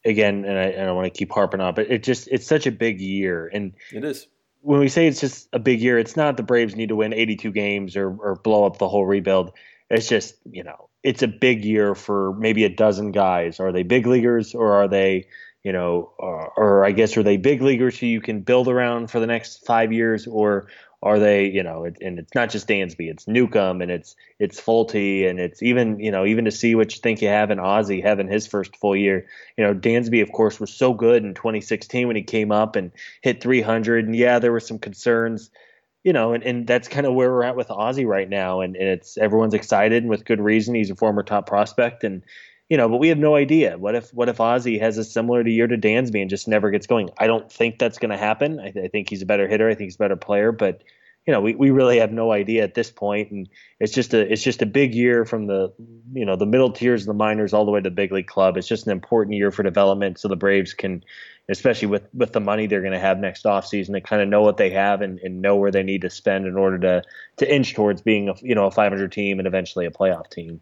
again, 0.05 0.45
and 0.45 0.57
I, 0.57 0.67
and 0.67 0.87
I 0.87 0.93
want 0.93 1.13
to 1.13 1.17
keep 1.17 1.33
harping 1.33 1.59
on, 1.59 1.75
but 1.75 1.91
it 1.91 2.01
just 2.01 2.29
it's 2.31 2.47
such 2.47 2.65
a 2.65 2.71
big 2.71 3.01
year, 3.01 3.51
and 3.51 3.73
it 3.91 4.05
is. 4.05 4.27
When 4.61 4.79
we 4.79 4.87
say 4.87 5.05
it's 5.07 5.19
just 5.19 5.49
a 5.51 5.59
big 5.59 5.81
year, 5.81 5.99
it's 5.99 6.15
not 6.15 6.37
the 6.37 6.43
Braves 6.43 6.77
need 6.77 6.89
to 6.89 6.95
win 6.95 7.13
82 7.13 7.51
games 7.51 7.97
or, 7.97 8.15
or 8.15 8.35
blow 8.35 8.63
up 8.63 8.77
the 8.77 8.87
whole 8.87 9.05
rebuild. 9.05 9.51
It's 9.91 10.07
just 10.07 10.35
you 10.49 10.63
know 10.63 10.89
it's 11.03 11.21
a 11.21 11.27
big 11.27 11.63
year 11.63 11.95
for 11.95 12.33
maybe 12.33 12.63
a 12.63 12.69
dozen 12.69 13.11
guys. 13.11 13.59
Are 13.59 13.71
they 13.71 13.83
big 13.83 14.07
leaguers 14.07 14.55
or 14.55 14.73
are 14.73 14.87
they 14.87 15.27
you 15.63 15.71
know, 15.71 16.11
or, 16.17 16.51
or 16.57 16.85
I 16.85 16.91
guess 16.91 17.15
are 17.17 17.23
they 17.23 17.37
big 17.37 17.61
leaguers 17.61 17.97
who 17.97 18.07
you 18.07 18.21
can 18.21 18.41
build 18.41 18.67
around 18.67 19.11
for 19.11 19.19
the 19.19 19.27
next 19.27 19.65
five 19.65 19.93
years, 19.93 20.25
or 20.25 20.67
are 21.03 21.19
they, 21.19 21.47
you 21.47 21.63
know, 21.63 21.85
it, 21.85 21.97
and 22.01 22.19
it's 22.19 22.33
not 22.35 22.49
just 22.49 22.67
Dansby, 22.67 23.09
it's 23.09 23.27
Newcomb 23.27 23.81
and 23.81 23.91
it's 23.91 24.15
it's 24.39 24.59
Folty 24.59 25.27
and 25.27 25.39
it's 25.39 25.61
even, 25.63 25.99
you 25.99 26.11
know, 26.11 26.25
even 26.25 26.45
to 26.45 26.51
see 26.51 26.75
what 26.75 26.93
you 26.93 27.01
think 27.01 27.21
you 27.21 27.27
have 27.27 27.51
in 27.51 27.59
Ozzie 27.59 28.01
having 28.01 28.27
his 28.27 28.47
first 28.47 28.75
full 28.75 28.95
year. 28.95 29.27
You 29.57 29.63
know, 29.63 29.73
Dansby, 29.73 30.21
of 30.21 30.31
course, 30.31 30.59
was 30.59 30.73
so 30.73 30.93
good 30.93 31.23
in 31.23 31.33
2016 31.33 32.07
when 32.07 32.15
he 32.15 32.23
came 32.23 32.51
up 32.51 32.75
and 32.75 32.91
hit 33.21 33.41
300, 33.41 34.05
and 34.05 34.15
yeah, 34.15 34.39
there 34.39 34.51
were 34.51 34.59
some 34.59 34.79
concerns, 34.79 35.49
you 36.03 36.13
know, 36.13 36.33
and, 36.33 36.43
and 36.43 36.67
that's 36.67 36.87
kind 36.87 37.05
of 37.05 37.13
where 37.13 37.31
we're 37.31 37.43
at 37.43 37.55
with 37.55 37.69
Ozzie 37.69 38.05
right 38.05 38.29
now, 38.29 38.61
and, 38.61 38.75
and 38.75 38.87
it's 38.87 39.17
everyone's 39.17 39.53
excited 39.53 40.03
and 40.03 40.09
with 40.09 40.25
good 40.25 40.41
reason. 40.41 40.75
He's 40.75 40.89
a 40.89 40.95
former 40.95 41.23
top 41.23 41.47
prospect, 41.47 42.03
and 42.03 42.23
you 42.69 42.77
know, 42.77 42.87
but 42.87 42.97
we 42.97 43.09
have 43.09 43.17
no 43.17 43.35
idea. 43.35 43.77
What 43.77 43.95
if 43.95 44.13
what 44.13 44.29
if 44.29 44.39
Ozzie 44.39 44.79
has 44.79 44.97
a 44.97 45.03
similar 45.03 45.43
to 45.43 45.51
year 45.51 45.67
to 45.67 45.77
Dansby 45.77 46.21
and 46.21 46.29
just 46.29 46.47
never 46.47 46.71
gets 46.71 46.87
going? 46.87 47.09
I 47.17 47.27
don't 47.27 47.51
think 47.51 47.77
that's 47.77 47.97
going 47.99 48.11
to 48.11 48.17
happen. 48.17 48.59
I, 48.59 48.71
th- 48.71 48.85
I, 48.85 48.87
think 48.87 49.09
he's 49.09 49.21
a 49.21 49.25
better 49.25 49.47
hitter. 49.47 49.69
I 49.69 49.75
think 49.75 49.87
he's 49.87 49.95
a 49.95 49.99
better 49.99 50.15
player, 50.15 50.51
but 50.51 50.81
you 51.27 51.33
know, 51.33 51.41
we, 51.41 51.53
we 51.53 51.69
really 51.69 51.99
have 51.99 52.11
no 52.11 52.31
idea 52.31 52.63
at 52.63 52.73
this 52.73 52.89
point, 52.89 53.29
and 53.29 53.47
it's 53.79 53.93
just 53.93 54.13
a 54.13 54.31
it's 54.31 54.41
just 54.41 54.63
a 54.63 54.65
big 54.65 54.95
year 54.95 55.23
from 55.23 55.45
the 55.45 55.71
you 56.13 56.25
know 56.25 56.35
the 56.35 56.47
middle 56.47 56.71
tiers 56.71 57.03
of 57.03 57.07
the 57.07 57.13
minors 57.13 57.53
all 57.53 57.65
the 57.65 57.71
way 57.71 57.79
to 57.79 57.89
the 57.89 57.95
big 57.95 58.11
league 58.11 58.27
club. 58.27 58.57
It's 58.57 58.67
just 58.67 58.87
an 58.87 58.91
important 58.91 59.35
year 59.35 59.51
for 59.51 59.61
development, 59.61 60.17
so 60.19 60.27
the 60.27 60.35
Braves 60.35 60.73
can, 60.73 61.03
especially 61.51 61.87
with 61.87 62.07
with 62.13 62.33
the 62.33 62.39
money 62.39 62.67
they're 62.67 62.81
going 62.81 62.93
to 62.93 62.99
have 62.99 63.19
next 63.19 63.43
offseason, 63.43 63.93
to 63.93 64.01
kind 64.01 64.21
of 64.21 64.29
know 64.29 64.41
what 64.41 64.57
they 64.57 64.69
have 64.69 65.01
and, 65.01 65.19
and 65.19 65.41
know 65.41 65.55
where 65.55 65.71
they 65.71 65.83
need 65.83 66.01
to 66.01 66.09
spend 66.09 66.47
in 66.47 66.57
order 66.57 66.79
to 66.79 67.03
to 67.37 67.53
inch 67.53 67.73
towards 67.73 68.01
being 68.01 68.29
a 68.29 68.33
you 68.41 68.55
know 68.55 68.65
a 68.65 68.71
500 68.71 69.11
team 69.11 69.39
and 69.39 69.47
eventually 69.47 69.85
a 69.85 69.91
playoff 69.91 70.29
team. 70.29 70.61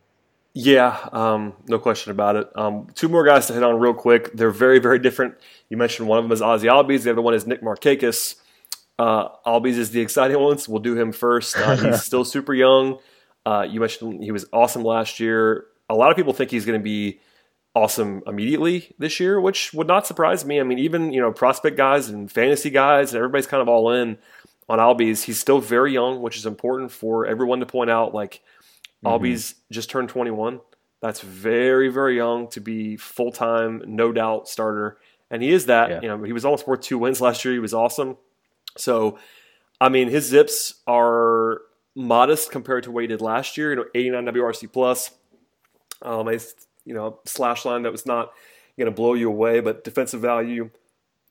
Yeah, 0.53 1.07
um, 1.11 1.53
no 1.67 1.77
question 1.77 2.11
about 2.11 2.35
it. 2.35 2.49
Um, 2.55 2.87
two 2.95 3.07
more 3.07 3.23
guys 3.23 3.47
to 3.47 3.53
hit 3.53 3.63
on 3.63 3.79
real 3.79 3.93
quick. 3.93 4.33
They're 4.33 4.49
very, 4.49 4.79
very 4.79 4.97
different. 4.97 5.35
You 5.69 5.77
mentioned 5.77 6.07
one 6.07 6.17
of 6.17 6.25
them 6.25 6.31
is 6.31 6.41
Ozzie 6.41 6.67
Albies. 6.67 7.03
The 7.03 7.11
other 7.11 7.21
one 7.21 7.35
is 7.35 7.45
Nick 7.45 7.61
Markakis. 7.61 8.35
Uh, 8.97 9.29
Albies 9.45 9.77
is 9.77 9.91
the 9.91 10.01
exciting 10.01 10.39
one, 10.39 10.57
so 10.57 10.71
we'll 10.71 10.81
do 10.81 10.99
him 10.99 11.11
first. 11.11 11.55
Uh, 11.55 11.77
he's 11.77 12.01
still 12.03 12.25
super 12.25 12.53
young. 12.53 12.97
Uh, 13.45 13.65
you 13.69 13.79
mentioned 13.79 14.23
he 14.23 14.31
was 14.31 14.45
awesome 14.51 14.83
last 14.83 15.19
year. 15.19 15.67
A 15.87 15.95
lot 15.95 16.09
of 16.09 16.17
people 16.17 16.33
think 16.33 16.51
he's 16.51 16.65
going 16.65 16.79
to 16.79 16.83
be 16.83 17.19
awesome 17.75 18.23
immediately 18.27 18.93
this 18.97 19.19
year, 19.19 19.39
which 19.39 19.73
would 19.73 19.87
not 19.87 20.07
surprise 20.07 20.45
me. 20.45 20.59
I 20.59 20.63
mean, 20.63 20.79
even 20.79 21.13
you 21.13 21.21
know 21.21 21.31
prospect 21.31 21.77
guys 21.77 22.09
and 22.09 22.31
fantasy 22.31 22.69
guys, 22.69 23.13
and 23.13 23.17
everybody's 23.17 23.47
kind 23.47 23.61
of 23.61 23.69
all 23.69 23.91
in 23.91 24.17
on 24.67 24.79
Albies. 24.79 25.23
He's 25.23 25.39
still 25.39 25.59
very 25.59 25.93
young, 25.93 26.21
which 26.21 26.37
is 26.37 26.45
important 26.45 26.91
for 26.91 27.25
everyone 27.25 27.59
to 27.59 27.65
point 27.65 27.89
out. 27.89 28.13
Like– 28.13 28.41
Mm-hmm. 29.03 29.25
Albies 29.25 29.55
just 29.71 29.89
turned 29.89 30.09
21. 30.09 30.59
That's 31.01 31.21
very, 31.21 31.89
very 31.89 32.17
young 32.17 32.49
to 32.49 32.59
be 32.59 32.97
full 32.97 33.31
time, 33.31 33.81
no 33.85 34.11
doubt 34.11 34.49
starter. 34.49 34.97
And 35.31 35.41
he 35.41 35.51
is 35.51 35.67
that. 35.67 35.89
Yeah. 35.89 35.99
You 36.01 36.07
know, 36.09 36.23
he 36.23 36.33
was 36.33 36.43
almost 36.43 36.67
worth 36.67 36.81
two 36.81 36.97
wins 36.97 37.21
last 37.21 37.45
year. 37.45 37.53
He 37.53 37.59
was 37.59 37.73
awesome. 37.73 38.17
So, 38.77 39.17
I 39.79 39.89
mean, 39.89 40.09
his 40.09 40.31
ZiPS 40.31 40.75
are 40.87 41.61
modest 41.95 42.51
compared 42.51 42.83
to 42.83 42.91
what 42.91 43.01
he 43.01 43.07
did 43.07 43.21
last 43.21 43.57
year. 43.57 43.69
You 43.69 43.75
know, 43.77 43.85
89 43.95 44.25
WRC 44.25 44.71
plus. 44.71 45.11
Um, 46.01 46.27
a, 46.27 46.39
you 46.89 46.95
know, 46.95 47.19
slash 47.23 47.65
line 47.65 47.83
that 47.83 47.91
was 47.91 48.07
not 48.07 48.33
going 48.75 48.87
to 48.87 48.91
blow 48.91 49.13
you 49.13 49.29
away, 49.29 49.59
but 49.59 49.83
defensive 49.83 50.21
value 50.21 50.71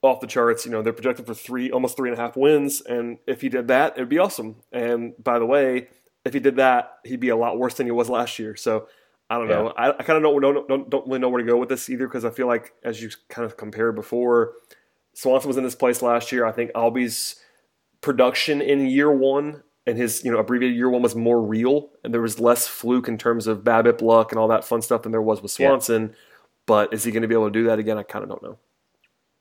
off 0.03 0.21
the 0.21 0.27
charts. 0.29 0.65
You 0.65 0.71
know, 0.71 0.83
they're 0.83 0.93
projected 0.93 1.27
for 1.27 1.35
three, 1.35 1.69
almost 1.73 1.97
three 1.97 2.09
and 2.11 2.17
a 2.17 2.23
half 2.23 2.37
wins. 2.37 2.81
And 2.81 3.19
if 3.27 3.41
he 3.41 3.49
did 3.49 3.67
that, 3.67 3.95
it'd 3.97 4.09
be 4.09 4.21
awesome. 4.21 4.57
And 4.71 5.15
by 5.23 5.41
the 5.41 5.47
way, 5.47 5.89
if 6.25 6.33
he 6.33 6.39
did 6.39 6.55
that, 6.57 6.99
he'd 7.05 7.19
be 7.19 7.31
a 7.31 7.37
lot 7.37 7.59
worse 7.59 7.75
than 7.75 7.89
he 7.89 7.91
was 7.91 8.09
last 8.09 8.39
year. 8.39 8.55
So 8.55 8.87
I 9.29 9.37
don't 9.37 9.49
know. 9.49 9.75
I, 9.77 9.91
I 9.91 10.03
kind 10.05 10.17
of 10.17 10.23
don't, 10.23 10.41
don't, 10.41 10.69
don't 10.69 10.91
don't 10.91 11.07
really 11.09 11.19
know 11.19 11.29
where 11.29 11.43
to 11.43 11.47
go 11.47 11.57
with 11.57 11.69
this 11.69 11.91
either 11.91 12.07
because 12.07 12.25
I 12.25 12.31
feel 12.31 12.47
like 12.47 12.73
as 12.85 13.03
you 13.03 13.11
kind 13.29 13.45
of 13.45 13.57
compared 13.57 13.97
before, 13.97 14.53
Swanson 15.13 15.49
was 15.49 15.57
in 15.57 15.65
this 15.65 15.75
place 15.75 16.03
last 16.03 16.31
year. 16.31 16.47
I 16.47 16.53
think 16.53 16.71
Albies' 16.73 17.35
production 18.01 18.63
in 18.63 18.87
year 18.87 19.11
one 19.11 19.65
and 19.89 19.99
his 19.99 20.25
you 20.25 20.31
know 20.31 20.39
abbreviated 20.39 20.77
year 20.77 20.91
one 20.91 21.03
was 21.03 21.15
more 21.15 21.41
real 21.41 21.91
and 22.05 22.15
there 22.15 22.21
was 22.21 22.39
less 22.39 22.67
fluke 22.67 23.09
in 23.09 23.19
terms 23.19 23.47
of 23.47 23.65
BABIP 23.65 24.03
luck 24.03 24.33
and 24.33 24.39
all 24.39 24.49
that 24.49 24.65
fun 24.65 24.83
stuff 24.83 25.03
than 25.03 25.13
there 25.13 25.23
was 25.23 25.43
with 25.43 25.51
Swanson. 25.51 26.09
Yeah. 26.09 26.15
But 26.67 26.93
is 26.93 27.03
he 27.03 27.11
going 27.11 27.23
to 27.23 27.29
be 27.29 27.35
able 27.35 27.47
to 27.47 27.51
do 27.51 27.65
that 27.65 27.79
again? 27.79 27.97
I 27.97 28.03
kind 28.03 28.23
of 28.23 28.29
don't 28.29 28.43
know. 28.43 28.59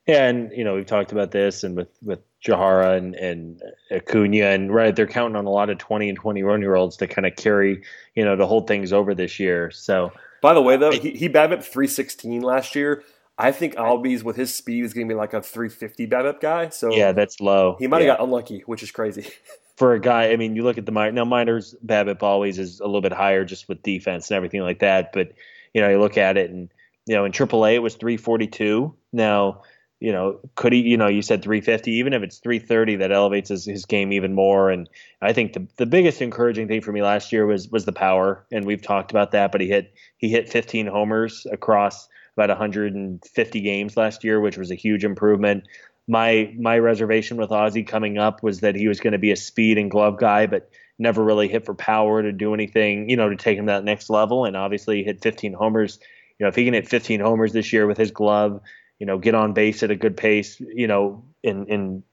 Yeah, 0.08 0.30
and 0.30 0.52
you 0.54 0.64
know 0.64 0.76
we've 0.76 0.86
talked 0.86 1.12
about 1.12 1.32
this, 1.32 1.66
and 1.66 1.76
with 1.76 1.90
with 2.02 2.20
Gohara 2.42 2.98
and 2.98 3.14
and 3.16 3.62
Acuna, 3.92 4.46
and 4.46 4.74
right, 4.74 4.96
they're 4.96 5.06
counting 5.06 5.36
on 5.36 5.46
a 5.46 5.50
lot 5.50 5.70
of 5.70 5.78
twenty 5.78 6.08
and 6.08 6.18
twenty 6.18 6.44
one 6.44 6.62
year 6.62 6.76
olds 6.76 6.96
to 6.98 7.08
kind 7.08 7.26
of 7.26 7.36
carry, 7.36 7.84
you 8.16 8.24
know, 8.24 8.38
to 8.38 8.46
hold 8.46 8.68
things 8.68 8.94
over 8.94 9.14
this 9.14 9.38
year. 9.38 9.70
So, 9.70 10.14
by 10.42 10.54
the 10.54 10.62
way, 10.62 10.78
though, 10.78 10.92
he, 10.92 11.12
he 11.12 11.28
three 11.28 11.88
sixteen 11.88 12.42
last 12.42 12.74
year. 12.74 13.04
I 13.38 13.52
think 13.52 13.76
Albies 13.76 14.24
with 14.24 14.36
his 14.36 14.54
speed 14.54 14.84
is 14.84 14.94
going 14.94 15.08
to 15.08 15.14
be 15.14 15.18
like 15.18 15.34
a 15.34 15.42
350 15.42 16.08
BABIP 16.08 16.42
guy. 16.42 16.70
So 16.70 16.94
yeah, 16.94 17.12
that's 17.12 17.40
low. 17.40 17.76
He 17.80 17.88
might 17.88 18.00
have 18.00 18.08
yeah. 18.08 18.18
got 18.18 18.24
unlucky, 18.24 18.64
which 18.66 18.84
is 18.84 18.92
crazy. 18.92 19.28
For 19.78 19.94
a 19.94 20.00
guy, 20.00 20.32
I 20.32 20.38
mean, 20.38 20.56
you 20.56 20.64
look 20.64 20.80
at 20.80 20.88
the 20.88 20.92
minor 20.92 21.12
now. 21.12 21.26
Minors 21.26 21.76
BABIP 21.86 22.24
always 22.24 22.58
is 22.58 22.80
a 22.80 22.86
little 22.86 23.02
bit 23.02 23.14
higher 23.14 23.46
just 23.46 23.70
with 23.70 23.84
defense 23.84 24.32
and 24.32 24.36
everything 24.36 24.62
like 24.62 24.80
that. 24.80 25.14
But 25.14 25.34
you 25.74 25.82
know, 25.82 25.90
you 25.90 26.00
look 26.00 26.18
at 26.18 26.36
it, 26.36 26.50
and 26.50 26.70
you 27.06 27.14
know, 27.14 27.26
in 27.26 27.32
AAA 27.32 27.76
it 27.76 27.80
was 27.80 27.94
342. 27.94 28.96
Now 29.14 29.62
you 30.00 30.12
know, 30.12 30.40
could 30.56 30.74
he, 30.74 30.82
you 30.82 30.98
know, 30.98 31.08
you 31.08 31.22
said 31.22 31.42
350, 31.42 31.92
even 31.92 32.14
if 32.14 32.22
it's 32.22 32.38
330, 32.38 32.98
that 32.98 33.12
elevates 33.12 33.50
his, 33.50 33.66
his 33.66 33.86
game 33.86 34.12
even 34.14 34.34
more. 34.34 34.70
And 34.70 34.88
I 35.22 35.34
think 35.34 35.54
the, 35.54 35.68
the 35.78 35.88
biggest 35.88 36.22
encouraging 36.22 36.68
thing 36.68 36.82
for 36.82 36.92
me 36.92 37.02
last 37.02 37.32
year 37.32 37.48
was, 37.48 37.70
was 37.70 37.86
the 37.86 37.92
power. 37.92 38.46
And 38.52 38.66
we've 38.66 38.82
talked 38.82 39.10
about 39.10 39.32
that, 39.32 39.52
but 39.52 39.60
he 39.60 39.68
hit, 39.68 39.94
he 40.18 40.30
hit 40.30 40.50
15 40.50 40.86
homers 40.86 41.48
across 41.52 42.08
about 42.38 42.50
150 42.50 43.62
games 43.62 43.98
last 43.98 44.24
year, 44.24 44.40
which 44.40 44.58
was 44.58 44.72
a 44.72 44.76
huge 44.76 45.04
improvement. 45.04 45.68
My, 46.08 46.54
my 46.58 46.78
reservation 46.80 47.38
with 47.38 47.52
Ozzie 47.52 47.84
coming 47.84 48.18
up 48.18 48.44
was 48.44 48.62
that 48.62 48.76
he 48.76 48.88
was 48.88 49.00
going 49.00 49.14
to 49.14 49.20
be 49.20 49.32
a 49.32 49.36
speed 49.36 49.78
and 49.78 49.92
glove 49.92 50.18
guy, 50.18 50.46
but 50.46 50.70
never 51.00 51.24
really 51.24 51.48
hit 51.48 51.66
for 51.66 51.74
power 51.74 52.22
to 52.22 52.32
do 52.32 52.54
anything, 52.54 53.10
you 53.10 53.18
know, 53.18 53.30
to 53.30 53.36
take 53.36 53.58
him 53.58 53.66
to 53.66 53.74
that 53.74 53.84
next 53.84 54.10
level. 54.10 54.46
And 54.46 54.56
obviously 54.56 54.98
he 54.98 55.04
hit 55.04 55.22
15 55.22 55.54
homers. 55.54 56.00
You 56.40 56.46
know, 56.46 56.50
if 56.50 56.56
he 56.56 56.66
can 56.66 56.74
hit 56.74 56.88
15 56.88 57.20
homers 57.20 57.54
this 57.54 57.74
year 57.74 57.88
with 57.88 57.98
his 57.98 58.12
glove, 58.12 58.62
you 59.00 59.06
know, 59.06 59.18
get 59.18 59.36
on 59.36 59.54
base 59.54 59.84
at 59.84 59.92
a 59.92 59.96
good 59.96 60.18
pace, 60.18 60.60
you 60.60 60.88
know, 60.88 61.24
in 61.44 61.68
in 61.68 62.04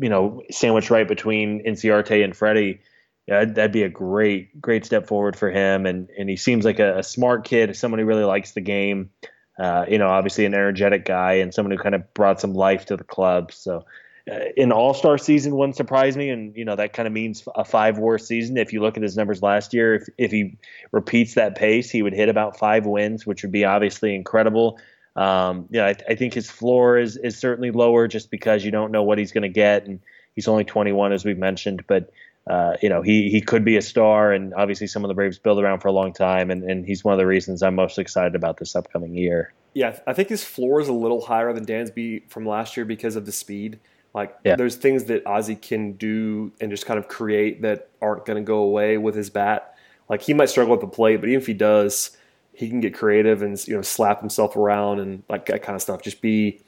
you 0.00 0.08
know, 0.08 0.42
sandwich 0.50 0.90
right 0.90 1.08
between 1.08 1.64
Inciarte 1.64 2.22
and 2.22 2.36
Freddie. 2.36 2.80
Yeah, 3.26 3.44
that'd 3.44 3.72
be 3.72 3.82
a 3.82 3.88
great, 3.88 4.60
great 4.60 4.86
step 4.86 5.06
forward 5.06 5.36
for 5.36 5.50
him. 5.50 5.86
And 5.86 6.08
and 6.18 6.30
he 6.30 6.36
seems 6.36 6.64
like 6.64 6.78
a, 6.78 6.98
a 6.98 7.02
smart 7.02 7.44
kid, 7.44 7.74
someone 7.76 7.98
who 7.98 8.06
really 8.06 8.24
likes 8.24 8.52
the 8.52 8.60
game. 8.60 9.10
Uh, 9.58 9.84
you 9.88 9.98
know, 9.98 10.08
obviously 10.08 10.44
an 10.44 10.54
energetic 10.54 11.04
guy 11.04 11.34
and 11.34 11.52
someone 11.52 11.72
who 11.72 11.82
kind 11.82 11.94
of 11.94 12.14
brought 12.14 12.40
some 12.40 12.54
life 12.54 12.86
to 12.86 12.96
the 12.96 13.04
club. 13.04 13.52
So, 13.52 13.84
uh, 14.30 14.40
in 14.56 14.72
All 14.72 14.94
Star 14.94 15.18
season 15.18 15.56
wouldn't 15.56 15.76
surprise 15.76 16.16
me, 16.16 16.30
and 16.30 16.54
you 16.56 16.64
know 16.64 16.76
that 16.76 16.92
kind 16.92 17.06
of 17.06 17.12
means 17.12 17.42
a 17.54 17.64
five 17.64 17.98
WAR 17.98 18.18
season. 18.18 18.56
If 18.56 18.72
you 18.72 18.80
look 18.80 18.96
at 18.96 19.02
his 19.02 19.16
numbers 19.16 19.42
last 19.42 19.74
year, 19.74 19.96
if 19.96 20.08
if 20.18 20.30
he 20.30 20.58
repeats 20.92 21.34
that 21.34 21.56
pace, 21.56 21.90
he 21.90 22.02
would 22.02 22.12
hit 22.12 22.28
about 22.28 22.58
five 22.58 22.86
wins, 22.86 23.26
which 23.26 23.42
would 23.42 23.52
be 23.52 23.64
obviously 23.64 24.14
incredible. 24.14 24.78
Um, 25.16 25.66
yeah, 25.70 25.86
I, 25.86 25.94
I, 26.08 26.14
think 26.14 26.34
his 26.34 26.48
floor 26.48 26.96
is 26.96 27.16
is 27.16 27.36
certainly 27.36 27.72
lower 27.72 28.06
just 28.06 28.30
because 28.30 28.64
you 28.64 28.70
don't 28.70 28.92
know 28.92 29.02
what 29.02 29.18
he's 29.18 29.32
going 29.32 29.42
to 29.42 29.48
get, 29.48 29.86
and 29.86 29.98
he's 30.36 30.46
only 30.46 30.64
21 30.64 31.12
as 31.12 31.24
we've 31.24 31.38
mentioned. 31.38 31.84
But 31.88 32.12
uh, 32.48 32.76
you 32.82 32.88
know, 32.88 33.02
he 33.02 33.30
he 33.30 33.40
could 33.40 33.64
be 33.64 33.76
a 33.76 33.82
star, 33.82 34.32
and 34.32 34.54
obviously 34.54 34.86
some 34.86 35.04
of 35.04 35.08
the 35.08 35.14
Braves 35.14 35.38
build 35.38 35.60
around 35.62 35.80
for 35.80 35.88
a 35.88 35.92
long 35.92 36.12
time, 36.12 36.50
and, 36.50 36.62
and 36.64 36.86
he's 36.86 37.04
one 37.04 37.12
of 37.12 37.18
the 37.18 37.26
reasons 37.26 37.62
I'm 37.62 37.74
most 37.74 37.98
excited 37.98 38.34
about 38.34 38.56
this 38.56 38.74
upcoming 38.74 39.14
year. 39.14 39.52
Yeah, 39.74 39.98
I 40.06 40.12
think 40.14 40.28
his 40.28 40.42
floor 40.42 40.80
is 40.80 40.88
a 40.88 40.92
little 40.92 41.20
higher 41.20 41.52
than 41.52 41.66
Dansby 41.66 42.28
from 42.30 42.46
last 42.46 42.76
year 42.76 42.86
because 42.86 43.16
of 43.16 43.26
the 43.26 43.32
speed. 43.32 43.78
Like, 44.14 44.34
Yeah. 44.42 44.56
there's 44.56 44.76
things 44.76 45.04
that 45.04 45.26
Ozzie 45.26 45.54
can 45.54 45.92
do 45.92 46.50
and 46.60 46.70
just 46.70 46.86
kind 46.86 46.98
of 46.98 47.06
create 47.08 47.60
that 47.62 47.88
aren't 48.00 48.24
going 48.24 48.42
to 48.42 48.46
go 48.46 48.58
away 48.60 48.96
with 48.96 49.14
his 49.14 49.28
bat. 49.28 49.74
Like, 50.08 50.22
he 50.22 50.32
might 50.32 50.48
struggle 50.48 50.74
at 50.74 50.80
the 50.80 50.86
plate, 50.88 51.16
but 51.20 51.28
even 51.28 51.40
if 51.40 51.46
he 51.46 51.52
does, 51.54 52.16
he 52.54 52.68
can 52.68 52.80
get 52.80 52.92
creative 52.94 53.42
and 53.42 53.62
you 53.68 53.76
know 53.76 53.82
slap 53.82 54.18
himself 54.20 54.56
around 54.56 54.98
and 54.98 55.22
like 55.28 55.46
that 55.46 55.62
kind 55.62 55.76
of 55.76 55.82
stuff. 55.82 56.02
Just 56.02 56.20
be 56.20 56.60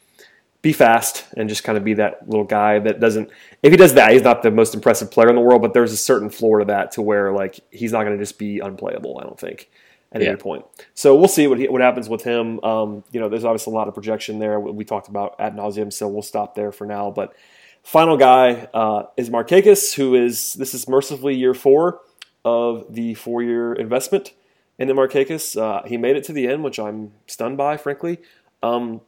be 0.62 0.72
fast 0.72 1.24
and 1.36 1.48
just 1.48 1.64
kind 1.64 1.78
of 1.78 1.84
be 1.84 1.94
that 1.94 2.28
little 2.28 2.44
guy 2.44 2.78
that 2.78 3.00
doesn't. 3.00 3.30
If 3.62 3.70
he 3.72 3.76
does 3.76 3.94
that, 3.94 4.12
he's 4.12 4.22
not 4.22 4.42
the 4.42 4.50
most 4.50 4.74
impressive 4.74 5.10
player 5.10 5.28
in 5.28 5.34
the 5.34 5.40
world, 5.40 5.62
but 5.62 5.72
there's 5.72 5.92
a 5.92 5.96
certain 5.96 6.28
floor 6.30 6.58
to 6.58 6.64
that 6.66 6.92
to 6.92 7.02
where 7.02 7.32
like 7.32 7.60
he's 7.70 7.92
not 7.92 8.04
going 8.04 8.16
to 8.16 8.22
just 8.22 8.38
be 8.38 8.60
unplayable. 8.60 9.18
I 9.18 9.22
don't 9.24 9.38
think 9.40 9.70
at 10.12 10.20
Yeah. 10.20 10.28
any 10.28 10.36
point. 10.36 10.64
So 10.94 11.16
we'll 11.16 11.28
see 11.28 11.46
what 11.46 11.58
he, 11.58 11.68
what 11.68 11.80
happens 11.80 12.08
with 12.08 12.24
him. 12.24 12.62
Um, 12.64 13.04
you 13.12 13.20
know, 13.20 13.28
there's 13.28 13.44
obviously 13.44 13.72
a 13.72 13.76
lot 13.76 13.88
of 13.88 13.94
projection 13.94 14.38
there. 14.38 14.60
We 14.60 14.84
talked 14.84 15.08
about 15.08 15.36
ad 15.38 15.56
nauseum, 15.56 15.92
so 15.92 16.08
we'll 16.08 16.22
stop 16.22 16.54
there 16.54 16.72
for 16.72 16.86
now. 16.86 17.10
But 17.10 17.34
final 17.82 18.16
guy 18.18 18.68
uh, 18.74 19.04
is 19.16 19.30
Markakis, 19.30 19.94
who 19.94 20.14
is 20.14 20.54
this 20.54 20.74
is 20.74 20.86
mercifully 20.88 21.36
year 21.36 21.54
four 21.54 22.00
of 22.44 22.92
the 22.92 23.14
four 23.14 23.42
year 23.42 23.72
investment 23.72 24.32
into 24.78 24.94
Markakis. 24.94 25.56
Uh, 25.60 25.86
he 25.86 25.96
made 25.96 26.16
it 26.16 26.24
to 26.24 26.32
the 26.32 26.48
end, 26.48 26.64
which 26.64 26.78
I'm 26.78 27.12
stunned 27.26 27.56
by, 27.56 27.76
frankly. 27.76 28.18
Um, 28.62 29.00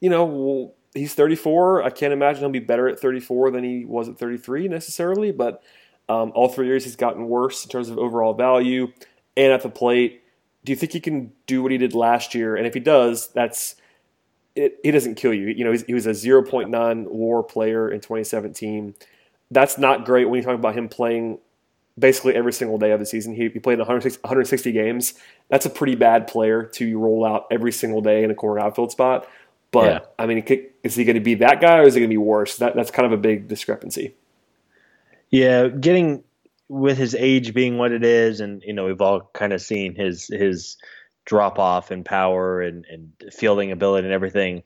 you 0.00 0.08
know, 0.10 0.24
well, 0.24 0.74
he's 0.94 1.14
34. 1.14 1.82
I 1.82 1.90
can't 1.90 2.12
imagine 2.12 2.40
he'll 2.40 2.50
be 2.50 2.58
better 2.58 2.88
at 2.88 3.00
34 3.00 3.50
than 3.50 3.64
he 3.64 3.84
was 3.84 4.08
at 4.08 4.18
33 4.18 4.68
necessarily, 4.68 5.32
but 5.32 5.62
um, 6.08 6.32
all 6.34 6.48
three 6.48 6.66
years 6.66 6.84
he's 6.84 6.96
gotten 6.96 7.28
worse 7.28 7.64
in 7.64 7.70
terms 7.70 7.88
of 7.90 7.98
overall 7.98 8.34
value 8.34 8.92
and 9.36 9.52
at 9.52 9.62
the 9.62 9.68
plate. 9.68 10.22
Do 10.64 10.72
you 10.72 10.76
think 10.76 10.92
he 10.92 11.00
can 11.00 11.32
do 11.46 11.62
what 11.62 11.72
he 11.72 11.78
did 11.78 11.94
last 11.94 12.34
year? 12.34 12.56
And 12.56 12.66
if 12.66 12.74
he 12.74 12.80
does, 12.80 13.28
that's 13.28 13.76
it, 14.54 14.78
he 14.82 14.90
doesn't 14.90 15.14
kill 15.14 15.32
you. 15.32 15.48
You 15.48 15.64
know, 15.64 15.72
he 15.72 15.94
was 15.94 16.06
a 16.06 16.10
0.9 16.10 17.06
WAR 17.10 17.42
player 17.42 17.90
in 17.90 18.00
2017. 18.00 18.94
That's 19.50 19.78
not 19.78 20.04
great 20.04 20.28
when 20.28 20.38
you 20.38 20.44
talk 20.44 20.54
about 20.54 20.74
him 20.74 20.88
playing 20.88 21.38
basically 21.98 22.34
every 22.34 22.52
single 22.52 22.78
day 22.78 22.90
of 22.90 23.00
the 23.00 23.06
season. 23.06 23.34
He, 23.34 23.48
he 23.48 23.58
played 23.58 23.78
160, 23.78 24.20
160 24.22 24.72
games. 24.72 25.14
That's 25.48 25.66
a 25.66 25.70
pretty 25.70 25.94
bad 25.94 26.26
player 26.26 26.64
to 26.74 26.98
roll 26.98 27.24
out 27.24 27.46
every 27.50 27.72
single 27.72 28.00
day 28.00 28.22
in 28.22 28.30
a 28.30 28.34
corner 28.34 28.60
outfield 28.60 28.92
spot. 28.92 29.26
But 29.70 29.84
Yeah. 29.84 29.98
I 30.18 30.26
mean, 30.26 30.44
is 30.82 30.94
he 30.94 31.04
going 31.04 31.14
to 31.14 31.20
be 31.20 31.34
that 31.34 31.60
guy 31.60 31.78
or 31.78 31.82
is 31.82 31.94
he 31.94 32.00
going 32.00 32.08
to 32.08 32.12
be 32.14 32.18
worse? 32.18 32.56
That, 32.56 32.74
that's 32.74 32.90
kind 32.90 33.06
of 33.06 33.12
a 33.12 33.20
big 33.20 33.48
discrepancy. 33.48 34.14
Yeah, 35.30 35.68
getting 35.68 36.24
with 36.68 36.98
his 36.98 37.14
age 37.14 37.54
being 37.54 37.78
what 37.78 37.92
it 37.92 38.04
is, 38.04 38.40
and 38.40 38.62
you 38.62 38.72
know 38.72 38.86
we've 38.86 39.00
all 39.00 39.30
kind 39.34 39.52
of 39.52 39.60
seen 39.60 39.94
his 39.94 40.26
his 40.28 40.76
drop 41.26 41.58
off 41.58 41.92
in 41.92 42.04
power 42.04 42.62
and, 42.62 42.86
and 42.86 43.12
fielding 43.32 43.70
ability 43.70 44.06
and 44.06 44.14
everything. 44.14 44.62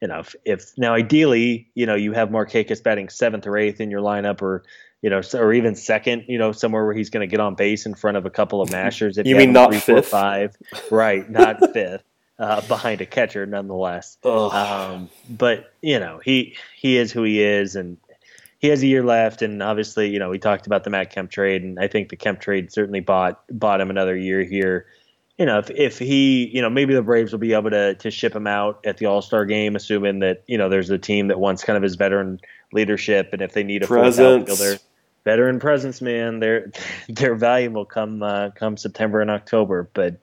You 0.00 0.08
know, 0.08 0.20
if, 0.20 0.34
if 0.44 0.78
now 0.78 0.94
ideally, 0.94 1.70
you 1.74 1.86
know, 1.86 1.94
you 1.94 2.12
have 2.12 2.30
Markakis 2.30 2.82
batting 2.82 3.08
seventh 3.08 3.46
or 3.46 3.56
eighth 3.56 3.80
in 3.80 3.90
your 3.90 4.00
lineup, 4.00 4.40
or 4.42 4.64
you 5.02 5.10
know, 5.10 5.20
or 5.34 5.52
even 5.52 5.74
second, 5.74 6.24
you 6.28 6.38
know, 6.38 6.52
somewhere 6.52 6.84
where 6.84 6.94
he's 6.94 7.10
going 7.10 7.26
to 7.26 7.30
get 7.30 7.40
on 7.40 7.54
base 7.54 7.86
in 7.86 7.94
front 7.94 8.16
of 8.16 8.24
a 8.26 8.30
couple 8.30 8.62
of 8.62 8.70
mashers. 8.72 9.18
If 9.18 9.26
You 9.26 9.34
have 9.34 9.44
mean 9.44 9.52
not 9.52 9.70
three, 9.70 9.80
four, 9.80 9.96
fifth? 9.96 10.08
five, 10.08 10.56
right? 10.90 11.28
Not 11.28 11.58
fifth, 11.72 12.04
uh, 12.38 12.60
behind 12.62 13.00
a 13.00 13.06
catcher, 13.06 13.46
nonetheless. 13.46 14.18
Um, 14.50 15.08
but 15.28 15.72
you 15.82 15.98
know, 15.98 16.20
he 16.22 16.56
he 16.74 16.96
is 16.96 17.12
who 17.12 17.22
he 17.22 17.42
is, 17.42 17.76
and 17.76 17.96
he 18.58 18.68
has 18.68 18.82
a 18.82 18.86
year 18.86 19.04
left. 19.04 19.42
And 19.42 19.62
obviously, 19.62 20.10
you 20.10 20.18
know, 20.18 20.30
we 20.30 20.38
talked 20.38 20.66
about 20.66 20.84
the 20.84 20.90
Matt 20.90 21.10
Kemp 21.10 21.30
trade, 21.30 21.62
and 21.62 21.78
I 21.78 21.88
think 21.88 22.08
the 22.08 22.16
Kemp 22.16 22.40
trade 22.40 22.72
certainly 22.72 23.00
bought 23.00 23.42
bought 23.50 23.80
him 23.80 23.90
another 23.90 24.16
year 24.16 24.42
here. 24.42 24.86
You 25.38 25.44
know, 25.44 25.58
if 25.58 25.70
if 25.70 25.98
he, 25.98 26.50
you 26.52 26.62
know, 26.62 26.70
maybe 26.70 26.94
the 26.94 27.02
Braves 27.02 27.32
will 27.32 27.38
be 27.38 27.52
able 27.52 27.70
to 27.70 27.94
to 27.94 28.10
ship 28.10 28.34
him 28.34 28.46
out 28.46 28.80
at 28.86 28.98
the 28.98 29.06
All 29.06 29.22
Star 29.22 29.44
game, 29.44 29.76
assuming 29.76 30.20
that 30.20 30.44
you 30.46 30.58
know 30.58 30.68
there's 30.68 30.90
a 30.90 30.98
team 30.98 31.28
that 31.28 31.38
wants 31.38 31.64
kind 31.64 31.76
of 31.76 31.82
his 31.82 31.96
veteran 31.96 32.40
leadership, 32.72 33.30
and 33.32 33.42
if 33.42 33.52
they 33.52 33.62
need 33.62 33.82
a 33.82 33.86
Presence. 33.86 34.50
outfielder, 34.50 34.78
veteran 35.26 35.58
presence, 35.58 36.00
man, 36.00 36.40
they're 36.40 36.70
they're 37.10 37.34
valuable 37.34 37.84
come 37.84 38.22
uh, 38.22 38.50
come 38.50 38.78
September 38.78 39.20
and 39.20 39.30
October. 39.30 39.90
But 39.92 40.16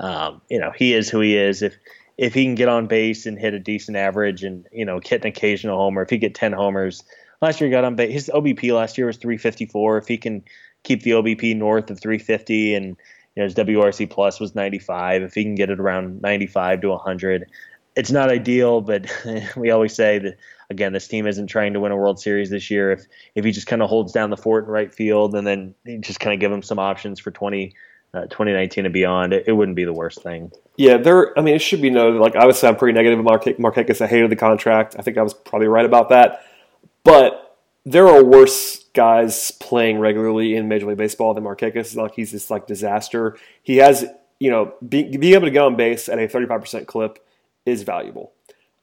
um, 0.00 0.40
you 0.48 0.58
know, 0.58 0.72
he 0.76 0.94
is 0.94 1.08
who 1.08 1.20
he 1.20 1.36
is. 1.36 1.62
If 1.62 1.76
if 2.18 2.32
he 2.32 2.44
can 2.44 2.54
get 2.54 2.68
on 2.68 2.86
base 2.86 3.26
and 3.26 3.38
hit 3.38 3.54
a 3.54 3.58
decent 3.58 3.96
average 3.96 4.42
and 4.42 4.66
you 4.72 4.84
know 4.84 5.00
hit 5.02 5.22
an 5.22 5.28
occasional 5.28 5.76
homer, 5.76 6.02
if 6.02 6.10
he 6.10 6.18
get 6.18 6.34
ten 6.34 6.52
homers, 6.52 7.02
last 7.40 7.60
year 7.60 7.68
he 7.68 7.72
got 7.72 7.84
on 7.84 7.96
base. 7.96 8.12
His 8.12 8.30
OBP 8.32 8.74
last 8.74 8.98
year 8.98 9.06
was 9.06 9.16
354. 9.16 9.98
If 9.98 10.08
he 10.08 10.18
can 10.18 10.42
keep 10.82 11.02
the 11.02 11.12
OBP 11.12 11.56
north 11.56 11.90
of 11.90 12.00
350 12.00 12.74
and 12.74 12.86
you 12.86 13.42
know, 13.42 13.44
his 13.44 13.54
WRC 13.54 14.08
plus 14.08 14.40
was 14.40 14.54
95. 14.54 15.22
If 15.22 15.34
he 15.34 15.42
can 15.42 15.54
get 15.54 15.70
it 15.70 15.80
around 15.80 16.22
95 16.22 16.82
to 16.82 16.88
100, 16.88 17.50
it's 17.96 18.10
not 18.10 18.30
ideal, 18.30 18.80
but 18.80 19.10
we 19.56 19.70
always 19.70 19.94
say 19.94 20.18
that 20.18 20.36
again, 20.70 20.92
this 20.92 21.08
team 21.08 21.26
isn't 21.26 21.46
trying 21.46 21.72
to 21.72 21.80
win 21.80 21.92
a 21.92 21.96
World 21.96 22.20
Series 22.20 22.50
this 22.50 22.70
year. 22.70 22.92
If 22.92 23.06
if 23.34 23.44
he 23.44 23.52
just 23.52 23.66
kind 23.66 23.82
of 23.82 23.88
holds 23.88 24.12
down 24.12 24.30
the 24.30 24.36
fort 24.36 24.64
in 24.64 24.70
right 24.70 24.92
field 24.92 25.34
and 25.34 25.46
then 25.46 25.74
just 26.00 26.20
kind 26.20 26.34
of 26.34 26.40
give 26.40 26.52
him 26.52 26.62
some 26.62 26.78
options 26.78 27.20
for 27.20 27.30
20, 27.30 27.74
uh, 28.16 28.22
2019 28.22 28.86
and 28.86 28.94
beyond, 28.94 29.32
it, 29.32 29.44
it 29.46 29.52
wouldn't 29.52 29.76
be 29.76 29.84
the 29.84 29.92
worst 29.92 30.22
thing. 30.22 30.50
Yeah, 30.76 30.96
there. 30.96 31.38
I 31.38 31.42
mean, 31.42 31.54
it 31.54 31.60
should 31.60 31.82
be 31.82 31.90
noted. 31.90 32.20
Like, 32.20 32.36
I 32.36 32.46
would 32.46 32.56
say 32.56 32.68
I'm 32.68 32.76
pretty 32.76 32.94
negative 32.94 33.18
about 33.18 33.44
Markakis. 33.44 34.00
I 34.00 34.06
hated 34.06 34.30
the 34.30 34.36
contract. 34.36 34.96
I 34.98 35.02
think 35.02 35.18
I 35.18 35.22
was 35.22 35.34
probably 35.34 35.68
right 35.68 35.84
about 35.84 36.08
that. 36.08 36.44
But 37.04 37.56
there 37.84 38.08
are 38.08 38.24
worse 38.24 38.84
guys 38.94 39.50
playing 39.52 39.98
regularly 39.98 40.56
in 40.56 40.68
Major 40.68 40.86
League 40.86 40.96
Baseball 40.96 41.34
than 41.34 41.44
not 41.44 41.62
like 41.62 42.14
he's 42.14 42.32
this 42.32 42.50
like 42.50 42.66
disaster. 42.66 43.38
He 43.62 43.76
has, 43.76 44.04
you 44.40 44.50
know, 44.50 44.74
be, 44.86 45.16
being 45.16 45.34
able 45.34 45.46
to 45.46 45.50
get 45.50 45.62
on 45.62 45.76
base 45.76 46.08
at 46.08 46.18
a 46.18 46.26
35% 46.26 46.86
clip 46.86 47.24
is 47.64 47.82
valuable. 47.82 48.32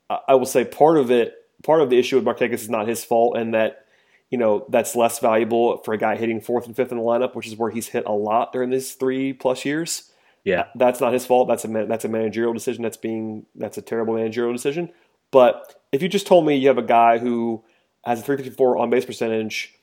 I 0.10 0.36
will 0.36 0.46
say 0.46 0.64
part 0.64 0.98
of 0.98 1.10
it, 1.12 1.34
part 1.64 1.82
of 1.82 1.90
the 1.90 1.98
issue 1.98 2.20
with 2.20 2.26
Markakis 2.26 2.54
is 2.54 2.70
not 2.70 2.88
his 2.88 3.04
fault, 3.04 3.36
and 3.36 3.54
that 3.54 3.83
you 4.30 4.38
know 4.38 4.66
that's 4.70 4.96
less 4.96 5.20
valuable 5.20 5.78
for 5.84 5.94
a 5.94 5.98
guy 5.98 6.16
hitting 6.16 6.42
fourth 6.42 6.66
and 6.66 6.76
fifth 6.76 6.92
in 6.92 6.98
the 6.98 7.04
lineup, 7.04 7.36
which 7.36 7.48
is 7.48 7.56
where 7.56 7.70
he's 7.72 7.88
hit 7.90 8.06
a 8.06 8.12
lot 8.12 8.52
during 8.54 8.70
these 8.70 8.94
three 8.94 9.34
plus 9.34 9.64
years 9.66 10.12
Yeah. 10.44 10.66
that's 10.76 11.00
not 11.00 11.14
his 11.14 11.26
fault. 11.26 11.48
That's 11.48 11.66
a 11.66 11.68
man, 11.68 11.88
that's 11.88 12.06
a 12.06 12.10
managerial 12.10 12.54
decision. 12.54 12.84
That's 12.84 12.98
being 12.98 13.46
that's 13.56 13.78
a 13.78 13.82
terrible 13.82 14.16
managerial 14.16 14.54
decision. 14.54 14.90
But 15.32 15.76
if 15.92 16.02
you 16.02 16.10
just 16.10 16.28
told 16.28 16.46
me 16.46 16.56
you 16.56 16.68
have 16.68 16.78
a 16.78 16.84
guy 16.84 17.18
who 17.20 17.64
has 18.06 18.20
a 18.20 18.24
354 18.24 18.78
on 18.78 18.90
base 18.90 19.06
percentage, 19.06 19.74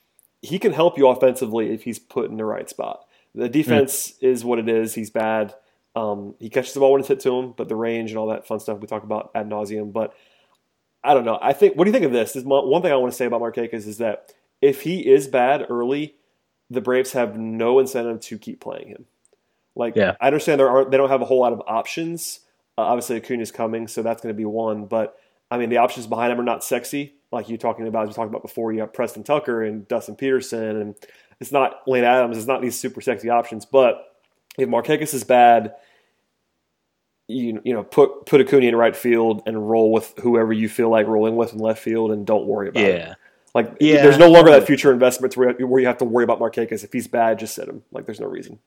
he 0.42 0.58
can 0.58 0.72
help 0.72 0.98
you 0.98 1.08
offensively 1.08 1.70
if 1.72 1.82
he's 1.84 1.98
put 1.98 2.30
in 2.30 2.36
the 2.36 2.44
right 2.44 2.68
spot. 2.68 3.04
The 3.34 3.48
defense 3.48 4.14
is 4.20 4.44
what 4.44 4.58
it 4.58 4.68
is. 4.68 4.94
He's 4.94 5.10
bad. 5.10 5.54
Um, 5.96 6.34
he 6.38 6.48
catches 6.50 6.72
the 6.74 6.80
ball 6.80 6.92
when 6.92 7.00
it's 7.00 7.08
hit 7.08 7.20
to 7.20 7.32
him, 7.32 7.54
but 7.56 7.68
the 7.68 7.76
range 7.76 8.10
and 8.10 8.18
all 8.18 8.28
that 8.28 8.46
fun 8.46 8.60
stuff 8.60 8.78
we 8.80 8.86
talk 8.86 9.02
about 9.02 9.30
ad 9.34 9.48
nauseum. 9.48 9.92
But 9.92 10.14
I 11.02 11.14
don't 11.14 11.24
know. 11.24 11.38
I 11.40 11.52
think. 11.52 11.76
What 11.76 11.84
do 11.84 11.90
you 11.90 11.92
think 11.92 12.04
of 12.04 12.12
this? 12.12 12.32
This 12.32 12.42
is 12.42 12.46
one 12.46 12.82
thing 12.82 12.92
I 12.92 12.96
want 12.96 13.12
to 13.12 13.16
say 13.16 13.24
about 13.24 13.40
Markakis 13.40 13.86
is 13.86 13.98
that 13.98 14.32
if 14.60 14.82
he 14.82 15.00
is 15.00 15.28
bad 15.28 15.66
early, 15.70 16.14
the 16.68 16.80
Braves 16.80 17.12
have 17.12 17.38
no 17.38 17.78
incentive 17.78 18.20
to 18.20 18.38
keep 18.38 18.60
playing 18.60 18.88
him. 18.88 19.06
Like 19.74 19.96
Yeah. 19.96 20.16
I 20.20 20.26
understand 20.26 20.60
there 20.60 20.70
are 20.70 20.84
they 20.84 20.96
don't 20.96 21.08
have 21.08 21.22
a 21.22 21.24
whole 21.24 21.40
lot 21.40 21.52
of 21.52 21.62
options. 21.66 22.40
Uh, 22.76 22.82
obviously, 22.82 23.16
Acuna's 23.16 23.50
coming, 23.50 23.88
so 23.88 24.02
that's 24.02 24.22
going 24.22 24.34
to 24.34 24.36
be 24.36 24.44
one. 24.44 24.86
But 24.86 25.18
I 25.50 25.58
mean, 25.58 25.70
the 25.70 25.78
options 25.78 26.06
behind 26.06 26.32
him 26.32 26.40
are 26.40 26.44
not 26.44 26.62
sexy, 26.62 27.14
like 27.32 27.48
you 27.48 27.56
talking 27.56 27.86
about. 27.86 28.04
As 28.04 28.08
we 28.08 28.14
talked 28.14 28.28
about 28.28 28.42
before, 28.42 28.72
you 28.72 28.80
have 28.80 28.92
Preston 28.92 29.22
Tucker 29.22 29.62
and 29.62 29.86
Dustin 29.88 30.16
Peterson, 30.16 30.80
and 30.80 30.94
it's 31.40 31.52
not 31.52 31.80
Lane 31.86 32.04
Adams. 32.04 32.36
It's 32.36 32.46
not 32.46 32.62
these 32.62 32.78
super 32.78 33.00
sexy 33.00 33.30
options. 33.30 33.64
But 33.64 34.16
if 34.58 34.68
Markakis 34.68 35.14
is 35.14 35.24
bad, 35.24 35.74
you 37.30 37.60
you 37.64 37.72
know 37.72 37.82
put 37.84 38.26
put 38.26 38.40
Acuna 38.40 38.66
in 38.66 38.76
right 38.76 38.94
field 38.96 39.42
and 39.46 39.68
roll 39.70 39.92
with 39.92 40.14
whoever 40.22 40.52
you 40.52 40.68
feel 40.68 40.90
like 40.90 41.06
rolling 41.06 41.36
with 41.36 41.52
in 41.52 41.58
left 41.58 41.82
field, 41.82 42.10
and 42.12 42.26
don't 42.26 42.46
worry 42.46 42.68
about 42.68 42.82
it. 42.82 42.94
Yeah. 42.98 43.14
Like 43.54 43.76
Yeah. 43.80 44.02
there's 44.02 44.18
no 44.18 44.28
longer 44.30 44.50
that 44.50 44.66
future 44.66 44.92
investment 44.92 45.36
where 45.36 45.52
where 45.54 45.80
you 45.80 45.86
have 45.86 45.98
to 45.98 46.04
worry 46.04 46.24
about 46.24 46.38
Markakis. 46.40 46.84
If 46.84 46.92
he's 46.92 47.08
bad, 47.08 47.38
just 47.38 47.54
sit 47.54 47.68
him. 47.68 47.82
Like 47.92 48.06
there's 48.06 48.20
no 48.20 48.26
reason. 48.26 48.58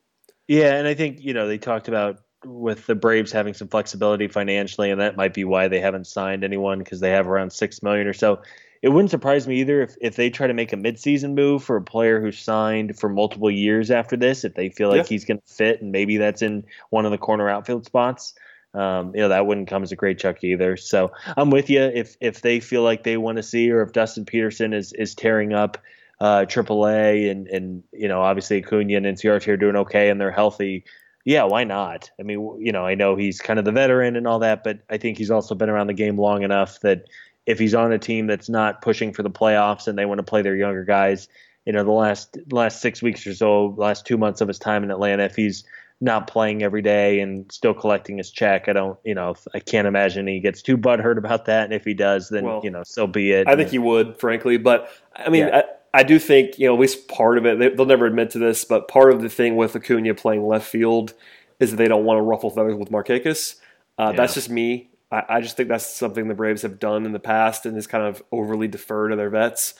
Yeah, 0.47 0.75
and 0.75 0.87
I 0.87 0.93
think 0.93 1.21
you 1.21 1.33
know 1.33 1.47
they 1.47 1.57
talked 1.57 1.87
about 1.87 2.19
with 2.45 2.85
the 2.87 2.95
Braves 2.95 3.31
having 3.31 3.53
some 3.53 3.69
flexibility 3.69 4.27
financially, 4.27 4.91
and 4.91 4.99
that 4.99 5.15
might 5.15 5.33
be 5.33 5.45
why 5.45 5.69
they 5.69 5.79
haven't 5.79 6.07
signed 6.07 6.43
anyone 6.43 6.79
because 6.79 6.99
they 6.99 7.11
have 7.11 7.27
around 7.27 7.51
six 7.53 7.81
million 7.81 8.07
or 8.07 8.13
so. 8.13 8.41
It 8.81 8.89
wouldn't 8.89 9.11
surprise 9.11 9.47
me 9.47 9.61
either 9.61 9.81
if, 9.81 9.95
if 10.01 10.17
they 10.17 10.29
try 10.29 10.45
to 10.47 10.53
make 10.53 10.73
a 10.73 10.75
midseason 10.75 11.35
move 11.35 11.63
for 11.63 11.77
a 11.77 11.81
player 11.81 12.19
who's 12.19 12.37
signed 12.37 12.99
for 12.99 13.07
multiple 13.07 13.49
years 13.49 13.89
after 13.89 14.17
this, 14.17 14.43
if 14.43 14.55
they 14.55 14.67
feel 14.67 14.89
like 14.89 14.97
Yeah. 15.03 15.07
he's 15.07 15.23
going 15.23 15.39
to 15.39 15.53
fit, 15.53 15.81
and 15.81 15.93
maybe 15.93 16.17
that's 16.17 16.41
in 16.41 16.65
one 16.89 17.05
of 17.05 17.11
the 17.11 17.17
corner 17.17 17.47
outfield 17.49 17.85
spots. 17.85 18.33
Um, 18.73 19.13
you 19.13 19.21
know 19.21 19.29
that 19.29 19.45
wouldn't 19.45 19.67
come 19.67 19.83
as 19.83 19.91
a 19.91 19.95
great 19.95 20.17
chuck 20.17 20.43
either. 20.43 20.77
So 20.77 21.11
I'm 21.37 21.51
with 21.51 21.69
you. 21.69 21.81
If 21.81 22.17
if 22.19 22.41
they 22.41 22.59
feel 22.59 22.81
like 22.81 23.03
they 23.03 23.17
want 23.17 23.37
to 23.37 23.43
see, 23.43 23.69
or 23.71 23.81
if 23.81 23.91
Dustin 23.91 24.25
Peterson 24.25 24.73
is 24.73 24.93
is 24.93 25.13
tearing 25.13 25.53
up 25.53 25.77
uh, 26.19 26.45
AAA, 26.47 27.29
and 27.29 27.47
and 27.47 27.83
you 27.91 28.07
know 28.07 28.21
obviously 28.21 28.63
Acuna 28.63 28.97
and 28.97 29.05
Inciarte 29.05 29.47
are 29.47 29.57
doing 29.57 29.75
okay 29.75 30.09
and 30.09 30.19
they're 30.19 30.31
healthy. 30.31 30.85
Yeah, 31.25 31.43
why 31.43 31.63
not? 31.63 32.11
I 32.19 32.23
mean, 32.23 32.57
you 32.59 32.71
know, 32.71 32.85
I 32.85 32.95
know 32.95 33.15
he's 33.15 33.39
kind 33.39 33.57
of 33.57 33.63
the 33.63 33.71
veteran 33.71 34.17
and 34.17 34.27
all 34.27 34.39
that, 34.39 34.63
but 34.63 34.79
I 34.89 34.97
think 34.97 35.17
he's 35.17 35.31
also 35.31 35.55
been 35.55 35.69
around 35.69 35.87
the 35.87 35.93
game 35.93 36.17
long 36.17 36.43
enough 36.43 36.81
that 36.81 37.05
if 37.45 37.59
he's 37.59 37.73
on 37.73 37.93
a 37.93 37.99
team 37.99 38.27
that's 38.27 38.49
not 38.49 38.81
pushing 38.81 39.13
for 39.13 39.23
the 39.23 39.29
playoffs 39.29 39.87
and 39.87 39.97
they 39.97 40.05
want 40.05 40.19
to 40.19 40.23
play 40.23 40.41
their 40.41 40.55
younger 40.55 40.83
guys, 40.83 41.29
you 41.65 41.71
know 41.71 41.83
the 41.83 41.91
last 41.91 42.37
last 42.51 42.81
six 42.81 43.01
weeks 43.01 43.25
or 43.27 43.33
so, 43.33 43.67
last 43.77 44.05
two 44.05 44.17
months 44.17 44.41
of 44.41 44.47
his 44.47 44.59
time 44.59 44.83
in 44.83 44.91
Atlanta, 44.91 45.23
if 45.23 45.35
he's 45.35 45.63
not 46.03 46.27
playing 46.27 46.61
every 46.63 46.81
day 46.81 47.21
and 47.21 47.49
still 47.49 47.73
collecting 47.73 48.17
his 48.17 48.29
check, 48.29 48.67
I 48.67 48.73
don't, 48.73 48.99
you 49.05 49.15
know, 49.15 49.35
I 49.53 49.59
can't 49.59 49.87
imagine 49.87 50.27
he 50.27 50.41
gets 50.41 50.61
too 50.61 50.77
butthurt 50.77 51.17
about 51.17 51.45
that. 51.45 51.63
And 51.63 51.73
if 51.73 51.85
he 51.85 51.93
does, 51.93 52.27
then 52.27 52.43
well, 52.43 52.61
you 52.61 52.69
know, 52.69 52.83
so 52.83 53.07
be 53.07 53.31
it. 53.31 53.47
I 53.47 53.55
think 53.55 53.69
he 53.69 53.79
would, 53.79 54.19
frankly. 54.19 54.57
But 54.57 54.89
I 55.15 55.29
mean, 55.29 55.47
yeah. 55.47 55.61
I, 55.93 55.99
I, 55.99 56.03
do 56.03 56.19
think 56.19 56.59
you 56.59 56.67
know 56.67 56.73
at 56.73 56.79
least 56.79 57.07
part 57.07 57.37
of 57.37 57.45
it. 57.45 57.57
They, 57.57 57.69
will 57.69 57.85
never 57.85 58.05
admit 58.05 58.31
to 58.31 58.39
this, 58.39 58.65
but 58.65 58.89
part 58.89 59.13
of 59.13 59.21
the 59.21 59.29
thing 59.29 59.55
with 59.55 59.77
Acuna 59.77 60.13
playing 60.13 60.45
left 60.45 60.67
field 60.67 61.13
is 61.59 61.71
that 61.71 61.77
they 61.77 61.87
don't 61.87 62.03
want 62.03 62.17
to 62.17 62.21
ruffle 62.21 62.49
feathers 62.49 62.75
with 62.75 62.91
Markakis. 62.91 63.55
Uh, 63.97 64.09
yeah. 64.09 64.17
That's 64.17 64.33
just 64.33 64.49
me. 64.49 64.89
I, 65.09 65.23
I 65.29 65.41
just 65.41 65.55
think 65.55 65.69
that's 65.69 65.87
something 65.87 66.27
the 66.27 66.35
Braves 66.35 66.63
have 66.63 66.79
done 66.79 67.05
in 67.05 67.13
the 67.13 67.19
past 67.19 67.65
and 67.65 67.77
is 67.77 67.87
kind 67.87 68.03
of 68.03 68.21
overly 68.29 68.67
defer 68.67 69.07
to 69.07 69.15
their 69.15 69.29
vets. 69.29 69.75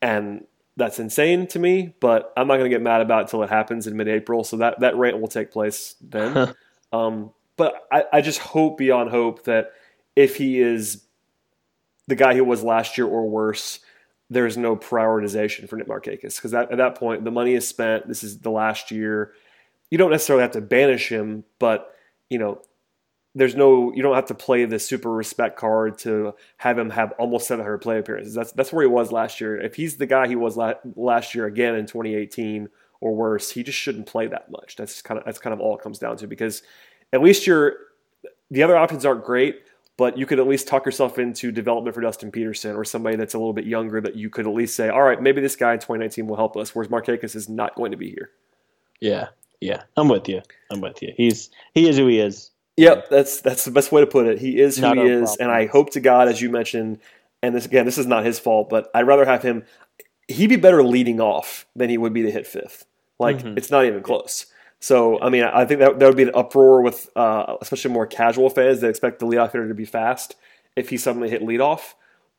And 0.00 0.44
that's 0.76 0.98
insane 0.98 1.46
to 1.48 1.58
me, 1.58 1.94
but 2.00 2.32
I'm 2.36 2.46
not 2.46 2.56
going 2.56 2.70
to 2.70 2.74
get 2.74 2.82
mad 2.82 3.02
about 3.02 3.20
it 3.20 3.22
until 3.24 3.42
it 3.42 3.50
happens 3.50 3.86
in 3.86 3.96
mid-April. 3.96 4.44
So 4.44 4.56
that 4.58 4.80
that 4.80 4.96
rant 4.96 5.20
will 5.20 5.28
take 5.28 5.50
place 5.50 5.94
then. 6.00 6.54
um, 6.92 7.30
but 7.56 7.86
I, 7.90 8.04
I 8.12 8.20
just 8.22 8.38
hope 8.38 8.78
beyond 8.78 9.10
hope 9.10 9.44
that 9.44 9.72
if 10.16 10.36
he 10.36 10.60
is 10.60 11.04
the 12.08 12.16
guy 12.16 12.34
who 12.34 12.44
was 12.44 12.62
last 12.62 12.96
year 12.96 13.06
or 13.06 13.28
worse, 13.28 13.80
there's 14.30 14.56
no 14.56 14.76
prioritization 14.76 15.68
for 15.68 15.76
Nick 15.76 15.88
Markakis 15.88 16.36
because 16.36 16.52
that 16.52 16.72
at 16.72 16.78
that 16.78 16.94
point 16.94 17.24
the 17.24 17.30
money 17.30 17.54
is 17.54 17.68
spent. 17.68 18.08
This 18.08 18.24
is 18.24 18.38
the 18.38 18.50
last 18.50 18.90
year. 18.90 19.32
You 19.90 19.98
don't 19.98 20.10
necessarily 20.10 20.42
have 20.42 20.52
to 20.52 20.62
banish 20.62 21.08
him, 21.08 21.44
but 21.58 21.94
you 22.30 22.38
know 22.38 22.62
there's 23.34 23.54
no 23.54 23.92
you 23.94 24.02
don't 24.02 24.14
have 24.14 24.26
to 24.26 24.34
play 24.34 24.64
the 24.64 24.78
super 24.78 25.10
respect 25.10 25.56
card 25.56 25.98
to 25.98 26.34
have 26.58 26.78
him 26.78 26.90
have 26.90 27.12
almost 27.12 27.46
700 27.46 27.78
play 27.78 27.98
appearances. 27.98 28.34
That's 28.34 28.52
that's 28.52 28.72
where 28.72 28.82
he 28.82 28.88
was 28.88 29.10
last 29.10 29.40
year. 29.40 29.58
If 29.58 29.74
he's 29.74 29.96
the 29.96 30.06
guy 30.06 30.28
he 30.28 30.36
was 30.36 30.56
la- 30.56 30.74
last 30.96 31.34
year 31.34 31.46
again 31.46 31.74
in 31.74 31.86
2018 31.86 32.68
or 33.00 33.14
worse, 33.14 33.50
he 33.50 33.62
just 33.62 33.78
shouldn't 33.78 34.06
play 34.06 34.26
that 34.26 34.50
much. 34.50 34.76
That's 34.76 35.00
kind 35.00 35.18
of 35.18 35.24
that's 35.24 35.38
kind 35.38 35.54
of 35.54 35.60
all 35.60 35.76
it 35.76 35.82
comes 35.82 35.98
down 35.98 36.16
to 36.18 36.26
because 36.26 36.62
at 37.12 37.22
least 37.22 37.46
you're 37.46 37.74
the 38.50 38.62
other 38.62 38.76
options 38.76 39.06
aren't 39.06 39.24
great, 39.24 39.62
but 39.96 40.18
you 40.18 40.26
could 40.26 40.38
at 40.38 40.46
least 40.46 40.68
talk 40.68 40.84
yourself 40.84 41.18
into 41.18 41.50
development 41.50 41.94
for 41.94 42.02
Dustin 42.02 42.30
Peterson 42.30 42.76
or 42.76 42.84
somebody 42.84 43.16
that's 43.16 43.32
a 43.32 43.38
little 43.38 43.54
bit 43.54 43.64
younger 43.64 44.00
that 44.02 44.14
you 44.14 44.28
could 44.28 44.46
at 44.46 44.52
least 44.52 44.76
say, 44.76 44.90
all 44.90 45.02
right, 45.02 45.20
maybe 45.20 45.40
this 45.40 45.56
guy 45.56 45.72
in 45.72 45.78
2019 45.78 46.26
will 46.26 46.36
help 46.36 46.56
us, 46.56 46.74
whereas 46.74 46.90
Markakis 46.90 47.34
is 47.34 47.48
not 47.48 47.74
going 47.76 47.92
to 47.92 47.96
be 47.96 48.10
here. 48.10 48.30
Yeah, 49.00 49.28
yeah, 49.60 49.84
I'm 49.96 50.08
with 50.08 50.28
you. 50.28 50.42
I'm 50.70 50.82
with 50.82 51.02
you. 51.02 51.14
He's 51.16 51.50
he 51.74 51.88
is 51.88 51.96
who 51.96 52.06
he 52.08 52.20
is 52.20 52.51
Yep, 52.76 53.10
that's 53.10 53.40
that's 53.40 53.64
the 53.64 53.70
best 53.70 53.92
way 53.92 54.00
to 54.00 54.06
put 54.06 54.26
it. 54.26 54.38
He 54.38 54.58
is 54.58 54.76
who 54.76 54.82
not 54.82 54.96
he 54.96 55.04
is, 55.04 55.36
problem. 55.36 55.36
and 55.40 55.50
I 55.50 55.66
hope 55.66 55.90
to 55.90 56.00
God, 56.00 56.28
as 56.28 56.40
you 56.40 56.50
mentioned, 56.50 56.98
and 57.42 57.54
this 57.54 57.66
again, 57.66 57.84
this 57.84 57.98
is 57.98 58.06
not 58.06 58.24
his 58.24 58.38
fault, 58.38 58.70
but 58.70 58.90
I'd 58.94 59.06
rather 59.06 59.24
have 59.24 59.42
him. 59.42 59.64
He'd 60.28 60.46
be 60.46 60.56
better 60.56 60.82
leading 60.82 61.20
off 61.20 61.66
than 61.76 61.90
he 61.90 61.98
would 61.98 62.12
be 62.12 62.22
to 62.22 62.30
hit 62.30 62.46
fifth. 62.46 62.86
Like 63.18 63.38
mm-hmm. 63.38 63.58
it's 63.58 63.70
not 63.70 63.84
even 63.84 64.02
close. 64.02 64.46
So 64.80 65.20
I 65.20 65.28
mean, 65.28 65.44
I 65.44 65.64
think 65.66 65.80
that 65.80 65.98
that 65.98 66.06
would 66.06 66.16
be 66.16 66.22
an 66.22 66.32
uproar 66.34 66.82
with 66.82 67.10
uh, 67.14 67.56
especially 67.60 67.92
more 67.92 68.06
casual 68.06 68.48
fans 68.48 68.80
that 68.80 68.88
expect 68.88 69.18
the 69.18 69.26
leadoff 69.26 69.52
hitter 69.52 69.68
to 69.68 69.74
be 69.74 69.84
fast 69.84 70.34
if 70.74 70.88
he 70.88 70.96
suddenly 70.96 71.28
hit 71.28 71.42
leadoff. 71.42 71.94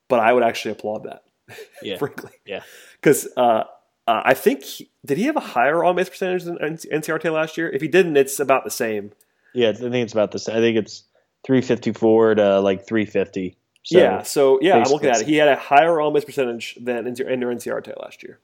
But 0.07 0.19
I 0.19 0.33
would 0.33 0.43
actually 0.43 0.71
applaud 0.71 1.03
that. 1.03 1.23
Yeah, 1.81 1.97
frankly. 1.97 2.31
Yeah, 2.45 2.63
because 3.01 3.27
uh, 3.35 3.65
uh, 4.07 4.21
I 4.25 4.33
think 4.33 4.63
he, 4.63 4.89
did 5.05 5.17
he 5.17 5.25
have 5.25 5.35
a 5.35 5.41
higher 5.41 5.83
on 5.83 5.97
base 5.97 6.09
percentage 6.09 6.43
than 6.43 6.57
Inciarte 6.57 7.31
last 7.31 7.57
year? 7.57 7.69
If 7.69 7.81
he 7.81 7.89
didn't, 7.89 8.15
it's 8.15 8.39
about 8.39 8.63
the 8.63 8.71
same. 8.71 9.11
Yeah, 9.53 9.69
I 9.69 9.73
think 9.73 9.95
it's 9.95 10.13
about 10.13 10.31
the 10.31 10.39
same. 10.39 10.55
I 10.55 10.59
think 10.59 10.77
it's 10.77 11.03
354 11.45 12.35
to 12.35 12.59
like 12.61 12.87
350. 12.87 13.57
So 13.83 13.97
yeah, 13.97 14.23
so 14.23 14.59
yeah, 14.61 14.77
I'm 14.77 14.91
looking 14.91 15.09
at 15.09 15.21
it. 15.21 15.27
He 15.27 15.35
had 15.35 15.49
a 15.49 15.57
higher 15.57 15.99
on 15.99 16.13
base 16.13 16.23
percentage 16.23 16.77
than 16.79 17.05
Ender 17.05 17.53
Inciarte 17.53 17.99
last 18.01 18.23
year. 18.23 18.39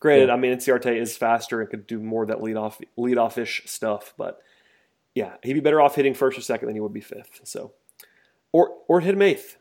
Granted, 0.00 0.28
yeah. 0.28 0.34
I 0.34 0.36
mean 0.36 0.56
Inciarte 0.56 0.96
is 0.98 1.16
faster 1.16 1.60
and 1.60 1.68
could 1.68 1.86
do 1.86 2.00
more 2.00 2.22
of 2.22 2.28
that 2.28 2.42
lead 2.42 2.56
off 2.56 2.80
lead 2.96 3.18
off 3.18 3.36
ish 3.36 3.62
stuff, 3.66 4.14
but 4.16 4.40
yeah, 5.14 5.34
he'd 5.42 5.52
be 5.52 5.60
better 5.60 5.80
off 5.82 5.96
hitting 5.96 6.14
first 6.14 6.38
or 6.38 6.40
second 6.40 6.68
than 6.68 6.76
he 6.76 6.80
would 6.80 6.94
be 6.94 7.02
fifth. 7.02 7.40
So, 7.44 7.72
or 8.52 8.70
or 8.88 9.00
hit 9.00 9.14
him 9.14 9.22
eighth. 9.22 9.58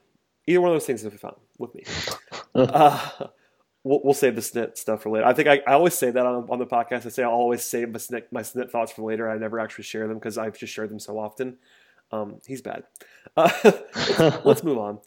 Either 0.48 0.62
one 0.62 0.72
of 0.72 0.76
those 0.76 0.86
things 0.86 1.04
would 1.04 1.12
be 1.12 1.18
fine 1.18 1.34
with 1.58 1.76
me. 1.76 1.84
uh, 2.56 3.10
we'll, 3.84 4.02
we'll 4.04 4.14
save 4.14 4.36
the 4.36 4.42
snit 4.42 4.78
stuff 4.78 5.04
for 5.04 5.10
later. 5.10 5.26
I 5.26 5.34
think 5.34 5.48
I, 5.48 5.62
I 5.68 5.74
always 5.74 5.94
say 5.94 6.12
that 6.12 6.26
on, 6.26 6.48
on 6.50 6.60
the 6.60 6.66
podcast. 6.66 7.06
I 7.06 7.10
say 7.10 7.24
I'll 7.24 7.32
always 7.32 7.64
save 7.64 7.90
my 7.90 8.00
snit, 8.00 8.24
my 8.32 8.42
snit 8.42 8.72
thoughts 8.72 8.92
for 8.92 9.04
later. 9.04 9.30
I 9.30 9.38
never 9.38 9.60
actually 9.60 9.86
share 9.86 10.08
them 10.08 10.18
because 10.18 10.38
I've 10.38 10.58
just 10.58 10.74
shared 10.74 10.90
them 10.90 11.00
so 11.00 11.18
often. 11.18 11.58
Um, 12.12 12.40
he's 12.46 12.62
bad. 12.62 12.84
Uh, 13.38 13.52
let's, 13.64 14.38
let's, 14.46 14.64
move 14.64 14.78
on. 14.78 15.00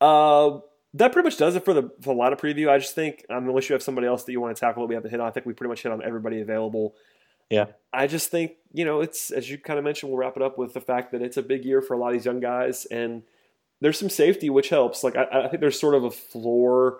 Uh, 0.00 0.60
that 0.94 1.12
pretty 1.12 1.26
much 1.26 1.38
does 1.38 1.56
it 1.56 1.64
for 1.64 1.72
the, 1.72 1.90
for 2.02 2.14
the 2.14 2.20
lineup 2.20 2.40
preview. 2.40 2.68
I 2.68 2.78
just 2.78 2.94
think, 2.94 3.24
um, 3.30 3.48
unless 3.48 3.68
you 3.68 3.74
have 3.74 3.82
somebody 3.82 4.06
else 4.06 4.24
that 4.24 4.32
you 4.32 4.40
want 4.40 4.56
to 4.56 4.60
tackle 4.60 4.82
that 4.82 4.88
we 4.88 4.94
have 4.94 5.04
to 5.04 5.10
hit 5.10 5.20
on, 5.20 5.28
I 5.28 5.30
think 5.30 5.46
we 5.46 5.52
pretty 5.52 5.70
much 5.70 5.82
hit 5.82 5.92
on 5.92 6.02
everybody 6.04 6.40
available. 6.40 6.94
Yeah. 7.48 7.66
I 7.92 8.06
just 8.06 8.30
think, 8.30 8.52
you 8.72 8.84
know, 8.84 9.00
it's, 9.00 9.30
as 9.30 9.50
you 9.50 9.58
kind 9.58 9.78
of 9.78 9.84
mentioned, 9.84 10.10
we'll 10.10 10.18
wrap 10.18 10.36
it 10.36 10.42
up 10.42 10.58
with 10.58 10.74
the 10.74 10.80
fact 10.80 11.12
that 11.12 11.22
it's 11.22 11.36
a 11.36 11.42
big 11.42 11.64
year 11.64 11.80
for 11.80 11.94
a 11.94 11.98
lot 11.98 12.08
of 12.08 12.14
these 12.14 12.24
young 12.24 12.40
guys 12.40 12.86
and 12.86 13.22
there's 13.80 13.98
some 13.98 14.10
safety, 14.10 14.50
which 14.50 14.68
helps. 14.68 15.02
Like, 15.02 15.16
I, 15.16 15.44
I 15.44 15.48
think 15.48 15.60
there's 15.60 15.80
sort 15.80 15.94
of 15.94 16.04
a 16.04 16.10
floor 16.10 16.98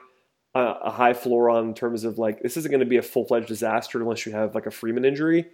a 0.55 0.91
high 0.91 1.13
floor 1.13 1.49
on 1.51 1.69
in 1.69 1.75
terms 1.75 2.05
of 2.05 2.19
like 2.19 2.43
this 2.43 2.57
isn't 2.57 2.71
going 2.71 2.81
to 2.81 2.87
be 2.87 2.97
a 2.97 3.03
full 3.03 3.25
fledged 3.25 3.47
disaster 3.47 4.01
unless 4.01 4.27
you 4.27 4.33
have 4.33 4.55
like 4.55 4.67
a 4.67 4.71
Freeman 4.71 5.05
injury. 5.05 5.47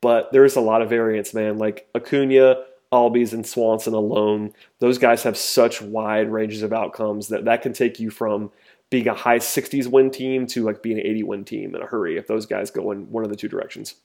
But 0.00 0.32
there's 0.32 0.56
a 0.56 0.60
lot 0.60 0.80
of 0.80 0.88
variance, 0.88 1.34
man. 1.34 1.58
Like 1.58 1.88
Acuna, 1.94 2.62
Albies, 2.92 3.32
and 3.32 3.46
Swanson 3.46 3.94
alone, 3.94 4.52
those 4.78 4.96
guys 4.96 5.22
have 5.24 5.36
such 5.36 5.82
wide 5.82 6.30
ranges 6.30 6.62
of 6.62 6.72
outcomes 6.72 7.28
that 7.28 7.44
that 7.44 7.62
can 7.62 7.72
take 7.72 8.00
you 8.00 8.10
from 8.10 8.50
being 8.90 9.08
a 9.08 9.14
high 9.14 9.38
60s 9.38 9.86
win 9.86 10.10
team 10.10 10.46
to 10.46 10.64
like 10.64 10.82
being 10.82 10.98
an 10.98 11.06
80 11.06 11.22
win 11.24 11.44
team 11.44 11.74
in 11.74 11.82
a 11.82 11.86
hurry 11.86 12.16
if 12.16 12.26
those 12.26 12.46
guys 12.46 12.70
go 12.70 12.90
in 12.90 13.10
one 13.10 13.24
of 13.24 13.30
the 13.30 13.36
two 13.36 13.48
directions. 13.48 13.96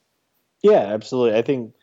Yeah, 0.62 0.80
absolutely. 0.94 1.38
I 1.38 1.42
think 1.42 1.74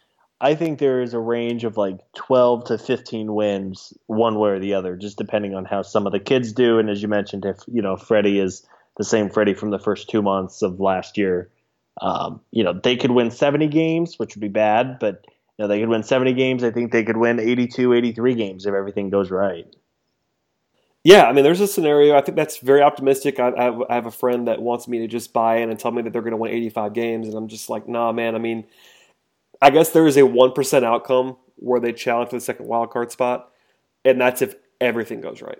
I 0.41 0.55
think 0.55 0.79
there 0.79 1.03
is 1.03 1.13
a 1.13 1.19
range 1.19 1.65
of 1.65 1.77
like 1.77 1.99
12 2.15 2.65
to 2.67 2.79
15 2.79 3.35
wins 3.35 3.93
one 4.07 4.39
way 4.39 4.51
or 4.51 4.59
the 4.59 4.75
other, 4.75 4.97
just 4.97 5.19
depending 5.19 5.55
on 5.55 5.67
how 5.67 5.83
some 5.83 6.07
of 6.07 6.13
the 6.13 6.21
kids 6.21 6.53
do. 6.53 6.79
And 6.79 6.89
as 6.89 7.03
you 7.03 7.09
mentioned, 7.09 7.45
if, 7.45 7.59
you 7.67 7.83
know, 7.83 7.97
Freddie 7.97 8.41
is 8.41 8.67
the 8.97 9.05
same 9.05 9.29
Freddie 9.29 9.55
from 9.55 9.71
the 9.71 9.79
first 9.79 10.09
two 10.09 10.23
months 10.23 10.63
of 10.63 10.81
last 10.81 11.19
year, 11.19 11.51
um, 12.01 12.41
you 12.53 12.65
know, 12.65 12.73
they 12.73 12.97
could 12.97 13.11
win 13.11 13.31
70 13.31 13.69
games, 13.69 14.19
which 14.19 14.35
would 14.35 14.41
be 14.41 14.49
bad, 14.49 14.99
but, 14.99 15.27
you 15.59 15.65
know, 15.65 15.69
they 15.69 15.79
could 15.79 15.91
win 15.91 16.03
70 16.03 16.33
games. 16.33 16.65
I 16.65 16.71
think 16.71 16.91
they 16.91 17.05
could 17.05 17.19
win 17.19 17.39
82, 17.39 17.93
83 17.93 18.35
games 18.35 18.65
if 18.65 18.75
everything 18.75 19.11
goes 19.11 19.31
right. 19.31 19.67
Yeah, 21.05 21.25
I 21.25 21.33
mean, 21.33 21.45
there's 21.45 21.61
a 21.61 21.67
scenario. 21.67 22.17
I 22.17 22.23
think 22.23 22.37
that's 22.37 22.59
very 22.59 22.83
optimistic. 22.83 23.41
I, 23.41 23.53
I, 23.53 23.63
have, 23.65 23.83
I 23.91 23.95
have 23.95 24.07
a 24.07 24.11
friend 24.11 24.49
that 24.49 24.61
wants 24.61 24.87
me 24.89 24.99
to 25.01 25.07
just 25.07 25.33
buy 25.33 25.57
in 25.57 25.71
and 25.71 25.79
tell 25.79 25.91
me 25.91 26.03
that 26.03 26.13
they're 26.13 26.23
going 26.23 26.33
to 26.33 26.37
win 26.37 26.53
85 26.53 26.93
games, 26.95 27.27
and 27.27 27.37
I'm 27.37 27.49
just 27.49 27.71
like, 27.71 27.89
nah, 27.89 28.13
man. 28.13 28.35
I 28.35 28.39
mean, 28.39 28.65
I 29.63 29.71
guess 29.71 29.91
there 29.91 30.07
is 30.07 30.17
a 30.17 30.27
one 30.27 30.53
percent 30.53 30.85
outcome 30.85 31.37
where 31.57 31.81
they 31.81 31.93
challenge 31.93 32.31
for 32.31 32.37
the 32.37 32.41
second 32.41 32.67
wild 32.67 32.91
card 32.91 33.13
spot, 33.13 33.51
and 34.05 34.21
that's 34.21 34.43
if 34.43 34.55
everything 34.81 35.21
goes 35.21 35.43
right. 35.43 35.59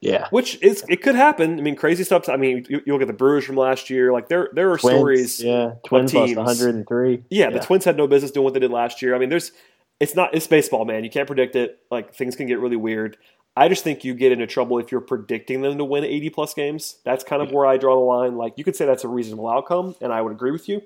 Yeah, 0.00 0.28
which 0.30 0.60
is 0.62 0.84
it 0.88 1.02
could 1.02 1.14
happen. 1.14 1.58
I 1.58 1.62
mean, 1.62 1.74
crazy 1.74 2.04
stuff. 2.04 2.28
I 2.28 2.36
mean, 2.36 2.66
you, 2.68 2.82
you 2.84 2.92
look 2.92 3.02
at 3.02 3.08
the 3.08 3.14
Brewers 3.14 3.44
from 3.44 3.56
last 3.56 3.88
year. 3.88 4.12
Like 4.12 4.28
there, 4.28 4.50
there 4.52 4.70
are 4.70 4.76
twins, 4.76 4.96
stories. 4.96 5.42
Yeah, 5.42 5.72
Twins 5.86 6.12
lost 6.12 6.36
103. 6.36 7.24
Yeah, 7.30 7.44
yeah, 7.44 7.50
the 7.50 7.60
Twins 7.60 7.84
had 7.84 7.96
no 7.96 8.06
business 8.06 8.30
doing 8.30 8.44
what 8.44 8.52
they 8.52 8.60
did 8.60 8.70
last 8.70 9.00
year. 9.00 9.14
I 9.14 9.18
mean, 9.18 9.30
there's, 9.30 9.52
it's 9.98 10.14
not, 10.14 10.34
it's 10.34 10.46
baseball, 10.46 10.84
man. 10.84 11.02
You 11.02 11.10
can't 11.10 11.26
predict 11.26 11.56
it. 11.56 11.78
Like 11.90 12.14
things 12.14 12.36
can 12.36 12.46
get 12.46 12.60
really 12.60 12.76
weird. 12.76 13.16
I 13.56 13.68
just 13.68 13.84
think 13.84 14.04
you 14.04 14.12
get 14.12 14.32
into 14.32 14.46
trouble 14.46 14.78
if 14.78 14.92
you're 14.92 15.00
predicting 15.00 15.62
them 15.62 15.78
to 15.78 15.84
win 15.84 16.04
80 16.04 16.28
plus 16.28 16.52
games. 16.52 16.98
That's 17.06 17.24
kind 17.24 17.40
of 17.40 17.50
where 17.50 17.64
I 17.64 17.78
draw 17.78 17.94
the 17.94 18.02
line. 18.02 18.36
Like 18.36 18.52
you 18.58 18.64
could 18.64 18.76
say 18.76 18.84
that's 18.84 19.04
a 19.04 19.08
reasonable 19.08 19.48
outcome, 19.48 19.94
and 20.02 20.12
I 20.12 20.20
would 20.20 20.32
agree 20.32 20.50
with 20.50 20.68
you 20.68 20.82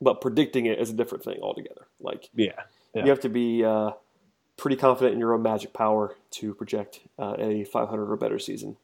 but 0.00 0.20
predicting 0.20 0.66
it 0.66 0.78
is 0.78 0.90
a 0.90 0.94
different 0.94 1.24
thing 1.24 1.38
altogether. 1.42 1.86
Like, 2.00 2.28
yeah, 2.34 2.52
yeah. 2.94 3.04
you 3.04 3.10
have 3.10 3.20
to 3.20 3.28
be 3.28 3.64
uh, 3.64 3.92
pretty 4.56 4.76
confident 4.76 5.14
in 5.14 5.20
your 5.20 5.34
own 5.34 5.42
magic 5.42 5.72
power 5.72 6.16
to 6.32 6.54
project 6.54 7.00
uh, 7.18 7.34
a 7.38 7.64
500 7.64 8.10
or 8.10 8.16
better 8.16 8.38
season 8.38 8.76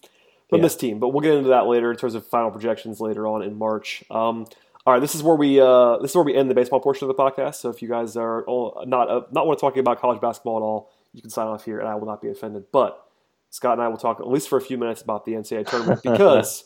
from 0.48 0.58
yeah. 0.58 0.62
this 0.62 0.76
team. 0.76 0.98
But 0.98 1.08
we'll 1.08 1.22
get 1.22 1.34
into 1.34 1.50
that 1.50 1.66
later 1.66 1.90
in 1.90 1.96
terms 1.96 2.14
of 2.14 2.26
final 2.26 2.50
projections 2.50 3.00
later 3.00 3.26
on 3.26 3.42
in 3.42 3.56
March. 3.56 4.04
Um, 4.10 4.46
all 4.86 4.92
right, 4.94 5.00
this 5.00 5.14
is 5.14 5.22
where 5.22 5.34
we 5.34 5.60
uh, 5.60 5.98
this 5.98 6.12
is 6.12 6.14
where 6.14 6.24
we 6.24 6.34
end 6.34 6.48
the 6.48 6.54
baseball 6.54 6.80
portion 6.80 7.08
of 7.10 7.16
the 7.16 7.22
podcast. 7.22 7.56
So 7.56 7.70
if 7.70 7.82
you 7.82 7.88
guys 7.88 8.16
are 8.16 8.44
not 8.86 9.10
uh, 9.10 9.22
not 9.32 9.46
want 9.46 9.58
to 9.58 9.60
talking 9.60 9.80
about 9.80 10.00
college 10.00 10.20
basketball 10.20 10.58
at 10.58 10.62
all, 10.62 10.92
you 11.12 11.20
can 11.20 11.30
sign 11.30 11.48
off 11.48 11.64
here, 11.64 11.80
and 11.80 11.88
I 11.88 11.96
will 11.96 12.06
not 12.06 12.22
be 12.22 12.28
offended. 12.28 12.66
But 12.70 13.02
Scott 13.50 13.72
and 13.72 13.82
I 13.82 13.88
will 13.88 13.96
talk 13.96 14.20
at 14.20 14.28
least 14.28 14.48
for 14.48 14.58
a 14.58 14.60
few 14.60 14.78
minutes 14.78 15.02
about 15.02 15.24
the 15.24 15.32
NCAA 15.32 15.66
tournament 15.66 16.02
because 16.04 16.64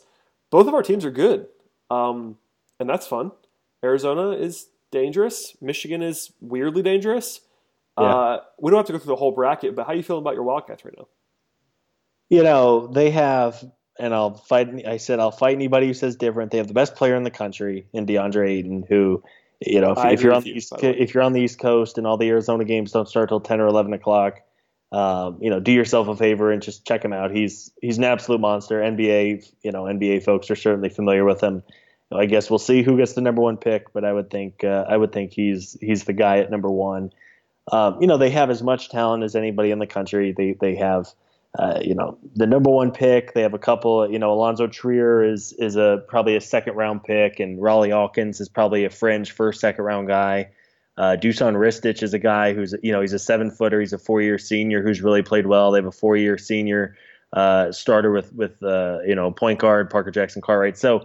both 0.51 0.67
of 0.67 0.73
our 0.75 0.83
teams 0.83 1.03
are 1.03 1.11
good, 1.11 1.47
um, 1.89 2.37
and 2.79 2.87
that's 2.87 3.07
fun. 3.07 3.31
Arizona 3.83 4.31
is 4.31 4.67
dangerous. 4.91 5.55
Michigan 5.61 6.01
is 6.01 6.31
weirdly 6.39 6.83
dangerous. 6.83 7.41
Yeah. 7.99 8.05
Uh, 8.05 8.39
we 8.59 8.71
don't 8.71 8.79
have 8.79 8.85
to 8.87 8.93
go 8.93 8.99
through 8.99 9.13
the 9.13 9.15
whole 9.15 9.31
bracket, 9.31 9.75
but 9.75 9.85
how 9.85 9.93
are 9.93 9.95
you 9.95 10.03
feeling 10.03 10.21
about 10.21 10.35
your 10.35 10.43
Wildcats 10.43 10.85
right 10.85 10.93
now? 10.97 11.07
You 12.29 12.43
know, 12.43 12.87
they 12.87 13.11
have, 13.11 13.63
and 13.99 14.13
I'll 14.13 14.35
fight. 14.35 14.87
I 14.87 14.97
said 14.97 15.19
I'll 15.19 15.31
fight 15.31 15.55
anybody 15.55 15.87
who 15.87 15.93
says 15.93 16.15
different. 16.15 16.51
They 16.51 16.57
have 16.57 16.67
the 16.67 16.73
best 16.73 16.95
player 16.95 17.15
in 17.15 17.23
the 17.23 17.31
country 17.31 17.87
in 17.93 18.05
DeAndre 18.05 18.49
Ayton, 18.49 18.85
who, 18.87 19.21
you 19.59 19.81
know, 19.81 19.91
if, 19.91 20.05
if 20.05 20.21
you're 20.21 20.33
on 20.33 20.43
the 20.43 20.49
you, 20.49 20.55
East, 20.55 20.73
if 20.81 21.13
you're 21.13 21.23
on 21.23 21.33
the 21.33 21.41
East 21.41 21.59
Coast 21.59 21.97
and 21.97 22.07
all 22.07 22.17
the 22.17 22.29
Arizona 22.29 22.63
games 22.63 22.93
don't 22.93 23.09
start 23.09 23.27
till 23.27 23.41
ten 23.41 23.59
or 23.59 23.67
eleven 23.67 23.91
o'clock, 23.91 24.39
um, 24.93 25.39
you 25.41 25.49
know, 25.49 25.59
do 25.59 25.73
yourself 25.73 26.07
a 26.07 26.15
favor 26.15 26.51
and 26.51 26.61
just 26.61 26.87
check 26.87 27.03
him 27.03 27.11
out. 27.11 27.31
He's 27.31 27.69
he's 27.81 27.97
an 27.97 28.05
absolute 28.05 28.39
monster. 28.39 28.79
NBA, 28.79 29.51
you 29.61 29.71
know, 29.73 29.83
NBA 29.83 30.23
folks 30.23 30.49
are 30.49 30.55
certainly 30.55 30.89
familiar 30.89 31.25
with 31.25 31.41
him 31.41 31.63
I 32.11 32.25
guess 32.25 32.49
we'll 32.49 32.59
see 32.59 32.83
who 32.83 32.97
gets 32.97 33.13
the 33.13 33.21
number 33.21 33.41
one 33.41 33.57
pick, 33.57 33.93
but 33.93 34.03
I 34.03 34.11
would 34.11 34.29
think 34.29 34.63
uh, 34.63 34.85
I 34.87 34.97
would 34.97 35.11
think 35.11 35.31
he's 35.31 35.77
he's 35.79 36.03
the 36.03 36.13
guy 36.13 36.39
at 36.39 36.51
number 36.51 36.69
one. 36.69 37.11
Um, 37.71 38.01
you 38.01 38.07
know, 38.07 38.17
they 38.17 38.29
have 38.31 38.49
as 38.49 38.61
much 38.61 38.89
talent 38.89 39.23
as 39.23 39.35
anybody 39.35 39.71
in 39.71 39.79
the 39.79 39.87
country. 39.87 40.31
They 40.31 40.55
they 40.59 40.75
have 40.75 41.13
uh, 41.57 41.79
you 41.81 41.95
know 41.95 42.17
the 42.35 42.47
number 42.47 42.69
one 42.69 42.91
pick. 42.91 43.33
They 43.33 43.41
have 43.41 43.53
a 43.53 43.59
couple. 43.59 44.09
You 44.11 44.19
know, 44.19 44.31
Alonzo 44.33 44.67
Trier 44.67 45.23
is 45.23 45.53
is 45.53 45.75
a 45.75 46.03
probably 46.07 46.35
a 46.35 46.41
second 46.41 46.75
round 46.75 47.03
pick, 47.03 47.39
and 47.39 47.59
Rawle 47.59 47.87
Alkins 47.89 48.41
is 48.41 48.49
probably 48.49 48.85
a 48.85 48.89
fringe 48.89 49.31
first 49.31 49.61
second 49.61 49.85
round 49.85 50.07
guy. 50.07 50.49
Uh, 50.97 51.15
Dusan 51.19 51.55
Ristic 51.55 52.03
is 52.03 52.13
a 52.13 52.19
guy 52.19 52.53
who's 52.53 52.75
you 52.83 52.91
know 52.91 53.01
he's 53.01 53.13
a 53.13 53.19
seven 53.19 53.49
footer. 53.51 53.79
He's 53.79 53.93
a 53.93 53.97
four 53.97 54.21
year 54.21 54.37
senior 54.37 54.83
who's 54.83 55.01
really 55.01 55.21
played 55.21 55.47
well. 55.47 55.71
They 55.71 55.77
have 55.77 55.85
a 55.85 55.91
four 55.91 56.17
year 56.17 56.37
senior 56.37 56.95
uh, 57.33 57.71
starter 57.71 58.11
with 58.11 58.33
with 58.33 58.61
uh, 58.61 58.99
you 59.05 59.15
know 59.15 59.31
point 59.31 59.59
guard 59.59 59.89
Parker 59.89 60.11
Jackson 60.11 60.41
Cartwright. 60.41 60.77
So 60.77 61.03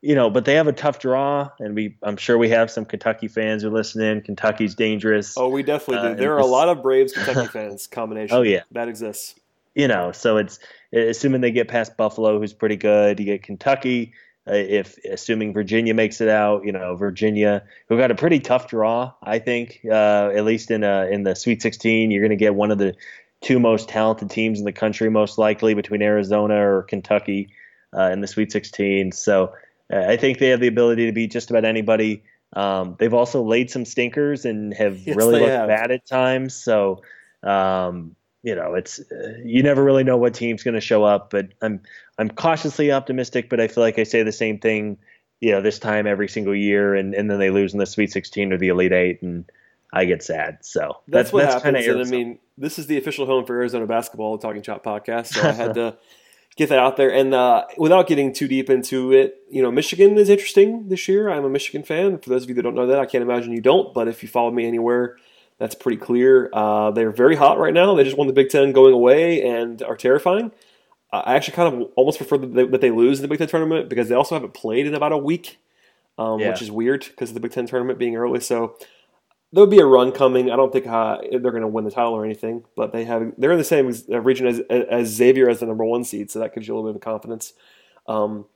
you 0.00 0.14
know, 0.14 0.30
but 0.30 0.44
they 0.44 0.54
have 0.54 0.68
a 0.68 0.72
tough 0.72 1.00
draw, 1.00 1.50
and 1.58 1.74
we 1.74 1.96
I'm 2.02 2.16
sure 2.16 2.38
we 2.38 2.48
have 2.50 2.70
some 2.70 2.84
Kentucky 2.84 3.28
fans 3.28 3.62
who 3.62 3.70
listen 3.70 4.02
in. 4.02 4.20
Kentucky's 4.20 4.74
dangerous. 4.74 5.36
Oh, 5.36 5.48
we 5.48 5.62
definitely 5.62 6.08
do. 6.08 6.14
Uh, 6.14 6.16
there 6.16 6.34
are 6.34 6.38
a 6.38 6.46
lot 6.46 6.68
of 6.68 6.82
Braves 6.82 7.12
Kentucky 7.12 7.48
fans 7.48 7.86
combination. 7.86 8.36
Oh 8.36 8.42
yeah, 8.42 8.62
that 8.72 8.88
exists. 8.88 9.34
You 9.74 9.88
know, 9.88 10.12
so 10.12 10.36
it's 10.36 10.58
assuming 10.92 11.40
they 11.40 11.50
get 11.50 11.68
past 11.68 11.96
Buffalo, 11.96 12.38
who's 12.38 12.52
pretty 12.52 12.76
good. 12.76 13.18
You 13.18 13.26
get 13.26 13.42
Kentucky. 13.42 14.12
Uh, 14.48 14.54
if 14.54 14.96
assuming 15.04 15.52
Virginia 15.52 15.92
makes 15.92 16.20
it 16.20 16.28
out, 16.28 16.64
you 16.64 16.72
know 16.72 16.94
Virginia, 16.96 17.64
who 17.88 17.98
got 17.98 18.10
a 18.10 18.14
pretty 18.14 18.38
tough 18.38 18.68
draw, 18.68 19.12
I 19.22 19.40
think. 19.40 19.80
Uh, 19.84 20.30
at 20.34 20.44
least 20.44 20.70
in 20.70 20.84
a, 20.84 21.06
in 21.06 21.24
the 21.24 21.34
Sweet 21.34 21.60
16, 21.60 22.10
you're 22.10 22.22
going 22.22 22.30
to 22.30 22.36
get 22.36 22.54
one 22.54 22.70
of 22.70 22.78
the 22.78 22.94
two 23.40 23.58
most 23.58 23.88
talented 23.88 24.30
teams 24.30 24.58
in 24.58 24.64
the 24.64 24.72
country, 24.72 25.10
most 25.10 25.38
likely 25.38 25.74
between 25.74 26.02
Arizona 26.02 26.54
or 26.54 26.84
Kentucky 26.84 27.50
uh, 27.96 28.10
in 28.10 28.20
the 28.20 28.26
Sweet 28.26 28.50
16. 28.50 29.12
So 29.12 29.52
I 29.90 30.16
think 30.16 30.38
they 30.38 30.48
have 30.48 30.60
the 30.60 30.66
ability 30.66 31.06
to 31.06 31.12
beat 31.12 31.30
just 31.30 31.50
about 31.50 31.64
anybody. 31.64 32.22
Um, 32.54 32.96
they've 32.98 33.14
also 33.14 33.42
laid 33.42 33.70
some 33.70 33.84
stinkers 33.84 34.44
and 34.44 34.74
have 34.74 34.98
yes, 35.06 35.16
really 35.16 35.40
looked 35.40 35.52
have. 35.52 35.68
bad 35.68 35.90
at 35.90 36.06
times. 36.06 36.54
So, 36.54 37.02
um, 37.42 38.14
you 38.42 38.54
know, 38.54 38.74
it's 38.74 39.00
uh, 39.00 39.34
you 39.44 39.62
never 39.62 39.82
really 39.82 40.04
know 40.04 40.16
what 40.16 40.34
team's 40.34 40.62
going 40.62 40.74
to 40.74 40.80
show 40.80 41.04
up. 41.04 41.30
But 41.30 41.48
I'm 41.62 41.80
I'm 42.18 42.30
cautiously 42.30 42.92
optimistic. 42.92 43.48
But 43.48 43.60
I 43.60 43.68
feel 43.68 43.82
like 43.82 43.98
I 43.98 44.04
say 44.04 44.22
the 44.22 44.32
same 44.32 44.58
thing, 44.58 44.98
you 45.40 45.52
know, 45.52 45.60
this 45.60 45.78
time 45.78 46.06
every 46.06 46.28
single 46.28 46.54
year, 46.54 46.94
and, 46.94 47.14
and 47.14 47.30
then 47.30 47.38
they 47.38 47.50
lose 47.50 47.72
in 47.72 47.78
the 47.78 47.86
Sweet 47.86 48.12
16 48.12 48.52
or 48.52 48.58
the 48.58 48.68
Elite 48.68 48.92
Eight, 48.92 49.22
and 49.22 49.50
I 49.92 50.04
get 50.04 50.22
sad. 50.22 50.58
So 50.62 50.98
that's, 51.08 51.30
that's 51.30 51.32
what 51.32 51.42
that's 51.42 51.54
happens. 51.64 51.86
And 51.86 52.00
I 52.00 52.04
mean, 52.04 52.38
this 52.56 52.78
is 52.78 52.86
the 52.86 52.98
official 52.98 53.26
home 53.26 53.44
for 53.44 53.56
Arizona 53.56 53.86
basketball, 53.86 54.36
the 54.36 54.42
Talking 54.42 54.62
Chop 54.62 54.84
podcast. 54.84 55.28
So 55.28 55.48
I 55.48 55.52
had 55.52 55.74
to 55.74 55.96
get 56.58 56.68
that 56.68 56.80
out 56.80 56.96
there. 56.96 57.10
And 57.10 57.32
uh, 57.32 57.64
without 57.78 58.08
getting 58.08 58.32
too 58.32 58.48
deep 58.48 58.68
into 58.68 59.12
it, 59.12 59.40
you 59.48 59.62
know, 59.62 59.70
Michigan 59.70 60.18
is 60.18 60.28
interesting 60.28 60.88
this 60.88 61.06
year. 61.06 61.30
I'm 61.30 61.44
a 61.44 61.48
Michigan 61.48 61.84
fan. 61.84 62.18
For 62.18 62.30
those 62.30 62.42
of 62.42 62.48
you 62.48 62.54
that 62.56 62.62
don't 62.62 62.74
know 62.74 62.88
that, 62.88 62.98
I 62.98 63.06
can't 63.06 63.22
imagine 63.22 63.52
you 63.52 63.60
don't. 63.60 63.94
But 63.94 64.08
if 64.08 64.22
you 64.22 64.28
follow 64.28 64.50
me 64.50 64.66
anywhere, 64.66 65.16
that's 65.58 65.76
pretty 65.76 65.98
clear. 65.98 66.50
Uh, 66.52 66.90
they're 66.90 67.12
very 67.12 67.36
hot 67.36 67.58
right 67.58 67.72
now. 67.72 67.94
They 67.94 68.02
just 68.02 68.18
won 68.18 68.26
the 68.26 68.32
Big 68.32 68.50
Ten 68.50 68.72
going 68.72 68.92
away 68.92 69.40
and 69.48 69.80
are 69.82 69.96
terrifying. 69.96 70.50
Uh, 71.12 71.22
I 71.24 71.36
actually 71.36 71.54
kind 71.54 71.74
of 71.82 71.90
almost 71.94 72.18
prefer 72.18 72.38
that 72.38 72.52
they, 72.52 72.66
that 72.66 72.80
they, 72.80 72.90
lose 72.90 73.18
in 73.18 73.22
the 73.22 73.28
Big 73.28 73.38
Ten 73.38 73.48
tournament 73.48 73.88
because 73.88 74.08
they 74.08 74.16
also 74.16 74.34
haven't 74.34 74.52
played 74.52 74.86
in 74.86 74.94
about 74.94 75.12
a 75.12 75.16
week, 75.16 75.58
um, 76.18 76.40
yeah. 76.40 76.50
which 76.50 76.60
is 76.60 76.72
weird 76.72 77.06
because 77.06 77.30
of 77.30 77.34
the 77.34 77.40
Big 77.40 77.52
Ten 77.52 77.66
tournament 77.66 78.00
being 78.00 78.16
early. 78.16 78.40
So 78.40 78.76
there 79.52 79.62
would 79.62 79.70
be 79.70 79.80
a 79.80 79.86
run 79.86 80.12
coming. 80.12 80.50
I 80.50 80.56
don't 80.56 80.72
think 80.72 80.86
uh, 80.86 81.18
they're 81.30 81.40
going 81.40 81.62
to 81.62 81.68
win 81.68 81.84
the 81.84 81.90
title 81.90 82.12
or 82.12 82.24
anything, 82.24 82.64
but 82.76 82.92
they 82.92 83.04
have 83.04 83.32
they're 83.38 83.52
in 83.52 83.58
the 83.58 83.64
same 83.64 83.92
uh, 84.10 84.20
region 84.20 84.46
as, 84.46 84.60
as 84.70 85.08
Xavier 85.08 85.48
as 85.48 85.60
the 85.60 85.66
number 85.66 85.84
one 85.84 86.04
seed, 86.04 86.30
so 86.30 86.38
that 86.40 86.54
gives 86.54 86.68
you 86.68 86.74
a 86.74 86.76
little 86.76 86.92
bit 86.92 86.96
of 86.96 87.02
confidence. 87.02 87.54
Um, 88.06 88.46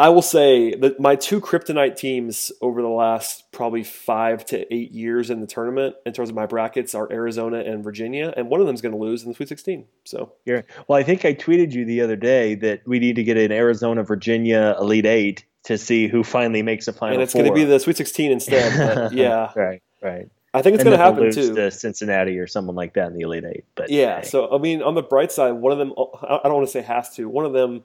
I 0.00 0.10
will 0.10 0.22
say 0.22 0.74
that 0.76 1.00
my 1.00 1.16
two 1.16 1.40
kryptonite 1.40 1.96
teams 1.96 2.52
over 2.60 2.82
the 2.82 2.88
last 2.88 3.50
probably 3.50 3.82
five 3.82 4.44
to 4.46 4.72
eight 4.72 4.92
years 4.92 5.28
in 5.28 5.40
the 5.40 5.46
tournament, 5.46 5.96
in 6.06 6.12
terms 6.12 6.28
of 6.28 6.36
my 6.36 6.46
brackets, 6.46 6.94
are 6.94 7.10
Arizona 7.10 7.58
and 7.58 7.82
Virginia, 7.82 8.32
and 8.36 8.48
one 8.48 8.60
of 8.60 8.66
them 8.66 8.74
is 8.74 8.80
going 8.80 8.92
to 8.92 8.98
lose 8.98 9.24
in 9.24 9.30
the 9.30 9.34
Sweet 9.34 9.48
16. 9.48 9.86
So, 10.04 10.34
yeah. 10.44 10.62
Well, 10.86 11.00
I 11.00 11.02
think 11.02 11.24
I 11.24 11.34
tweeted 11.34 11.72
you 11.72 11.84
the 11.84 12.00
other 12.00 12.14
day 12.14 12.54
that 12.56 12.86
we 12.86 13.00
need 13.00 13.16
to 13.16 13.24
get 13.24 13.36
an 13.36 13.50
Arizona 13.50 14.04
Virginia 14.04 14.76
Elite 14.78 15.06
Eight 15.06 15.44
to 15.64 15.78
see 15.78 16.08
who 16.08 16.24
finally 16.24 16.62
makes 16.62 16.88
a 16.88 16.92
final. 16.92 17.14
And 17.14 17.22
it's 17.22 17.34
going 17.34 17.46
to 17.46 17.52
be 17.52 17.64
the 17.64 17.78
Sweet 17.78 17.96
16 17.96 18.30
instead. 18.32 18.76
But 18.76 19.12
yeah, 19.16 19.52
right, 19.54 19.82
right. 20.02 20.28
I 20.54 20.62
think 20.62 20.74
it's 20.74 20.84
going 20.84 20.96
to 20.96 21.02
happen 21.02 21.30
too. 21.32 21.54
To 21.54 21.70
Cincinnati 21.70 22.38
or 22.38 22.46
someone 22.46 22.74
like 22.74 22.94
that 22.94 23.08
in 23.08 23.14
the 23.14 23.20
Elite 23.20 23.44
Eight. 23.44 23.64
But 23.74 23.90
yeah, 23.90 24.20
hey. 24.20 24.26
so 24.26 24.54
I 24.54 24.58
mean, 24.58 24.82
on 24.82 24.94
the 24.94 25.02
bright 25.02 25.30
side, 25.30 25.52
one 25.52 25.72
of 25.72 25.78
them 25.78 25.92
oh, 25.96 26.10
I 26.22 26.40
don't 26.44 26.54
want 26.54 26.66
to 26.66 26.72
say 26.72 26.82
has 26.82 27.14
to. 27.16 27.28
One 27.28 27.44
of 27.44 27.52
them 27.52 27.84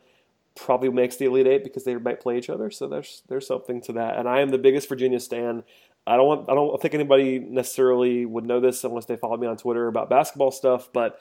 probably 0.56 0.90
makes 0.90 1.18
the 1.18 1.26
Elite 1.26 1.48
Eight 1.48 1.64
because 1.64 1.84
they 1.84 1.96
might 1.96 2.22
play 2.22 2.38
each 2.38 2.50
other. 2.50 2.72
So 2.72 2.88
there's 2.88 3.24
there's 3.28 3.48
something 3.48 3.82
to 3.82 3.94
that. 3.94 4.18
And 4.18 4.30
I 4.30 4.40
am 4.42 4.50
the 4.50 4.58
biggest 4.58 4.88
Virginia 4.88 5.20
stan. 5.20 5.64
I 6.08 6.16
don't 6.16 6.28
want 6.28 6.50
I 6.50 6.54
don't 6.54 6.82
think 6.82 6.94
anybody 6.94 7.40
necessarily 7.40 8.26
would 8.26 8.46
know 8.46 8.60
this 8.60 8.84
unless 8.84 9.06
they 9.06 9.18
follow 9.18 9.38
me 9.38 9.48
on 9.48 9.58
Twitter 9.58 9.88
about 9.88 10.10
basketball 10.10 10.52
stuff, 10.52 10.90
but 10.94 11.20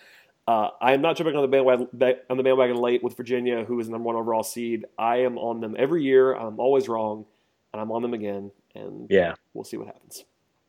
uh, 0.49 0.71
I 0.81 0.93
am 0.93 1.03
not 1.03 1.17
jumping 1.17 1.37
on 1.37 1.43
the 1.43 1.49
bandwagon 1.49 1.89
on 2.29 2.37
the 2.37 2.43
bandwagon 2.43 2.77
late 2.77 3.03
with 3.03 3.17
Virginia, 3.17 3.65
who 3.65 3.79
is 3.79 3.89
number 3.89 4.07
one 4.07 4.17
overall 4.17 4.43
seed. 4.43 4.87
I 4.99 5.19
am 5.19 5.39
on 5.39 5.61
them 5.61 5.77
every 5.79 6.03
year. 6.03 6.35
I'm 6.35 6.59
always 6.59 6.89
wrong, 6.89 7.27
and 7.73 7.81
I'm 7.81 7.93
on 7.93 8.03
them 8.03 8.13
again. 8.13 8.51
And 8.75 9.07
yeah, 9.09 9.35
we'll 9.55 9.65
see 9.65 9.77
what 9.77 9.87
happens. 9.87 10.25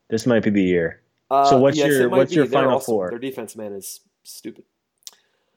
This 0.09 0.27
might 0.27 0.43
be 0.43 0.51
the 0.51 0.61
year. 0.61 1.01
Uh, 1.31 1.45
so 1.45 1.57
what's 1.57 1.77
yes, 1.77 1.87
your 1.87 2.09
what's 2.09 2.29
be. 2.29 2.35
your 2.35 2.45
They're 2.45 2.61
final 2.61 2.77
awesome. 2.77 2.85
four? 2.85 3.09
Their 3.09 3.19
defense 3.19 3.55
man 3.55 3.73
is 3.73 4.01
stupid. 4.21 4.65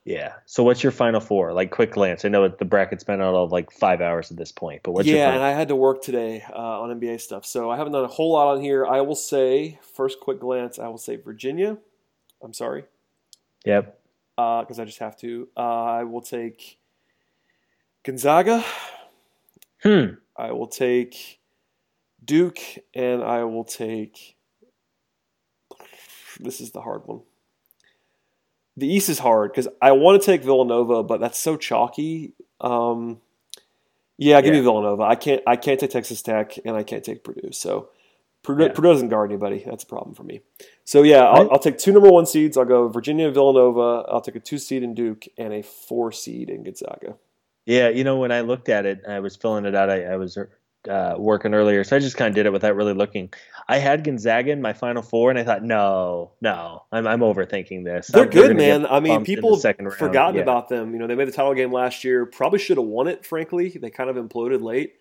Yeah. 0.03 0.33
So 0.45 0.63
what's 0.63 0.81
your 0.81 0.93
final 0.93 1.19
four? 1.19 1.53
Like 1.53 1.69
quick 1.69 1.91
glance. 1.91 2.25
I 2.25 2.29
know 2.29 2.47
the 2.47 2.65
bracket's 2.65 3.03
been 3.03 3.21
out 3.21 3.35
of 3.35 3.51
like 3.51 3.71
five 3.71 4.01
hours 4.01 4.31
at 4.31 4.37
this 4.37 4.51
point, 4.51 4.81
but 4.81 4.93
what's 4.93 5.07
yeah? 5.07 5.33
and 5.33 5.43
I 5.43 5.51
had 5.51 5.67
to 5.67 5.75
work 5.75 6.01
today 6.01 6.43
uh, 6.49 6.81
on 6.81 6.99
NBA 6.99 7.21
stuff, 7.21 7.45
so 7.45 7.69
I 7.69 7.77
haven't 7.77 7.93
done 7.93 8.05
a 8.05 8.07
whole 8.07 8.31
lot 8.31 8.55
on 8.55 8.61
here. 8.61 8.87
I 8.87 9.01
will 9.01 9.15
say 9.15 9.79
first 9.93 10.19
quick 10.21 10.39
glance. 10.39 10.79
I 10.79 10.87
will 10.87 10.97
say 10.97 11.17
Virginia. 11.17 11.77
I'm 12.41 12.53
sorry. 12.53 12.85
Yep 13.65 13.96
because 14.37 14.77
uh, 14.77 14.83
I 14.83 14.85
just 14.85 14.99
have 14.99 15.17
to. 15.17 15.49
Uh, 15.57 15.83
I 15.83 16.03
will 16.03 16.21
take 16.21 16.77
Gonzaga. 18.03 18.63
Hmm. 19.81 20.05
I 20.35 20.51
will 20.51 20.67
take 20.67 21.39
Duke, 22.23 22.59
and 22.93 23.23
I 23.23 23.45
will 23.45 23.63
take. 23.63 24.35
This 26.39 26.61
is 26.61 26.71
the 26.71 26.81
hard 26.81 27.01
one. 27.05 27.21
The 28.75 28.87
East 28.87 29.09
is 29.09 29.17
hard 29.17 29.51
because 29.51 29.67
I 29.81 29.93
want 29.93 30.21
to 30.21 30.25
take 30.25 30.43
Villanova, 30.43 31.01
but 31.01 31.19
that's 31.19 31.39
so 31.39 31.57
chalky. 31.57 32.33
Um, 32.61 33.19
yeah, 34.19 34.39
give 34.41 34.53
yeah. 34.53 34.59
me 34.59 34.63
Villanova. 34.63 35.01
I 35.01 35.15
can't. 35.15 35.41
I 35.47 35.55
can't 35.55 35.79
take 35.79 35.89
Texas 35.89 36.21
Tech, 36.21 36.59
and 36.63 36.75
I 36.75 36.83
can't 36.83 37.03
take 37.03 37.23
Purdue. 37.23 37.51
So 37.53 37.89
Purdue, 38.47 38.63
yeah. 38.63 38.71
Purdue 38.71 38.93
doesn't 38.93 39.09
guard 39.09 39.29
anybody. 39.29 39.61
That's 39.65 39.83
a 39.83 39.87
problem 39.87 40.15
for 40.15 40.23
me. 40.23 40.39
So 40.85 41.03
yeah, 41.03 41.23
I'll, 41.23 41.51
I'll, 41.51 41.59
take 41.59 41.77
two 41.77 41.91
number 41.91 42.09
one 42.09 42.25
seeds. 42.25 42.55
I'll 42.55 42.63
go 42.63 42.87
Virginia 42.87 43.25
and 43.25 43.33
Villanova. 43.33 44.07
I'll 44.07 44.21
take 44.21 44.37
a 44.37 44.39
two 44.39 44.57
seed 44.57 44.83
in 44.83 44.93
Duke 44.93 45.25
and 45.37 45.51
a 45.51 45.61
four 45.61 46.13
seed 46.13 46.49
in 46.49 46.63
Gonzaga. 46.63 47.17
Yeah, 47.65 47.89
you 47.89 48.05
know 48.05 48.15
when 48.15 48.31
I 48.31 48.39
looked 48.39 48.69
at 48.69 48.85
it, 48.85 49.01
I 49.05 49.19
was 49.19 49.35
filling 49.35 49.65
it 49.65 49.75
out. 49.75 49.89
I, 49.89 50.03
I 50.05 50.15
was 50.15 50.37
uh, 50.89 51.15
working 51.17 51.53
earlier, 51.53 51.83
so 51.83 51.97
I 51.97 51.99
just 51.99 52.15
kind 52.15 52.29
of 52.29 52.35
did 52.35 52.45
it 52.45 52.53
without 52.53 52.77
really 52.77 52.93
looking. 52.93 53.33
I 53.67 53.79
had 53.79 54.05
Gonzaga 54.05 54.53
in 54.53 54.61
my 54.61 54.71
final 54.71 55.01
four, 55.01 55.29
and 55.29 55.37
I 55.37 55.43
thought, 55.43 55.61
no, 55.61 56.31
no, 56.39 56.83
I'm, 56.93 57.05
I'm 57.05 57.19
overthinking 57.19 57.83
this. 57.83 58.07
They're 58.07 58.23
I'm, 58.23 58.29
good, 58.29 58.55
man. 58.55 58.85
I 58.85 59.01
mean, 59.01 59.25
people 59.25 59.57
forgotten 59.57 60.35
yeah. 60.35 60.41
about 60.41 60.69
them. 60.69 60.93
You 60.93 60.99
know, 60.99 61.07
they 61.07 61.15
made 61.15 61.27
the 61.27 61.33
title 61.33 61.53
game 61.53 61.73
last 61.73 62.05
year. 62.05 62.25
Probably 62.25 62.59
should 62.59 62.77
have 62.77 62.85
won 62.85 63.09
it. 63.09 63.25
Frankly, 63.25 63.67
they 63.67 63.89
kind 63.89 64.09
of 64.09 64.15
imploded 64.15 64.61
late. 64.61 64.93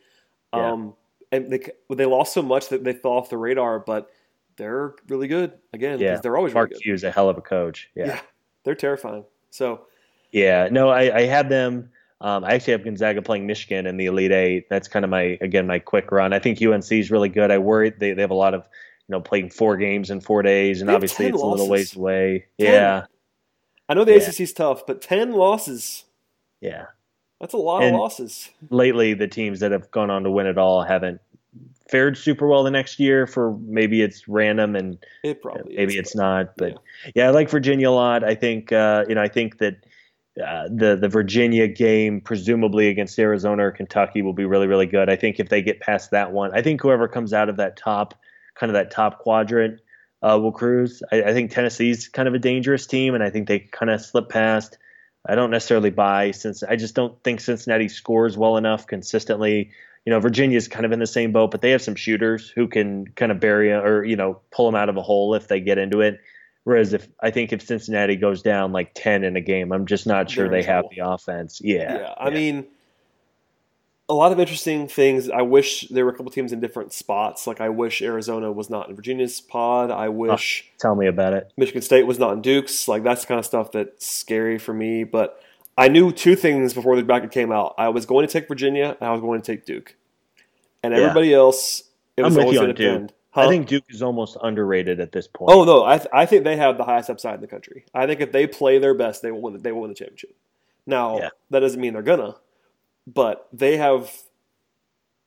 Yeah. 0.52 0.72
Um, 0.72 0.94
and 1.32 1.52
they 1.52 1.70
they 1.94 2.06
lost 2.06 2.32
so 2.32 2.42
much 2.42 2.68
that 2.68 2.84
they 2.84 2.92
fell 2.92 3.12
off 3.12 3.30
the 3.30 3.38
radar, 3.38 3.80
but 3.80 4.10
they're 4.56 4.94
really 5.08 5.28
good 5.28 5.52
again. 5.72 5.98
Yeah, 5.98 6.16
they're 6.16 6.36
always 6.36 6.54
Mark 6.54 6.70
really 6.70 6.82
Few's, 6.82 7.04
a 7.04 7.10
hell 7.10 7.28
of 7.28 7.36
a 7.38 7.42
coach. 7.42 7.90
Yeah. 7.94 8.06
yeah, 8.06 8.20
they're 8.64 8.74
terrifying. 8.74 9.24
So, 9.50 9.86
yeah, 10.32 10.68
no, 10.70 10.88
I, 10.88 11.16
I 11.16 11.22
had 11.26 11.48
them. 11.48 11.90
Um, 12.20 12.44
I 12.44 12.54
actually 12.54 12.72
have 12.72 12.84
Gonzaga 12.84 13.20
playing 13.20 13.46
Michigan 13.46 13.86
in 13.86 13.98
the 13.98 14.06
Elite 14.06 14.32
Eight. 14.32 14.68
That's 14.70 14.88
kind 14.88 15.04
of 15.04 15.10
my 15.10 15.38
again 15.40 15.66
my 15.66 15.78
quick 15.78 16.10
run. 16.10 16.32
I 16.32 16.38
think 16.38 16.60
UNC 16.62 16.90
is 16.92 17.10
really 17.10 17.28
good. 17.28 17.50
I 17.50 17.58
worry 17.58 17.90
they 17.90 18.12
they 18.12 18.22
have 18.22 18.30
a 18.30 18.34
lot 18.34 18.54
of 18.54 18.62
you 19.08 19.12
know 19.12 19.20
playing 19.20 19.50
four 19.50 19.76
games 19.76 20.10
in 20.10 20.20
four 20.20 20.42
days, 20.42 20.80
and 20.80 20.90
obviously 20.90 21.26
it's 21.26 21.34
losses. 21.34 21.44
a 21.44 21.50
little 21.50 21.68
ways 21.68 21.96
away. 21.96 22.46
10. 22.58 22.72
Yeah, 22.72 23.06
I 23.88 23.94
know 23.94 24.04
the 24.04 24.12
yeah. 24.12 24.30
is 24.38 24.52
tough, 24.52 24.86
but 24.86 25.02
ten 25.02 25.32
losses. 25.32 26.04
Yeah, 26.60 26.86
that's 27.40 27.54
a 27.54 27.58
lot 27.58 27.82
and 27.82 27.94
of 27.94 28.00
losses. 28.00 28.50
Lately, 28.70 29.14
the 29.14 29.28
teams 29.28 29.60
that 29.60 29.72
have 29.72 29.90
gone 29.90 30.10
on 30.10 30.24
to 30.24 30.30
win 30.30 30.46
it 30.46 30.58
all 30.58 30.82
haven't 30.82 31.20
fared 31.88 32.16
super 32.16 32.46
well 32.48 32.64
the 32.64 32.70
next 32.70 32.98
year. 32.98 33.26
For 33.26 33.56
maybe 33.62 34.02
it's 34.02 34.26
random 34.28 34.76
and 34.76 34.98
it 35.22 35.42
probably 35.42 35.76
maybe 35.76 35.94
is, 35.94 36.00
it's 36.00 36.16
not. 36.16 36.56
But 36.56 36.72
yeah. 36.72 37.10
yeah. 37.14 37.26
I 37.28 37.30
like 37.30 37.50
Virginia 37.50 37.90
a 37.90 37.92
lot. 37.92 38.24
I 38.24 38.34
think 38.34 38.72
uh, 38.72 39.04
you 39.08 39.14
know 39.14 39.22
I 39.22 39.28
think 39.28 39.58
that. 39.58 39.76
Uh, 40.46 40.68
the 40.70 40.98
the 41.00 41.08
Virginia 41.08 41.66
game, 41.66 42.20
presumably 42.20 42.88
against 42.88 43.18
Arizona 43.18 43.68
or 43.68 43.70
Kentucky, 43.70 44.20
will 44.20 44.34
be 44.34 44.44
really 44.44 44.66
really 44.66 44.84
good. 44.84 45.08
I 45.08 45.16
think 45.16 45.40
if 45.40 45.48
they 45.48 45.62
get 45.62 45.80
past 45.80 46.10
that 46.10 46.30
one, 46.30 46.50
I 46.52 46.60
think 46.60 46.82
whoever 46.82 47.08
comes 47.08 47.32
out 47.32 47.48
of 47.48 47.56
that 47.56 47.78
top 47.78 48.12
kind 48.54 48.68
of 48.68 48.74
that 48.74 48.90
top 48.90 49.18
quadrant 49.20 49.80
uh, 50.22 50.38
will 50.40 50.52
cruise. 50.52 51.02
I, 51.12 51.22
I, 51.22 51.32
think 51.32 51.50
Tennessee's 51.50 52.08
kind 52.08 52.26
of 52.26 52.34
a 52.34 52.38
dangerous 52.38 52.86
team, 52.86 53.14
and 53.14 53.22
I 53.22 53.30
think 53.30 53.48
they 53.48 53.60
kind 53.60 53.90
of 53.90 54.00
slip 54.00 54.28
past. 54.28 54.78
I 55.28 55.34
don't 55.34 55.50
necessarily 55.50 55.90
buy 55.90 56.30
since 56.30 56.62
I 56.62 56.76
just 56.76 56.94
don't 56.94 57.20
think 57.22 57.40
Cincinnati 57.40 57.88
scores 57.88 58.36
well 58.36 58.56
enough 58.56 58.86
consistently. 58.86 59.70
you 60.04 60.12
know, 60.12 60.20
Virginia's 60.20 60.68
kind 60.68 60.86
of 60.86 60.92
in 60.92 60.98
the 60.98 61.06
same 61.06 61.32
boat, 61.32 61.50
but 61.50 61.62
they 61.62 61.70
have 61.70 61.82
some 61.82 61.96
shooters 61.96 62.48
who 62.48 62.68
can 62.68 63.08
kind 63.08 63.32
of 63.32 63.40
bury 63.40 63.72
or 63.72 64.04
you 64.04 64.16
know 64.16 64.40
pull 64.50 64.66
them 64.66 64.74
out 64.74 64.88
of 64.88 64.96
a 64.96 65.02
hole 65.02 65.34
if 65.34 65.48
they 65.48 65.60
get 65.60 65.78
into 65.78 66.00
it. 66.00 66.20
Whereas 66.64 66.92
if 66.92 67.08
I 67.20 67.30
think 67.30 67.52
if 67.52 67.62
Cincinnati 67.62 68.16
goes 68.16 68.42
down 68.42 68.72
like 68.72 68.92
ten 68.94 69.24
in 69.24 69.36
a 69.36 69.40
game, 69.40 69.72
I'm 69.72 69.86
just 69.86 70.06
not 70.06 70.30
sure 70.30 70.48
They're 70.48 70.62
they 70.62 70.66
have 70.66 70.84
the 70.90 71.04
offense. 71.04 71.60
Yeah, 71.62 71.98
Yeah, 71.98 72.14
I 72.18 72.30
mean, 72.30 72.66
a 74.08 74.14
lot 74.14 74.30
of 74.32 74.38
interesting 74.38 74.86
things. 74.88 75.28
I 75.28 75.42
wish 75.42 75.88
there 75.88 76.04
were 76.04 76.12
a 76.12 76.14
couple 76.16 76.30
teams 76.30 76.52
in 76.52 76.60
different 76.60 76.92
spots. 76.92 77.46
Like 77.46 77.60
I 77.60 77.68
wish 77.70 78.02
Arizona 78.02 78.52
was 78.52 78.70
not 78.70 78.88
in 78.88 78.94
Virginia's 78.96 79.40
pod. 79.40 79.90
I 79.90 80.08
wish 80.08 80.70
tell 80.78 80.94
me 80.94 81.06
about 81.06 81.32
it. 81.32 81.52
Michigan 81.56 81.82
State 81.82 82.06
was 82.06 82.18
not 82.18 82.32
in 82.34 82.42
Duke's. 82.42 82.86
Like 82.88 83.02
that's 83.02 83.22
the 83.22 83.26
kind 83.26 83.38
of 83.40 83.44
stuff 83.46 83.72
that's 83.72 84.06
scary 84.06 84.58
for 84.58 84.72
me. 84.72 85.02
But 85.04 85.40
I 85.76 85.88
knew 85.88 86.12
two 86.12 86.36
things 86.36 86.72
before 86.72 86.94
the 86.96 87.02
bracket 87.02 87.32
came 87.32 87.50
out. 87.50 87.74
I 87.78 87.88
was 87.88 88.06
going 88.06 88.26
to 88.26 88.32
take 88.32 88.46
Virginia 88.48 88.96
and 89.00 89.08
I 89.08 89.12
was 89.12 89.20
going 89.20 89.40
to 89.42 89.46
take 89.52 89.64
Duke. 89.66 89.96
And 90.82 90.94
Yeah. 90.94 91.00
everybody 91.00 91.34
else, 91.34 91.82
it 92.16 92.22
I'm 92.22 92.26
was 92.26 92.38
always 92.38 92.58
going 92.58 92.68
to 92.68 92.74
depend. 92.74 93.12
I 93.34 93.48
think 93.48 93.66
Duke 93.66 93.84
is 93.90 94.02
almost 94.02 94.38
underrated 94.42 94.98
at 95.00 95.12
this 95.12 95.26
point. 95.28 95.50
Oh 95.52 95.64
no, 95.64 95.84
I 95.84 95.98
th- 95.98 96.08
I 96.10 96.24
think 96.24 96.44
they 96.44 96.56
have 96.56 96.78
the 96.78 96.84
highest 96.84 97.10
upside 97.10 97.34
in 97.34 97.40
the 97.42 97.46
country. 97.46 97.84
I 97.92 98.06
think 98.06 98.20
if 98.22 98.32
they 98.32 98.46
play 98.46 98.78
their 98.78 98.94
best, 98.94 99.20
they 99.20 99.30
will 99.30 99.42
win. 99.42 99.52
The, 99.52 99.58
they 99.58 99.72
will 99.72 99.82
win 99.82 99.90
the 99.90 99.94
championship. 99.94 100.34
Now 100.86 101.18
Yeah. 101.18 101.28
that 101.50 101.60
doesn't 101.60 101.78
mean 101.78 101.92
they're 101.92 102.02
gonna, 102.02 102.36
but 103.06 103.48
they 103.52 103.76
have. 103.76 104.10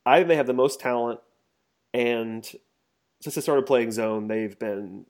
I 0.05 0.17
think 0.17 0.29
they 0.29 0.35
have 0.35 0.47
the 0.47 0.53
most 0.53 0.79
talent, 0.79 1.19
and 1.93 2.43
since 3.21 3.35
they 3.35 3.41
started 3.41 3.65
playing 3.65 3.91
zone, 3.91 4.27
they've 4.27 4.57
been 4.57 5.05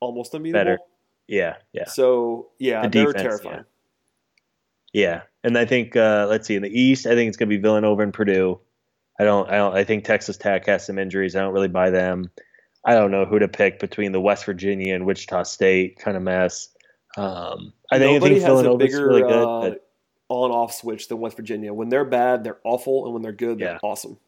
almost 0.00 0.34
unbeatable. 0.34 0.58
Better. 0.60 0.78
yeah, 1.26 1.56
yeah. 1.72 1.86
So 1.86 2.48
yeah, 2.58 2.82
The 2.82 2.88
they're 2.88 3.12
terrifying. 3.12 3.64
Yeah, 4.92 5.22
and 5.44 5.56
I 5.58 5.64
think 5.64 5.96
uh, 5.96 6.26
let's 6.28 6.46
see 6.46 6.56
in 6.56 6.62
the 6.62 6.80
East, 6.80 7.06
I 7.06 7.14
think 7.14 7.28
it's 7.28 7.36
going 7.36 7.48
to 7.48 7.56
be 7.56 7.60
Villanova 7.60 8.02
and 8.02 8.12
Purdue. 8.12 8.58
I 9.20 9.24
don't, 9.24 9.48
I 9.50 9.56
don't, 9.56 9.76
I 9.76 9.84
think 9.84 10.04
Texas 10.04 10.36
Tech 10.36 10.66
has 10.66 10.86
some 10.86 10.98
injuries. 10.98 11.34
I 11.36 11.40
don't 11.40 11.52
really 11.52 11.68
buy 11.68 11.90
them. 11.90 12.30
I 12.84 12.94
don't 12.94 13.10
know 13.10 13.24
who 13.24 13.38
to 13.38 13.48
pick 13.48 13.80
between 13.80 14.12
the 14.12 14.20
West 14.20 14.44
Virginia 14.44 14.94
and 14.94 15.04
Wichita 15.04 15.42
State 15.42 15.98
kind 15.98 16.16
of 16.16 16.22
mess. 16.22 16.68
Um, 17.16 17.72
I 17.90 17.98
think, 17.98 18.10
I 18.10 18.14
Nobody 18.14 18.34
think 18.36 18.46
has 18.46 18.60
a 18.60 18.62
Villanova's 18.62 18.86
bigger 18.86 19.06
really 19.08 19.22
good. 19.22 19.72
uh, 19.72 19.74
but 20.28 20.34
on-off 20.34 20.72
switch 20.74 21.08
than 21.08 21.18
West 21.18 21.36
Virginia. 21.36 21.72
When 21.72 21.88
they're 21.88 22.04
bad, 22.04 22.44
they're 22.44 22.58
awful, 22.64 23.04
and 23.04 23.12
when 23.14 23.22
they're 23.22 23.32
good, 23.32 23.58
they're 23.58 23.72
Yeah. 23.72 23.78
awesome. 23.82 24.18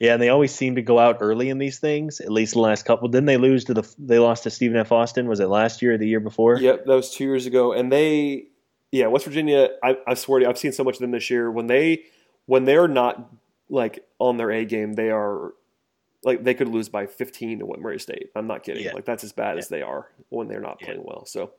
yeah, 0.00 0.12
and 0.12 0.22
they 0.22 0.28
always 0.28 0.54
seem 0.54 0.76
to 0.76 0.82
go 0.82 0.98
out 0.98 1.18
early 1.20 1.48
in 1.48 1.58
these 1.58 1.78
things. 1.80 2.20
At 2.20 2.30
least 2.30 2.54
the 2.54 2.60
last 2.60 2.84
couple. 2.84 3.08
Didn't 3.08 3.26
they 3.26 3.36
lose 3.36 3.64
to 3.64 3.74
the? 3.74 3.94
They 3.98 4.18
lost 4.20 4.44
to 4.44 4.50
Stephen 4.50 4.76
F. 4.76 4.92
Austin. 4.92 5.26
Was 5.28 5.40
it 5.40 5.48
last 5.48 5.82
year 5.82 5.94
or 5.94 5.98
the 5.98 6.06
year 6.06 6.20
before? 6.20 6.56
Yep, 6.58 6.86
that 6.86 6.94
was 6.94 7.10
two 7.12 7.24
years 7.24 7.46
ago, 7.46 7.72
and 7.72 7.90
they, 7.90 8.46
yeah, 8.92 9.06
West 9.08 9.24
Virginia. 9.24 9.70
I, 9.82 9.96
I 10.06 10.14
swear 10.14 10.38
to 10.38 10.44
you, 10.44 10.50
I've 10.50 10.58
seen 10.58 10.72
so 10.72 10.84
much 10.84 10.94
of 10.94 11.00
them 11.00 11.10
this 11.10 11.28
year. 11.30 11.50
When 11.50 11.66
they, 11.66 12.04
when 12.46 12.64
they're 12.64 12.86
not 12.88 13.28
like 13.68 14.06
on 14.20 14.36
their 14.36 14.50
A 14.52 14.64
game, 14.64 14.92
they 14.92 15.10
are 15.10 15.52
like 16.24 16.42
they 16.44 16.54
could 16.54 16.68
lose 16.68 16.88
by 16.88 17.06
15 17.06 17.58
to 17.60 17.66
what 17.66 17.80
Murray 17.80 17.98
State. 18.00 18.30
I'm 18.36 18.46
not 18.46 18.62
kidding. 18.62 18.84
Yeah. 18.84 18.92
Like 18.92 19.04
that's 19.04 19.24
as 19.24 19.32
bad 19.32 19.54
Yeah. 19.54 19.58
as 19.58 19.68
they 19.68 19.82
are 19.82 20.08
when 20.30 20.48
they're 20.48 20.60
not 20.60 20.80
playing 20.80 21.02
well. 21.04 21.26
So 21.26 21.52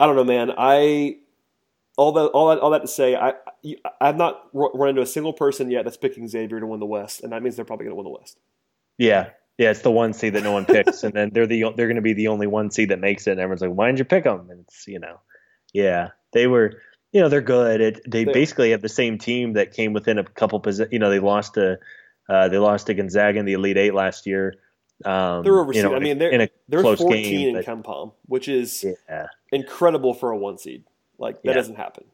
I 0.00 0.06
don't 0.06 0.16
know, 0.16 0.24
man. 0.24 0.52
I 0.56 1.18
all 1.98 2.12
that 2.12 2.26
all 2.28 2.48
that 2.48 2.58
all 2.60 2.70
that 2.70 2.82
to 2.82 2.88
say, 2.88 3.16
I 3.16 3.34
I've 4.00 4.16
not 4.16 4.48
run 4.52 4.90
into 4.90 5.02
a 5.02 5.06
single 5.06 5.32
person 5.32 5.70
yet 5.70 5.84
that's 5.84 5.96
picking 5.96 6.26
Xavier 6.28 6.60
to 6.60 6.66
win 6.66 6.80
the 6.80 6.86
West, 6.86 7.22
and 7.22 7.32
that 7.32 7.42
means 7.42 7.56
they're 7.56 7.64
probably 7.64 7.84
going 7.86 7.92
to 7.92 7.96
win 7.96 8.04
the 8.04 8.18
West. 8.18 8.38
Yeah, 8.96 9.30
yeah, 9.58 9.70
it's 9.72 9.82
the 9.82 9.90
one 9.90 10.12
seed 10.12 10.34
that 10.34 10.44
no 10.44 10.52
one 10.52 10.64
picks, 10.64 11.02
and 11.02 11.12
then 11.12 11.30
they're 11.34 11.46
the 11.46 11.64
they're 11.76 11.88
going 11.88 11.96
to 11.96 12.02
be 12.02 12.12
the 12.14 12.28
only 12.28 12.46
one 12.46 12.70
seed 12.70 12.90
that 12.90 13.00
makes 13.00 13.26
it. 13.26 13.32
And 13.32 13.40
everyone's 13.40 13.60
like, 13.60 13.72
"Why 13.72 13.86
didn't 13.88 13.98
you 13.98 14.04
pick 14.04 14.24
them?" 14.24 14.48
And 14.48 14.60
it's 14.60 14.86
you 14.86 15.00
know, 15.00 15.20
yeah, 15.72 16.10
they 16.32 16.46
were, 16.46 16.80
you 17.12 17.20
know, 17.20 17.28
they're 17.28 17.40
good. 17.40 17.80
It, 17.80 18.00
they 18.08 18.24
They- 18.24 18.32
basically 18.32 18.70
have 18.70 18.82
the 18.82 18.88
same 18.88 19.18
team 19.18 19.54
that 19.54 19.72
came 19.74 19.92
within 19.92 20.18
a 20.18 20.24
couple 20.24 20.60
positions. 20.60 20.92
You 20.92 21.00
know, 21.00 21.10
they 21.10 21.18
lost 21.18 21.54
to 21.54 21.78
uh, 22.28 22.48
they 22.48 22.58
lost 22.58 22.86
to 22.86 22.94
Gonzaga 22.94 23.40
in 23.40 23.44
the 23.44 23.54
Elite 23.54 23.76
Eight 23.76 23.92
last 23.94 24.24
year. 24.24 24.54
Um, 25.04 25.42
They're 25.42 25.52
overseeded. 25.54 25.74
You 25.74 25.82
know, 25.82 25.94
I 25.96 25.98
mean, 25.98 26.12
in 26.12 26.18
they're 26.18 26.42
a 26.42 26.48
they're 26.68 26.80
close 26.80 26.98
14 27.00 27.22
game, 27.24 27.48
in 27.48 27.54
but- 27.56 27.64
KenPom, 27.64 28.12
which 28.26 28.48
is 28.48 28.84
yeah, 29.08 29.26
incredible 29.50 30.14
for 30.14 30.30
a 30.30 30.36
one 30.36 30.58
seed. 30.58 30.84
Like 31.18 31.36
that 31.42 31.48
Yeah. 31.48 31.54
doesn't 31.54 31.76
happen. 31.76 32.04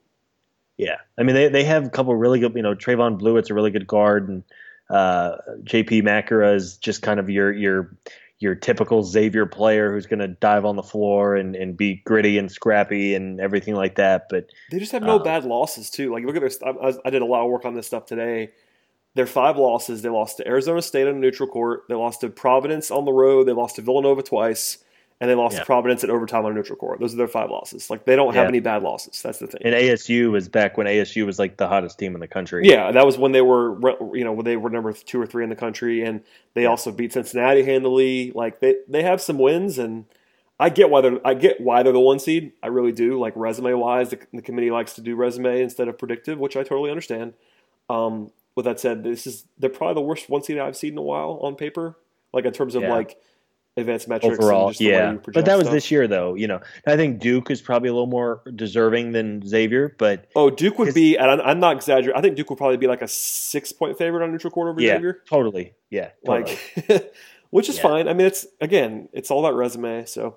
yeah. 0.76 0.96
I 1.18 1.22
mean, 1.22 1.34
they 1.34 1.48
they 1.48 1.64
have 1.64 1.86
a 1.86 1.90
couple 1.90 2.14
really 2.16 2.40
good. 2.40 2.54
You 2.54 2.62
know, 2.62 2.74
Trevon 2.74 3.18
Bluiett's 3.18 3.50
a 3.50 3.54
really 3.54 3.70
good 3.70 3.86
guard, 3.86 4.28
and 4.28 4.42
uh, 4.90 5.36
JP 5.64 6.02
Macura 6.02 6.54
is 6.54 6.76
just 6.78 7.02
kind 7.02 7.20
of 7.20 7.28
your 7.30 7.52
your 7.52 7.96
your 8.38 8.54
typical 8.54 9.02
Xavier 9.02 9.46
player 9.46 9.92
who's 9.92 10.06
going 10.06 10.18
to 10.18 10.28
dive 10.28 10.64
on 10.64 10.74
the 10.76 10.82
floor 10.82 11.36
and, 11.36 11.54
and 11.54 11.76
be 11.76 12.02
gritty 12.04 12.36
and 12.36 12.50
scrappy 12.50 13.14
and 13.14 13.40
everything 13.40 13.74
like 13.74 13.94
that. 13.94 14.26
But 14.28 14.50
They 14.72 14.78
just 14.80 14.90
have 14.92 15.02
no 15.02 15.16
Uh, 15.16 15.22
bad 15.22 15.44
losses 15.44 15.88
too. 15.88 16.12
Like 16.12 16.24
look 16.24 16.36
at 16.36 16.40
their. 16.42 16.50
I, 16.68 16.88
I 16.88 16.92
I 17.06 17.10
did 17.10 17.22
a 17.22 17.26
lot 17.26 17.44
of 17.44 17.50
work 17.50 17.64
on 17.64 17.74
this 17.74 17.86
stuff 17.86 18.06
today. 18.06 18.50
Their 19.14 19.26
five 19.26 19.56
losses. 19.56 20.02
They 20.02 20.08
lost 20.08 20.38
to 20.38 20.48
Arizona 20.48 20.82
State 20.82 21.06
on 21.06 21.14
a 21.14 21.18
neutral 21.18 21.48
court. 21.48 21.84
They 21.88 21.94
lost 21.94 22.22
to 22.22 22.28
Providence 22.28 22.90
on 22.90 23.04
the 23.04 23.12
road. 23.12 23.44
They 23.46 23.52
lost 23.52 23.76
to 23.76 23.82
Villanova 23.82 24.22
twice, 24.24 24.78
and 25.20 25.30
they 25.30 25.34
lost 25.34 25.54
Yeah. 25.54 25.60
to 25.60 25.66
Providence 25.66 26.02
at 26.04 26.10
overtime 26.10 26.44
on 26.44 26.52
a 26.52 26.54
neutral 26.54 26.76
court. 26.76 26.98
Those 27.00 27.14
are 27.14 27.16
their 27.16 27.28
five 27.28 27.50
losses. 27.50 27.88
Like 27.88 28.04
they 28.04 28.16
don't 28.16 28.34
have 28.34 28.44
Yeah. 28.44 28.48
any 28.48 28.60
bad 28.60 28.82
losses. 28.82 29.22
That's 29.22 29.38
the 29.38 29.46
thing. 29.46 29.60
and 29.64 29.74
ASU 29.74 30.30
was 30.32 30.48
back 30.48 30.76
when 30.76 30.86
ASU 30.86 31.24
was 31.24 31.38
like 31.38 31.56
the 31.56 31.68
hottest 31.68 31.98
team 31.98 32.14
in 32.14 32.20
the 32.20 32.28
country. 32.28 32.66
Yeah, 32.68 32.90
that 32.92 33.06
was 33.06 33.16
when 33.16 33.32
they 33.32 33.40
were, 33.42 33.78
you 34.14 34.24
know, 34.24 34.32
when 34.32 34.44
they 34.44 34.56
were 34.56 34.70
number 34.70 34.92
two 34.92 35.20
or 35.20 35.26
three 35.26 35.44
in 35.44 35.50
the 35.50 35.56
country, 35.56 36.02
and 36.02 36.20
they 36.54 36.62
Yeah. 36.62 36.68
also 36.68 36.90
beat 36.90 37.12
Cincinnati 37.12 37.62
handily. 37.62 38.32
Like 38.34 38.60
they, 38.60 38.76
they 38.88 39.02
have 39.02 39.20
some 39.20 39.38
wins, 39.38 39.78
and 39.78 40.04
I 40.60 40.68
get 40.68 40.90
why 40.90 41.00
they're, 41.00 41.20
I 41.26 41.34
get 41.34 41.60
why 41.60 41.82
they're 41.82 41.92
the 41.92 42.00
one 42.00 42.18
seed. 42.18 42.52
I 42.62 42.66
really 42.68 42.92
do. 42.92 43.18
Like 43.18 43.32
resume 43.36 43.72
wise, 43.74 44.10
the, 44.10 44.18
the 44.32 44.42
committee 44.42 44.70
likes 44.70 44.94
to 44.94 45.00
do 45.00 45.14
resume 45.16 45.60
instead 45.62 45.88
of 45.88 45.96
predictive, 45.98 46.38
which 46.38 46.56
I 46.56 46.62
totally 46.64 46.90
understand. 46.90 47.34
Um, 47.88 48.30
with 48.56 48.64
that 48.66 48.78
said, 48.80 49.02
this 49.04 49.26
is 49.26 49.46
they're 49.58 49.68
probably 49.70 49.94
the 49.94 50.06
worst 50.06 50.28
one 50.30 50.42
seed 50.42 50.58
I've 50.58 50.76
seen 50.76 50.92
in 50.92 50.98
a 50.98 51.02
while 51.02 51.38
on 51.42 51.54
paper, 51.56 51.96
like 52.32 52.44
in 52.44 52.52
terms 52.52 52.74
of 52.76 52.82
like 52.84 53.16
advanced 53.76 54.06
metrics 54.08 54.38
overall, 54.38 54.72
yeah. 54.78 55.14
But 55.32 55.44
that 55.46 55.56
was 55.56 55.64
stuff. 55.64 55.74
this 55.74 55.90
year, 55.90 56.06
though. 56.06 56.34
You 56.34 56.46
know, 56.46 56.60
I 56.86 56.96
think 56.96 57.18
Duke 57.20 57.50
is 57.50 57.60
probably 57.60 57.88
a 57.88 57.92
little 57.92 58.06
more 58.06 58.40
deserving 58.54 59.12
than 59.12 59.46
Xavier, 59.46 59.94
but 59.98 60.28
Oh, 60.36 60.50
Duke 60.50 60.78
would 60.78 60.94
be, 60.94 61.16
and 61.16 61.30
I'm, 61.30 61.40
I'm 61.40 61.60
not 61.60 61.76
exaggerating. 61.76 62.16
I 62.16 62.20
think 62.22 62.36
Duke 62.36 62.50
would 62.50 62.58
probably 62.58 62.76
be 62.76 62.86
like 62.86 63.02
a 63.02 63.08
six 63.08 63.72
point 63.72 63.98
favorite 63.98 64.22
on 64.24 64.30
neutral 64.30 64.50
court 64.52 64.68
over 64.68 64.80
yeah, 64.80 64.94
Xavier. 64.94 65.22
totally, 65.28 65.74
yeah, 65.90 66.10
totally. 66.24 66.56
like 66.88 67.14
which 67.50 67.68
is 67.68 67.76
Yeah. 67.76 67.82
fine. 67.82 68.08
I 68.08 68.12
mean, 68.14 68.26
it's 68.26 68.46
again, 68.60 69.08
it's 69.12 69.30
all 69.30 69.44
about 69.44 69.56
resume. 69.56 70.04
So, 70.06 70.36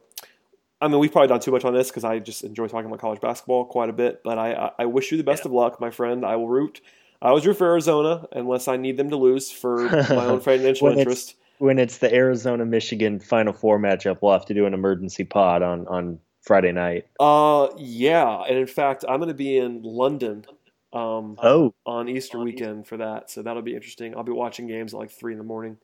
I 0.81 0.87
mean, 0.87 0.99
we've 0.99 1.11
probably 1.11 1.27
done 1.27 1.39
too 1.39 1.51
much 1.51 1.65
on 1.65 1.73
this 1.73 1.89
because 1.89 2.03
I 2.03 2.19
just 2.19 2.43
enjoy 2.43 2.67
talking 2.67 2.87
about 2.87 2.99
college 2.99 3.21
basketball 3.21 3.65
quite 3.65 3.89
a 3.89 3.93
bit. 3.93 4.21
But 4.23 4.37
I, 4.37 4.53
I, 4.53 4.71
I 4.79 4.85
wish 4.85 5.11
you 5.11 5.17
the 5.17 5.23
best 5.23 5.43
Yeah. 5.43 5.49
of 5.49 5.53
luck, 5.53 5.79
my 5.81 5.89
friend. 5.91 6.25
I 6.25 6.35
will 6.35 6.47
root. 6.49 6.81
I 7.21 7.29
always 7.29 7.45
root 7.47 7.57
for 7.57 7.65
Arizona 7.67 8.27
unless 8.31 8.67
I 8.67 8.77
need 8.77 8.97
them 8.97 9.09
to 9.09 9.15
lose 9.15 9.49
for 9.51 9.89
my 10.09 10.25
own 10.25 10.39
financial 10.39 10.87
interest. 10.87 11.35
When 11.59 11.79
it's 11.79 11.97
the 11.99 12.13
Arizona 12.13 12.65
Michigan 12.65 13.19
Final 13.19 13.53
Four 13.53 13.79
matchup, 13.79 14.19
we'll 14.21 14.33
have 14.33 14.45
to 14.45 14.53
do 14.53 14.65
an 14.65 14.73
emergency 14.73 15.23
pod 15.23 15.61
on 15.61 15.87
on 15.87 16.19
Friday 16.41 16.71
night. 16.71 17.05
Uh, 17.19 17.67
yeah, 17.77 18.43
and 18.43 18.57
in 18.57 18.67
fact, 18.67 19.03
I'm 19.07 19.19
going 19.19 19.29
to 19.29 19.33
be 19.33 19.57
in 19.57 19.81
London. 19.83 20.45
Um, 20.93 21.35
Oh, 21.43 21.73
on 21.85 22.07
Easter 22.07 22.39
weekend 22.39 22.87
for 22.87 22.97
that. 22.97 23.29
So 23.29 23.43
that'll 23.43 23.61
be 23.61 23.75
interesting. 23.75 24.15
I'll 24.15 24.23
be 24.23 24.31
watching 24.31 24.67
games 24.67 24.93
at 24.93 24.99
like 24.99 25.11
three 25.11 25.33
in 25.33 25.37
the 25.37 25.43
morning, 25.43 25.77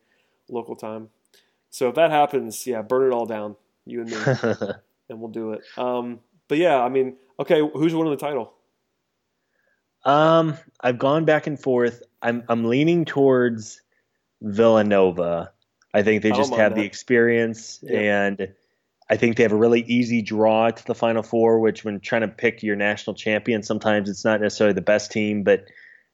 local 0.49 0.75
time. 0.77 1.09
So 1.69 1.89
if 1.89 1.95
that 1.95 2.09
happens, 2.09 2.65
yeah, 2.65 2.81
burn 2.81 3.11
it 3.11 3.13
all 3.13 3.25
down, 3.25 3.55
you 3.85 4.01
and 4.01 4.09
me, 4.09 4.17
and 5.09 5.19
we'll 5.19 5.29
do 5.31 5.51
it. 5.51 5.61
Um, 5.77 6.21
but 6.47 6.57
yeah, 6.57 6.81
I 6.81 6.87
mean, 6.87 7.17
okay, 7.39 7.59
who's 7.59 7.93
winning 7.93 8.11
the 8.11 8.17
title? 8.17 8.53
um, 10.05 10.57
I've 10.79 10.99
gone 10.99 11.25
back 11.25 11.47
and 11.47 11.59
forth. 11.59 12.01
I'm 12.21 12.43
I'm 12.47 12.65
leaning 12.65 13.05
towards 13.05 13.81
Villanova. 14.41 15.51
I 15.93 16.03
think 16.03 16.23
they 16.23 16.31
I 16.31 16.35
just 16.35 16.53
have 16.53 16.75
the 16.75 16.83
experience, 16.83 17.79
Yeah. 17.83 17.99
and 17.99 18.53
I 19.09 19.17
think 19.17 19.37
they 19.37 19.43
have 19.43 19.51
a 19.51 19.57
really 19.57 19.81
easy 19.81 20.21
draw 20.21 20.71
to 20.71 20.85
the 20.85 20.95
Final 20.95 21.23
Four. 21.23 21.59
Which, 21.59 21.83
when 21.85 21.99
trying 21.99 22.21
to 22.21 22.27
pick 22.27 22.63
your 22.63 22.75
national 22.75 23.15
champion, 23.15 23.63
sometimes 23.63 24.09
it's 24.09 24.25
not 24.25 24.41
necessarily 24.41 24.73
the 24.73 24.81
best 24.81 25.11
team, 25.11 25.43
but 25.43 25.65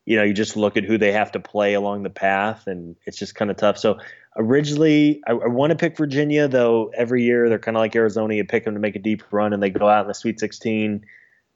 you 0.05 0.17
know, 0.17 0.23
you 0.23 0.33
just 0.33 0.57
look 0.57 0.75
at 0.75 0.83
who 0.83 0.97
they 0.97 1.11
have 1.11 1.31
to 1.33 1.39
play 1.39 1.75
along 1.75 2.03
the 2.03 2.09
path, 2.09 2.65
and 2.67 2.95
it's 3.05 3.17
just 3.17 3.35
kind 3.35 3.51
of 3.51 3.57
tough. 3.57 3.77
So 3.77 3.99
originally, 4.35 5.21
I, 5.27 5.33
I 5.33 5.47
want 5.47 5.69
to 5.69 5.75
pick 5.75 5.95
Virginia, 5.97 6.47
though. 6.47 6.91
Every 6.95 7.23
year, 7.23 7.47
they're 7.47 7.59
kind 7.59 7.77
of 7.77 7.81
like 7.81 7.95
Arizona. 7.95 8.33
You 8.33 8.43
pick 8.43 8.65
them 8.65 8.73
to 8.73 8.79
make 8.79 8.95
a 8.95 8.99
deep 8.99 9.23
run, 9.31 9.53
and 9.53 9.61
they 9.61 9.69
go 9.69 9.87
out 9.87 10.01
in 10.01 10.07
the 10.07 10.15
Sweet 10.15 10.39
16. 10.39 11.05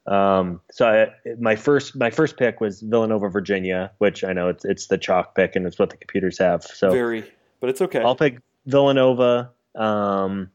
Um, 0.05 0.61
so 0.71 0.87
I, 0.87 1.33
my 1.39 1.55
first 1.55 1.95
my 1.95 2.09
first 2.09 2.37
pick 2.37 2.59
was 2.59 2.81
Villanova, 2.81 3.29
Virginia, 3.29 3.91
which 3.97 4.23
I 4.23 4.33
know 4.33 4.49
it's 4.49 4.65
it's 4.65 4.87
the 4.87 4.97
chalk 4.97 5.33
pick, 5.33 5.55
and 5.55 5.65
it's 5.65 5.79
what 5.79 5.89
the 5.89 5.97
computers 5.97 6.37
have. 6.39 6.63
So 6.63 6.91
Very, 6.91 7.23
but 7.63 7.69
it's 7.69 7.81
okay. 7.81 8.01
I'll 8.01 8.13
pick 8.13 8.39
Villanova. 8.65 9.51
Um, 9.73 10.49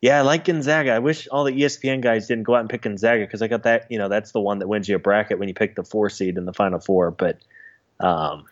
yeah, 0.00 0.16
I 0.16 0.22
like 0.22 0.46
Gonzaga. 0.46 0.92
I 0.92 1.00
wish 1.00 1.28
all 1.28 1.44
the 1.44 1.52
ESPN 1.52 2.00
guys 2.00 2.28
didn't 2.28 2.44
go 2.44 2.54
out 2.54 2.60
and 2.60 2.70
pick 2.70 2.80
Gonzaga 2.80 3.26
because 3.26 3.42
I 3.42 3.46
got 3.46 3.64
that. 3.64 3.84
You 3.90 3.98
know, 3.98 4.08
that's 4.08 4.32
the 4.32 4.40
one 4.40 4.60
that 4.60 4.66
wins 4.66 4.88
you 4.88 4.96
a 4.96 4.98
bracket 4.98 5.38
when 5.38 5.48
you 5.48 5.54
pick 5.54 5.76
the 5.76 5.84
four 5.84 6.08
seed 6.08 6.38
in 6.38 6.46
the 6.46 6.54
Final 6.54 6.80
Four. 6.80 7.10
But 7.10 7.40
um, 8.00 8.46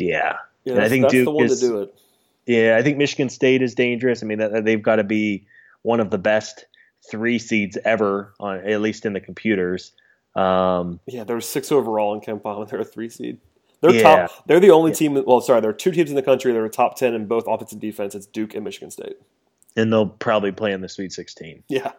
yeah, 0.00 0.38
yeah, 0.64 0.72
and 0.72 0.82
I 0.82 0.88
think 0.88 1.08
Duke 1.10 1.26
the 1.26 1.30
one 1.30 1.44
is- 1.44 1.60
to 1.60 1.68
do 1.68 1.82
it. 1.82 1.94
yeah, 2.46 2.76
I 2.76 2.82
think 2.82 2.98
Michigan 2.98 3.28
State 3.28 3.62
is 3.62 3.76
dangerous. 3.76 4.24
I 4.24 4.26
mean, 4.26 4.38
that, 4.38 4.64
they've 4.64 4.82
got 4.82 4.96
to 4.96 5.04
be 5.04 5.46
one 5.82 6.00
of 6.00 6.10
the 6.10 6.18
best 6.18 6.64
three 7.08 7.38
seeds 7.38 7.78
ever, 7.84 8.34
on 8.40 8.68
at 8.68 8.80
least 8.80 9.06
in 9.06 9.12
the 9.12 9.20
computers. 9.20 9.92
Um, 10.34 10.98
Yeah, 11.06 11.22
there 11.22 11.36
was 11.36 11.48
six 11.48 11.70
overall 11.70 12.14
in 12.14 12.20
KenPom. 12.20 12.68
They're 12.68 12.80
a 12.80 12.84
three 12.84 13.10
seed. 13.10 13.38
They're 13.84 13.94
Yeah. 14.00 14.02
top. 14.26 14.46
They're 14.46 14.60
the 14.60 14.70
only 14.70 14.92
team. 14.92 15.22
Well, 15.26 15.40
sorry, 15.42 15.60
there 15.60 15.70
are 15.70 15.74
two 15.74 15.90
teams 15.92 16.08
in 16.08 16.16
the 16.16 16.22
country 16.22 16.52
that 16.52 16.58
are 16.58 16.68
top 16.70 16.96
ten 16.96 17.12
in 17.14 17.26
both 17.26 17.44
offense 17.46 17.72
and 17.72 17.80
defense. 17.80 18.14
It's 18.14 18.24
Duke 18.26 18.54
and 18.54 18.64
Michigan 18.64 18.90
State. 18.90 19.16
and 19.76 19.92
they'll 19.92 20.06
probably 20.06 20.52
play 20.52 20.72
in 20.72 20.80
the 20.80 20.88
Sweet 20.88 21.12
16. 21.12 21.64
Yeah. 21.68 21.92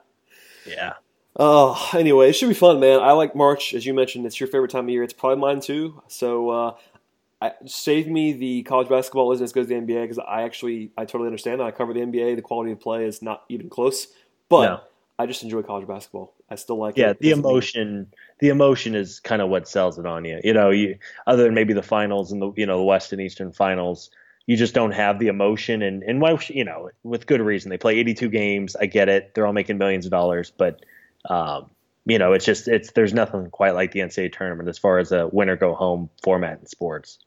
Yeah. 0.65 0.93
Oh, 1.37 1.89
anyway, 1.93 2.29
it 2.29 2.33
should 2.33 2.47
be 2.47 2.53
fun, 2.55 2.79
man. 2.79 3.01
I 3.01 3.11
like 3.11 3.35
March, 3.35 3.73
as 3.73 3.85
you 3.85 3.93
mentioned. 3.93 4.25
It's 4.25 4.39
your 4.39 4.47
favorite 4.47 4.71
time 4.71 4.85
of 4.85 4.89
year. 4.89 5.03
It's 5.03 5.11
probably 5.13 5.41
mine 5.41 5.59
too. 5.59 6.01
So, 6.07 6.49
uh, 6.49 6.75
I, 7.41 7.51
save 7.65 8.07
me 8.07 8.31
the 8.31 8.63
college 8.63 8.87
basketball 8.87 9.31
isn't 9.33 9.43
as 9.43 9.51
good 9.51 9.63
as 9.63 9.67
the 9.67 9.75
NBA 9.75 10.03
because 10.03 10.19
I 10.19 10.43
actually 10.43 10.91
I 10.97 11.03
totally 11.03 11.27
understand. 11.27 11.61
I 11.61 11.71
cover 11.71 11.93
the 11.93 11.99
NBA. 11.99 12.35
The 12.37 12.41
quality 12.41 12.71
of 12.71 12.79
play 12.79 13.03
is 13.05 13.21
not 13.21 13.43
even 13.49 13.69
close, 13.69 14.07
but 14.47 14.61
No. 14.65 14.79
I 15.19 15.25
just 15.25 15.43
enjoy 15.43 15.61
college 15.61 15.85
basketball. 15.87 16.33
I 16.49 16.55
still 16.55 16.77
like 16.77 16.95
Yeah, 16.97 17.09
it. 17.11 17.17
Yeah, 17.22 17.22
the 17.22 17.30
It 17.31 17.35
mean- 17.38 17.45
emotion, 17.45 18.13
the 18.39 18.49
emotion 18.49 18.95
is 18.95 19.19
kind 19.19 19.41
of 19.41 19.49
what 19.49 19.67
sells 19.67 19.97
it 19.97 20.05
on 20.05 20.26
you. 20.26 20.39
You 20.43 20.53
know, 20.53 20.69
you 20.69 20.97
other 21.26 21.43
than 21.43 21.53
maybe 21.53 21.73
the 21.73 21.81
finals 21.84 22.31
and 22.31 22.41
the 22.41 22.51
you 22.55 22.65
know 22.65 22.77
the 22.77 22.84
West 22.84 23.11
and 23.13 23.22
Eastern 23.22 23.51
finals, 23.51 24.11
you 24.45 24.55
just 24.57 24.73
don't 24.76 24.91
have 24.91 25.17
the 25.19 25.27
emotion. 25.27 25.81
And 25.81 26.03
and 26.03 26.22
why 26.22 26.38
you 26.49 26.63
know 26.63 26.91
with 27.03 27.26
good 27.26 27.41
reason 27.41 27.69
they 27.69 27.77
play 27.77 27.97
82 27.97 28.30
games. 28.30 28.76
I 28.76 28.85
get 28.85 29.09
it; 29.09 29.34
they're 29.34 29.47
all 29.47 29.53
making 29.53 29.77
millions 29.77 30.05
of 30.05 30.11
dollars, 30.11 30.51
but 30.55 30.85
um, 31.30 31.69
you 32.05 32.19
know 32.19 32.34
it's 32.34 32.45
just 32.45 32.67
it's 32.67 32.91
there's 32.91 33.13
nothing 33.13 33.49
quite 33.49 33.73
like 33.73 33.91
the 33.91 34.01
NCAA 34.01 34.31
tournament 34.31 34.69
as 34.69 34.77
far 34.77 34.99
as 34.99 35.11
a 35.11 35.27
winner 35.27 35.55
go 35.55 35.73
home 35.73 36.09
format 36.22 36.59
in 36.59 36.67
sports. 36.67 37.17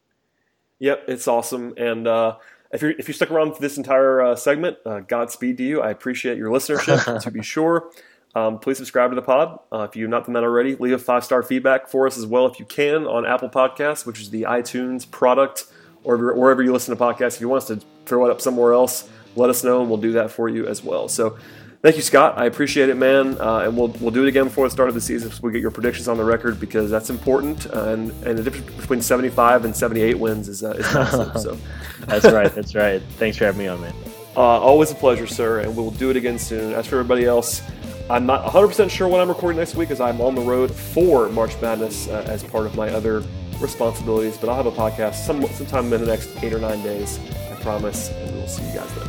Yep, 0.79 1.03
it's 1.09 1.27
awesome. 1.27 1.73
And 1.75 2.07
uh, 2.07 2.37
if 2.71 2.81
you 2.81 2.95
if 2.97 3.09
you 3.09 3.13
stuck 3.13 3.31
around 3.31 3.53
for 3.55 3.61
this 3.61 3.75
entire 3.75 4.21
uh, 4.21 4.35
segment, 4.37 4.77
uh, 4.85 5.01
Godspeed 5.01 5.57
to 5.57 5.63
you. 5.63 5.81
I 5.81 5.89
appreciate 5.91 6.37
your 6.37 6.49
listenership. 6.49 7.19
to 7.23 7.31
be 7.31 7.43
sure, 7.43 7.91
um, 8.35 8.59
please 8.59 8.77
subscribe 8.77 9.11
to 9.11 9.15
the 9.15 9.21
pod 9.21 9.59
uh, 9.71 9.87
if 9.89 9.95
you've 9.95 10.09
not 10.09 10.25
done 10.25 10.33
that 10.33 10.43
already. 10.43 10.75
Leave 10.75 10.93
a 10.93 10.97
five 10.97 11.23
star 11.23 11.41
feedback 11.41 11.87
for 11.87 12.05
us 12.05 12.17
as 12.17 12.25
well 12.25 12.45
if 12.45 12.59
you 12.59 12.65
can 12.65 13.07
on 13.07 13.25
Apple 13.25 13.49
Podcasts, 13.49 14.05
which 14.05 14.19
is 14.21 14.29
the 14.29 14.43
iTunes 14.43 15.09
product, 15.09 15.65
or 16.03 16.17
wherever 16.17 16.61
you 16.61 16.71
listen 16.71 16.95
to 16.95 17.03
podcasts. 17.03 17.35
If 17.35 17.41
you 17.41 17.49
want 17.49 17.63
us 17.63 17.67
to 17.69 17.81
throw 18.05 18.25
it 18.25 18.31
up 18.31 18.41
somewhere 18.41 18.73
else, 18.73 19.09
let 19.35 19.49
us 19.49 19.63
know 19.63 19.81
and 19.81 19.89
we'll 19.89 19.99
do 19.99 20.13
that 20.13 20.31
for 20.31 20.49
you 20.49 20.67
as 20.67 20.83
well. 20.83 21.07
So. 21.07 21.37
Thank 21.81 21.95
you, 21.95 22.01
Scott. 22.01 22.37
I 22.37 22.43
appreciate 22.43 22.89
it, 22.89 22.97
man. 22.97 23.39
Uh, 23.39 23.59
and 23.59 23.77
we'll 23.77 23.87
we'll 24.01 24.11
do 24.11 24.25
it 24.25 24.27
again 24.27 24.43
before 24.43 24.67
the 24.67 24.69
start 24.69 24.89
of 24.89 24.95
the 24.95 24.99
season 24.99 25.31
so 25.31 25.39
we 25.41 25.53
get 25.53 25.61
your 25.61 25.71
predictions 25.71 26.09
on 26.09 26.17
the 26.17 26.25
record 26.25 26.59
because 26.59 26.91
that's 26.91 27.09
important. 27.09 27.67
Uh, 27.73 27.91
and 27.91 28.11
and 28.25 28.37
the 28.37 28.43
difference 28.43 28.75
between 28.75 29.01
75 29.01 29.63
and 29.63 29.73
78 29.73 30.19
wins 30.19 30.49
is, 30.49 30.61
uh, 30.61 30.71
is 30.71 30.79
massive. 30.93 31.41
so. 31.41 31.57
That's 32.01 32.25
right. 32.25 32.53
That's 32.53 32.75
right. 32.75 33.01
Thanks 33.11 33.37
for 33.37 33.45
having 33.45 33.59
me 33.59 33.67
on, 33.67 33.79
man. 33.79 33.93
Uh, 34.35 34.41
always 34.41 34.91
a 34.91 34.95
pleasure, 34.95 35.25
sir, 35.25 35.61
and 35.61 35.75
we'll 35.75 35.91
do 35.91 36.09
it 36.09 36.17
again 36.17 36.37
soon. 36.37 36.73
As 36.73 36.85
for 36.85 36.97
everybody 36.97 37.25
else, 37.25 37.61
I'm 38.09 38.25
not 38.25 38.43
100% 38.43 38.89
sure 38.89 39.07
when 39.07 39.21
I'm 39.21 39.29
recording 39.29 39.59
next 39.59 39.75
week 39.75 39.91
as 39.91 40.01
I'm 40.01 40.19
on 40.19 40.33
the 40.33 40.41
road 40.41 40.73
for 40.73 41.29
March 41.29 41.53
Madness 41.61 42.07
uh, 42.07 42.25
as 42.27 42.43
part 42.43 42.65
of 42.65 42.75
my 42.75 42.89
other 42.89 43.23
responsibilities, 43.59 44.35
but 44.35 44.49
I'll 44.49 44.55
have 44.55 44.65
a 44.65 44.71
podcast 44.71 45.13
some, 45.13 45.45
sometime 45.49 45.93
in 45.93 46.01
the 46.01 46.07
next 46.07 46.31
eight 46.41 46.51
or 46.51 46.59
nine 46.59 46.81
days, 46.81 47.19
I 47.51 47.55
promise, 47.61 48.09
and 48.09 48.33
we 48.33 48.41
will 48.41 48.47
see 48.47 48.65
you 48.67 48.73
guys 48.73 48.91
then. 48.95 49.08